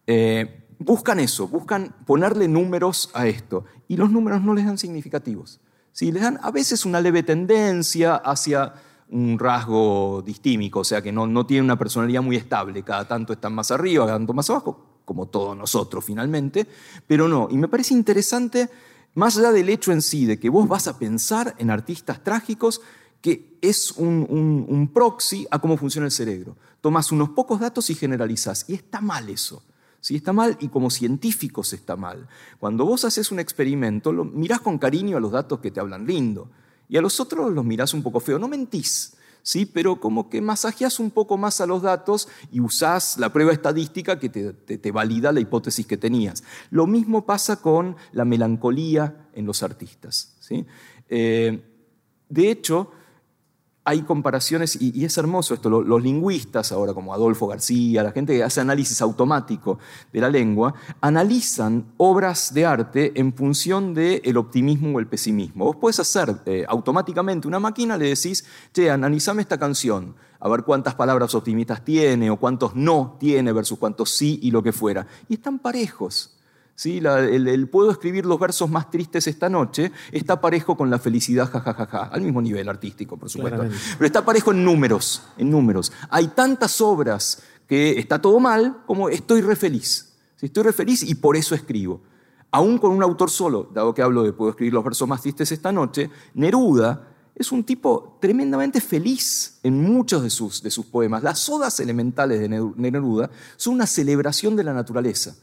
eh, 0.07 0.65
buscan 0.80 1.19
eso, 1.19 1.48
buscan 1.48 1.95
ponerle 2.06 2.48
números 2.48 3.10
a 3.14 3.27
esto. 3.27 3.65
Y 3.88 3.98
los 3.98 4.11
números 4.11 4.41
no 4.41 4.53
les 4.53 4.65
dan 4.65 4.77
significativos. 4.77 5.60
¿sí? 5.91 6.11
Les 6.11 6.22
dan 6.22 6.40
a 6.41 6.52
veces 6.52 6.86
una 6.86 7.02
leve 7.02 7.23
tendencia 7.23 8.15
hacia 8.15 8.73
un 9.10 9.38
rasgo 9.38 10.23
distímico, 10.26 10.80
o 10.80 10.84
sea 10.84 11.02
que 11.02 11.11
no, 11.11 11.27
no 11.27 11.45
tienen 11.45 11.65
una 11.65 11.77
personalidad 11.77 12.23
muy 12.23 12.36
estable, 12.36 12.84
cada 12.84 13.07
tanto 13.07 13.34
están 13.34 13.53
más 13.53 13.69
arriba, 13.69 14.06
cada 14.06 14.18
tanto 14.18 14.34
más 14.34 14.49
abajo, 14.49 15.02
como 15.06 15.27
todos 15.27 15.56
nosotros 15.56 16.03
finalmente, 16.03 16.68
pero 17.06 17.27
no. 17.27 17.48
Y 17.52 17.57
me 17.57 17.68
parece 17.68 17.94
interesante 17.94 18.69
más 19.14 19.38
allá 19.38 19.52
del 19.52 19.69
hecho 19.69 19.91
en 19.91 20.02
sí 20.02 20.26
de 20.26 20.40
que 20.40 20.49
vos 20.49 20.68
vas 20.68 20.88
a 20.88 20.98
pensar 20.98 21.56
en 21.60 21.69
artistas 21.69 22.23
trágicos, 22.23 22.82
que 23.21 23.57
es 23.61 23.91
un, 23.91 24.89
proxy 24.93 25.47
a 25.49 25.59
cómo 25.59 25.77
funciona 25.77 26.05
el 26.05 26.11
cerebro. 26.11 26.55
Tomas 26.81 27.11
unos 27.11 27.29
pocos 27.29 27.59
datos 27.59 27.89
y 27.89 27.95
generalizas. 27.95 28.65
Y 28.67 28.75
está 28.75 29.01
mal 29.01 29.29
eso. 29.29 29.63
Si 29.99 30.15
está 30.15 30.33
mal 30.33 30.55
y 30.59 30.67
como 30.67 30.91
científicos 30.91 31.73
está 31.73 31.95
mal. 31.95 32.27
Cuando 32.59 32.85
vos 32.85 33.05
haces 33.05 33.31
un 33.31 33.39
experimento, 33.39 34.13
lo, 34.13 34.23
mirás 34.23 34.61
con 34.61 34.77
cariño 34.77 35.17
a 35.17 35.19
los 35.19 35.31
datos 35.31 35.59
que 35.59 35.71
te 35.71 35.79
hablan 35.79 36.05
lindo 36.05 36.51
y 36.87 36.97
a 36.97 37.01
los 37.01 37.19
otros 37.19 37.51
los 37.51 37.65
mirás 37.65 37.93
un 37.95 38.03
poco 38.03 38.19
feo. 38.19 38.37
No 38.37 38.47
mentís. 38.47 39.15
¿sí? 39.45 39.67
pero 39.67 39.99
como 39.99 40.27
que 40.27 40.41
masajeas 40.41 40.99
un 40.99 41.11
poco 41.11 41.37
más 41.37 41.61
a 41.61 41.67
los 41.67 41.83
datos 41.83 42.27
y 42.51 42.59
usás 42.59 43.19
la 43.19 43.31
prueba 43.31 43.53
estadística 43.53 44.17
que 44.19 44.29
te, 44.29 44.91
valida 44.91 45.31
la 45.31 45.39
hipótesis 45.39 45.85
que 45.85 45.97
tenías. 45.97 46.43
Lo 46.71 46.87
mismo 46.87 47.25
pasa 47.27 47.61
con 47.61 47.95
la 48.11 48.25
melancolía 48.25 49.29
en 49.33 49.45
los 49.45 49.61
artistas. 49.61 50.35
¿sí? 50.39 50.65
Eh, 51.09 51.63
de 52.27 52.49
hecho, 52.49 52.91
hay 53.88 54.02
comparaciones, 54.02 54.78
y, 54.82 55.06
es 55.06 55.16
hermoso 55.18 55.53
esto, 55.53 55.70
los, 55.70 56.02
lingüistas 56.02 56.72
ahora 56.72 56.94
como 56.95 57.14
Adolfo 57.14 57.45
García, 57.45 58.02
la 58.02 58.12
gente 58.12 58.36
que 58.36 58.44
hace 58.44 58.60
análisis 58.60 58.99
automático 58.99 59.78
de 60.12 60.22
la 60.22 60.30
lengua, 60.30 60.74
analizan 61.02 61.86
obras 61.98 62.52
de 62.52 62.66
arte 62.66 63.14
en 63.16 63.32
función 63.32 63.94
del 63.94 64.38
optimismo 64.38 64.98
o 64.98 64.99
el 64.99 65.06
pesimismo. 65.06 65.66
Vos 65.66 65.76
puedes 65.76 65.99
hacer 65.99 66.36
eh, 66.48 66.66
automáticamente 66.68 67.48
una 67.48 67.60
máquina, 67.60 67.95
le 67.95 68.10
decís, 68.10 68.44
che, 68.74 68.90
analizame 68.90 69.44
esta 69.44 69.60
canción, 69.60 70.16
a 70.40 70.49
ver 70.49 70.64
cuántas 70.64 70.95
palabras 70.95 71.36
optimistas 71.36 71.86
tiene 71.86 72.32
o 72.32 72.38
cuántos 72.38 72.76
no 72.76 73.18
tiene 73.20 73.52
versus 73.52 73.78
cuántos 73.78 74.10
sí 74.10 74.40
y 74.41 74.49
lo 74.49 74.64
que 74.64 74.72
fuera. 74.72 75.06
Y 75.30 75.36
están 75.36 75.60
parejos. 75.60 76.35
¿Sí? 76.76 76.99
el, 76.99 77.69
puedo 77.69 77.91
escribir 77.91 78.26
los 78.26 78.39
versos 78.39 78.69
más 78.69 78.91
tristes 78.91 79.27
esta 79.27 79.49
noche 79.49 79.91
está 80.11 80.39
parejo 80.39 80.77
con 80.77 80.89
la 80.89 80.99
felicidad, 80.99 81.49
jajajaja, 81.49 82.03
al 82.06 82.22
mismo 82.22 82.41
nivel 82.41 82.69
artístico, 82.69 83.18
por 83.18 83.30
supuesto. 83.30 83.65
Pero 83.97 84.06
está 84.06 84.23
parejo 84.23 84.52
en 84.52 84.64
números, 84.64 85.23
en 85.38 85.49
números. 85.49 85.91
Hay 86.10 86.27
tantas 86.30 86.80
obras 86.81 87.41
que 87.68 87.97
está 87.97 88.22
todo 88.22 88.39
mal 88.39 88.84
como 88.85 89.10
estoy 89.10 89.41
re 89.41 89.56
feliz. 89.56 90.14
Estoy 90.41 90.64
re 90.64 90.73
feliz 90.73 91.02
y 91.02 91.15
por 91.15 91.35
eso 91.35 91.56
escribo. 91.56 92.02
Aún 92.52 92.77
con 92.77 92.91
un 92.91 93.02
autor 93.02 93.30
solo, 93.30 93.69
dado 93.73 93.93
que 93.93 94.02
hablo 94.02 94.23
de 94.23 94.31
puedo 94.31 94.52
escribir 94.52 94.73
los 94.73 94.84
versos 94.84 95.07
más 95.07 95.22
tristes 95.22 95.52
esta 95.52 95.72
noche, 95.72 96.10
Neruda 96.35 97.10
es 97.35 97.52
un 97.52 97.64
tipo 97.65 98.18
tremendamente 98.22 98.80
feliz 98.80 99.60
en 99.64 99.81
muchos 99.81 100.23
de 100.23 100.30
sus, 100.30 100.64
de 100.64 100.72
sus 100.72 100.85
poemas. 100.85 101.22
Las 101.22 101.49
odas 101.49 101.80
elementales 101.80 102.39
de 102.39 102.47
Neruda 102.47 103.30
son 103.57 103.73
una 103.73 103.88
celebración 103.88 104.56
de 104.56 104.64
la 104.64 104.73
naturaleza. 104.73 105.35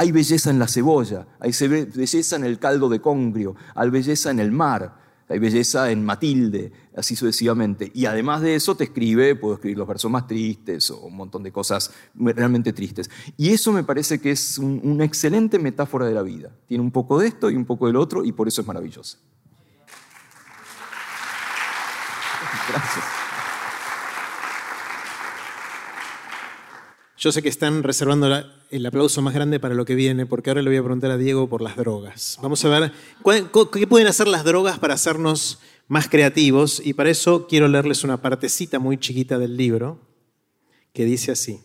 Hay 0.00 0.12
belleza 0.12 0.50
en 0.50 0.60
la 0.60 0.68
cebolla, 0.68 1.26
hay 1.40 1.52
belleza 1.68 2.36
en 2.36 2.44
el 2.44 2.60
caldo 2.60 2.88
de 2.88 3.00
congrio, 3.00 3.56
hay 3.74 3.90
belleza 3.90 4.30
en 4.30 4.38
el 4.38 4.52
mar, 4.52 4.96
hay 5.28 5.40
belleza 5.40 5.90
en 5.90 6.04
Matilde, 6.04 6.72
así 6.96 7.16
sucesivamente. 7.16 7.90
Y 7.92 8.06
además 8.06 8.40
de 8.40 8.54
eso 8.54 8.76
te 8.76 8.84
escribe, 8.84 9.34
puedo 9.34 9.54
escribir 9.54 9.76
los 9.76 9.88
versos 9.88 10.08
más 10.08 10.28
tristes 10.28 10.88
o 10.92 11.00
un 11.00 11.16
montón 11.16 11.42
de 11.42 11.50
cosas 11.50 11.90
realmente 12.14 12.72
tristes. 12.72 13.10
Y 13.36 13.50
eso 13.50 13.72
me 13.72 13.82
parece 13.82 14.20
que 14.20 14.30
es 14.30 14.58
una 14.58 15.04
excelente 15.04 15.58
metáfora 15.58 16.06
de 16.06 16.14
la 16.14 16.22
vida. 16.22 16.50
Tiene 16.68 16.82
un 16.82 16.92
poco 16.92 17.18
de 17.18 17.26
esto 17.26 17.50
y 17.50 17.56
un 17.56 17.66
poco 17.66 17.88
del 17.88 17.96
otro 17.96 18.24
y 18.24 18.30
por 18.30 18.46
eso 18.46 18.60
es 18.60 18.66
maravilloso. 18.66 19.18
Gracias. 22.68 23.04
Yo 27.18 27.32
sé 27.32 27.42
que 27.42 27.48
están 27.48 27.82
reservando 27.82 28.28
el 28.70 28.86
aplauso 28.86 29.20
más 29.22 29.34
grande 29.34 29.58
para 29.58 29.74
lo 29.74 29.84
que 29.84 29.96
viene, 29.96 30.24
porque 30.24 30.50
ahora 30.50 30.62
le 30.62 30.70
voy 30.70 30.76
a 30.76 30.84
preguntar 30.84 31.10
a 31.10 31.16
Diego 31.16 31.48
por 31.48 31.62
las 31.62 31.74
drogas. 31.76 32.38
Vamos 32.40 32.64
a 32.64 32.68
ver 32.68 32.92
qué 33.72 33.86
pueden 33.88 34.06
hacer 34.06 34.28
las 34.28 34.44
drogas 34.44 34.78
para 34.78 34.94
hacernos 34.94 35.58
más 35.88 36.08
creativos, 36.08 36.80
y 36.84 36.92
para 36.92 37.10
eso 37.10 37.48
quiero 37.48 37.66
leerles 37.66 38.04
una 38.04 38.22
partecita 38.22 38.78
muy 38.78 38.98
chiquita 38.98 39.36
del 39.36 39.56
libro 39.56 39.98
que 40.92 41.04
dice 41.04 41.32
así. 41.32 41.60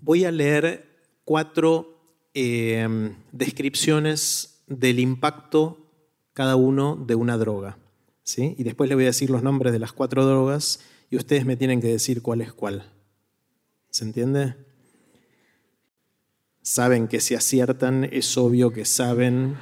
Voy 0.00 0.24
a 0.24 0.30
leer 0.30 0.86
cuatro 1.24 1.98
eh, 2.32 3.12
descripciones 3.32 4.62
del 4.68 5.00
impacto 5.00 5.78
cada 6.32 6.54
uno 6.54 6.94
de 6.94 7.16
una 7.16 7.36
droga. 7.36 7.78
Y 8.36 8.64
después 8.64 8.88
le 8.88 8.94
voy 8.94 9.04
a 9.04 9.08
decir 9.08 9.30
los 9.30 9.42
nombres 9.42 9.72
de 9.72 9.78
las 9.78 9.92
cuatro 9.92 10.24
drogas 10.24 10.80
y 11.10 11.16
ustedes 11.16 11.44
me 11.44 11.56
tienen 11.56 11.80
que 11.80 11.88
decir 11.88 12.22
cuál 12.22 12.40
es 12.40 12.52
cuál. 12.52 12.90
¿Se 13.90 14.04
entiende? 14.04 14.56
Saben 16.62 17.06
que 17.06 17.20
si 17.20 17.34
aciertan, 17.34 18.04
es 18.04 18.36
obvio 18.38 18.72
que 18.72 18.86
saben. 18.86 19.56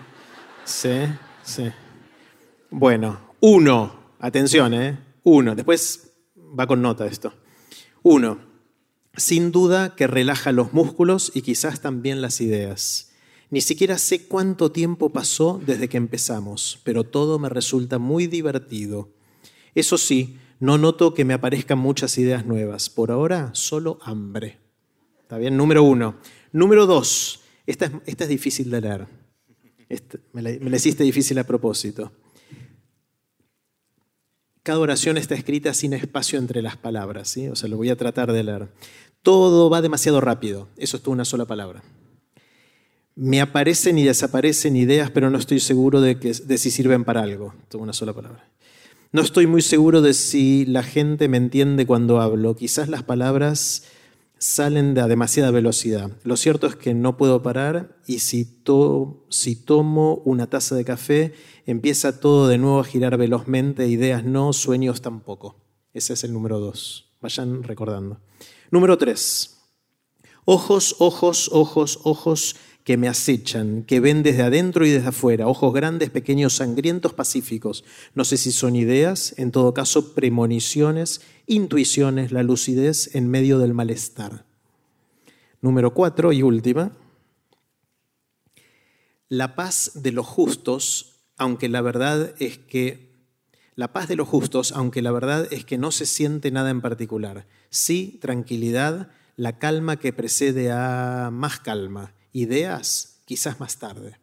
Sí, 0.64 0.94
sí. 1.42 1.70
Bueno, 2.70 3.34
uno. 3.40 4.00
Atención, 4.20 4.72
¿eh? 4.74 4.98
Uno. 5.24 5.56
Después 5.56 6.12
va 6.58 6.66
con 6.68 6.80
nota 6.80 7.06
esto. 7.06 7.34
Uno. 8.02 8.38
Sin 9.16 9.50
duda 9.50 9.96
que 9.96 10.06
relaja 10.06 10.52
los 10.52 10.72
músculos 10.72 11.32
y 11.34 11.42
quizás 11.42 11.80
también 11.80 12.22
las 12.22 12.40
ideas. 12.40 13.11
Ni 13.52 13.60
siquiera 13.60 13.98
sé 13.98 14.24
cuánto 14.28 14.72
tiempo 14.72 15.10
pasó 15.10 15.60
desde 15.66 15.86
que 15.86 15.98
empezamos, 15.98 16.80
pero 16.84 17.04
todo 17.04 17.38
me 17.38 17.50
resulta 17.50 17.98
muy 17.98 18.26
divertido. 18.26 19.10
Eso 19.74 19.98
sí, 19.98 20.38
no 20.58 20.78
noto 20.78 21.12
que 21.12 21.26
me 21.26 21.34
aparezcan 21.34 21.78
muchas 21.78 22.16
ideas 22.16 22.46
nuevas. 22.46 22.88
Por 22.88 23.10
ahora, 23.10 23.50
solo 23.52 23.98
hambre. 24.00 24.58
¿Está 25.20 25.36
bien? 25.36 25.54
Número 25.58 25.82
uno. 25.82 26.16
Número 26.50 26.86
dos. 26.86 27.42
Esta 27.66 27.92
es, 28.06 28.26
difícil 28.26 28.70
de 28.70 28.80
leer. 28.80 29.06
Este, 29.86 30.18
me, 30.32 30.40
la, 30.40 30.76
hiciste 30.76 31.04
difícil 31.04 31.38
a 31.38 31.44
propósito. 31.44 32.10
Cada 34.62 34.78
oración 34.78 35.18
está 35.18 35.34
escrita 35.34 35.74
sin 35.74 35.92
espacio 35.92 36.38
entre 36.38 36.62
las 36.62 36.78
palabras, 36.78 37.28
¿sí? 37.28 37.48
O 37.48 37.54
sea, 37.54 37.68
lo 37.68 37.76
voy 37.76 37.90
a 37.90 37.96
tratar 37.96 38.32
de 38.32 38.44
leer. 38.44 38.68
Todo 39.20 39.68
va 39.68 39.82
demasiado 39.82 40.22
rápido. 40.22 40.70
Eso 40.78 40.96
es 40.96 41.02
toda 41.02 41.12
una 41.12 41.26
sola 41.26 41.44
palabra. 41.44 41.82
Me 43.14 43.40
aparecen 43.40 43.98
y 43.98 44.04
desaparecen 44.04 44.76
ideas, 44.76 45.10
pero 45.10 45.30
no 45.30 45.38
estoy 45.38 45.60
seguro 45.60 46.00
de, 46.00 46.18
que, 46.18 46.32
de 46.32 46.58
si 46.58 46.70
sirven 46.70 47.04
para 47.04 47.22
algo. 47.22 47.54
Toda 47.68 47.84
una 47.84 47.92
sola 47.92 48.12
palabra. 48.12 48.48
No 49.12 49.20
estoy 49.20 49.46
muy 49.46 49.60
seguro 49.60 50.00
de 50.00 50.14
si 50.14 50.64
la 50.64 50.82
gente 50.82 51.28
me 51.28 51.36
entiende 51.36 51.86
cuando 51.86 52.20
hablo. 52.20 52.56
Quizás 52.56 52.88
las 52.88 53.02
palabras 53.02 53.84
salen 54.38 54.98
a 54.98 55.06
demasiada 55.06 55.50
velocidad. 55.50 56.10
Lo 56.24 56.36
cierto 56.36 56.66
es 56.66 56.74
que 56.74 56.94
no 56.94 57.16
puedo 57.16 57.42
parar 57.42 57.96
y 58.06 58.18
si, 58.18 58.48
si 59.28 59.56
tomo 59.56 60.22
una 60.24 60.48
taza 60.48 60.74
de 60.74 60.84
café, 60.84 61.34
empieza 61.66 62.18
todo 62.18 62.48
de 62.48 62.58
nuevo 62.58 62.80
a 62.80 62.84
girar 62.84 63.18
velozmente, 63.18 63.86
ideas 63.86 64.24
no, 64.24 64.52
sueños 64.52 65.00
tampoco. 65.00 65.56
Ese 65.92 66.14
es 66.14 66.24
el 66.24 66.32
número 66.32 66.58
dos. 66.58 67.12
Vayan 67.20 67.62
recordando. 67.62 68.18
Número 68.70 68.98
tres. 68.98 69.58
Ojos, 70.44 70.96
ojos, 70.98 71.50
ojos, 71.52 72.00
ojos 72.02 72.56
que 72.84 72.96
me 72.96 73.08
acechan, 73.08 73.84
que 73.84 74.00
ven 74.00 74.22
desde 74.22 74.42
adentro 74.42 74.84
y 74.84 74.90
desde 74.90 75.08
afuera, 75.08 75.46
ojos 75.46 75.72
grandes, 75.72 76.10
pequeños, 76.10 76.54
sangrientos, 76.54 77.14
pacíficos. 77.14 77.84
No 78.14 78.24
sé 78.24 78.36
si 78.36 78.50
son 78.50 78.74
ideas, 78.74 79.34
en 79.38 79.52
todo 79.52 79.72
caso, 79.72 80.14
premoniciones, 80.14 81.20
intuiciones, 81.46 82.32
la 82.32 82.42
lucidez 82.42 83.14
en 83.14 83.28
medio 83.28 83.58
del 83.58 83.74
malestar. 83.74 84.44
Número 85.60 85.94
cuatro 85.94 86.32
y 86.32 86.42
última. 86.42 86.92
La 89.28 89.54
paz 89.54 89.92
de 89.94 90.10
los 90.10 90.26
justos, 90.26 91.20
aunque 91.36 91.68
la 91.68 91.82
verdad 91.82 92.34
es 92.40 92.58
que 92.58 93.12
la 93.76 93.92
paz 93.92 94.08
de 94.08 94.16
los 94.16 94.28
justos, 94.28 94.72
aunque 94.72 95.02
la 95.02 95.12
verdad 95.12 95.46
es 95.52 95.64
que 95.64 95.78
no 95.78 95.92
se 95.92 96.04
siente 96.04 96.50
nada 96.50 96.70
en 96.70 96.80
particular. 96.80 97.46
Sí, 97.70 98.18
tranquilidad, 98.20 99.10
la 99.36 99.58
calma 99.58 99.98
que 99.98 100.12
precede 100.12 100.72
a 100.72 101.30
más 101.32 101.60
calma 101.60 102.12
ideas 102.32 103.20
quizás 103.24 103.60
más 103.60 103.78
tarde. 103.78 104.16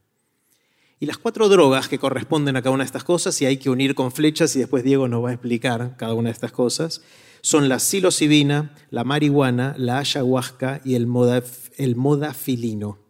Y 1.00 1.06
las 1.06 1.18
cuatro 1.18 1.48
drogas 1.48 1.88
que 1.88 2.00
corresponden 2.00 2.58
a 2.58 2.62
cada 2.62 2.74
una 2.74 2.84
de 2.84 2.88
estas 2.88 3.06
cosas, 3.06 3.42
y 3.42 3.46
hay 3.46 3.58
que 3.58 3.70
unir 3.70 3.96
con 3.96 4.12
flechas, 4.12 4.56
y 4.56 4.60
después 4.60 4.84
Diego 4.84 5.08
nos 5.08 5.24
va 5.24 5.30
a 5.30 5.34
explicar 5.34 5.96
cada 5.98 6.14
una 6.14 6.30
de 6.30 6.34
estas 6.34 6.52
cosas, 6.52 7.02
son 7.42 7.70
la 7.70 7.80
psilocibina, 7.80 8.76
la 8.90 9.06
marihuana, 9.06 9.76
la 9.78 10.00
ayahuasca 10.00 10.82
y 10.84 10.96
el, 10.96 11.08
el 11.78 11.96
modafilino. 11.96 13.09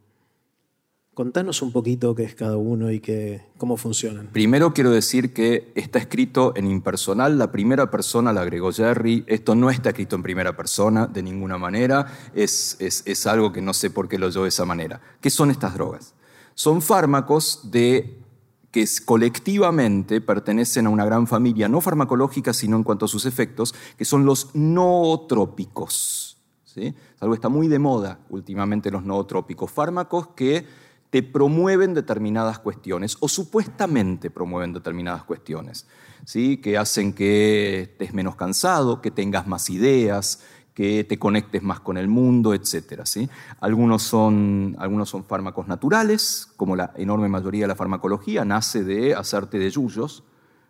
Contanos 1.19 1.61
un 1.61 1.73
poquito 1.73 2.15
qué 2.15 2.23
es 2.23 2.33
cada 2.33 2.55
uno 2.55 2.89
y 2.91 3.01
qué, 3.01 3.41
cómo 3.57 3.75
funcionan. 3.75 4.27
Primero 4.27 4.73
quiero 4.73 4.89
decir 4.89 5.33
que 5.33 5.73
está 5.75 5.99
escrito 5.99 6.53
en 6.55 6.65
impersonal, 6.65 7.37
la 7.37 7.51
primera 7.51 7.91
persona 7.91 8.31
la 8.31 8.39
agregó 8.39 8.71
Jerry, 8.71 9.25
esto 9.27 9.53
no 9.53 9.69
está 9.69 9.89
escrito 9.89 10.15
en 10.15 10.23
primera 10.23 10.55
persona 10.55 11.07
de 11.07 11.21
ninguna 11.21 11.57
manera, 11.57 12.05
es, 12.33 12.77
es, 12.79 13.27
algo 13.27 13.51
que 13.51 13.61
no 13.61 13.73
sé 13.73 13.89
por 13.89 14.07
qué 14.07 14.17
lo 14.17 14.27
oyó 14.27 14.43
de 14.43 14.47
esa 14.47 14.63
manera. 14.63 15.01
¿Qué 15.19 15.29
son 15.29 15.51
estas 15.51 15.73
drogas? 15.73 16.13
Son 16.53 16.81
fármacos 16.81 17.69
de 17.69 18.23
que 18.71 18.87
colectivamente 19.03 20.21
pertenecen 20.21 20.85
a 20.85 20.89
una 20.89 21.03
gran 21.03 21.27
familia, 21.27 21.67
no 21.67 21.81
farmacológica, 21.81 22.53
sino 22.53 22.77
en 22.77 22.83
cuanto 22.83 23.03
a 23.03 23.09
sus 23.09 23.25
efectos, 23.25 23.75
que 23.97 24.05
son 24.05 24.23
los 24.23 24.55
nootrópicos. 24.55 26.37
¿sí? 26.63 26.85
Es 26.85 27.21
algo 27.21 27.33
que 27.33 27.39
está 27.39 27.49
muy 27.49 27.67
de 27.67 27.79
moda 27.79 28.21
últimamente 28.29 28.89
los 28.89 29.03
nootrópicos, 29.03 29.69
fármacos 29.69 30.29
que 30.29 30.87
te 31.09 31.23
promueven 31.23 31.93
determinadas 31.93 32.59
cuestiones 32.59 33.17
o 33.19 33.27
supuestamente 33.27 34.29
promueven 34.29 34.73
determinadas 34.73 35.23
cuestiones, 35.23 35.87
¿sí? 36.25 36.57
que 36.57 36.77
hacen 36.77 37.13
que 37.13 37.81
estés 37.81 38.13
menos 38.13 38.35
cansado, 38.35 39.01
que 39.01 39.09
tengas 39.09 39.47
más 39.47 39.69
ideas, 39.69 40.43
que 40.75 41.03
te 41.03 41.17
conectes 41.17 41.63
más 41.63 41.79
con 41.79 41.97
el 41.97 42.07
mundo, 42.07 42.53
etc. 42.53 43.01
¿sí? 43.03 43.29
Algunos, 43.59 44.03
son, 44.03 44.75
algunos 44.79 45.09
son 45.09 45.25
fármacos 45.25 45.67
naturales, 45.67 46.47
como 46.55 46.75
la 46.75 46.93
enorme 46.95 47.27
mayoría 47.27 47.63
de 47.63 47.69
la 47.69 47.75
farmacología, 47.75 48.45
nace 48.45 48.83
de 48.83 49.15
hacerte 49.15 49.57
de 49.57 49.69
yuyos, 49.69 50.23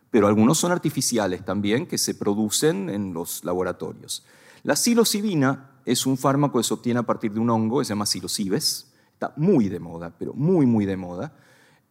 pero 0.10 0.28
algunos 0.28 0.57
son 0.57 0.72
artificiales 0.72 1.45
también, 1.45 1.86
que 1.86 1.98
se 1.98 2.16
producen 2.16 2.90
en 2.90 3.14
los 3.14 3.44
laboratorios. 3.44 4.26
La 4.64 4.76
psilocibina 4.76 5.70
es 5.86 6.06
un 6.06 6.18
fármaco 6.18 6.57
que 6.57 6.64
se 6.64 6.74
obtiene 6.74 6.99
a 6.99 7.03
partir 7.03 7.34
de 7.34 7.40
un 7.40 7.49
hongo 7.49 7.84
se 7.84 7.90
llama 7.90 8.06
psilocibes, 8.06 8.89
está 9.19 9.33
muy 9.35 9.67
de 9.67 9.81
moda, 9.81 10.13
pero 10.17 10.33
muy, 10.33 10.65
muy 10.65 10.85
de 10.85 10.95
moda. 10.95 11.33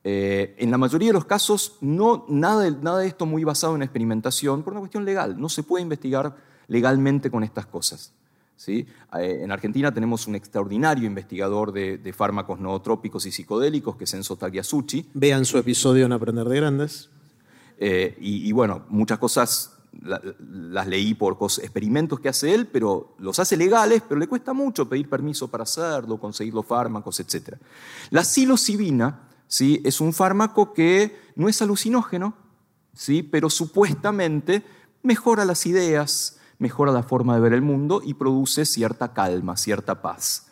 Eh, 0.02 0.54
en 0.56 0.70
la 0.70 0.78
mayoría 0.78 1.10
de 1.10 1.12
los 1.12 1.26
casos, 1.26 1.76
no, 1.82 2.24
nada, 2.30 2.62
de, 2.62 2.70
nada 2.70 3.00
de 3.00 3.06
esto 3.06 3.26
muy 3.26 3.44
basado 3.44 3.76
en 3.76 3.82
experimentación, 3.82 4.62
por 4.62 4.72
una 4.72 4.80
cuestión 4.80 5.04
legal. 5.04 5.38
No 5.38 5.50
se 5.50 5.62
puede 5.62 5.82
investigar 5.82 6.34
legalmente 6.68 7.30
con 7.30 7.44
estas 7.44 7.66
cosas. 7.66 8.14
¿sí? 8.56 8.86
Eh, 9.18 9.40
en 9.42 9.52
Argentina 9.52 9.92
tenemos 9.92 10.26
un 10.26 10.36
extraordinario 10.36 11.06
investigador 11.06 11.70
de, 11.70 12.14
fármacos 12.16 12.58
nootrópicos 12.60 13.26
y 13.26 13.30
psicodélicos, 13.30 13.96
que 13.96 14.04
es 14.04 14.14
Enzo 14.14 14.36
Tagliasucci. 14.36 15.10
Vean 15.12 15.44
su 15.44 15.58
episodio 15.58 16.06
en 16.06 16.12
Aprender 16.12 16.48
de 16.48 16.56
Grandes. 16.56 17.10
Eh, 17.76 18.16
y, 18.18 18.48
y, 18.48 18.52
bueno, 18.52 18.86
muchas 18.88 19.18
cosas 19.18 19.77
las 19.92 20.86
leí 20.86 21.14
por 21.14 21.38
experimentos 21.40 22.20
que 22.20 22.28
hace 22.28 22.54
él, 22.54 22.66
pero 22.66 23.14
los 23.18 23.38
hace 23.38 23.56
legales, 23.56 24.02
pero 24.06 24.20
le 24.20 24.26
cuesta 24.26 24.52
mucho 24.52 24.88
pedir 24.88 25.08
permiso 25.08 25.48
para 25.48 25.64
hacerlo, 25.64 26.18
conseguir 26.18 26.54
los 26.54 26.66
fármacos, 26.66 27.20
etc. 27.20 27.56
La 28.10 28.24
psilocibina 28.24 29.28
¿sí? 29.46 29.80
es 29.84 30.00
un 30.00 30.12
fármaco 30.12 30.72
que 30.72 31.18
no 31.36 31.48
es 31.48 31.60
alucinógeno, 31.62 32.34
¿sí? 32.92 33.22
pero 33.22 33.50
supuestamente 33.50 34.62
mejora 35.02 35.44
las 35.44 35.66
ideas, 35.66 36.38
mejora 36.58 36.92
la 36.92 37.02
forma 37.02 37.34
de 37.34 37.40
ver 37.40 37.52
el 37.52 37.62
mundo 37.62 38.00
y 38.04 38.14
produce 38.14 38.66
cierta 38.66 39.12
calma, 39.12 39.56
cierta 39.56 40.02
paz. 40.02 40.48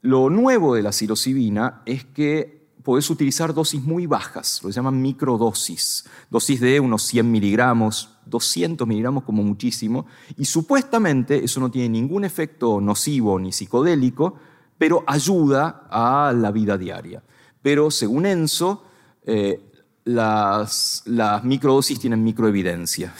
Lo 0.00 0.30
nuevo 0.30 0.74
de 0.74 0.82
la 0.82 0.92
psilocibina 0.92 1.82
es 1.84 2.04
que 2.04 2.58
podés 2.84 3.10
utilizar 3.10 3.52
dosis 3.52 3.82
muy 3.82 4.06
bajas, 4.06 4.60
lo 4.62 4.70
llaman 4.70 5.02
microdosis, 5.02 6.06
dosis 6.30 6.60
de 6.60 6.80
unos 6.80 7.02
100 7.02 7.30
miligramos, 7.30 8.17
200 8.28 8.86
miligramos 8.86 9.24
como 9.24 9.42
muchísimo, 9.42 10.06
y 10.36 10.44
supuestamente 10.44 11.44
eso 11.44 11.60
no 11.60 11.70
tiene 11.70 11.88
ningún 11.88 12.24
efecto 12.24 12.80
nocivo 12.80 13.38
ni 13.38 13.52
psicodélico, 13.52 14.36
pero 14.76 15.04
ayuda 15.06 15.86
a 15.90 16.32
la 16.32 16.50
vida 16.52 16.78
diaria. 16.78 17.22
Pero 17.62 17.90
según 17.90 18.26
Enzo, 18.26 18.84
eh, 19.24 19.60
las, 20.04 21.02
las 21.06 21.44
microdosis 21.44 22.00
tienen 22.00 22.24
microevidencia. 22.24 23.12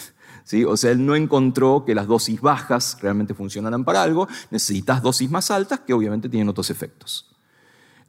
O 0.67 0.77
sea, 0.77 0.91
él 0.91 1.05
no 1.05 1.15
encontró 1.15 1.83
que 1.85 1.93
las 1.93 2.07
dosis 2.07 2.41
bajas 2.41 2.97
realmente 3.01 3.35
funcionaran 3.35 3.83
para 3.83 4.01
algo, 4.01 4.27
necesitas 4.49 5.03
dosis 5.03 5.29
más 5.29 5.51
altas 5.51 5.81
que 5.81 5.93
obviamente 5.93 6.27
tienen 6.27 6.49
otros 6.49 6.71
efectos. 6.71 7.28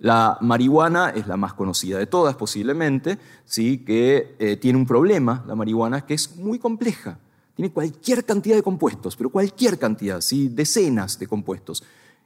La 0.00 0.38
marihuana 0.40 1.10
es 1.10 1.26
la 1.26 1.36
más 1.36 1.52
conocida 1.52 1.98
de 1.98 2.06
todas 2.06 2.34
posiblemente, 2.34 3.18
¿sí? 3.44 3.84
que 3.84 4.34
eh, 4.38 4.56
tiene 4.56 4.78
un 4.78 4.86
problema, 4.86 5.44
la 5.46 5.54
marihuana, 5.54 6.06
que 6.06 6.14
es 6.14 6.36
muy 6.36 6.58
compleja. 6.58 7.18
Tiene 7.54 7.70
cualquier 7.70 8.24
cantidad 8.24 8.56
de 8.56 8.62
compuestos, 8.62 9.14
pero 9.14 9.28
cualquier 9.28 9.78
cantidad, 9.78 10.22
¿sí? 10.22 10.48
decenas 10.48 11.18
de 11.18 11.26
compuestos. 11.26 11.84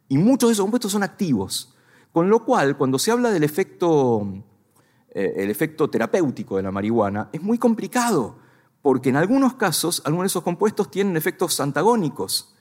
Y 0.09 0.19
muchos 0.19 0.51
de 0.51 0.53
esos 0.53 0.63
compuestos 0.63 0.93
son 0.93 1.03
activos. 1.03 1.75
Con 2.13 2.31
lo 2.31 2.45
cual, 2.45 2.77
cuando 2.77 2.97
se 2.97 3.11
habla 3.11 3.33
del 3.33 3.43
efecto, 3.43 4.25
eh, 5.11 5.35
el 5.39 5.51
efecto 5.51 5.91
terapéutico 5.91 6.57
de 6.57 6.63
la 6.63 6.71
marihuana, 6.71 7.29
es 7.33 7.43
muy 7.43 7.59
complicado, 7.59 8.37
porque 8.83 9.09
en 9.09 9.17
algunos 9.17 9.55
casos, 9.55 10.01
algunos 10.05 10.27
de 10.27 10.29
esos 10.29 10.45
compuestos 10.45 10.93
tienen 10.93 11.17
efectos 11.17 11.59
antagónicos. 11.59 12.55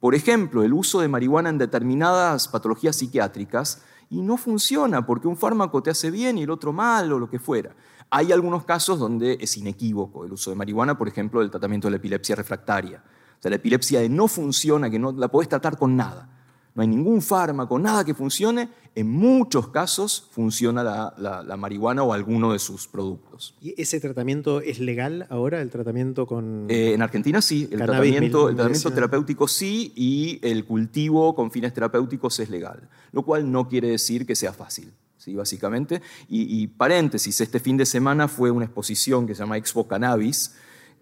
Por 0.00 0.14
ejemplo, 0.14 0.62
el 0.62 0.72
uso 0.72 1.00
de 1.00 1.08
marihuana 1.08 1.50
en 1.50 1.58
determinadas 1.58 2.48
patologías 2.48 2.96
psiquiátricas 2.96 3.82
y 4.14 4.22
no 4.22 4.36
funciona 4.36 5.04
porque 5.04 5.26
un 5.26 5.36
fármaco 5.36 5.82
te 5.82 5.90
hace 5.90 6.10
bien 6.10 6.38
y 6.38 6.42
el 6.44 6.50
otro 6.50 6.72
mal 6.72 7.12
o 7.12 7.18
lo 7.18 7.28
que 7.28 7.40
fuera. 7.40 7.74
Hay 8.10 8.30
algunos 8.30 8.64
casos 8.64 8.98
donde 8.98 9.38
es 9.40 9.56
inequívoco 9.56 10.24
el 10.24 10.32
uso 10.32 10.50
de 10.50 10.56
marihuana, 10.56 10.96
por 10.96 11.08
ejemplo, 11.08 11.42
el 11.42 11.50
tratamiento 11.50 11.88
de 11.88 11.92
la 11.92 11.96
epilepsia 11.96 12.36
refractaria. 12.36 13.02
O 13.38 13.42
sea, 13.42 13.50
la 13.50 13.56
epilepsia 13.56 14.08
no 14.08 14.28
funciona, 14.28 14.88
que 14.88 15.00
no 15.00 15.10
la 15.10 15.28
puedes 15.28 15.48
tratar 15.48 15.76
con 15.76 15.96
nada 15.96 16.28
no 16.74 16.82
hay 16.82 16.88
ningún 16.88 17.22
fármaco, 17.22 17.78
nada 17.78 18.04
que 18.04 18.14
funcione, 18.14 18.68
en 18.96 19.10
muchos 19.10 19.68
casos 19.68 20.28
funciona 20.30 20.84
la, 20.84 21.56
marihuana 21.56 22.02
o 22.02 22.12
alguno 22.12 22.52
de 22.52 22.58
sus 22.58 22.86
productos. 22.86 23.54
¿Y 23.60 23.80
ese 23.80 23.98
tratamiento 24.00 24.60
es 24.60 24.78
legal 24.78 25.26
ahora, 25.30 25.60
el 25.60 25.70
tratamiento 25.70 26.26
con... 26.26 26.66
Eh, 26.68 26.94
en 26.94 27.02
Argentina 27.02 27.42
sí, 27.42 27.68
el 27.70 27.78
tratamiento, 27.78 28.48
el 28.48 28.56
tratamiento 28.56 28.92
terapéutico 28.92 29.48
sí 29.48 29.92
y 29.96 30.38
el 30.42 30.64
cultivo 30.64 31.34
con 31.34 31.50
fines 31.50 31.74
terapéuticos 31.74 32.38
es 32.40 32.50
legal, 32.50 32.88
lo 33.12 33.22
cual 33.24 33.50
no 33.50 33.68
quiere 33.68 33.88
decir 33.88 34.26
que 34.26 34.36
sea 34.36 34.52
fácil. 34.52 34.92
¿sí? 35.24 35.34
básicamente. 35.34 36.02
Y, 36.28 36.66
paréntesis, 36.68 37.40
este 37.40 37.58
fin 37.58 37.76
de 37.76 37.86
semana 37.86 38.28
fue 38.28 38.50
una 38.50 38.66
exposición 38.66 39.26
que 39.26 39.34
se 39.34 39.40
llama 39.40 39.56
Expo 39.56 39.88
Cannabis, 39.88 40.54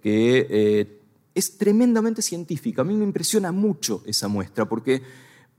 que 0.02 0.46
eh, 0.48 1.00
es 1.34 1.58
tremendamente 1.58 2.22
científica. 2.22 2.82
A 2.82 2.84
mí 2.84 2.94
me 2.94 3.04
impresiona 3.04 3.52
mucho 3.52 4.02
esa 4.06 4.28
muestra, 4.28 4.68
porque 4.68 5.02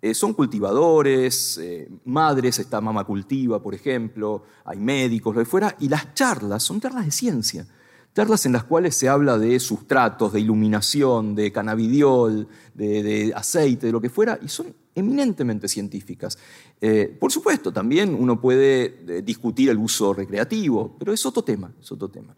eh, 0.03 0.13
son 0.13 0.33
cultivadores, 0.33 1.57
eh, 1.59 1.87
madres, 2.03 2.59
está 2.59 2.81
Mama 2.81 3.05
Cultiva, 3.05 3.63
por 3.63 3.73
ejemplo, 3.73 4.43
hay 4.65 4.77
médicos, 4.77 5.33
lo 5.33 5.39
de 5.39 5.45
fuera, 5.45 5.77
y 5.79 5.87
las 5.87 6.13
charlas 6.13 6.61
son 6.61 6.81
charlas 6.81 7.05
de 7.05 7.11
ciencia, 7.11 7.65
charlas 8.13 8.45
en 8.45 8.51
las 8.51 8.65
cuales 8.65 8.97
se 8.97 9.07
habla 9.07 9.37
de 9.37 9.57
sustratos, 9.61 10.33
de 10.33 10.41
iluminación, 10.41 11.35
de 11.35 11.53
cannabidiol, 11.53 12.49
de, 12.73 13.31
aceite, 13.33 13.85
de 13.85 13.93
lo 13.93 14.01
que 14.01 14.09
fuera, 14.09 14.37
y 14.41 14.49
son 14.49 14.75
eminentemente 14.93 15.69
científicas. 15.69 16.37
Eh, 16.81 17.17
por 17.17 17.31
supuesto, 17.31 17.71
también 17.71 18.13
uno 18.13 18.41
puede 18.41 19.21
discutir 19.21 19.69
el 19.69 19.77
uso 19.77 20.13
recreativo, 20.13 20.97
pero 20.99 21.13
es 21.13 21.25
otro 21.25 21.45
tema, 21.45 21.71
es 21.79 21.89
otro 21.93 22.09
tema. 22.09 22.35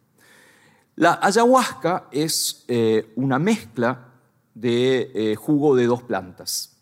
La 0.98 1.18
ayahuasca 1.20 2.10
es 2.12 2.64
una 3.16 3.40
mezcla 3.40 4.14
de 4.54 5.36
jugo 5.36 5.76
de 5.76 5.88
dos 5.88 6.04
plantas. 6.04 6.75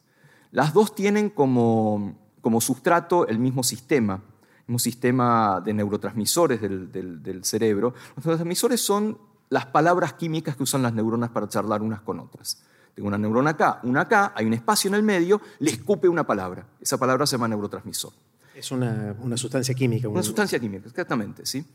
Las 0.54 0.72
dos 0.72 0.94
tienen 0.94 1.32
como, 1.32 2.16
sustrato 2.62 3.28
el 3.28 3.40
mismo 3.40 3.64
sistema, 3.64 4.22
el 4.24 4.64
mismo 4.68 4.78
sistema 4.78 5.60
de 5.66 5.74
neurotransmisores 5.74 6.62
del, 6.62 7.42
cerebro. 7.44 7.96
Los 8.16 8.24
neurotransmisores 8.24 8.80
son 8.80 9.18
las 9.50 9.66
palabras 9.66 10.14
químicas 10.14 10.56
que 10.56 10.62
usan 10.62 10.84
las 10.84 10.94
neuronas 10.94 11.32
para 11.32 11.50
charlar 11.50 11.82
unas 11.82 12.02
con 12.02 12.20
otras. 12.20 12.62
Tengo 12.94 13.08
una 13.08 13.18
neurona 13.18 13.50
acá, 13.50 13.80
una 13.82 14.02
acá, 14.02 14.32
hay 14.36 14.46
un 14.46 14.54
espacio 14.54 14.90
en 14.90 14.94
el 14.94 15.02
medio, 15.02 15.42
le 15.58 15.72
escupe 15.72 16.08
una 16.08 16.24
palabra. 16.24 16.68
Esa 16.80 17.00
palabra 17.00 17.26
se 17.26 17.36
llama 17.36 17.48
neurotransmisor. 17.48 18.14
Es 18.54 18.72
una, 18.72 19.16
sustancia 19.36 19.74
química. 19.74 20.08
Una 20.08 20.22
sustancia 20.22 20.60
química, 20.60 20.88
exactamente, 20.88 21.48
¿sí? 21.48 21.66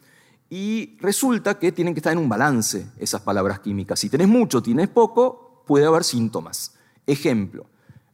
Y 0.51 0.97
resulta 1.01 1.59
que 1.59 1.73
tienen 1.73 1.95
que 1.95 1.99
estar 1.99 2.13
en 2.13 2.21
un 2.21 2.29
balance 2.29 2.93
esas 2.97 3.23
palabras 3.23 3.59
químicas. 3.59 3.99
Si 3.99 4.09
tenés 4.09 4.29
mucho, 4.29 4.63
tienes 4.63 4.87
poco, 4.87 5.65
puede 5.67 5.85
haber 5.85 6.05
síntomas. 6.05 6.77
Ejemplo, 7.09 7.67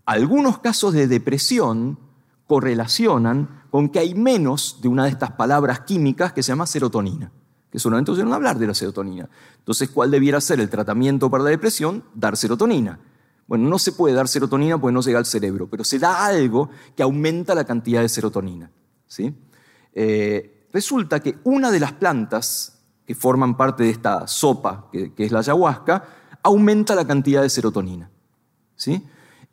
algunos 0.07 0.59
casos 0.59 0.93
de 0.93 1.07
depresión 1.07 1.99
correlacionan 2.47 3.65
con 3.71 3.89
que 3.89 3.99
hay 3.99 4.15
menos 4.15 4.79
de 4.83 4.89
una 4.89 5.05
de 5.05 5.11
estas 5.11 5.33
palabras 5.33 5.81
químicas 5.81 6.33
que 6.33 6.43
se 6.43 6.53
llama 6.53 6.67
serotonina, 6.67 7.33
que 7.71 7.79
solamente 7.79 8.11
oyeron 8.13 8.33
hablar 8.33 8.59
de 8.59 8.67
la 8.67 8.75
serotonina. 8.75 9.29
Entonces, 9.59 9.89
¿cuál 9.91 10.11
debiera 10.11 10.41
ser 10.41 10.61
el 10.61 10.69
tratamiento 10.69 11.31
para 11.31 11.45
la 11.45 11.51
depresión? 11.51 12.05
Dar 12.15 12.37
serotonina. 12.37 13.01
Bueno, 13.47 13.69
no 13.69 13.79
se 13.79 13.93
puede 13.93 14.15
dar 14.15 14.29
serotonina 14.29 14.79
porque 14.79 14.93
no 14.93 15.03
llega 15.03 15.19
al 15.19 15.27
cerebro, 15.27 15.69
pero 15.69 15.85
se 15.85 15.99
da 15.99 16.25
algo 16.25 16.71
que 16.97 17.03
aumenta 17.03 17.55
la 17.55 17.65
cantidad 17.65 18.01
de 18.01 18.09
serotonina. 18.09 18.71
¿sí? 19.07 19.35
Eh, 19.93 20.69
resulta 20.73 21.21
que 21.21 21.39
una 21.45 21.71
de 21.71 21.81
las 21.81 21.93
plantas 21.93 22.81
que 23.07 23.15
forman 23.15 23.57
parte 23.57 23.83
de 23.83 23.91
esta 23.91 24.27
sopa, 24.27 24.89
que, 24.91 25.13
que 25.13 25.25
es 25.25 25.33
la 25.33 25.41
ayahuasca, 25.41 26.05
aumenta 26.43 26.95
la 26.95 27.07
cantidad 27.07 27.43
de 27.43 27.51
serotonina. 27.51 28.11
¿sí? 28.77 29.03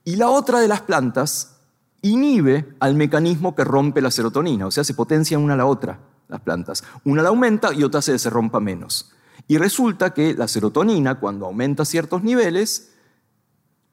Y 0.04 0.16
la 0.16 0.30
otra 0.30 0.60
de 0.60 0.68
las 0.68 0.82
plantas 0.82 1.58
inhibe 2.02 2.76
al 2.80 2.96
mecanismo 2.96 3.56
que 3.56 3.64
rompe 3.64 4.02
la 4.02 4.12
serotonina, 4.12 4.68
o 4.68 4.72
sea, 4.72 4.84
se 4.84 4.94
potencian 4.94 5.42
una 5.42 5.54
a 5.54 5.58
la 5.58 5.66
otra 5.66 6.00
las 6.28 6.42
plantas. 6.42 6.84
Una 7.04 7.22
la 7.22 7.30
aumenta 7.30 7.74
y 7.74 7.84
otra 7.84 8.02
se, 8.02 8.18
se 8.18 8.30
rompa 8.30 8.60
menos. 8.60 9.12
Y 9.48 9.58
resulta 9.58 10.14
que 10.14 10.34
la 10.34 10.48
serotonina, 10.48 11.20
cuando 11.20 11.46
aumenta 11.46 11.84
ciertos 11.84 12.24
niveles, 12.24 12.92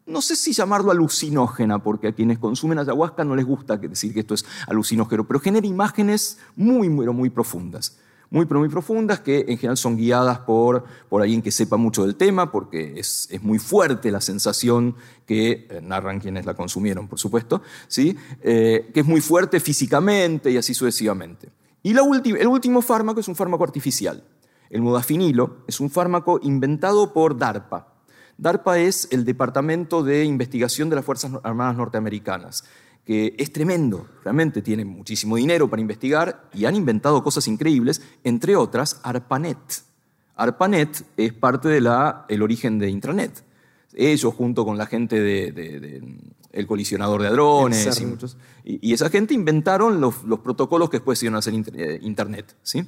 no 0.07 0.23
sé 0.23 0.37
si 0.37 0.53
llamarlo 0.53 0.91
alucinógena, 0.91 1.83
porque 1.83 2.09
a 2.09 2.13
quienes 2.13 2.39
consumen 2.39 2.79
ayahuasca 2.79 3.25
no 3.25 3.35
les 3.35 3.45
gusta 3.45 3.77
decir 3.77 4.15
que 4.15 4.21
esto 4.21 4.35
es 4.35 4.47
alucinógeno, 4.69 5.27
pero 5.27 5.41
genera 5.41 5.67
imágenes 5.67 6.39
muy, 6.57 6.89
muy, 6.89 7.07
muy 7.09 7.29
profundas 7.29 7.99
muy, 8.31 8.47
muy 8.47 8.69
profundas, 8.69 9.21
que 9.21 9.41
en 9.49 9.57
general 9.57 9.77
son 9.77 9.97
guiadas 9.97 10.41
por, 10.41 10.85
por 11.09 11.23
alguien 11.23 11.41
que 11.43 11.51
sepa 11.51 11.77
mucho 11.77 12.05
del 12.05 12.17
tema, 12.17 12.53
porque 12.53 12.95
es, 12.99 13.29
es 13.31 13.43
muy 13.43 13.59
fuerte 13.59 14.11
la 14.11 14.21
sensación 14.21 14.97
que 15.27 15.67
eh, 15.71 15.81
narran 15.83 16.21
quienes 16.21 16.45
la 16.45 16.55
consumieron, 16.55 17.09
por 17.09 17.19
supuesto, 17.19 17.63
¿sí? 17.87 18.17
Eh, 18.43 18.91
que 18.93 19.01
es 19.01 19.07
muy 19.07 19.21
fuerte 19.21 19.61
físicamente 19.61 20.51
y 20.51 20.57
así 20.57 20.75
sucesivamente. 20.75 21.49
Y 21.83 21.95
la 21.95 22.03
el 22.03 22.47
último 22.49 22.83
fármaco 22.83 23.21
es 23.21 23.29
un 23.29 23.37
fármaco 23.37 23.65
artificial. 23.65 24.25
El 24.69 24.83
modafinilo 24.83 25.59
es 25.67 25.81
un 25.81 25.91
fármaco 25.91 26.39
inventado 26.43 27.13
por 27.15 27.39
DARPA. 27.39 27.95
DARPA 28.37 28.79
es 28.79 29.09
el 29.11 29.25
Departamento 29.25 30.03
de 30.03 30.25
Investigación 30.25 30.91
de 30.91 30.97
las 30.97 31.05
Fuerzas 31.05 31.33
Armadas 31.43 31.77
Norteamericanas 31.77 32.65
que 33.09 33.35
es 33.39 33.51
tremendo, 33.55 34.07
realmente 34.23 34.61
tiene 34.61 34.85
muchísimo 34.85 35.37
dinero 35.37 35.67
para 35.71 35.81
investigar 35.81 36.51
y 36.53 36.67
han 36.67 36.77
inventado 36.77 37.25
cosas 37.25 37.49
increíbles, 37.49 38.03
entre 38.23 38.55
otras 38.55 39.01
ARPANET. 39.03 39.57
ARPANET 40.37 41.05
es 41.17 41.33
parte 41.33 41.71
del 41.71 41.89
el 42.29 42.43
origen 42.43 42.79
de 42.79 42.91
Intranet. 42.91 43.43
Ellos 43.95 44.35
junto 44.35 44.63
con 44.67 44.77
la 44.77 44.85
gente 44.85 45.23
del 45.23 45.55
de, 45.55 46.19
el 46.53 46.67
colisionador 46.67 47.23
de 47.23 47.29
hadrones 47.29 47.99
y, 48.63 48.93
esa 48.93 49.09
gente 49.09 49.33
inventaron 49.33 50.03
los, 50.03 50.17
protocolos 50.45 50.91
que 50.91 50.99
después 50.99 51.23
iban 51.23 51.37
a 51.37 51.39
hacer 51.39 51.55
eh, 51.77 52.01
Internet. 52.03 52.57
¿sí? 52.63 52.85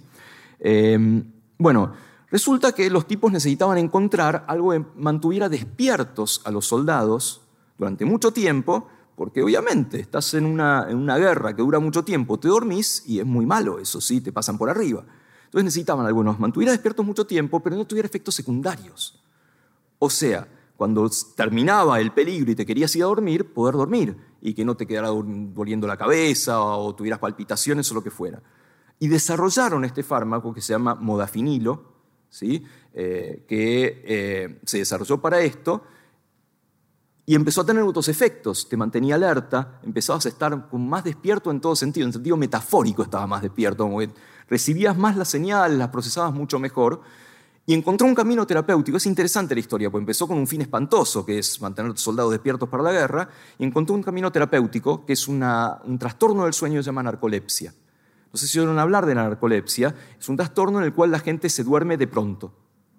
Em, 0.59 1.25
bueno, 1.57 1.95
resulta 2.31 2.73
que 2.73 2.91
los 2.91 3.07
tipos 3.07 3.33
necesitaban 3.33 3.79
encontrar 3.79 4.45
algo 4.49 4.73
que 4.73 4.85
mantuviera 4.97 5.49
despiertos 5.49 6.43
a 6.45 6.51
los 6.51 6.67
soldados 6.67 7.41
durante 7.79 8.05
mucho 8.05 8.35
tiempo 8.35 8.87
porque 9.21 9.43
obviamente 9.43 10.01
estás 10.01 10.33
en 10.33 10.47
una, 10.47 10.87
en 10.89 10.97
una 10.97 11.19
guerra 11.19 11.55
que 11.55 11.61
dura 11.61 11.79
mucho 11.79 12.03
tiempo, 12.03 12.41
te 12.41 12.49
dormís 12.49 13.05
y 13.07 13.21
es 13.21 13.27
muy 13.27 13.45
malo, 13.45 13.79
eso 13.79 14.01
sí, 14.01 14.23
te 14.23 14.33
pasan 14.33 14.57
por 14.57 14.71
arriba. 14.71 15.05
Entonces 15.45 15.63
necesitaban 15.63 16.07
algunos, 16.07 16.41
mantuviera 16.41 16.73
despiertos 16.73 17.05
mucho 17.05 17.27
tiempo, 17.27 17.61
pero 17.61 17.77
no 17.77 17.85
tuviera 17.87 18.07
efectos 18.07 18.35
secundarios. 18.35 19.23
O 19.99 20.09
sea, 20.09 20.49
cuando 20.75 21.11
terminaba 21.37 22.01
el 22.01 22.13
peligro 22.13 22.51
y 22.51 22.55
te 22.55 22.65
querías 22.65 22.97
ir 22.97 23.03
a 23.03 23.09
dormir, 23.09 23.53
poder 23.53 23.75
dormir 23.75 24.17
y 24.41 24.55
que 24.55 24.65
no 24.65 24.75
te 24.75 24.87
quedara 24.87 25.09
doliendo 25.09 25.87
la 25.87 25.99
cabeza 25.99 26.63
o 26.63 26.95
tuvieras 26.95 27.19
palpitaciones 27.19 27.93
o 27.93 27.95
lo 27.97 28.03
que 28.03 28.11
fuera. 28.11 28.41
Y 29.01 29.09
desarrollaron 29.09 29.85
este 29.85 30.03
fármaco 30.03 30.55
que 30.55 30.63
se 30.63 30.73
llama 30.73 30.95
modafinilo, 30.95 31.93
¿sí? 32.31 32.65
Eh, 32.95 33.45
que 33.47 34.03
eh, 34.03 34.61
se 34.65 34.79
desarrolló 34.79 35.21
para 35.21 35.43
esto 35.43 35.83
y 37.31 37.37
empezó 37.37 37.61
a 37.61 37.65
tener 37.65 37.85
otros 37.85 38.09
efectos, 38.09 38.69
te 38.69 38.77
mantenía 38.77 39.15
alerta, 39.15 39.79
empezabas 39.85 40.27
a 40.27 40.31
estar 40.31 40.69
más 40.73 41.05
despierto 41.05 41.53
en 41.53 41.61
todo 41.61 41.77
sentido, 41.77 42.05
en 42.05 42.13
sentido 42.13 42.37
metafórico 42.37 43.05
estaba 43.05 43.25
más 43.29 43.41
despierto, 43.41 43.89
recibías 44.49 44.99
más 44.99 45.17
las 45.17 45.29
señales, 45.29 45.79
las 45.79 45.91
procesabas 45.91 46.35
mucho 46.35 46.59
mejor, 46.59 47.03
y 47.67 47.75
encontró 47.75 48.09
un 48.09 48.17
camino 48.17 48.45
terapéutico. 48.45 48.97
Es 48.97 49.07
interesante 49.07 49.55
la 49.55 49.61
historia, 49.61 49.89
porque 49.93 50.03
empezó 50.03 50.27
con 50.27 50.39
un 50.39 50.47
fin 50.49 50.63
espantoso, 50.63 51.25
que 51.25 51.39
es 51.39 51.61
mantener 51.61 51.91
a 51.91 51.93
los 51.93 52.01
soldados 52.01 52.33
despiertos 52.33 52.69
para 52.69 52.83
la 52.83 52.91
guerra, 52.91 53.29
y 53.61 53.65
encontró 53.65 53.95
un 53.95 54.03
camino 54.03 54.33
terapéutico, 54.33 55.07
que 55.07 55.13
es 55.13 55.29
un 55.29 55.39
trastorno 56.01 56.47
del 56.47 56.53
sueño 56.53 56.81
que 56.81 56.83
se 56.83 56.87
llama 56.87 57.05
narcolepsia. 57.05 57.73
No 58.33 58.37
sé 58.41 58.49
si 58.49 58.59
oyeron 58.59 58.81
hablar 58.81 59.07
de 59.07 59.15
la 59.15 59.29
narcolepsia, 59.29 59.95
es 60.19 60.29
un 60.29 60.37
trastorno 60.37 60.81
en 60.81 60.85
el 60.85 60.93
cual 60.93 61.13
la 61.13 61.21
gente 61.21 61.49
se 61.49 61.63
duerme 61.63 61.97
de 61.97 62.09
pronto. 62.09 62.53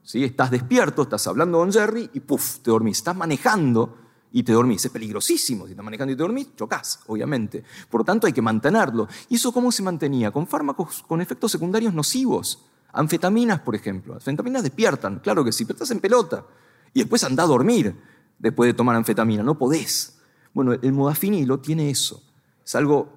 ¿sí? 0.03 0.23
Estás 0.23 0.51
despierto, 0.51 1.01
estás 1.01 1.27
hablando 1.27 1.57
con 1.57 1.73
Jerry 1.73 2.09
y 2.13 2.21
puff, 2.21 2.59
te 2.59 2.71
dormís. 2.71 2.99
Estás 2.99 3.17
manejando 3.17 3.97
y 4.31 4.43
te 4.43 4.53
dormís. 4.53 4.85
Es 4.85 4.91
peligrosísimo. 4.91 5.65
Si 5.65 5.71
estás 5.71 5.83
manejando 5.83 6.13
y 6.13 6.15
te 6.15 6.23
dormís, 6.23 6.55
chocas, 6.55 7.01
obviamente. 7.07 7.63
Por 7.89 8.01
lo 8.01 8.05
tanto, 8.05 8.27
hay 8.27 8.33
que 8.33 8.41
mantenerlo. 8.41 9.07
¿Y 9.29 9.35
eso 9.35 9.51
cómo 9.51 9.71
se 9.71 9.83
mantenía? 9.83 10.31
Con 10.31 10.47
fármacos 10.47 11.03
con 11.07 11.21
efectos 11.21 11.51
secundarios 11.51 11.93
nocivos. 11.93 12.65
Anfetaminas, 12.93 13.59
por 13.61 13.75
ejemplo. 13.75 14.13
Anfetaminas 14.15 14.63
despiertan, 14.63 15.19
claro 15.19 15.43
que 15.43 15.51
sí, 15.51 15.65
pero 15.65 15.75
estás 15.75 15.91
en 15.91 15.99
pelota. 15.99 16.45
Y 16.93 16.99
después 16.99 17.23
anda 17.23 17.43
a 17.43 17.47
dormir 17.47 17.95
después 18.39 18.67
de 18.67 18.73
tomar 18.73 18.95
anfetamina. 18.95 19.43
No 19.43 19.57
podés. 19.57 20.19
Bueno, 20.53 20.73
el 20.73 20.93
modafinilo 20.93 21.59
tiene 21.59 21.89
eso. 21.89 22.23
Es 22.65 22.75
algo 22.75 23.09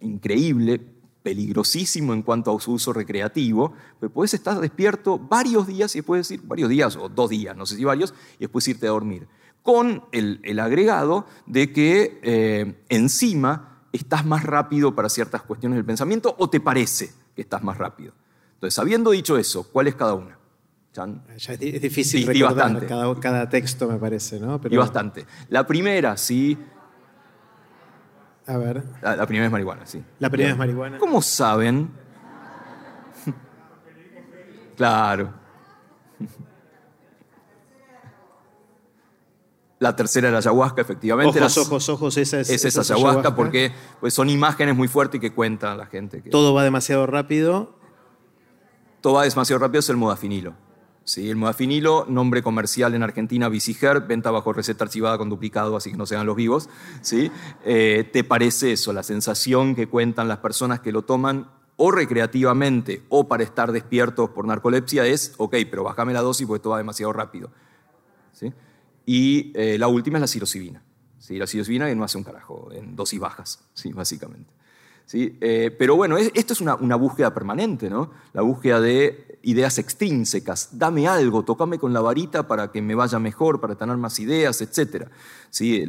increíble, 0.00 0.80
peligrosísimo 1.22 2.12
en 2.12 2.22
cuanto 2.22 2.54
a 2.54 2.60
su 2.60 2.72
uso 2.72 2.92
recreativo, 2.92 3.72
pero 3.98 4.12
puedes 4.12 4.34
estar 4.34 4.60
despierto 4.60 5.18
varios 5.18 5.66
días 5.66 5.94
y 5.94 6.00
después 6.00 6.28
decir, 6.28 6.46
varios 6.46 6.68
días 6.68 6.96
o 6.96 7.08
dos 7.08 7.30
días, 7.30 7.56
no 7.56 7.64
sé 7.64 7.76
si 7.76 7.84
varios, 7.84 8.12
y 8.36 8.40
después 8.40 8.68
irte 8.68 8.86
a 8.86 8.90
dormir 8.90 9.26
con 9.64 10.04
el, 10.12 10.60
agregado 10.60 11.26
de 11.46 11.72
que 11.72 12.20
eh, 12.22 12.84
encima 12.90 13.80
estás 13.92 14.26
más 14.26 14.44
rápido 14.44 14.94
para 14.94 15.08
ciertas 15.08 15.40
cuestiones 15.40 15.78
del 15.78 15.86
pensamiento 15.86 16.36
o 16.38 16.50
te 16.50 16.60
parece 16.60 17.10
que 17.34 17.42
estás 17.42 17.62
más 17.64 17.78
rápido. 17.78 18.12
Entonces, 18.52 18.78
habiendo 18.78 19.10
dicho 19.10 19.38
eso, 19.38 19.66
¿cuál 19.72 19.86
es 19.86 19.94
cada 19.94 20.12
una? 20.12 20.38
Ya 20.92 21.54
es 21.54 21.80
difícil 21.80 22.26
recordar 22.26 22.86
cada, 23.20 23.48
texto, 23.48 23.88
me 23.88 23.96
parece, 23.96 24.38
¿no? 24.38 24.60
Y 24.68 24.76
bastante. 24.76 25.24
La 25.48 25.66
primera, 25.66 26.16
sí. 26.18 26.58
A 28.46 28.58
ver. 28.58 28.84
La, 29.00 29.16
la 29.16 29.26
primera 29.26 29.46
es 29.46 29.52
marihuana, 29.52 29.86
sí. 29.86 30.04
La 30.18 30.28
primera 30.28 30.52
es 30.52 30.58
marihuana. 30.58 30.98
¿Cómo 30.98 31.22
saben? 31.22 31.90
claro. 34.76 35.32
La 39.84 39.94
tercera 39.94 40.28
era 40.28 40.38
ayahuasca, 40.38 40.80
efectivamente. 40.80 41.38
Ojos, 41.38 41.58
ojos, 41.58 41.88
ojos, 41.90 42.16
esa 42.16 42.40
es, 42.40 42.48
esa 42.48 42.68
es 42.68 42.90
ayahuasca, 42.90 43.36
porque 43.36 43.70
pues, 44.00 44.14
son 44.14 44.30
imágenes 44.30 44.74
muy 44.74 44.88
fuertes 44.88 45.20
que 45.20 45.34
cuentan 45.34 45.76
la 45.76 45.84
gente. 45.84 46.22
Todo 46.22 46.54
va 46.54 46.64
demasiado 46.64 47.06
rápido. 47.06 47.74
Todo 49.02 49.12
va 49.12 49.24
demasiado 49.24 49.58
rápido 49.58 49.80
es 49.80 49.90
el 49.90 49.98
modafinilo. 49.98 50.54
¿sí? 51.04 51.28
El 51.28 51.36
modafinilo, 51.36 52.06
nombre 52.08 52.42
comercial 52.42 52.94
en 52.94 53.02
Argentina, 53.02 53.50
Visiger, 53.50 54.00
venta 54.00 54.30
bajo 54.30 54.54
receta 54.54 54.84
archivada 54.84 55.18
con 55.18 55.28
duplicado, 55.28 55.76
así 55.76 55.90
que 55.90 55.98
no 55.98 56.06
sean 56.06 56.24
los 56.24 56.34
vivos. 56.34 56.70
¿sí? 57.02 57.30
Eh, 57.66 58.08
¿Te 58.10 58.24
parece 58.24 58.72
eso? 58.72 58.94
La 58.94 59.02
sensación 59.02 59.74
que 59.74 59.86
cuentan 59.86 60.28
las 60.28 60.38
personas 60.38 60.80
que 60.80 60.92
lo 60.92 61.02
toman 61.02 61.50
o 61.76 61.90
recreativamente 61.90 63.02
o 63.10 63.28
para 63.28 63.42
estar 63.42 63.70
despiertos 63.70 64.30
por 64.30 64.46
narcolepsia 64.46 65.04
es, 65.04 65.34
ok, 65.36 65.56
pero 65.68 65.84
bájame 65.84 66.14
la 66.14 66.22
dosis 66.22 66.46
porque 66.46 66.60
esto 66.60 66.70
va 66.70 66.78
demasiado 66.78 67.12
rápido. 67.12 67.50
¿sí? 68.32 68.50
Y 69.06 69.52
eh, 69.54 69.78
la 69.78 69.88
última 69.88 70.18
es 70.18 70.20
la 70.20 70.26
psilocibina. 70.26 70.82
¿sí? 71.18 71.38
La 71.38 71.46
psilocibina 71.46 71.86
que 71.86 71.94
no 71.94 72.04
hace 72.04 72.18
un 72.18 72.24
carajo, 72.24 72.70
en 72.72 72.96
dosis 72.96 73.20
bajas, 73.20 73.60
¿sí? 73.74 73.92
básicamente. 73.92 74.50
¿sí? 75.06 75.36
Eh, 75.40 75.74
pero 75.78 75.96
bueno, 75.96 76.16
esto 76.16 76.52
es 76.52 76.60
una, 76.60 76.96
búsqueda 76.96 77.32
permanente, 77.34 77.90
¿no? 77.90 78.10
La 78.32 78.42
búsqueda 78.42 78.80
de 78.80 79.38
ideas 79.42 79.78
extrínsecas. 79.78 80.70
Dame 80.72 81.06
algo, 81.06 81.44
tócame 81.44 81.78
con 81.78 81.92
la 81.92 82.00
varita 82.00 82.46
para 82.48 82.72
que 82.72 82.80
me 82.80 82.94
vaya 82.94 83.18
mejor, 83.18 83.60
para 83.60 83.74
tener 83.74 83.96
más 83.96 84.18
ideas, 84.18 84.60
etc. 84.62 85.08
¿Sí? 85.50 85.84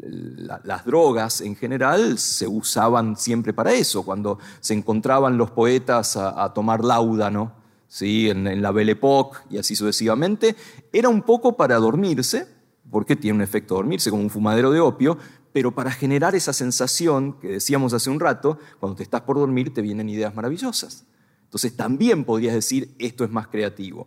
las 0.00 0.84
drogas 0.84 1.40
en 1.40 1.56
general 1.56 2.18
se 2.18 2.46
usaban 2.46 3.16
siempre 3.16 3.52
para 3.52 3.72
eso. 3.72 4.02
Cuando 4.02 4.38
se 4.60 4.74
encontraban 4.74 5.38
los 5.38 5.50
poetas 5.50 6.16
a, 6.16 6.52
tomar 6.52 6.84
láudano, 6.84 7.52
¿sí? 7.88 8.30
en, 8.30 8.46
en 8.46 8.62
la 8.62 8.70
Belle 8.70 8.92
Époque 8.92 9.38
y 9.50 9.58
así 9.58 9.74
sucesivamente, 9.74 10.54
era 10.92 11.08
un 11.08 11.22
poco 11.22 11.56
para 11.56 11.76
dormirse, 11.76 12.46
porque 12.90 13.16
tiene 13.16 13.36
un 13.36 13.42
efecto 13.42 13.74
dormirse, 13.74 14.10
como 14.10 14.22
un 14.22 14.30
fumadero 14.30 14.70
de 14.70 14.80
opio, 14.80 15.18
pero 15.52 15.74
para 15.74 15.90
generar 15.90 16.34
esa 16.34 16.52
sensación 16.52 17.34
que 17.40 17.48
decíamos 17.48 17.92
hace 17.92 18.10
un 18.10 18.20
rato, 18.20 18.58
cuando 18.78 18.96
te 18.96 19.02
estás 19.02 19.22
por 19.22 19.38
dormir 19.38 19.74
te 19.74 19.82
vienen 19.82 20.08
ideas 20.08 20.34
maravillosas. 20.34 21.04
Entonces 21.44 21.74
también 21.76 22.24
podrías 22.24 22.54
decir, 22.54 22.94
esto 22.98 23.24
es 23.24 23.30
más 23.30 23.48
creativo. 23.48 24.06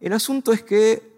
El 0.00 0.12
asunto 0.12 0.52
es 0.52 0.62
que, 0.62 1.16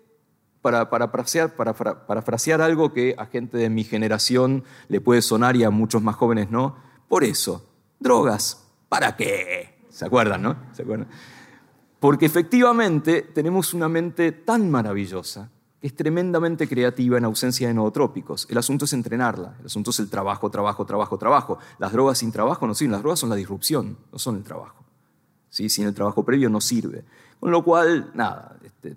para, 0.63 0.89
para, 0.89 1.13
parafrasear, 1.13 2.61
algo 2.61 2.93
que 2.93 3.15
a 3.19 3.27
gente 3.27 3.59
de 3.59 3.69
mi 3.69 3.85
generación 3.85 4.65
le 4.89 5.01
puede 5.01 5.23
sonar 5.23 5.57
y 5.57 5.65
a 5.65 5.71
muchos 5.71 6.03
más 6.03 6.17
jóvenes 6.17 6.51
no, 6.51 6.77
por 7.07 7.23
eso, 7.23 7.69
drogas, 8.01 8.67
¿para 8.89 9.17
qué? 9.17 9.79
¿Se 9.91 10.07
acuerdan, 10.07 10.43
no? 10.43 10.57
¿Se 10.73 10.83
acuerdan? 10.83 11.09
Porque 12.01 12.27
efectivamente 12.27 13.23
tenemos 13.23 13.75
una 13.75 13.89
mente 13.89 14.33
tan 14.33 14.71
maravillosa 14.71 15.51
es 15.81 15.95
tremendamente 15.95 16.67
creativa 16.67 17.19
en 17.19 17.25
ausencia 17.25 17.69
de 17.69 17.75
nootrópicos. 17.75 18.47
El 18.51 18.59
asunto 18.59 18.85
es 18.85 18.93
entrenarla, 18.93 19.57
el 19.61 19.67
asunto 19.67 19.91
es 19.91 20.01
el 20.01 20.11
trabajo, 20.11 20.51
trabajo, 20.51 20.85
trabajo, 20.85 21.19
trabajo. 21.19 21.59
Las 21.79 21.93
drogas 21.93 22.19
sin 22.19 22.33
trabajo 22.33 22.67
no 22.67 22.75
sirven, 22.75 22.93
las 22.93 23.03
drogas 23.03 23.21
son 23.21 23.31
la 23.31 23.37
disrupción, 23.37 23.97
no 24.13 24.19
son 24.19 24.37
el 24.37 24.43
trabajo. 24.43 24.85
¿Sí? 25.51 25.69
Sin 25.69 25.87
el 25.87 25.95
trabajo 25.95 26.25
previo 26.25 26.51
no 26.51 26.61
sirve. 26.61 27.05
Con 27.39 27.53
lo 27.53 27.63
cual, 27.63 28.11
nada, 28.15 28.59
este, 28.65 28.97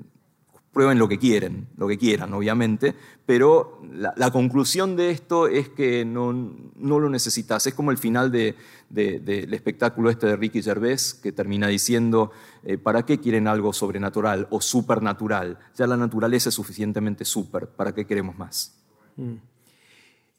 prueben 0.73 0.97
lo 0.97 1.07
que 1.07 1.19
quieren, 1.19 1.67
lo 1.77 1.87
que 1.87 1.97
quieran, 1.97 2.33
obviamente, 2.33 2.95
pero 3.27 3.79
la, 3.91 4.31
conclusión 4.31 4.95
de 4.95 5.11
esto 5.11 5.47
es 5.47 5.69
que 5.69 6.03
no, 6.03 6.33
no, 6.33 6.99
lo 6.99 7.09
necesitas. 7.09 7.67
Es 7.67 7.73
como 7.73 7.91
el 7.91 7.97
final 7.97 8.31
del 8.31 9.53
espectáculo 9.53 10.09
este 10.09 10.27
de 10.27 10.35
Ricky 10.35 10.63
Gervais, 10.63 11.13
que 11.13 11.31
termina 11.31 11.67
diciendo, 11.67 12.31
eh, 12.63 12.77
¿para 12.77 13.05
qué 13.05 13.19
quieren 13.19 13.47
algo 13.47 13.73
sobrenatural 13.73 14.47
o 14.51 14.61
supernatural? 14.61 15.57
Ya 15.75 15.87
la 15.87 15.97
naturaleza 15.97 16.49
es 16.49 16.55
suficientemente 16.55 17.25
super, 17.25 17.67
¿para 17.67 17.93
qué 17.93 18.05
queremos 18.05 18.37
más? 18.37 18.79
Mm. 19.15 19.35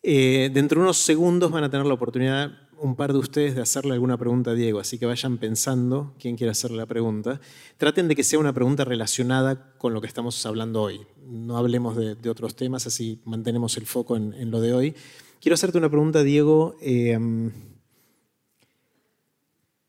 Eh, 0.02 0.50
dentro 0.52 0.80
de 0.80 0.84
unos 0.84 0.98
segundos 0.98 1.50
van 1.50 1.64
a 1.64 1.70
tener 1.70 1.86
la 1.86 1.94
oportunidad 1.94 2.50
un 2.82 2.96
par 2.96 3.12
de 3.12 3.20
ustedes 3.20 3.54
de 3.54 3.62
hacerle 3.62 3.92
alguna 3.92 4.18
pregunta 4.18 4.50
a 4.50 4.54
Diego, 4.54 4.80
así 4.80 4.98
que 4.98 5.06
vayan 5.06 5.38
pensando 5.38 6.14
quién 6.18 6.36
quiere 6.36 6.50
hacerle 6.50 6.78
la 6.78 6.86
pregunta. 6.86 7.40
Traten 7.76 8.08
de 8.08 8.16
que 8.16 8.24
sea 8.24 8.40
una 8.40 8.52
pregunta 8.52 8.84
relacionada 8.84 9.72
con 9.78 9.94
lo 9.94 10.00
que 10.00 10.08
estamos 10.08 10.44
hablando 10.46 10.82
hoy. 10.82 11.00
No 11.24 11.56
hablemos 11.56 11.96
de, 11.96 12.28
otros 12.28 12.56
temas, 12.56 12.88
así 12.88 13.20
mantenemos 13.24 13.76
el 13.76 13.86
foco 13.86 14.16
en, 14.16 14.50
lo 14.50 14.60
de 14.60 14.74
hoy. 14.74 14.94
Quiero 15.40 15.54
hacerte 15.54 15.78
una 15.78 15.90
pregunta, 15.90 16.24
Diego, 16.24 16.74
em, 16.80 17.52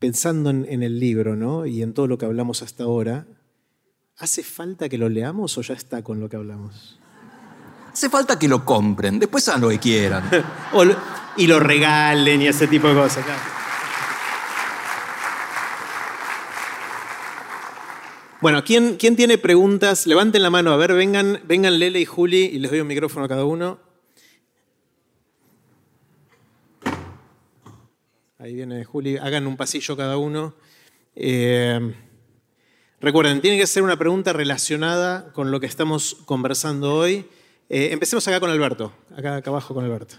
pensando 0.04 0.50
en, 0.50 0.84
el 0.84 1.00
libro 1.00 1.38
¿no? 1.38 1.66
y 1.66 1.82
en 1.82 1.94
todo 1.94 2.08
lo 2.08 2.18
que 2.18 2.26
hablamos 2.26 2.62
hasta 2.62 2.84
ahora. 2.84 3.26
¿Hace 4.18 4.44
falta 4.44 4.90
que 4.90 4.98
lo 4.98 5.08
leamos 5.08 5.58
o 5.58 5.62
ya 5.62 5.76
está 5.76 6.04
con 6.04 6.20
lo 6.20 6.28
que 6.28 6.36
hablamos? 6.36 7.00
Hace 7.90 8.10
falta 8.10 8.38
que 8.38 8.50
lo 8.50 8.66
compren, 8.66 9.18
después 9.18 9.48
hagan 9.48 9.62
lo 9.62 9.70
que 9.70 9.80
quieran. 9.80 10.30
y 11.38 11.48
lo 11.48 11.58
regalen 11.58 12.42
y 12.42 12.48
ese 12.48 12.68
tipo 12.68 12.90
de 12.90 12.96
cosas. 12.96 13.24
Bueno, 18.42 18.62
¿quién, 18.66 18.98
¿quién, 18.98 19.16
tiene 19.16 19.38
preguntas? 19.38 20.06
Levanten 20.06 20.42
la 20.42 20.50
mano, 20.50 20.74
a 20.74 20.76
ver, 20.76 20.92
vengan, 20.92 21.40
vengan 21.48 21.80
Lele 21.80 22.02
y 22.02 22.06
Juli 22.06 22.44
y 22.44 22.60
les 22.60 22.70
doy 22.72 22.82
un 22.82 22.88
micrófono 22.88 23.26
a 23.26 23.30
cada 23.30 23.46
uno. 23.46 23.80
Ahí 28.44 28.56
viene 28.56 28.84
Juli, 28.84 29.16
hagan 29.16 29.48
un 29.48 29.56
pasillo 29.56 29.96
cada 29.96 30.18
uno. 30.18 30.54
Eh, 31.16 31.96
recuerden, 33.00 33.40
tiene 33.40 33.58
que 33.58 33.66
ser 33.66 33.84
una 33.84 33.98
pregunta 33.98 34.34
relacionada 34.34 35.32
con 35.32 35.50
lo 35.50 35.62
que 35.62 35.66
estamos 35.66 36.18
conversando 36.26 36.94
hoy. 36.94 37.26
Eh, 37.70 37.94
empecemos 37.94 38.28
acá 38.28 38.42
con 38.42 38.50
Alberto, 38.50 38.94
acá, 39.16 39.38
acá 39.38 39.50
abajo 39.50 39.74
con 39.74 39.86
Alberto. 39.86 40.16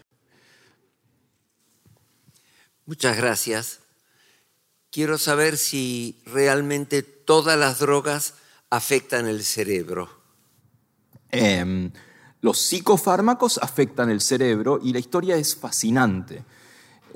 Muchas 2.87 3.15
gracias. 3.19 3.81
Quiero 4.91 5.19
saber 5.19 5.59
si 5.59 6.23
realmente 6.25 7.03
todas 7.03 7.59
las 7.59 7.79
drogas 7.79 8.37
afectan 8.71 9.27
el 9.27 9.45
cerebro. 9.45 10.09
Em, 11.31 11.93
los 12.41 12.59
psicofármacos 12.59 13.59
afectan 13.59 14.09
el 14.09 14.23
cerebro 14.23 14.81
y 14.83 14.95
la 14.95 14.99
historia 14.99 15.37
es 15.37 15.55
fascinante. 15.55 16.43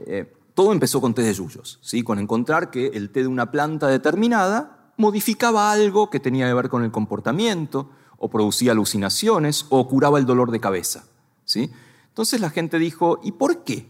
Eh, 0.07 0.35
todo 0.59 0.73
empezó 0.73 1.01
con 1.01 1.15
té 1.15 1.23
de 1.23 1.33
yuyos, 1.33 1.79
¿sí? 1.83 2.03
con 2.03 2.19
encontrar 2.19 2.73
que 2.73 2.89
el 2.89 3.11
té 3.11 3.21
de 3.21 3.29
una 3.29 3.53
planta 3.53 3.87
determinada 3.87 4.93
modificaba 4.97 5.71
algo 5.71 6.11
que 6.11 6.19
tenía 6.19 6.49
que 6.49 6.55
ver 6.55 6.69
con 6.69 6.83
el 6.83 6.91
comportamiento, 6.91 7.91
o 8.17 8.29
producía 8.29 8.73
alucinaciones, 8.73 9.67
o 9.69 9.87
curaba 9.87 10.19
el 10.19 10.27
dolor 10.27 10.51
de 10.51 10.59
cabeza. 10.59 11.05
¿sí? 11.45 11.71
Entonces 12.09 12.41
la 12.41 12.51
gente 12.51 12.81
dijo, 12.81 13.21
¿y 13.23 13.31
por 13.31 13.63
qué? 13.63 13.87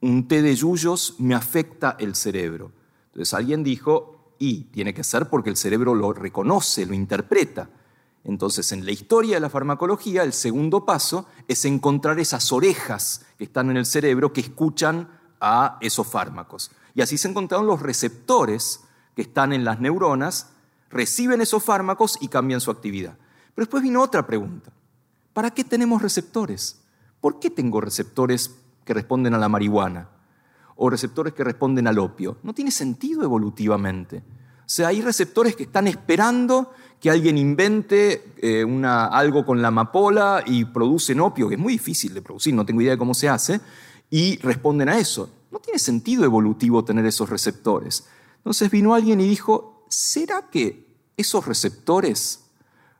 un 0.00 0.26
té 0.26 0.42
de 0.42 0.56
yuyos 0.56 1.14
me 1.18 1.36
afecta 1.36 1.94
el 2.00 2.16
cerebro. 2.16 2.72
Entonces 3.10 3.32
alguien 3.32 3.62
dijo, 3.62 4.34
y 4.40 4.64
tiene 4.64 4.92
que 4.92 5.04
ser 5.04 5.28
porque 5.28 5.50
el 5.50 5.56
cerebro 5.56 5.94
lo 5.94 6.12
reconoce, 6.12 6.86
lo 6.86 6.94
interpreta. 6.94 7.70
Entonces, 8.24 8.72
en 8.72 8.84
la 8.84 8.90
historia 8.90 9.36
de 9.36 9.40
la 9.40 9.48
farmacología, 9.48 10.24
el 10.24 10.32
segundo 10.32 10.84
paso 10.84 11.26
es 11.46 11.64
encontrar 11.66 12.18
esas 12.18 12.50
orejas 12.50 13.26
que 13.38 13.44
están 13.44 13.70
en 13.70 13.76
el 13.76 13.86
cerebro 13.86 14.32
que 14.32 14.40
escuchan 14.40 15.19
a 15.40 15.78
esos 15.80 16.06
fármacos. 16.06 16.70
Y 16.94 17.02
así 17.02 17.18
se 17.18 17.28
encontraron 17.28 17.66
los 17.66 17.80
receptores 17.80 18.80
que 19.16 19.22
están 19.22 19.52
en 19.52 19.64
las 19.64 19.80
neuronas, 19.80 20.50
reciben 20.90 21.40
esos 21.40 21.62
fármacos 21.62 22.18
y 22.20 22.28
cambian 22.28 22.60
su 22.60 22.70
actividad. 22.70 23.16
Pero 23.54 23.66
después 23.66 23.82
vino 23.82 24.02
otra 24.02 24.26
pregunta. 24.26 24.72
¿Para 25.32 25.50
qué 25.50 25.64
tenemos 25.64 26.02
receptores? 26.02 26.82
¿Por 27.20 27.38
qué 27.38 27.50
tengo 27.50 27.80
receptores 27.80 28.56
que 28.84 28.94
responden 28.94 29.34
a 29.34 29.38
la 29.38 29.48
marihuana 29.48 30.08
o 30.82 30.88
receptores 30.88 31.34
que 31.34 31.44
responden 31.44 31.86
al 31.86 31.98
opio. 31.98 32.38
No 32.42 32.54
tiene 32.54 32.70
sentido 32.70 33.22
evolutivamente. 33.22 34.16
O 34.16 34.72
sea, 34.72 34.88
hay 34.88 35.02
receptores 35.02 35.54
que 35.54 35.64
están 35.64 35.86
esperando 35.86 36.72
que 36.98 37.10
alguien 37.10 37.36
invente 37.36 38.32
eh, 38.38 38.64
una, 38.64 39.06
algo 39.06 39.44
con 39.44 39.60
la 39.60 39.68
amapola 39.68 40.42
y 40.46 40.64
producen 40.64 41.20
opio, 41.20 41.48
que 41.48 41.56
es 41.56 41.60
muy 41.60 41.74
difícil 41.74 42.14
de 42.14 42.22
producir, 42.22 42.54
no 42.54 42.64
tengo 42.64 42.80
idea 42.80 42.92
de 42.92 42.98
cómo 42.98 43.12
se 43.12 43.28
hace, 43.28 43.60
y 44.10 44.36
responden 44.38 44.88
a 44.88 44.98
eso. 44.98 45.30
No 45.50 45.60
tiene 45.60 45.78
sentido 45.78 46.24
evolutivo 46.24 46.84
tener 46.84 47.06
esos 47.06 47.30
receptores. 47.30 48.06
Entonces 48.38 48.70
vino 48.70 48.94
alguien 48.94 49.20
y 49.20 49.28
dijo, 49.28 49.84
¿será 49.88 50.50
que 50.50 50.86
esos 51.16 51.46
receptores 51.46 52.44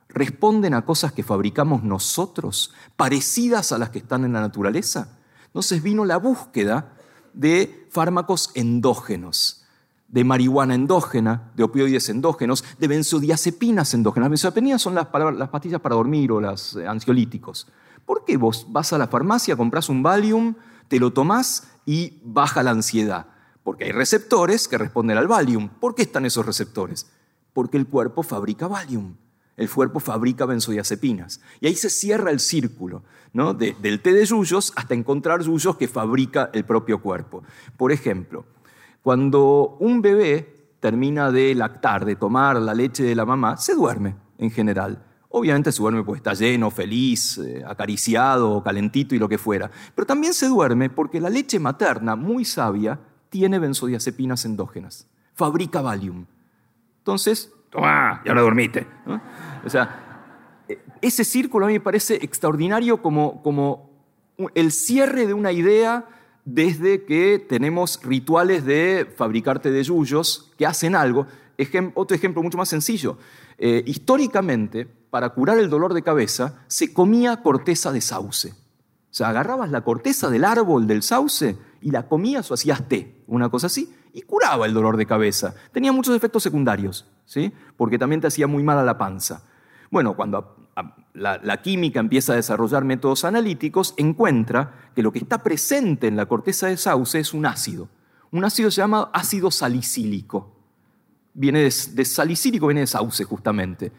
responden 0.09 0.73
a 0.73 0.85
cosas 0.85 1.13
que 1.13 1.23
fabricamos 1.23 1.83
nosotros, 1.83 2.73
parecidas 2.95 3.71
a 3.71 3.77
las 3.77 3.89
que 3.89 3.99
están 3.99 4.25
en 4.25 4.33
la 4.33 4.41
naturaleza? 4.41 5.17
Entonces 5.47 5.83
vino 5.83 6.05
la 6.05 6.17
búsqueda 6.17 6.93
de 7.33 7.87
fármacos 7.89 8.51
endógenos, 8.53 9.65
de 10.07 10.23
marihuana 10.23 10.75
endógena, 10.75 11.51
de 11.55 11.63
opioides 11.63 12.09
endógenos, 12.09 12.63
de 12.77 12.87
benzodiazepinas 12.87 13.93
endógenas. 13.93 14.25
Las 14.25 14.31
benzodiazepinas 14.31 14.81
son 14.81 14.95
las, 14.95 15.07
pastillas 15.49 15.81
para 15.81 15.95
dormir 15.95 16.31
o 16.31 16.41
los 16.41 16.75
eh, 16.75 16.87
ansiolíticos. 16.87 17.67
¿Por 18.05 18.25
qué 18.25 18.37
vos 18.37 18.67
vas 18.69 18.93
a 18.93 18.97
la 18.97 19.07
farmacia, 19.07 19.55
compras 19.55 19.89
un 19.89 20.03
Valium, 20.03 20.55
te 20.91 20.99
lo 20.99 21.13
tomás 21.13 21.71
y 21.85 22.19
baja 22.21 22.63
la 22.63 22.71
ansiedad? 22.71 23.27
Porque 23.63 23.85
hay 23.85 23.93
receptores 23.93 24.67
que 24.67 24.77
responden 24.77 25.17
al 25.17 25.29
Valium. 25.29 25.69
¿Por 25.69 25.95
qué 25.95 26.01
están 26.01 26.25
esos 26.25 26.45
receptores? 26.45 27.09
Porque 27.53 27.77
el 27.77 27.87
cuerpo 27.87 28.23
fabrica 28.23 28.67
Valium 28.67 29.15
el 29.61 29.69
cuerpo 29.69 29.99
fabrica 29.99 30.45
benzodiazepinas. 30.45 31.39
Y 31.59 31.67
ahí 31.67 31.75
se 31.75 31.89
cierra 31.89 32.31
el 32.31 32.39
círculo, 32.39 33.03
¿no? 33.31 33.53
del 33.53 34.01
té 34.01 34.11
de 34.11 34.25
yuyos 34.25 34.73
hasta 34.75 34.95
encontrar 34.95 35.41
yuyos 35.41 35.77
que 35.77 35.87
fabrica 35.87 36.49
el 36.53 36.65
propio 36.65 36.99
cuerpo. 37.01 37.43
Por 37.77 37.91
ejemplo, 37.91 38.45
cuando 39.03 39.77
un 39.79 40.01
bebé 40.01 40.73
termina 40.79 41.31
de 41.31 41.53
lactar, 41.53 42.05
de 42.05 42.15
tomar 42.15 42.59
la 42.59 42.73
leche 42.73 43.03
de 43.03 43.13
la 43.13 43.25
mamá, 43.25 43.57
se 43.57 43.75
duerme 43.75 44.15
en 44.39 44.49
general. 44.49 45.05
Obviamente 45.33 45.71
se 45.71 45.81
duerme 45.81 46.03
porque 46.03 46.17
está 46.17 46.33
lleno, 46.33 46.69
feliz, 46.69 47.37
eh, 47.37 47.63
acariciado, 47.65 48.61
calentito 48.61 49.15
y 49.15 49.19
lo 49.19 49.29
que 49.29 49.37
fuera. 49.37 49.71
Pero 49.95 50.05
también 50.05 50.33
se 50.33 50.47
duerme 50.47 50.89
porque 50.89 51.21
la 51.21 51.29
leche 51.29 51.57
materna, 51.59 52.15
muy 52.15 52.43
sabia, 52.43 52.99
tiene 53.29 53.57
benzodiazepinas 53.57 54.43
endógenas. 54.43 55.07
Fabrica 55.33 55.81
Valium. 55.81 56.25
Entonces, 56.97 57.51
¡toma! 57.69 58.21
Ya 58.25 58.33
lo 58.33 58.41
dormiste. 58.41 58.85
O 59.65 59.69
sea, 59.69 60.63
eh, 60.67 60.83
ese 61.01 61.23
círculo 61.23 61.65
a 61.65 61.67
mí 61.67 61.73
me 61.75 61.79
parece 61.79 62.15
extraordinario 62.15 63.01
como, 63.01 63.41
como 63.41 63.89
el 64.53 64.71
cierre 64.71 65.27
de 65.27 65.33
una 65.33 65.53
idea 65.53 66.05
desde 66.45 67.05
que 67.05 67.39
tenemos 67.39 67.99
rituales 68.03 68.65
de 68.65 69.11
fabricarte 69.15 69.71
de 69.71 69.83
yuyos 69.83 70.51
que 70.57 70.65
hacen 70.65 70.95
algo. 70.95 71.25
otro 71.93 72.15
ejemplo 72.15 72.43
mucho 72.43 72.57
más 72.57 72.69
sencillo. 72.69 73.17
Eh, 73.57 73.83
históricamente, 73.85 74.87
para 75.11 75.29
curar 75.29 75.59
el 75.59 75.69
dolor 75.69 75.93
de 75.93 76.01
cabeza, 76.01 76.63
se 76.67 76.93
comía 76.93 77.43
corteza 77.43 77.91
de 77.91 78.01
sauce. 78.01 78.53
O 79.11 79.13
sea, 79.13 79.27
agarrabas 79.29 79.69
la 79.69 79.81
corteza 79.81 80.29
del 80.29 80.45
árbol 80.45 80.87
del 80.87 81.03
sauce 81.03 81.57
y 81.81 81.91
la 81.91 82.07
comías 82.07 82.49
o 82.49 82.53
hacías 82.53 82.87
té, 82.87 83.21
una 83.27 83.49
cosa 83.49 83.67
así, 83.67 83.93
y 84.13 84.21
curaba 84.21 84.65
el 84.65 84.73
dolor 84.73 84.95
de 84.95 85.05
cabeza. 85.05 85.53
Tenía 85.73 85.91
muchos 85.91 86.15
efectos 86.15 86.41
secundarios, 86.41 87.05
¿sí? 87.25 87.51
porque 87.75 87.99
también 87.99 88.21
te 88.21 88.27
hacía 88.27 88.47
muy 88.47 88.63
mal 88.63 88.77
a 88.77 88.83
la 88.83 88.97
panza. 88.97 89.43
Bueno, 89.89 90.15
cuando 90.15 90.69
la, 91.13 91.61
química 91.61 91.99
empieza 91.99 92.31
a 92.31 92.37
desarrollar 92.37 92.85
métodos 92.85 93.25
analíticos, 93.25 93.93
encuentra 93.97 94.91
que 94.95 95.03
lo 95.03 95.11
que 95.11 95.19
está 95.19 95.43
presente 95.43 96.07
en 96.07 96.15
la 96.15 96.25
corteza 96.25 96.67
de 96.67 96.77
sauce 96.77 97.19
es 97.19 97.33
un 97.33 97.45
ácido. 97.45 97.89
Un 98.31 98.45
ácido 98.45 98.71
se 98.71 98.77
llama 98.77 99.09
ácido 99.11 99.51
salicílico. 99.51 100.55
Viene 101.33 101.59
de, 101.59 101.73
de 101.93 102.05
salicílico, 102.05 102.67
viene 102.67 102.81
de 102.81 102.87
sauce 102.87 103.25
justamente. 103.25 103.91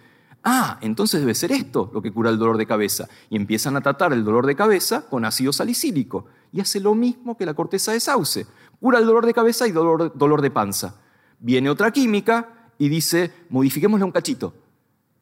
Ah, 0.45 0.79
entonces 0.81 1.21
debe 1.21 1.35
ser 1.35 1.53
esto 1.53 1.91
lo 1.95 2.03
que 2.03 2.13
cura 2.13 2.31
el 2.31 2.39
dolor 2.39 2.57
de 2.57 2.67
cabeza. 2.67 3.09
Y 3.31 3.37
empiezan 3.37 3.77
a 3.77 3.81
tratar 3.81 4.13
el 4.13 4.25
dolor 4.25 4.47
de 4.47 4.57
cabeza 4.57 5.09
con 5.09 5.25
ácido 5.25 5.53
salicílico. 5.53 6.27
Y 6.53 6.61
hace 6.61 6.81
lo 6.81 6.95
mismo 6.95 7.37
que 7.37 7.47
la 7.47 7.55
corteza 7.55 7.93
de 7.93 8.01
sauce. 8.01 8.47
Cura 8.81 8.99
el 8.99 9.07
dolor 9.07 9.25
de 9.25 9.35
cabeza 9.35 9.69
y 9.69 9.73
dolor, 9.73 10.13
dolor 10.17 10.43
de 10.43 10.51
panza. 10.51 10.97
Viene 11.39 11.71
otra 11.71 11.93
química 11.93 12.71
y 12.79 12.89
dice, 12.89 13.33
modifiquémosle 13.51 14.05
un 14.05 14.11
cachito. 14.11 14.55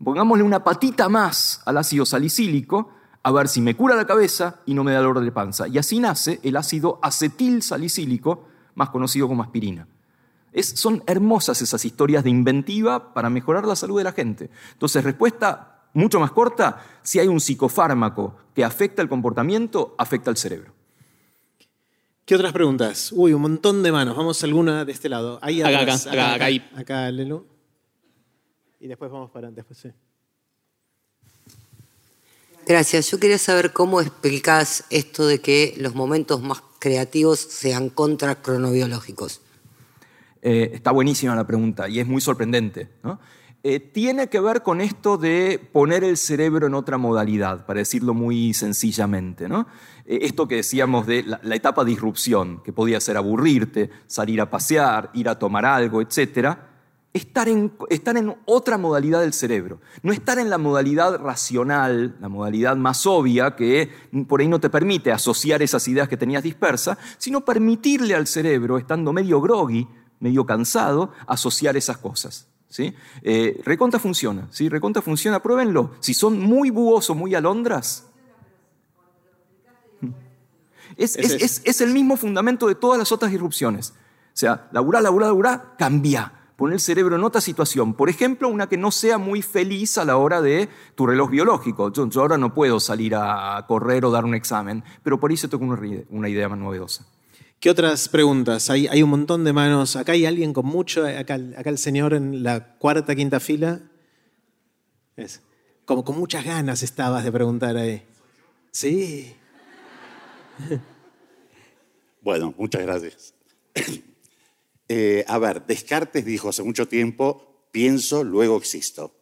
Pongámosle 0.03 0.43
una 0.43 0.65
patita 0.65 1.11
más 1.11 1.63
al 1.67 1.77
ácido 1.77 2.07
salicílico 2.07 2.91
a 3.23 3.31
ver 3.33 3.49
si 3.49 3.61
me 3.61 3.77
cura 3.77 3.97
la 3.97 4.07
cabeza 4.07 4.61
y 4.65 4.73
no 4.73 4.83
me 4.83 4.93
da 4.93 5.01
dolor 5.01 5.21
de 5.21 5.31
panza. 5.31 5.69
Y 5.69 5.77
así 5.77 6.01
nace 6.01 6.41
el 6.43 6.57
ácido 6.57 6.99
acetil 7.03 7.63
salicílico, 7.63 8.47
más 8.75 8.89
conocido 8.89 9.29
como 9.29 9.43
aspirina 9.43 9.87
son 10.63 11.03
hermosas 11.07 11.63
esas 11.63 11.85
historias 11.85 12.25
de 12.25 12.31
inventiva 12.31 13.15
para 13.15 13.31
mejorar 13.31 13.67
la 13.67 13.77
salud 13.77 13.99
de 13.99 14.05
la 14.05 14.13
gente. 14.13 14.51
Entonces, 14.73 15.05
respuesta 15.05 15.87
mucho 15.93 16.21
más 16.21 16.31
corta, 16.31 16.85
si 17.03 17.19
hay 17.19 17.29
un 17.29 17.41
psicofármaco 17.41 18.37
que 18.55 18.65
afecta 18.65 19.03
el 19.03 19.09
comportamiento, 19.09 19.95
afecta 19.99 20.31
el 20.31 20.37
cerebro. 20.37 20.73
¿Qué 22.25 22.37
otras 22.37 22.53
preguntas? 22.53 23.11
Uy, 23.13 23.33
un 23.33 23.43
montón 23.43 23.83
de 23.83 23.91
manos. 23.91 24.17
Vamos 24.17 24.43
a 24.43 24.47
alguna 24.47 24.85
de 24.85 24.93
este 24.93 25.09
lado. 25.09 25.41
Ahí 25.43 25.63
acá, 25.63 25.81
acá, 25.81 25.95
acá, 25.95 26.35
acá, 26.35 26.47
acá, 26.47 26.81
acá, 26.81 27.11
Lelo. 27.11 27.45
Y 28.79 28.87
después 28.87 29.11
vamos 29.11 29.31
para 29.31 29.51
después 29.51 29.79
sí. 29.81 29.91
Gracias. 32.67 33.11
Yo 33.11 33.19
quería 33.19 33.39
saber 33.39 33.73
cómo 33.73 34.01
explicás 34.01 34.85
esto 34.91 35.27
de 35.27 35.41
que 35.41 35.75
los 35.79 35.97
momentos 35.97 36.41
más 36.41 36.63
creativos 36.79 37.41
sean 37.41 37.91
contra 37.91 38.41
cronobiológicos. 38.41 39.41
Eh, 40.43 40.71
está 40.75 40.91
buenísima 40.91 41.35
la 41.35 41.47
pregunta 41.47 41.89
y 41.89 42.01
es 42.01 42.07
muy 42.07 42.21
sorprendente. 42.21 42.89
Eh, 43.63 43.79
tiene 43.79 44.29
que 44.29 44.41
ver 44.41 44.63
con 44.63 44.81
esto 44.81 45.19
de 45.19 45.61
poner 45.73 46.03
el 46.03 46.17
cerebro 46.17 46.67
en 46.67 46.73
otra 46.73 46.97
modalidad, 46.97 47.67
para 47.67 47.81
decirlo 47.81 48.15
muy 48.15 48.55
sencillamente. 48.55 49.45
Eh, 49.45 50.19
esto 50.23 50.49
que 50.49 50.57
decíamos 50.57 51.07
de 51.07 51.25
la, 51.25 51.55
etapa 51.55 51.85
de 51.85 51.91
disrupción, 51.91 52.63
que 52.63 52.73
podía 52.73 53.01
ser 53.03 53.19
aburrirte, 53.19 53.91
salir 54.07 54.41
a 54.41 54.49
pasear, 54.49 55.11
ir 55.13 55.29
a 55.29 55.39
tomar 55.39 55.67
algo, 55.67 56.01
etc. 56.01 56.57
Estar 57.13 57.51
en, 57.51 57.71
estar 57.91 58.17
en 58.17 58.35
otra 58.47 58.79
modalidad 58.79 59.21
del 59.21 59.35
cerebro. 59.35 59.83
No 60.03 60.11
estar 60.11 60.39
en 60.39 60.49
la 60.49 60.57
modalidad 60.57 61.19
racional, 61.19 62.17
la 62.19 62.31
modalidad 62.31 62.77
más 62.77 63.07
obvia, 63.07 63.57
que 63.57 63.91
por 64.27 64.41
ahí 64.41 64.49
no 64.49 64.61
te 64.61 64.71
permite 64.71 65.13
asociar 65.13 65.61
esas 65.61 65.87
ideas 65.87 66.09
que 66.09 66.17
tenías 66.17 66.43
dispersas, 66.43 66.97
sino 67.19 67.45
permitirle 67.45 68.15
al 68.15 68.27
cerebro, 68.27 68.79
estando 68.79 69.13
medio 69.13 69.43
groggy, 69.43 69.87
medio 70.21 70.47
cansado, 70.47 71.13
asociar 71.27 71.77
esas 71.77 71.99
cosas. 71.99 72.47
¿sí? 72.69 72.95
Eh, 73.23 73.61
reconta 73.65 73.99
funciona, 73.99 74.47
¿sí? 74.51 74.69
Reconta 74.69 75.03
funciona, 75.03 75.43
pruébenlo. 75.43 75.91
Si 76.01 76.15
son 76.15 76.39
muy 76.39 76.71
búhos 76.71 77.11
o 77.11 77.15
muy 77.15 77.35
alondras, 77.35 78.07
es, 80.97 81.17
es, 81.17 81.81
el 81.81 81.93
mismo 81.93 82.17
fundamento 82.17 82.69
de 82.69 82.77
todas 82.77 82.99
las 82.99 83.13
otras 83.13 83.33
disrupciones. 83.33 83.93
O 84.33 84.39
sea, 84.41 84.69
laburar, 84.73 85.03
laburar, 85.03 85.29
laburar, 85.29 85.75
cambia. 85.77 86.33
Poner 86.57 86.75
el 86.75 86.81
cerebro 86.81 87.17
en 87.17 87.25
otra 87.25 87.41
situación. 87.41 87.95
Por 87.95 88.11
ejemplo, 88.11 88.47
una 88.47 88.69
que 88.69 88.77
no 88.77 88.91
sea 88.91 89.17
muy 89.17 89.41
feliz 89.41 89.97
a 89.97 90.05
la 90.05 90.19
hora 90.19 90.43
de 90.43 90.69
tu 90.95 91.07
reloj 91.07 91.31
biológico. 91.31 91.91
Yo, 91.91 92.07
ahora 92.21 92.37
no 92.37 92.53
puedo 92.53 92.81
salir 92.81 93.15
a 93.15 93.65
correr 93.67 94.05
o 94.05 94.11
dar 94.11 94.27
un 94.27 94.35
examen, 94.35 94.85
pero 95.03 95.19
por 95.19 95.31
ahí 95.31 95.39
se 95.39 95.49
toca 95.49 95.65
una 95.65 96.29
idea 96.29 96.51
más 96.51 96.59
novedosa. 96.59 97.07
¿Qué 97.61 97.69
otras 97.69 98.09
preguntas? 98.09 98.71
Hay, 98.71 99.03
un 99.03 99.11
montón 99.11 99.45
de 99.45 99.53
manos. 99.53 99.95
Acá 99.95 100.13
hay 100.13 100.25
alguien 100.25 100.55
con 100.55 100.65
mucho. 100.65 101.07
Acá, 101.07 101.35
acá 101.35 101.69
el 101.69 101.77
señor 101.77 102.15
en 102.15 102.43
la 102.43 102.79
cuarta, 102.79 103.15
quinta 103.15 103.39
fila. 103.39 103.83
Es, 105.15 105.43
como 105.85 106.03
con 106.03 106.19
muchas 106.19 106.43
ganas 106.43 106.83
estabas 106.83 107.23
de 107.23 107.31
preguntar 107.31 107.77
ahí. 107.77 108.03
Sí. 108.73 109.35
Bueno, 112.23 112.55
muchas 112.59 112.83
gracias. 112.83 113.35
Eh, 114.93 115.25
a 115.29 115.39
ver, 115.39 115.65
Descartes 115.67 116.25
dijo 116.25 116.49
hace 116.49 116.65
mucho 116.65 116.89
tiempo, 116.89 117.69
pienso, 117.71 118.25
luego 118.25 118.57
existo. 118.57 119.15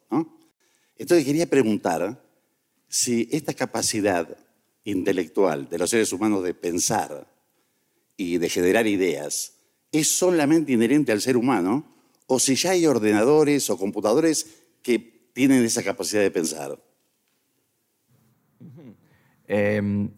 Entonces 0.97 1.23
quería 1.23 1.47
preguntar 1.47 2.23
si 2.87 3.29
esta 3.31 3.53
capacidad 3.53 4.35
intelectual 4.83 5.69
de 5.69 5.77
los 5.77 5.91
seres 5.91 6.11
humanos 6.11 6.43
de 6.43 6.55
pensar 6.55 7.27
y 8.19 8.37
de 8.37 8.49
generar 8.49 8.85
ideas 8.85 9.53
es 9.93 10.11
solamente 10.11 10.73
inherente 10.73 11.13
al 11.13 11.21
ser 11.21 11.37
humano 11.37 11.85
o 12.27 12.37
si 12.37 12.55
ya 12.55 12.71
hay 12.71 12.85
ordenadores 12.85 13.69
o 13.69 13.77
computadores 13.77 14.63
que 14.83 15.29
tienen 15.33 15.63
esa 15.63 15.81
capacidad 15.81 16.21
de 16.21 16.29
pensar. 16.29 16.77
Em, 19.47 20.11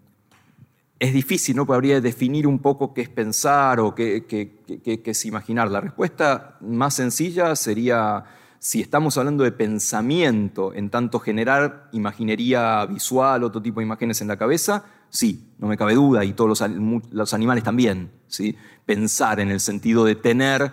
es 0.99 1.13
difícil, 1.13 1.55
¿no? 1.55 1.67
Podría 1.67 2.01
definir 2.01 2.47
un 2.47 2.57
poco 2.57 2.91
qué 2.91 3.01
es 3.01 3.09
pensar 3.09 3.79
o 3.79 3.93
qué, 3.93 4.25
qué 4.27 5.01
es 5.05 5.25
imaginar. 5.25 5.69
La 5.69 5.79
respuesta 5.79 6.57
más 6.59 6.95
sencilla 6.95 7.55
sería, 7.55 8.25
si 8.57 8.81
estamos 8.81 9.17
hablando 9.19 9.43
de 9.43 9.51
pensamiento, 9.51 10.73
en 10.73 10.89
tanto 10.89 11.19
generar 11.19 11.87
imaginería 11.91 12.83
visual, 12.87 13.43
otro 13.43 13.61
tipo 13.61 13.79
de 13.79 13.85
imágenes 13.85 14.21
en 14.21 14.27
la 14.27 14.37
cabeza, 14.37 14.85
Sí, 15.11 15.53
no 15.59 15.67
me 15.67 15.77
cabe 15.77 15.93
duda, 15.93 16.23
y 16.23 16.33
todos 16.33 16.61
los, 17.11 17.33
animales 17.33 17.63
también. 17.63 18.11
¿sí? 18.27 18.55
Pensar 18.85 19.41
en 19.41 19.51
el 19.51 19.59
sentido 19.59 20.05
de 20.05 20.15
tener 20.15 20.71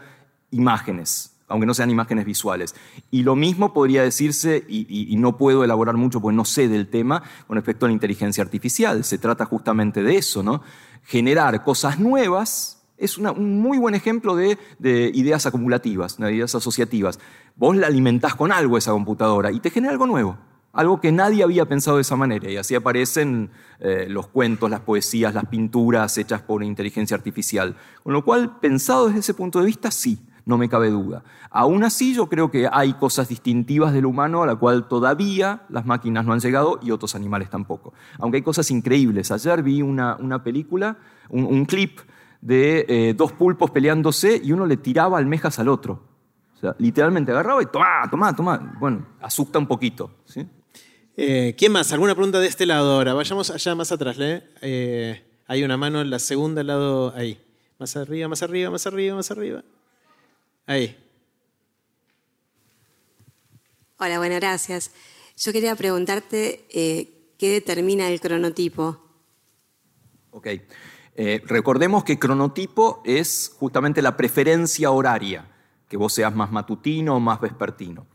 imágenes, 0.52 1.34
aunque 1.48 1.66
no 1.66 1.74
sean 1.74 1.90
imágenes 1.90 2.24
visuales. 2.24 2.76
Y 3.10 3.24
lo 3.24 3.34
mismo 3.34 3.72
podría 3.74 4.02
decirse, 4.02 4.64
y, 4.68 5.14
no 5.16 5.36
puedo 5.36 5.64
elaborar 5.64 5.96
mucho 5.96 6.20
porque 6.20 6.36
no 6.36 6.44
sé 6.44 6.68
del 6.68 6.86
tema, 6.86 7.22
con 7.48 7.56
respecto 7.56 7.84
a 7.84 7.88
la 7.88 7.94
inteligencia 7.94 8.42
artificial. 8.44 9.02
Se 9.02 9.18
trata 9.18 9.44
justamente 9.44 10.04
de 10.04 10.16
eso, 10.16 10.44
¿no? 10.44 10.62
Generar 11.02 11.64
cosas 11.64 11.98
nuevas 11.98 12.76
es 12.96 13.18
un 13.18 13.60
muy 13.60 13.78
buen 13.78 13.94
ejemplo 13.94 14.36
de, 14.36 14.56
de, 14.78 15.10
ideas 15.14 15.46
acumulativas, 15.46 16.16
de 16.16 16.32
ideas 16.32 16.54
asociativas. 16.54 17.18
Vos 17.56 17.76
la 17.76 17.88
alimentás 17.88 18.36
con 18.36 18.52
algo 18.52 18.78
esa 18.78 18.92
computadora 18.92 19.50
y 19.50 19.58
te 19.60 19.70
genera 19.70 19.92
algo 19.92 20.06
nuevo 20.06 20.38
algo 20.78 21.00
que 21.00 21.10
nadie 21.10 21.42
había 21.42 21.66
pensado 21.66 21.96
de 21.96 22.02
esa 22.02 22.14
manera. 22.14 22.48
Y 22.48 22.56
así 22.56 22.76
aparecen 22.76 23.50
eh, 23.80 24.06
los 24.08 24.28
cuentos, 24.28 24.70
las 24.70 24.78
poesías, 24.78 25.34
las 25.34 25.46
pinturas 25.46 26.16
hechas 26.18 26.40
por 26.40 26.62
inteligencia 26.62 27.16
artificial. 27.16 27.74
Con 28.04 28.12
lo 28.12 28.24
cual, 28.24 28.60
pensado 28.60 29.08
desde 29.08 29.18
ese 29.18 29.34
punto 29.34 29.58
de 29.58 29.66
vista, 29.66 29.90
sí, 29.90 30.20
no 30.44 30.56
me 30.56 30.68
cabe 30.68 30.90
duda. 30.90 31.24
Aún 31.50 31.82
así, 31.82 32.14
yo 32.14 32.28
creo 32.28 32.52
que 32.52 32.68
hay 32.70 32.92
cosas 32.92 33.28
distintivas 33.28 33.92
del 33.92 34.06
humano 34.06 34.44
a 34.44 34.46
la 34.46 34.54
cual 34.54 34.86
todavía 34.86 35.62
las 35.68 35.84
máquinas 35.84 36.24
no 36.24 36.32
han 36.32 36.38
llegado 36.38 36.78
y 36.80 36.92
otros 36.92 37.16
animales 37.16 37.50
tampoco. 37.50 37.92
Aunque 38.20 38.36
hay 38.36 38.42
cosas 38.44 38.70
increíbles. 38.70 39.32
Ayer 39.32 39.64
vi 39.64 39.82
una, 39.82 40.44
película, 40.44 40.96
un, 41.28 41.64
clip 41.64 41.98
de 42.40 42.86
eh, 42.88 43.14
dos 43.14 43.32
pulpos 43.32 43.72
peleándose 43.72 44.40
y 44.44 44.52
uno 44.52 44.64
le 44.64 44.76
tiraba 44.76 45.18
almejas 45.18 45.58
al 45.58 45.70
otro. 45.70 46.04
O 46.54 46.60
sea, 46.60 46.76
literalmente 46.78 47.32
agarraba 47.32 47.60
y 47.64 47.66
toma, 47.66 48.08
toma, 48.08 48.36
toma. 48.36 48.76
Bueno, 48.78 49.06
asusta 49.20 49.58
un 49.58 49.66
poquito. 49.66 50.12
¿sí? 50.24 50.46
Eh, 51.20 51.56
¿Quién 51.58 51.72
más? 51.72 51.92
¿Alguna 51.92 52.14
pregunta 52.14 52.38
de 52.38 52.46
este 52.46 52.64
lado 52.64 52.92
ahora? 52.92 53.12
Vayamos 53.12 53.50
allá 53.50 53.74
más 53.74 53.90
atrás. 53.90 54.16
Eh, 54.20 55.20
hay 55.48 55.64
una 55.64 55.76
mano 55.76 56.00
en 56.00 56.10
la 56.10 56.20
segunda 56.20 56.62
lado 56.62 57.12
ahí. 57.16 57.44
Más 57.80 57.96
arriba, 57.96 58.28
más 58.28 58.40
arriba, 58.44 58.70
más 58.70 58.86
arriba, 58.86 59.16
más 59.16 59.28
arriba. 59.32 59.64
Ahí. 60.64 60.96
Hola, 63.98 64.18
bueno, 64.18 64.36
gracias. 64.36 64.92
Yo 65.36 65.52
quería 65.52 65.74
preguntarte 65.74 66.64
eh, 66.70 67.32
qué 67.36 67.50
determina 67.50 68.08
el 68.08 68.20
cronotipo. 68.20 69.02
Ok. 70.30 70.46
Eh, 71.16 71.42
recordemos 71.46 72.04
que 72.04 72.20
cronotipo 72.20 73.02
es 73.04 73.56
justamente 73.58 74.02
la 74.02 74.16
preferencia 74.16 74.92
horaria, 74.92 75.50
que 75.88 75.96
vos 75.96 76.12
seas 76.12 76.32
más 76.32 76.52
matutino 76.52 77.16
o 77.16 77.20
más 77.20 77.40
vespertino. 77.40 78.06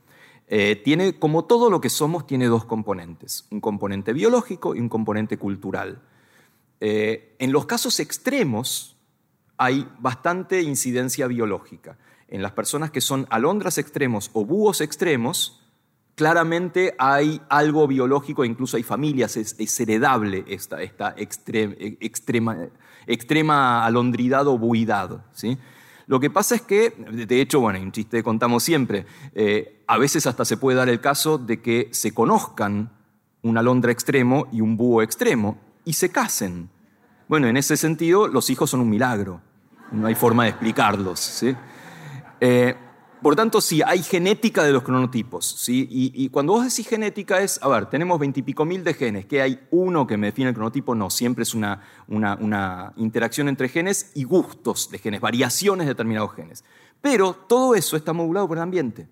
Eh, 0.47 0.81
tiene, 0.83 1.17
como 1.17 1.45
todo 1.45 1.69
lo 1.69 1.81
que 1.81 1.89
somos, 1.89 2.27
tiene 2.27 2.47
dos 2.47 2.65
componentes, 2.65 3.45
un 3.49 3.61
componente 3.61 4.13
biológico 4.13 4.75
y 4.75 4.79
un 4.79 4.89
componente 4.89 5.37
cultural. 5.37 6.01
en 6.79 7.51
los 7.53 7.65
casos 7.65 7.99
extremos 8.01 8.97
hay 9.57 9.87
bastante 9.99 10.61
incidencia 10.61 11.27
biológica. 11.27 11.97
En 12.27 12.41
las 12.41 12.51
personas 12.51 12.91
que 12.91 12.99
son 12.99 13.25
alondras 13.29 13.77
extremos 13.77 14.29
o 14.33 14.43
búhos 14.43 14.81
extremos, 14.81 15.63
claramente 16.15 16.95
hay 16.97 17.41
algo 17.49 17.87
biológico, 17.87 18.45
incluso 18.45 18.77
hay 18.77 18.83
familias, 18.83 19.37
es, 19.37 19.79
heredable 19.79 20.43
esta, 20.47 20.81
esta 20.81 21.13
extrema, 21.17 22.57
extrema, 23.07 23.85
alondridad 23.85 24.47
o 24.47 24.57
buidad. 24.57 25.25
¿sí? 25.33 25.57
Lo 26.13 26.19
que 26.19 26.29
pasa 26.29 26.53
es 26.53 26.61
que, 26.61 26.91
de 26.91 27.41
hecho, 27.41 27.59
bueno, 27.59 27.79
un 27.79 27.91
chiste 27.91 28.17
que 28.17 28.23
contamos 28.23 28.61
siempre, 28.61 29.07
eh, 29.33 29.81
a 29.87 29.97
veces 29.97 30.27
hasta 30.27 30.45
se 30.45 30.57
puede 30.57 30.77
dar 30.77 30.87
el 30.87 31.01
caso 31.01 31.39
de 31.39 31.59
que 31.59 31.89
se 31.91 32.13
conozcan 32.13 32.91
un 33.41 33.57
alondra 33.57 33.91
extremo 33.91 34.45
y 34.51 34.61
un 34.61 34.77
búho 34.77 35.01
extremo 35.01 35.57
y 35.85 35.93
se 35.93 36.11
casen. 36.11 36.69
Bueno, 37.27 37.47
en 37.47 37.57
ese 37.57 37.77
sentido, 37.77 38.27
los 38.27 38.51
hijos 38.51 38.69
son 38.69 38.81
un 38.81 38.91
milagro. 38.91 39.41
No 39.91 40.05
hay 40.05 40.13
forma 40.13 40.43
de 40.43 40.51
explicarlos. 40.51 41.19
¿sí? 41.19 41.55
Eh, 42.39 42.75
por 43.23 43.35
tanto, 43.35 43.61
sí, 43.61 43.81
hay 43.81 44.03
genética 44.03 44.63
de 44.63 44.73
los 44.73 44.83
cronotipos. 44.83 45.45
¿sí? 45.45 45.87
Y, 45.89 46.29
cuando 46.29 46.53
vos 46.53 46.65
decís 46.65 46.87
genética 46.87 47.39
es, 47.39 47.59
a 47.63 47.67
ver, 47.69 47.87
tenemos 47.87 48.19
veintipico 48.19 48.65
mil 48.65 48.83
de 48.83 48.93
genes, 48.93 49.25
que 49.25 49.41
hay 49.41 49.59
uno 49.71 50.05
que 50.05 50.17
me 50.17 50.27
define 50.27 50.49
el 50.49 50.53
cronotipo, 50.53 50.93
no, 50.93 51.09
siempre 51.09 51.43
es 51.43 51.53
una, 51.55 51.81
una, 52.07 52.93
interacción 52.97 53.47
entre 53.47 53.69
genes 53.69 54.11
y 54.13 54.25
gustos 54.25 54.91
de 54.91 54.99
genes, 54.99 55.21
variaciones 55.21 55.87
de 55.87 55.93
determinados 55.93 56.33
genes. 56.33 56.63
Pero 57.01 57.33
todo 57.33 57.73
eso 57.73 57.97
está 57.97 58.13
modulado 58.13 58.47
por 58.47 58.57
el 58.57 58.63
ambiente. 58.63 59.07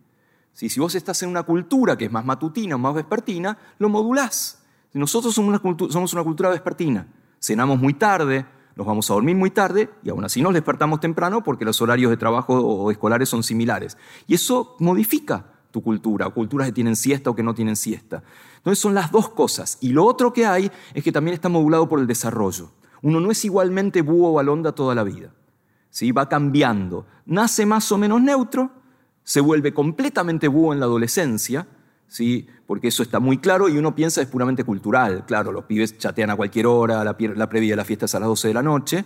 Si 0.54 0.80
vos 0.80 0.94
estás 0.94 1.24
en 1.24 1.30
una 1.30 1.44
cultura 1.44 1.98
que 1.98 2.06
es 2.06 2.12
más 2.12 2.26
matutina 2.26 2.76
o 2.76 2.80
más 2.80 2.94
vespertina, 2.94 3.58
lo 3.80 3.90
modulás. 3.90 4.62
Nosotros 4.94 5.34
somos 5.34 5.62
una, 5.64 5.90
somos 5.90 6.14
una 6.14 6.24
cultura 6.24 6.50
vespertina. 6.50 7.08
Cenamos 7.40 7.80
muy 7.80 7.94
tarde, 7.94 8.46
nos 8.76 8.88
vamos 8.88 9.10
a 9.10 9.14
dormir 9.14 9.36
muy 9.36 9.52
tarde 9.52 9.90
y 10.04 10.10
aún 10.10 10.24
así 10.24 10.42
nos 10.42 10.54
despertamos 10.54 11.00
temprano 11.00 11.44
porque 11.44 11.66
los 11.66 11.82
horarios 11.82 12.10
de 12.10 12.18
trabajo 12.18 12.60
o 12.60 12.92
escolares 12.92 13.30
son 13.30 13.44
similares. 13.44 13.98
Y 14.28 14.36
eso 14.36 14.76
modifica 14.80 15.46
tu 15.72 15.82
cultura, 15.82 16.30
culturas 16.30 16.68
que 16.68 16.74
tienen 16.74 16.96
siesta 16.96 17.30
o 17.30 17.36
que 17.36 17.44
no 17.44 17.54
tienen 17.54 17.76
siesta. 17.76 18.24
Entonces 18.58 18.80
son 18.80 18.94
las 18.94 19.12
dos 19.12 19.30
cosas. 19.30 19.78
Y 19.82 19.90
lo 19.90 20.06
otro 20.06 20.34
que 20.34 20.46
hay 20.46 20.72
es 20.94 21.04
que 21.04 21.12
también 21.12 21.34
está 21.34 21.50
modulado 21.50 21.90
por 21.90 22.00
el 22.00 22.08
desarrollo. 22.08 22.72
Uno 23.02 23.20
no 23.20 23.32
es 23.32 23.44
igualmente 23.46 24.02
búho 24.02 24.32
o 24.32 24.40
alonda 24.40 24.74
toda 24.74 24.94
la 24.94 25.04
vida. 25.04 25.32
¿sí? 25.90 26.12
Va 26.12 26.28
cambiando. 26.28 27.06
Nace 27.26 27.66
más 27.66 27.92
o 27.92 27.98
menos 27.98 28.22
neutro, 28.22 28.72
se 29.24 29.42
vuelve 29.42 29.74
completamente 29.74 30.48
búho 30.48 30.74
en 30.74 30.80
la 30.80 30.88
adolescencia, 30.88 31.68
¿sí? 32.12 32.46
porque 32.68 32.90
eso 32.90 33.04
está 33.04 33.22
muy 33.22 33.38
claro 33.38 33.70
y 33.70 33.78
uno 33.78 33.96
piensa 33.96 34.22
es 34.22 34.28
puramente 34.28 34.66
cultural. 34.66 35.26
Claro, 35.26 35.52
los 35.52 35.64
pibes 35.64 35.98
chatean 35.98 36.30
a 36.30 36.36
cualquier 36.36 36.68
hora, 36.68 37.04
la, 37.04 37.16
previa 37.16 37.72
de 37.72 37.76
la 37.76 37.86
fiesta 37.86 38.06
es 38.06 38.14
a 38.16 38.20
las 38.20 38.28
12 38.28 38.50
de 38.50 38.54
la 38.54 38.62
noche, 38.62 39.06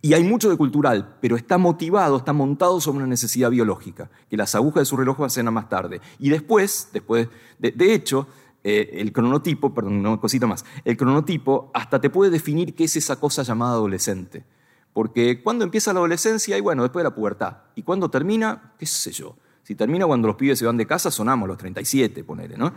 y 0.00 0.12
hay 0.12 0.22
mucho 0.22 0.48
de 0.48 0.56
cultural, 0.56 1.16
pero 1.20 1.36
está 1.36 1.58
motivado, 1.58 2.18
está 2.18 2.32
montado 2.32 2.80
sobre 2.80 2.98
una 2.98 3.06
necesidad 3.06 3.50
biológica, 3.50 4.10
que 4.28 4.36
las 4.36 4.54
agujas 4.54 4.82
de 4.82 4.84
su 4.84 4.96
reloj 4.96 5.18
van 5.18 5.48
a 5.48 5.50
más 5.50 5.68
tarde. 5.68 6.00
Y 6.20 6.28
después, 6.28 6.90
después 6.92 7.28
de, 7.58 7.94
hecho, 7.94 8.28
eh, 8.62 8.90
el 8.92 9.12
cronotipo, 9.12 9.74
perdón, 9.74 10.06
una 10.06 10.20
cosita 10.20 10.46
más, 10.46 10.64
el 10.84 10.96
cronotipo 10.96 11.70
hasta 11.74 12.00
te 12.00 12.10
puede 12.10 12.30
definir 12.30 12.74
qué 12.74 12.84
es 12.84 12.94
esa 12.94 13.16
cosa 13.16 13.42
llamada 13.42 13.72
adolescente. 13.72 14.44
Porque 14.92 15.42
cuando 15.42 15.64
empieza 15.64 15.92
la 15.92 15.98
adolescencia, 15.98 16.56
y 16.56 16.60
bueno, 16.60 16.82
después 16.82 17.02
de 17.02 17.10
la 17.10 17.14
pubertad, 17.14 17.56
y 17.74 17.82
cuando 17.82 18.10
termina, 18.10 18.74
qué 18.78 18.86
sé 18.86 19.12
yo, 19.12 19.36
si 19.68 19.74
termina 19.74 20.06
cuando 20.06 20.28
los 20.28 20.36
pibes 20.38 20.58
se 20.58 20.64
van 20.64 20.78
de 20.78 20.86
casa, 20.86 21.10
sonamos 21.10 21.46
los 21.46 21.58
37, 21.58 22.24
ponele, 22.24 22.56
¿no? 22.56 22.72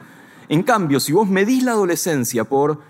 En 0.49 0.61
cambio, 0.61 0.99
si 0.99 1.13
vos 1.13 1.25
medís 1.25 1.63
la 1.63 1.71
adolescencia 1.71 2.43
por 2.43 2.81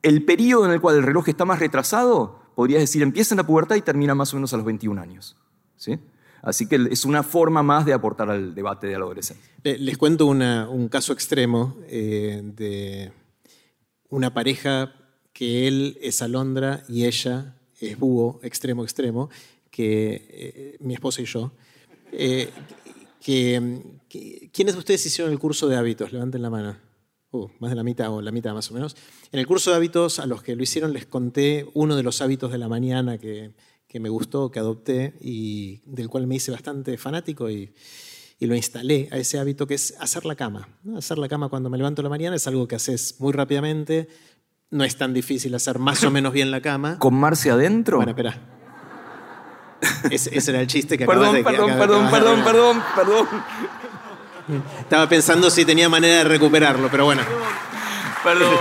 el 0.00 0.24
periodo 0.24 0.66
en 0.66 0.70
el 0.70 0.80
cual 0.80 0.94
el 0.94 1.02
reloj 1.02 1.28
está 1.28 1.44
más 1.44 1.58
retrasado, 1.58 2.38
podrías 2.54 2.82
decir, 2.82 3.02
empieza 3.02 3.34
en 3.34 3.38
la 3.38 3.44
pubertad 3.44 3.74
y 3.74 3.82
termina 3.82 4.14
más 4.14 4.32
o 4.32 4.36
menos 4.36 4.54
a 4.54 4.58
los 4.58 4.64
21 4.64 5.02
años. 5.02 5.36
¿sí? 5.74 5.98
Así 6.40 6.68
que 6.68 6.86
es 6.88 7.04
una 7.04 7.24
forma 7.24 7.64
más 7.64 7.84
de 7.84 7.92
aportar 7.92 8.30
al 8.30 8.54
debate 8.54 8.86
de 8.86 8.92
la 8.92 9.06
adolescencia. 9.06 9.44
Les 9.64 9.98
cuento 9.98 10.26
un 10.26 10.88
caso 10.88 11.12
extremo 11.12 11.78
eh, 11.88 12.42
de 12.44 13.10
una 14.08 14.32
pareja 14.32 14.94
que 15.32 15.66
él 15.66 15.98
es 16.00 16.22
alondra 16.22 16.84
y 16.88 17.06
ella 17.06 17.56
es 17.80 17.98
búho, 17.98 18.38
extremo, 18.44 18.84
extremo, 18.84 19.30
que 19.68 20.28
eh, 20.30 20.76
mi 20.78 20.94
esposa 20.94 21.22
y 21.22 21.24
yo, 21.24 21.50
eh, 22.12 22.50
que, 23.22 24.48
¿quiénes 24.52 24.74
de 24.74 24.78
ustedes 24.78 25.06
hicieron 25.06 25.32
el 25.32 25.38
curso 25.38 25.68
de 25.68 25.76
hábitos? 25.76 26.12
Levanten 26.12 26.42
la 26.42 26.50
mano. 26.50 26.76
Uh, 27.30 27.48
más 27.60 27.70
de 27.70 27.76
la 27.76 27.82
mitad 27.82 28.12
o 28.12 28.20
la 28.20 28.30
mitad 28.30 28.52
más 28.52 28.70
o 28.70 28.74
menos. 28.74 28.94
En 29.30 29.38
el 29.38 29.46
curso 29.46 29.70
de 29.70 29.76
hábitos, 29.76 30.18
a 30.18 30.26
los 30.26 30.42
que 30.42 30.54
lo 30.54 30.62
hicieron 30.62 30.92
les 30.92 31.06
conté 31.06 31.66
uno 31.72 31.96
de 31.96 32.02
los 32.02 32.20
hábitos 32.20 32.52
de 32.52 32.58
la 32.58 32.68
mañana 32.68 33.16
que, 33.16 33.52
que 33.88 34.00
me 34.00 34.10
gustó, 34.10 34.50
que 34.50 34.58
adopté 34.58 35.14
y 35.20 35.80
del 35.86 36.08
cual 36.08 36.26
me 36.26 36.34
hice 36.34 36.50
bastante 36.50 36.98
fanático 36.98 37.48
y, 37.48 37.72
y 38.38 38.46
lo 38.46 38.54
instalé 38.54 39.08
a 39.12 39.16
ese 39.16 39.38
hábito 39.38 39.66
que 39.66 39.74
es 39.74 39.94
hacer 39.98 40.26
la 40.26 40.34
cama. 40.34 40.68
Hacer 40.94 41.16
la 41.16 41.28
cama 41.28 41.48
cuando 41.48 41.70
me 41.70 41.78
levanto 41.78 42.02
la 42.02 42.10
mañana 42.10 42.36
es 42.36 42.46
algo 42.46 42.68
que 42.68 42.74
haces 42.74 43.16
muy 43.18 43.32
rápidamente. 43.32 44.08
No 44.70 44.84
es 44.84 44.96
tan 44.96 45.14
difícil 45.14 45.54
hacer 45.54 45.78
más 45.78 46.02
o 46.04 46.10
menos 46.10 46.32
bien 46.32 46.50
la 46.50 46.60
cama. 46.60 46.98
¿Con 46.98 47.14
Marce 47.14 47.50
adentro? 47.50 47.98
Bueno, 47.98 48.10
espera. 48.10 48.61
Ese, 50.10 50.50
era 50.50 50.60
el 50.60 50.66
chiste 50.66 50.96
que 50.96 51.06
perdón, 51.06 51.34
de, 51.34 51.44
perdón, 51.44 51.78
perdón, 51.78 52.10
perdón, 52.10 52.44
perdón, 52.44 52.82
perdón. 52.94 53.28
Estaba 54.80 55.08
pensando 55.08 55.50
si 55.50 55.64
tenía 55.64 55.88
manera 55.88 56.18
de 56.18 56.24
recuperarlo, 56.24 56.88
pero 56.90 57.04
bueno. 57.04 57.22
Perdón. 58.22 58.50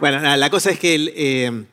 bueno, 0.00 0.36
la 0.36 0.50
cosa 0.50 0.70
es 0.70 0.78
que 0.78 0.94
el, 0.94 1.12
eh, 1.14 1.64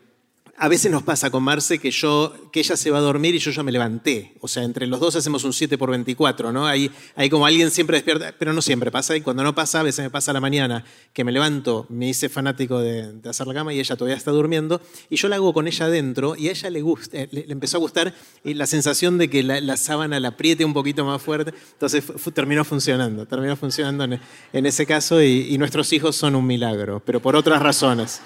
a 0.62 0.68
veces 0.68 0.92
nos 0.92 1.02
pasa 1.02 1.30
con 1.30 1.42
Marce 1.42 1.78
que, 1.78 1.90
yo, 1.90 2.34
que 2.52 2.60
ella 2.60 2.76
se 2.76 2.90
va 2.90 2.98
a 2.98 3.00
dormir 3.00 3.34
y 3.34 3.38
yo 3.38 3.50
ya 3.50 3.62
me 3.62 3.72
levanté. 3.72 4.34
O 4.40 4.46
sea, 4.46 4.62
entre 4.62 4.86
los 4.86 5.00
dos 5.00 5.16
hacemos 5.16 5.42
un 5.44 5.54
7 5.54 5.78
por 5.78 5.90
24, 5.90 6.52
¿no? 6.52 6.66
Hay, 6.66 6.90
hay 7.16 7.30
como 7.30 7.46
alguien 7.46 7.70
siempre 7.70 7.96
despierta, 7.96 8.34
pero 8.38 8.52
no 8.52 8.60
siempre 8.60 8.90
pasa. 8.90 9.16
Y 9.16 9.22
cuando 9.22 9.42
no 9.42 9.54
pasa, 9.54 9.80
a 9.80 9.82
veces 9.82 10.04
me 10.04 10.10
pasa 10.10 10.34
la 10.34 10.40
mañana 10.40 10.84
que 11.14 11.24
me 11.24 11.32
levanto, 11.32 11.86
me 11.88 12.10
hice 12.10 12.28
fanático 12.28 12.78
de, 12.78 13.10
hacer 13.26 13.46
la 13.46 13.54
cama 13.54 13.72
y 13.72 13.80
ella 13.80 13.96
todavía 13.96 14.18
está 14.18 14.32
durmiendo. 14.32 14.82
Y 15.08 15.16
yo 15.16 15.30
la 15.30 15.36
hago 15.36 15.54
con 15.54 15.66
ella 15.66 15.86
adentro 15.86 16.36
y 16.36 16.48
a 16.48 16.50
ella 16.50 16.68
le, 16.68 16.82
gusta, 16.82 17.16
eh, 17.16 17.28
le, 17.32 17.50
empezó 17.50 17.78
a 17.78 17.80
gustar 17.80 18.14
y 18.44 18.52
la 18.52 18.66
sensación 18.66 19.16
de 19.16 19.30
que 19.30 19.42
la, 19.42 19.76
sábana 19.78 20.20
la 20.20 20.28
apriete 20.28 20.66
un 20.66 20.74
poquito 20.74 21.06
más 21.06 21.22
fuerte. 21.22 21.54
Entonces 21.72 22.04
terminó 22.34 22.66
funcionando, 22.66 23.24
terminó 23.24 23.56
funcionando 23.56 24.04
en, 24.04 24.66
ese 24.66 24.84
caso 24.84 25.22
y, 25.22 25.54
y 25.54 25.56
nuestros 25.56 25.90
hijos 25.94 26.16
son 26.16 26.34
un 26.34 26.46
milagro, 26.46 27.02
pero 27.02 27.20
por 27.22 27.34
otras 27.34 27.62
razones. 27.62 28.20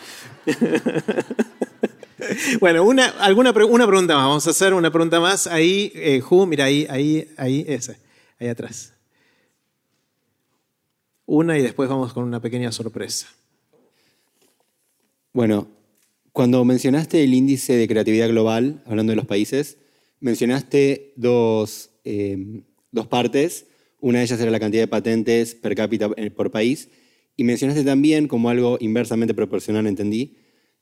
Bueno, 2.61 2.85
una, 2.85 3.09
alguna, 3.21 3.51
una 3.51 3.87
pregunta 3.87 4.15
más. 4.15 4.25
Vamos 4.27 4.47
a 4.47 4.51
hacer 4.51 4.75
una 4.75 4.91
pregunta 4.91 5.21
más. 5.21 5.47
Ahí, 5.47 5.93
eh, 5.95 6.21
Ju, 6.21 6.47
mira, 6.47 6.65
ahí, 6.65 6.87
ahí, 6.89 7.29
ahí, 7.37 7.65
ese, 7.69 7.99
ahí 8.39 8.49
atrás. 8.49 8.93
Una 11.27 11.59
y 11.59 11.63
después 11.63 11.89
vamos 11.89 12.13
con 12.13 12.25
una 12.25 12.41
pequeña 12.41 12.71
sorpresa. 12.73 13.29
Bueno, 15.33 15.69
cuando 16.33 16.65
mencionaste 16.65 17.25
el 17.25 17.35
índice 17.35 17.77
de 17.77 17.89
creatividad 17.89 18.29
global, 18.29 18.83
hablando 18.87 19.13
de 19.13 19.17
los 19.17 19.27
países, 19.27 19.79
mencionaste 20.21 21.13
dos, 21.17 21.91
eh, 22.05 22.63
dos 22.91 23.07
partes. 23.07 23.67
Una 24.01 24.19
de 24.19 24.25
ellas 24.25 24.41
era 24.41 24.51
la 24.51 24.61
cantidad 24.61 24.83
de 24.83 24.89
patentes 24.89 25.55
per 25.55 25.75
cápita 25.75 26.11
por 26.37 26.51
país. 26.51 26.89
Y 27.37 27.45
mencionaste 27.45 27.83
también, 27.83 28.29
como 28.29 28.51
algo 28.51 28.77
inversamente 28.81 29.35
proporcional, 29.35 29.87
entendí, 29.87 30.37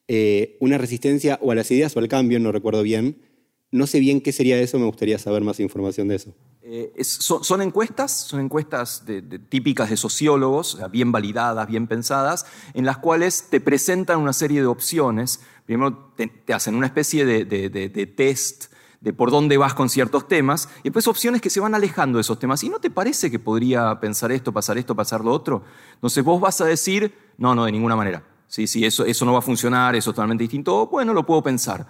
eh, 0.08 0.56
una 0.60 0.78
resistencia 0.78 1.38
o 1.42 1.52
a 1.52 1.54
las 1.54 1.70
ideas 1.70 1.96
o 1.96 2.00
al 2.00 2.08
cambio, 2.08 2.38
no 2.40 2.52
recuerdo 2.52 2.82
bien. 2.82 3.22
No 3.70 3.86
sé 3.86 4.00
bien 4.00 4.20
qué 4.20 4.32
sería 4.32 4.58
eso, 4.60 4.78
me 4.78 4.84
gustaría 4.84 5.18
saber 5.18 5.42
más 5.42 5.58
información 5.58 6.08
de 6.08 6.16
eso. 6.16 6.34
Eh, 6.64 6.92
son, 7.02 7.62
encuestas, 7.62 8.12
son 8.12 8.40
encuestas 8.40 9.04
típicas 9.48 9.90
de 9.90 9.96
sociólogos, 9.96 10.78
bien 10.90 11.10
validadas, 11.10 11.66
bien 11.66 11.86
pensadas, 11.86 12.46
en 12.74 12.84
las 12.84 12.98
cuales 12.98 13.48
te 13.50 13.60
presentan 13.60 14.20
una 14.20 14.32
serie 14.32 14.60
de 14.60 14.66
opciones. 14.66 15.40
Primero 15.64 16.12
te, 16.16 16.30
hacen 16.52 16.74
una 16.74 16.86
especie 16.86 17.24
de, 17.24 18.14
test 18.16 18.66
de 19.00 19.12
por 19.12 19.30
dónde 19.30 19.56
vas 19.56 19.74
con 19.74 19.88
ciertos 19.88 20.28
temas, 20.28 20.68
y 20.80 20.84
después 20.84 21.08
opciones 21.08 21.40
que 21.40 21.50
se 21.50 21.58
van 21.58 21.74
alejando 21.74 22.18
de 22.18 22.20
esos 22.20 22.38
temas. 22.38 22.62
¿Y 22.62 22.68
no 22.68 22.78
te 22.78 22.90
parece 22.90 23.30
que 23.30 23.38
podría 23.38 23.98
pensar 23.98 24.30
esto, 24.30 24.52
pasar 24.52 24.78
esto, 24.78 24.94
pasar 24.94 25.24
lo 25.24 25.32
otro? 25.32 25.64
Entonces 25.94 26.22
vos 26.22 26.40
vas 26.40 26.60
a 26.60 26.66
decir, 26.66 27.12
no, 27.38 27.54
no, 27.54 27.64
de 27.64 27.72
ninguna 27.72 27.96
manera. 27.96 28.22
Sí, 28.52 28.66
sí, 28.66 28.84
eso, 28.84 29.06
eso 29.06 29.24
no 29.24 29.32
va 29.32 29.38
a 29.38 29.40
funcionar, 29.40 29.96
es 29.96 30.04
totalmente 30.04 30.44
distinto. 30.44 30.86
Bueno, 30.86 31.14
lo 31.14 31.24
puedo 31.24 31.42
pensar. 31.42 31.86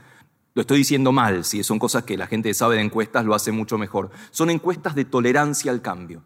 Lo 0.54 0.60
estoy 0.60 0.78
diciendo 0.78 1.10
mal, 1.10 1.44
si 1.44 1.64
son 1.64 1.80
cosas 1.80 2.04
que 2.04 2.16
la 2.16 2.28
gente 2.28 2.54
sabe 2.54 2.76
de 2.76 2.82
encuestas, 2.82 3.24
lo 3.24 3.34
hace 3.34 3.50
mucho 3.50 3.78
mejor. 3.78 4.12
Son 4.30 4.48
encuestas 4.48 4.94
de 4.94 5.04
tolerancia 5.04 5.72
al 5.72 5.82
cambio. 5.82 6.22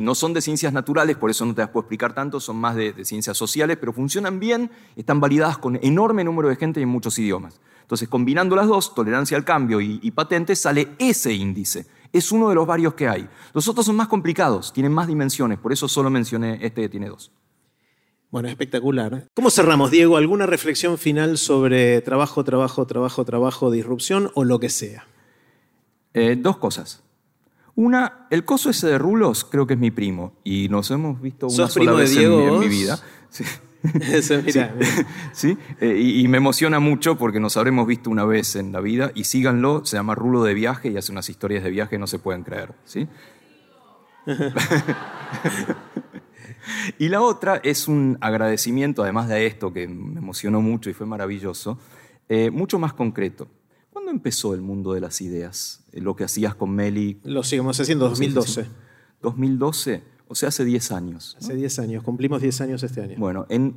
No 0.00 0.14
son 0.14 0.34
de 0.34 0.40
ciencias 0.40 0.72
naturales, 0.72 1.16
por 1.16 1.30
eso 1.30 1.44
no 1.44 1.52
te 1.52 1.62
las 1.62 1.70
puedo 1.70 1.82
explicar 1.82 2.14
tanto, 2.14 2.38
son 2.38 2.58
más 2.58 2.76
de, 2.76 3.04
ciencias 3.04 3.36
sociales, 3.36 3.76
pero 3.76 3.92
funcionan 3.92 4.38
bien, 4.38 4.70
están 4.94 5.18
validadas 5.18 5.58
con 5.58 5.76
enorme 5.82 6.22
número 6.22 6.48
de 6.48 6.54
gente 6.54 6.78
y 6.78 6.84
en 6.84 6.88
muchos 6.88 7.18
idiomas. 7.18 7.60
Entonces, 7.80 8.08
combinando 8.08 8.54
las 8.54 8.68
dos, 8.68 8.94
tolerancia 8.94 9.36
al 9.36 9.44
cambio 9.44 9.80
y, 9.80 9.98
y 10.00 10.12
patente, 10.12 10.54
sale 10.54 10.90
ese 11.00 11.32
índice. 11.32 11.86
Es 12.12 12.30
uno 12.30 12.50
de 12.50 12.54
los 12.54 12.68
varios 12.68 12.94
que 12.94 13.08
hay. 13.08 13.28
Los 13.52 13.66
otros 13.66 13.84
son 13.84 13.96
más 13.96 14.06
complicados, 14.06 14.72
tienen 14.72 14.92
más 14.92 15.08
dimensiones, 15.08 15.58
por 15.58 15.72
eso 15.72 15.88
solo 15.88 16.08
mencioné 16.08 16.60
este 16.64 16.82
que 16.82 16.88
tiene 16.88 17.08
dos. 17.08 17.32
Bueno, 18.32 18.48
espectacular. 18.48 19.28
¿Cómo 19.34 19.50
cerramos, 19.50 19.90
Diego? 19.90 20.16
¿Alguna 20.16 20.46
reflexión 20.46 20.96
final 20.96 21.36
sobre 21.36 22.00
trabajo, 22.00 22.42
trabajo, 22.44 22.86
trabajo, 22.86 23.26
trabajo, 23.26 23.70
disrupción 23.70 24.30
o 24.32 24.44
lo 24.44 24.58
que 24.58 24.70
sea? 24.70 25.06
Eh, 26.14 26.36
dos 26.38 26.56
cosas. 26.56 27.02
Una, 27.74 28.26
el 28.30 28.46
coso 28.46 28.70
ese 28.70 28.86
de 28.86 28.96
rulos 28.96 29.44
creo 29.44 29.66
que 29.66 29.74
es 29.74 29.80
mi 29.80 29.90
primo 29.90 30.32
y 30.44 30.70
nos 30.70 30.90
hemos 30.90 31.20
visto 31.20 31.46
una 31.46 31.68
sola 31.68 31.92
vez 31.92 32.16
en, 32.16 32.58
mi 32.58 32.68
vida. 32.68 32.98
Sí. 33.28 33.44
Eso, 34.00 34.40
mira, 34.42 34.74
sí. 35.34 35.58
Eh, 35.80 36.00
y, 36.00 36.26
me 36.26 36.38
emociona 36.38 36.80
mucho 36.80 37.18
porque 37.18 37.38
nos 37.38 37.58
habremos 37.58 37.86
visto 37.86 38.08
una 38.08 38.24
vez 38.24 38.56
en 38.56 38.72
la 38.72 38.80
vida 38.80 39.12
y 39.14 39.24
síganlo, 39.24 39.84
se 39.84 39.98
llama 39.98 40.14
Rulo 40.14 40.42
de 40.42 40.54
Viaje 40.54 40.88
y 40.88 40.96
hace 40.96 41.12
unas 41.12 41.28
historias 41.28 41.64
de 41.64 41.70
viaje 41.70 41.98
no 41.98 42.06
se 42.06 42.18
pueden 42.18 42.44
creer. 42.44 42.72
¿sí? 42.86 43.08
y 46.98 47.08
la 47.08 47.22
otra 47.22 47.56
es 47.62 47.88
un 47.88 48.18
agradecimiento, 48.20 49.02
además 49.02 49.28
de 49.28 49.46
esto 49.46 49.72
que 49.72 49.88
me 49.88 50.18
emocionó 50.18 50.60
mucho 50.60 50.90
y 50.90 50.92
fue 50.92 51.06
maravilloso, 51.06 51.78
eh, 52.28 52.50
mucho 52.50 52.78
más 52.78 52.92
concreto. 52.92 53.48
¿Cuándo 53.92 54.10
empezó 54.10 54.54
el 54.54 54.62
mundo 54.62 54.94
de 54.94 55.00
las 55.00 55.20
ideas? 55.20 55.84
Eh, 55.92 56.00
lo 56.00 56.16
que 56.16 56.24
hacías 56.24 56.54
con 56.54 56.70
Meli. 56.70 57.20
Lo 57.24 57.42
seguimos 57.42 57.78
haciendo, 57.78 58.08
2012. 58.08 58.66
2012, 59.20 60.02
o 60.28 60.34
sea, 60.34 60.48
hace 60.48 60.64
10 60.64 60.92
años. 60.92 61.36
Hace 61.38 61.54
10 61.54 61.78
años, 61.78 62.02
cumplimos 62.02 62.42
10 62.42 62.60
años 62.62 62.82
este 62.82 63.02
año. 63.02 63.16
Bueno, 63.18 63.46
en, 63.48 63.76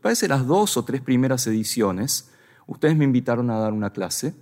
parece 0.00 0.28
las 0.28 0.46
dos 0.46 0.76
o 0.76 0.84
tres 0.84 1.00
primeras 1.00 1.46
ediciones, 1.46 2.30
ustedes 2.66 2.96
me 2.96 3.04
invitaron 3.04 3.50
a 3.50 3.58
dar 3.58 3.72
una 3.72 3.90
clase 3.90 4.34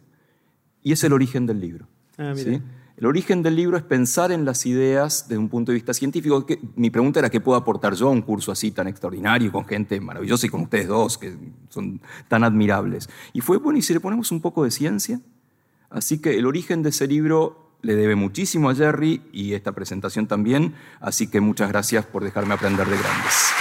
y 0.82 0.92
es 0.92 1.02
el 1.04 1.12
origen 1.12 1.46
del 1.46 1.60
libro. 1.60 1.88
Ah, 2.18 2.32
mira. 2.34 2.60
El 2.96 3.04
origen 3.04 3.42
del 3.42 3.56
libro 3.56 3.76
es 3.76 3.82
pensar 3.82 4.32
en 4.32 4.46
las 4.46 4.64
ideas 4.64 5.26
desde 5.28 5.38
un 5.38 5.50
punto 5.50 5.70
de 5.70 5.74
vista 5.74 5.92
científico. 5.92 6.46
mi 6.76 6.88
pregunta 6.88 7.20
era 7.20 7.28
qué 7.28 7.40
puedo 7.40 7.58
aportar 7.58 7.94
yo 7.94 8.08
a 8.08 8.10
un 8.10 8.22
curso 8.22 8.50
así 8.50 8.70
tan 8.70 8.88
extraordinario, 8.88 9.52
con 9.52 9.66
gente 9.66 10.00
maravillosa 10.00 10.46
y 10.46 10.48
con 10.48 10.62
ustedes 10.62 10.88
dos, 10.88 11.18
que 11.18 11.36
son 11.68 12.00
tan 12.28 12.42
admirables. 12.42 13.10
Y 13.34 13.42
fue, 13.42 13.58
bueno, 13.58 13.78
¿y 13.78 13.82
si 13.82 13.92
le 13.92 14.00
ponemos 14.00 14.32
un 14.32 14.40
poco 14.40 14.64
de 14.64 14.70
ciencia? 14.70 15.20
Así 15.90 16.22
que 16.22 16.38
el 16.38 16.46
origen 16.46 16.82
de 16.82 16.88
ese 16.88 17.06
libro 17.06 17.76
le 17.82 17.96
debe 17.96 18.16
muchísimo 18.16 18.70
a 18.70 18.74
Jerry 18.74 19.20
y 19.30 19.52
esta 19.52 19.72
presentación 19.72 20.26
también. 20.26 20.74
Así 20.98 21.26
que 21.26 21.42
muchas 21.42 21.68
gracias 21.68 22.06
por 22.06 22.24
dejarme 22.24 22.54
aprender 22.54 22.86
de 22.86 22.96
grandes. 22.96 23.55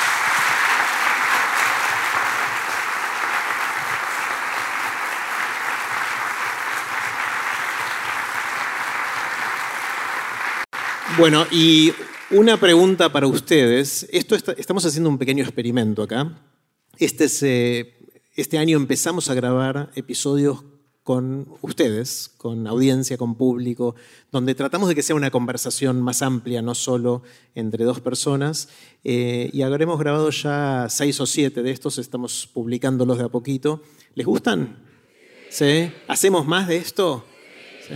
Bueno, 11.18 11.46
y 11.50 11.94
una 12.30 12.60
pregunta 12.60 13.10
para 13.10 13.26
ustedes. 13.28 14.06
Esto 14.12 14.36
estamos 14.36 14.86
haciendo 14.86 15.10
un 15.10 15.18
pequeño 15.18 15.46
experimento 15.46 16.04
acá. 16.04 16.42
Este, 16.98 17.28
eh, 17.44 17.94
este 18.36 18.58
año 18.58 18.76
empezamos 18.76 19.30
a 19.30 19.34
grabar 19.34 19.92
episodios 19.96 20.66
con 21.04 21.48
ustedes, 21.62 22.34
con 22.36 22.68
audiencia, 22.68 23.18
con 23.18 23.36
público, 23.36 23.96
donde 24.30 24.56
tratamos 24.56 24.90
de 24.90 24.96
que 24.96 25.04
sea 25.04 25.16
una 25.16 25.32
conversación 25.32 26.02
más 26.02 26.22
amplia, 26.22 26.62
no 26.62 26.76
solo 26.76 27.24
entre 27.54 27.86
dos 27.86 28.02
personas. 28.02 28.68
Eh, 29.06 29.50
y 29.54 29.62
habremos 29.62 29.98
grabado 29.98 30.32
ya 30.32 30.88
seis 30.90 31.22
o 31.22 31.26
siete 31.26 31.64
de 31.64 31.72
estos, 31.72 31.98
estamos 31.98 32.50
publicándolos 32.54 33.20
de 33.20 33.24
a 33.24 33.30
poquito. 33.30 33.82
¿Les 34.16 34.26
gustan? 34.26 34.84
¿Sí? 35.50 35.94
¿Hacemos 36.10 36.46
más 36.46 36.68
de 36.68 36.76
esto? 36.76 37.24
¿Sí? 37.88 37.94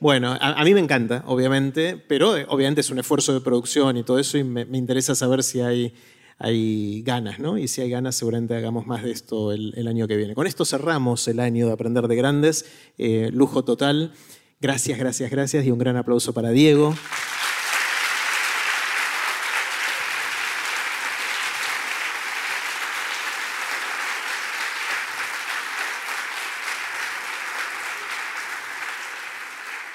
Bueno, 0.00 0.36
a, 0.40 0.64
mí 0.64 0.74
me 0.74 0.80
encanta, 0.80 1.24
obviamente, 1.26 2.00
pero 2.06 2.36
eh, 2.36 2.46
obviamente 2.48 2.82
es 2.82 2.90
un 2.90 3.00
esfuerzo 3.00 3.34
de 3.34 3.40
producción 3.40 3.96
y 3.96 4.04
todo 4.04 4.20
eso 4.20 4.38
y 4.38 4.44
me, 4.44 4.62
interesa 4.78 5.16
saber 5.16 5.42
si 5.42 5.60
hay, 5.60 5.92
hay, 6.38 7.02
ganas, 7.02 7.40
¿no? 7.40 7.58
Y 7.58 7.66
si 7.66 7.80
hay 7.80 7.90
ganas, 7.90 8.14
seguramente 8.14 8.54
hagamos 8.54 8.86
más 8.86 9.02
de 9.02 9.10
esto 9.10 9.50
el, 9.50 9.88
año 9.88 10.06
que 10.06 10.16
viene. 10.16 10.36
Con 10.36 10.46
esto 10.46 10.64
cerramos 10.64 11.26
el 11.26 11.40
año 11.40 11.66
de 11.66 11.72
Aprender 11.72 12.06
de 12.06 12.14
Grandes, 12.14 12.64
eh, 12.96 13.30
lujo 13.32 13.64
total. 13.64 14.12
Gracias, 14.60 14.98
gracias, 14.98 15.32
gracias 15.32 15.66
y 15.66 15.72
un 15.72 15.78
gran 15.78 15.96
aplauso 15.96 16.32
para 16.32 16.50
Diego. 16.50 16.94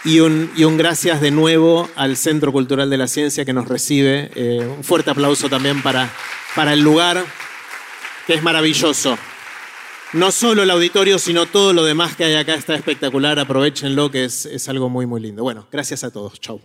Y 0.06 0.20
un, 0.20 0.78
gracias 0.78 1.22
de 1.22 1.32
nuevo 1.32 1.90
al 1.96 2.18
Centro 2.18 2.52
Cultural 2.52 2.90
de 2.90 2.98
la 2.98 3.08
Ciencia 3.08 3.46
que 3.46 3.54
nos 3.54 3.70
recibe. 3.70 4.32
Eh, 4.36 4.68
un 4.78 4.84
fuerte 4.84 5.12
aplauso 5.12 5.50
también 5.50 5.82
para, 5.82 6.12
para 6.56 6.74
el 6.74 6.82
lugar, 6.82 7.24
que 8.28 8.34
es 8.34 8.44
maravilloso. 8.44 9.18
No 10.12 10.32
solo 10.32 10.64
el 10.64 10.72
auditorio, 10.72 11.18
sino 11.20 11.46
todo 11.46 11.72
lo 11.72 11.86
demás 11.86 12.18
que 12.18 12.26
hay 12.26 12.36
acá 12.36 12.54
está 12.54 12.76
espectacular. 12.76 13.40
Aprovechenlo, 13.40 14.12
que 14.12 14.26
es, 14.26 14.46
es 14.46 14.68
algo 14.68 14.90
muy, 14.90 15.06
muy 15.06 15.22
lindo. 15.22 15.42
Bueno, 15.42 15.68
gracias 15.72 16.04
a 16.04 16.12
todos. 16.12 16.38
Chau. 16.40 16.60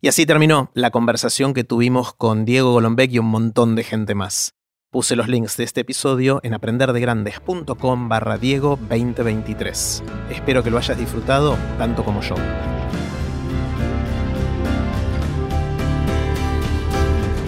Y 0.00 0.08
así 0.08 0.26
terminó 0.26 0.70
la 0.74 0.90
conversación 0.90 1.54
que 1.54 1.62
tuvimos 1.62 2.12
con 2.12 2.44
Diego 2.44 2.72
Golombek 2.72 3.12
y 3.12 3.20
un 3.20 3.26
montón 3.26 3.76
de 3.76 3.84
gente 3.84 4.14
más. 4.16 4.54
Puse 4.94 5.16
los 5.16 5.26
links 5.26 5.56
de 5.56 5.64
este 5.64 5.80
episodio 5.80 6.38
en 6.44 6.54
aprenderdegrandes.com 6.54 8.08
barra 8.08 8.38
Diego 8.38 8.78
2023. 8.88 10.04
Espero 10.30 10.62
que 10.62 10.70
lo 10.70 10.78
hayas 10.78 10.96
disfrutado 10.96 11.58
tanto 11.78 12.04
como 12.04 12.20
yo. 12.20 12.36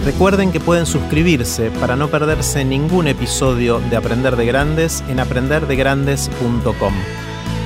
Recuerden 0.03 0.51
que 0.51 0.59
pueden 0.59 0.85
suscribirse 0.85 1.71
para 1.71 1.95
no 1.95 2.09
perderse 2.09 2.65
ningún 2.65 3.07
episodio 3.07 3.79
de 3.79 3.95
Aprender 3.95 4.35
de 4.35 4.45
Grandes 4.45 5.01
en 5.07 5.21
aprenderdegrandes.com. 5.21 6.93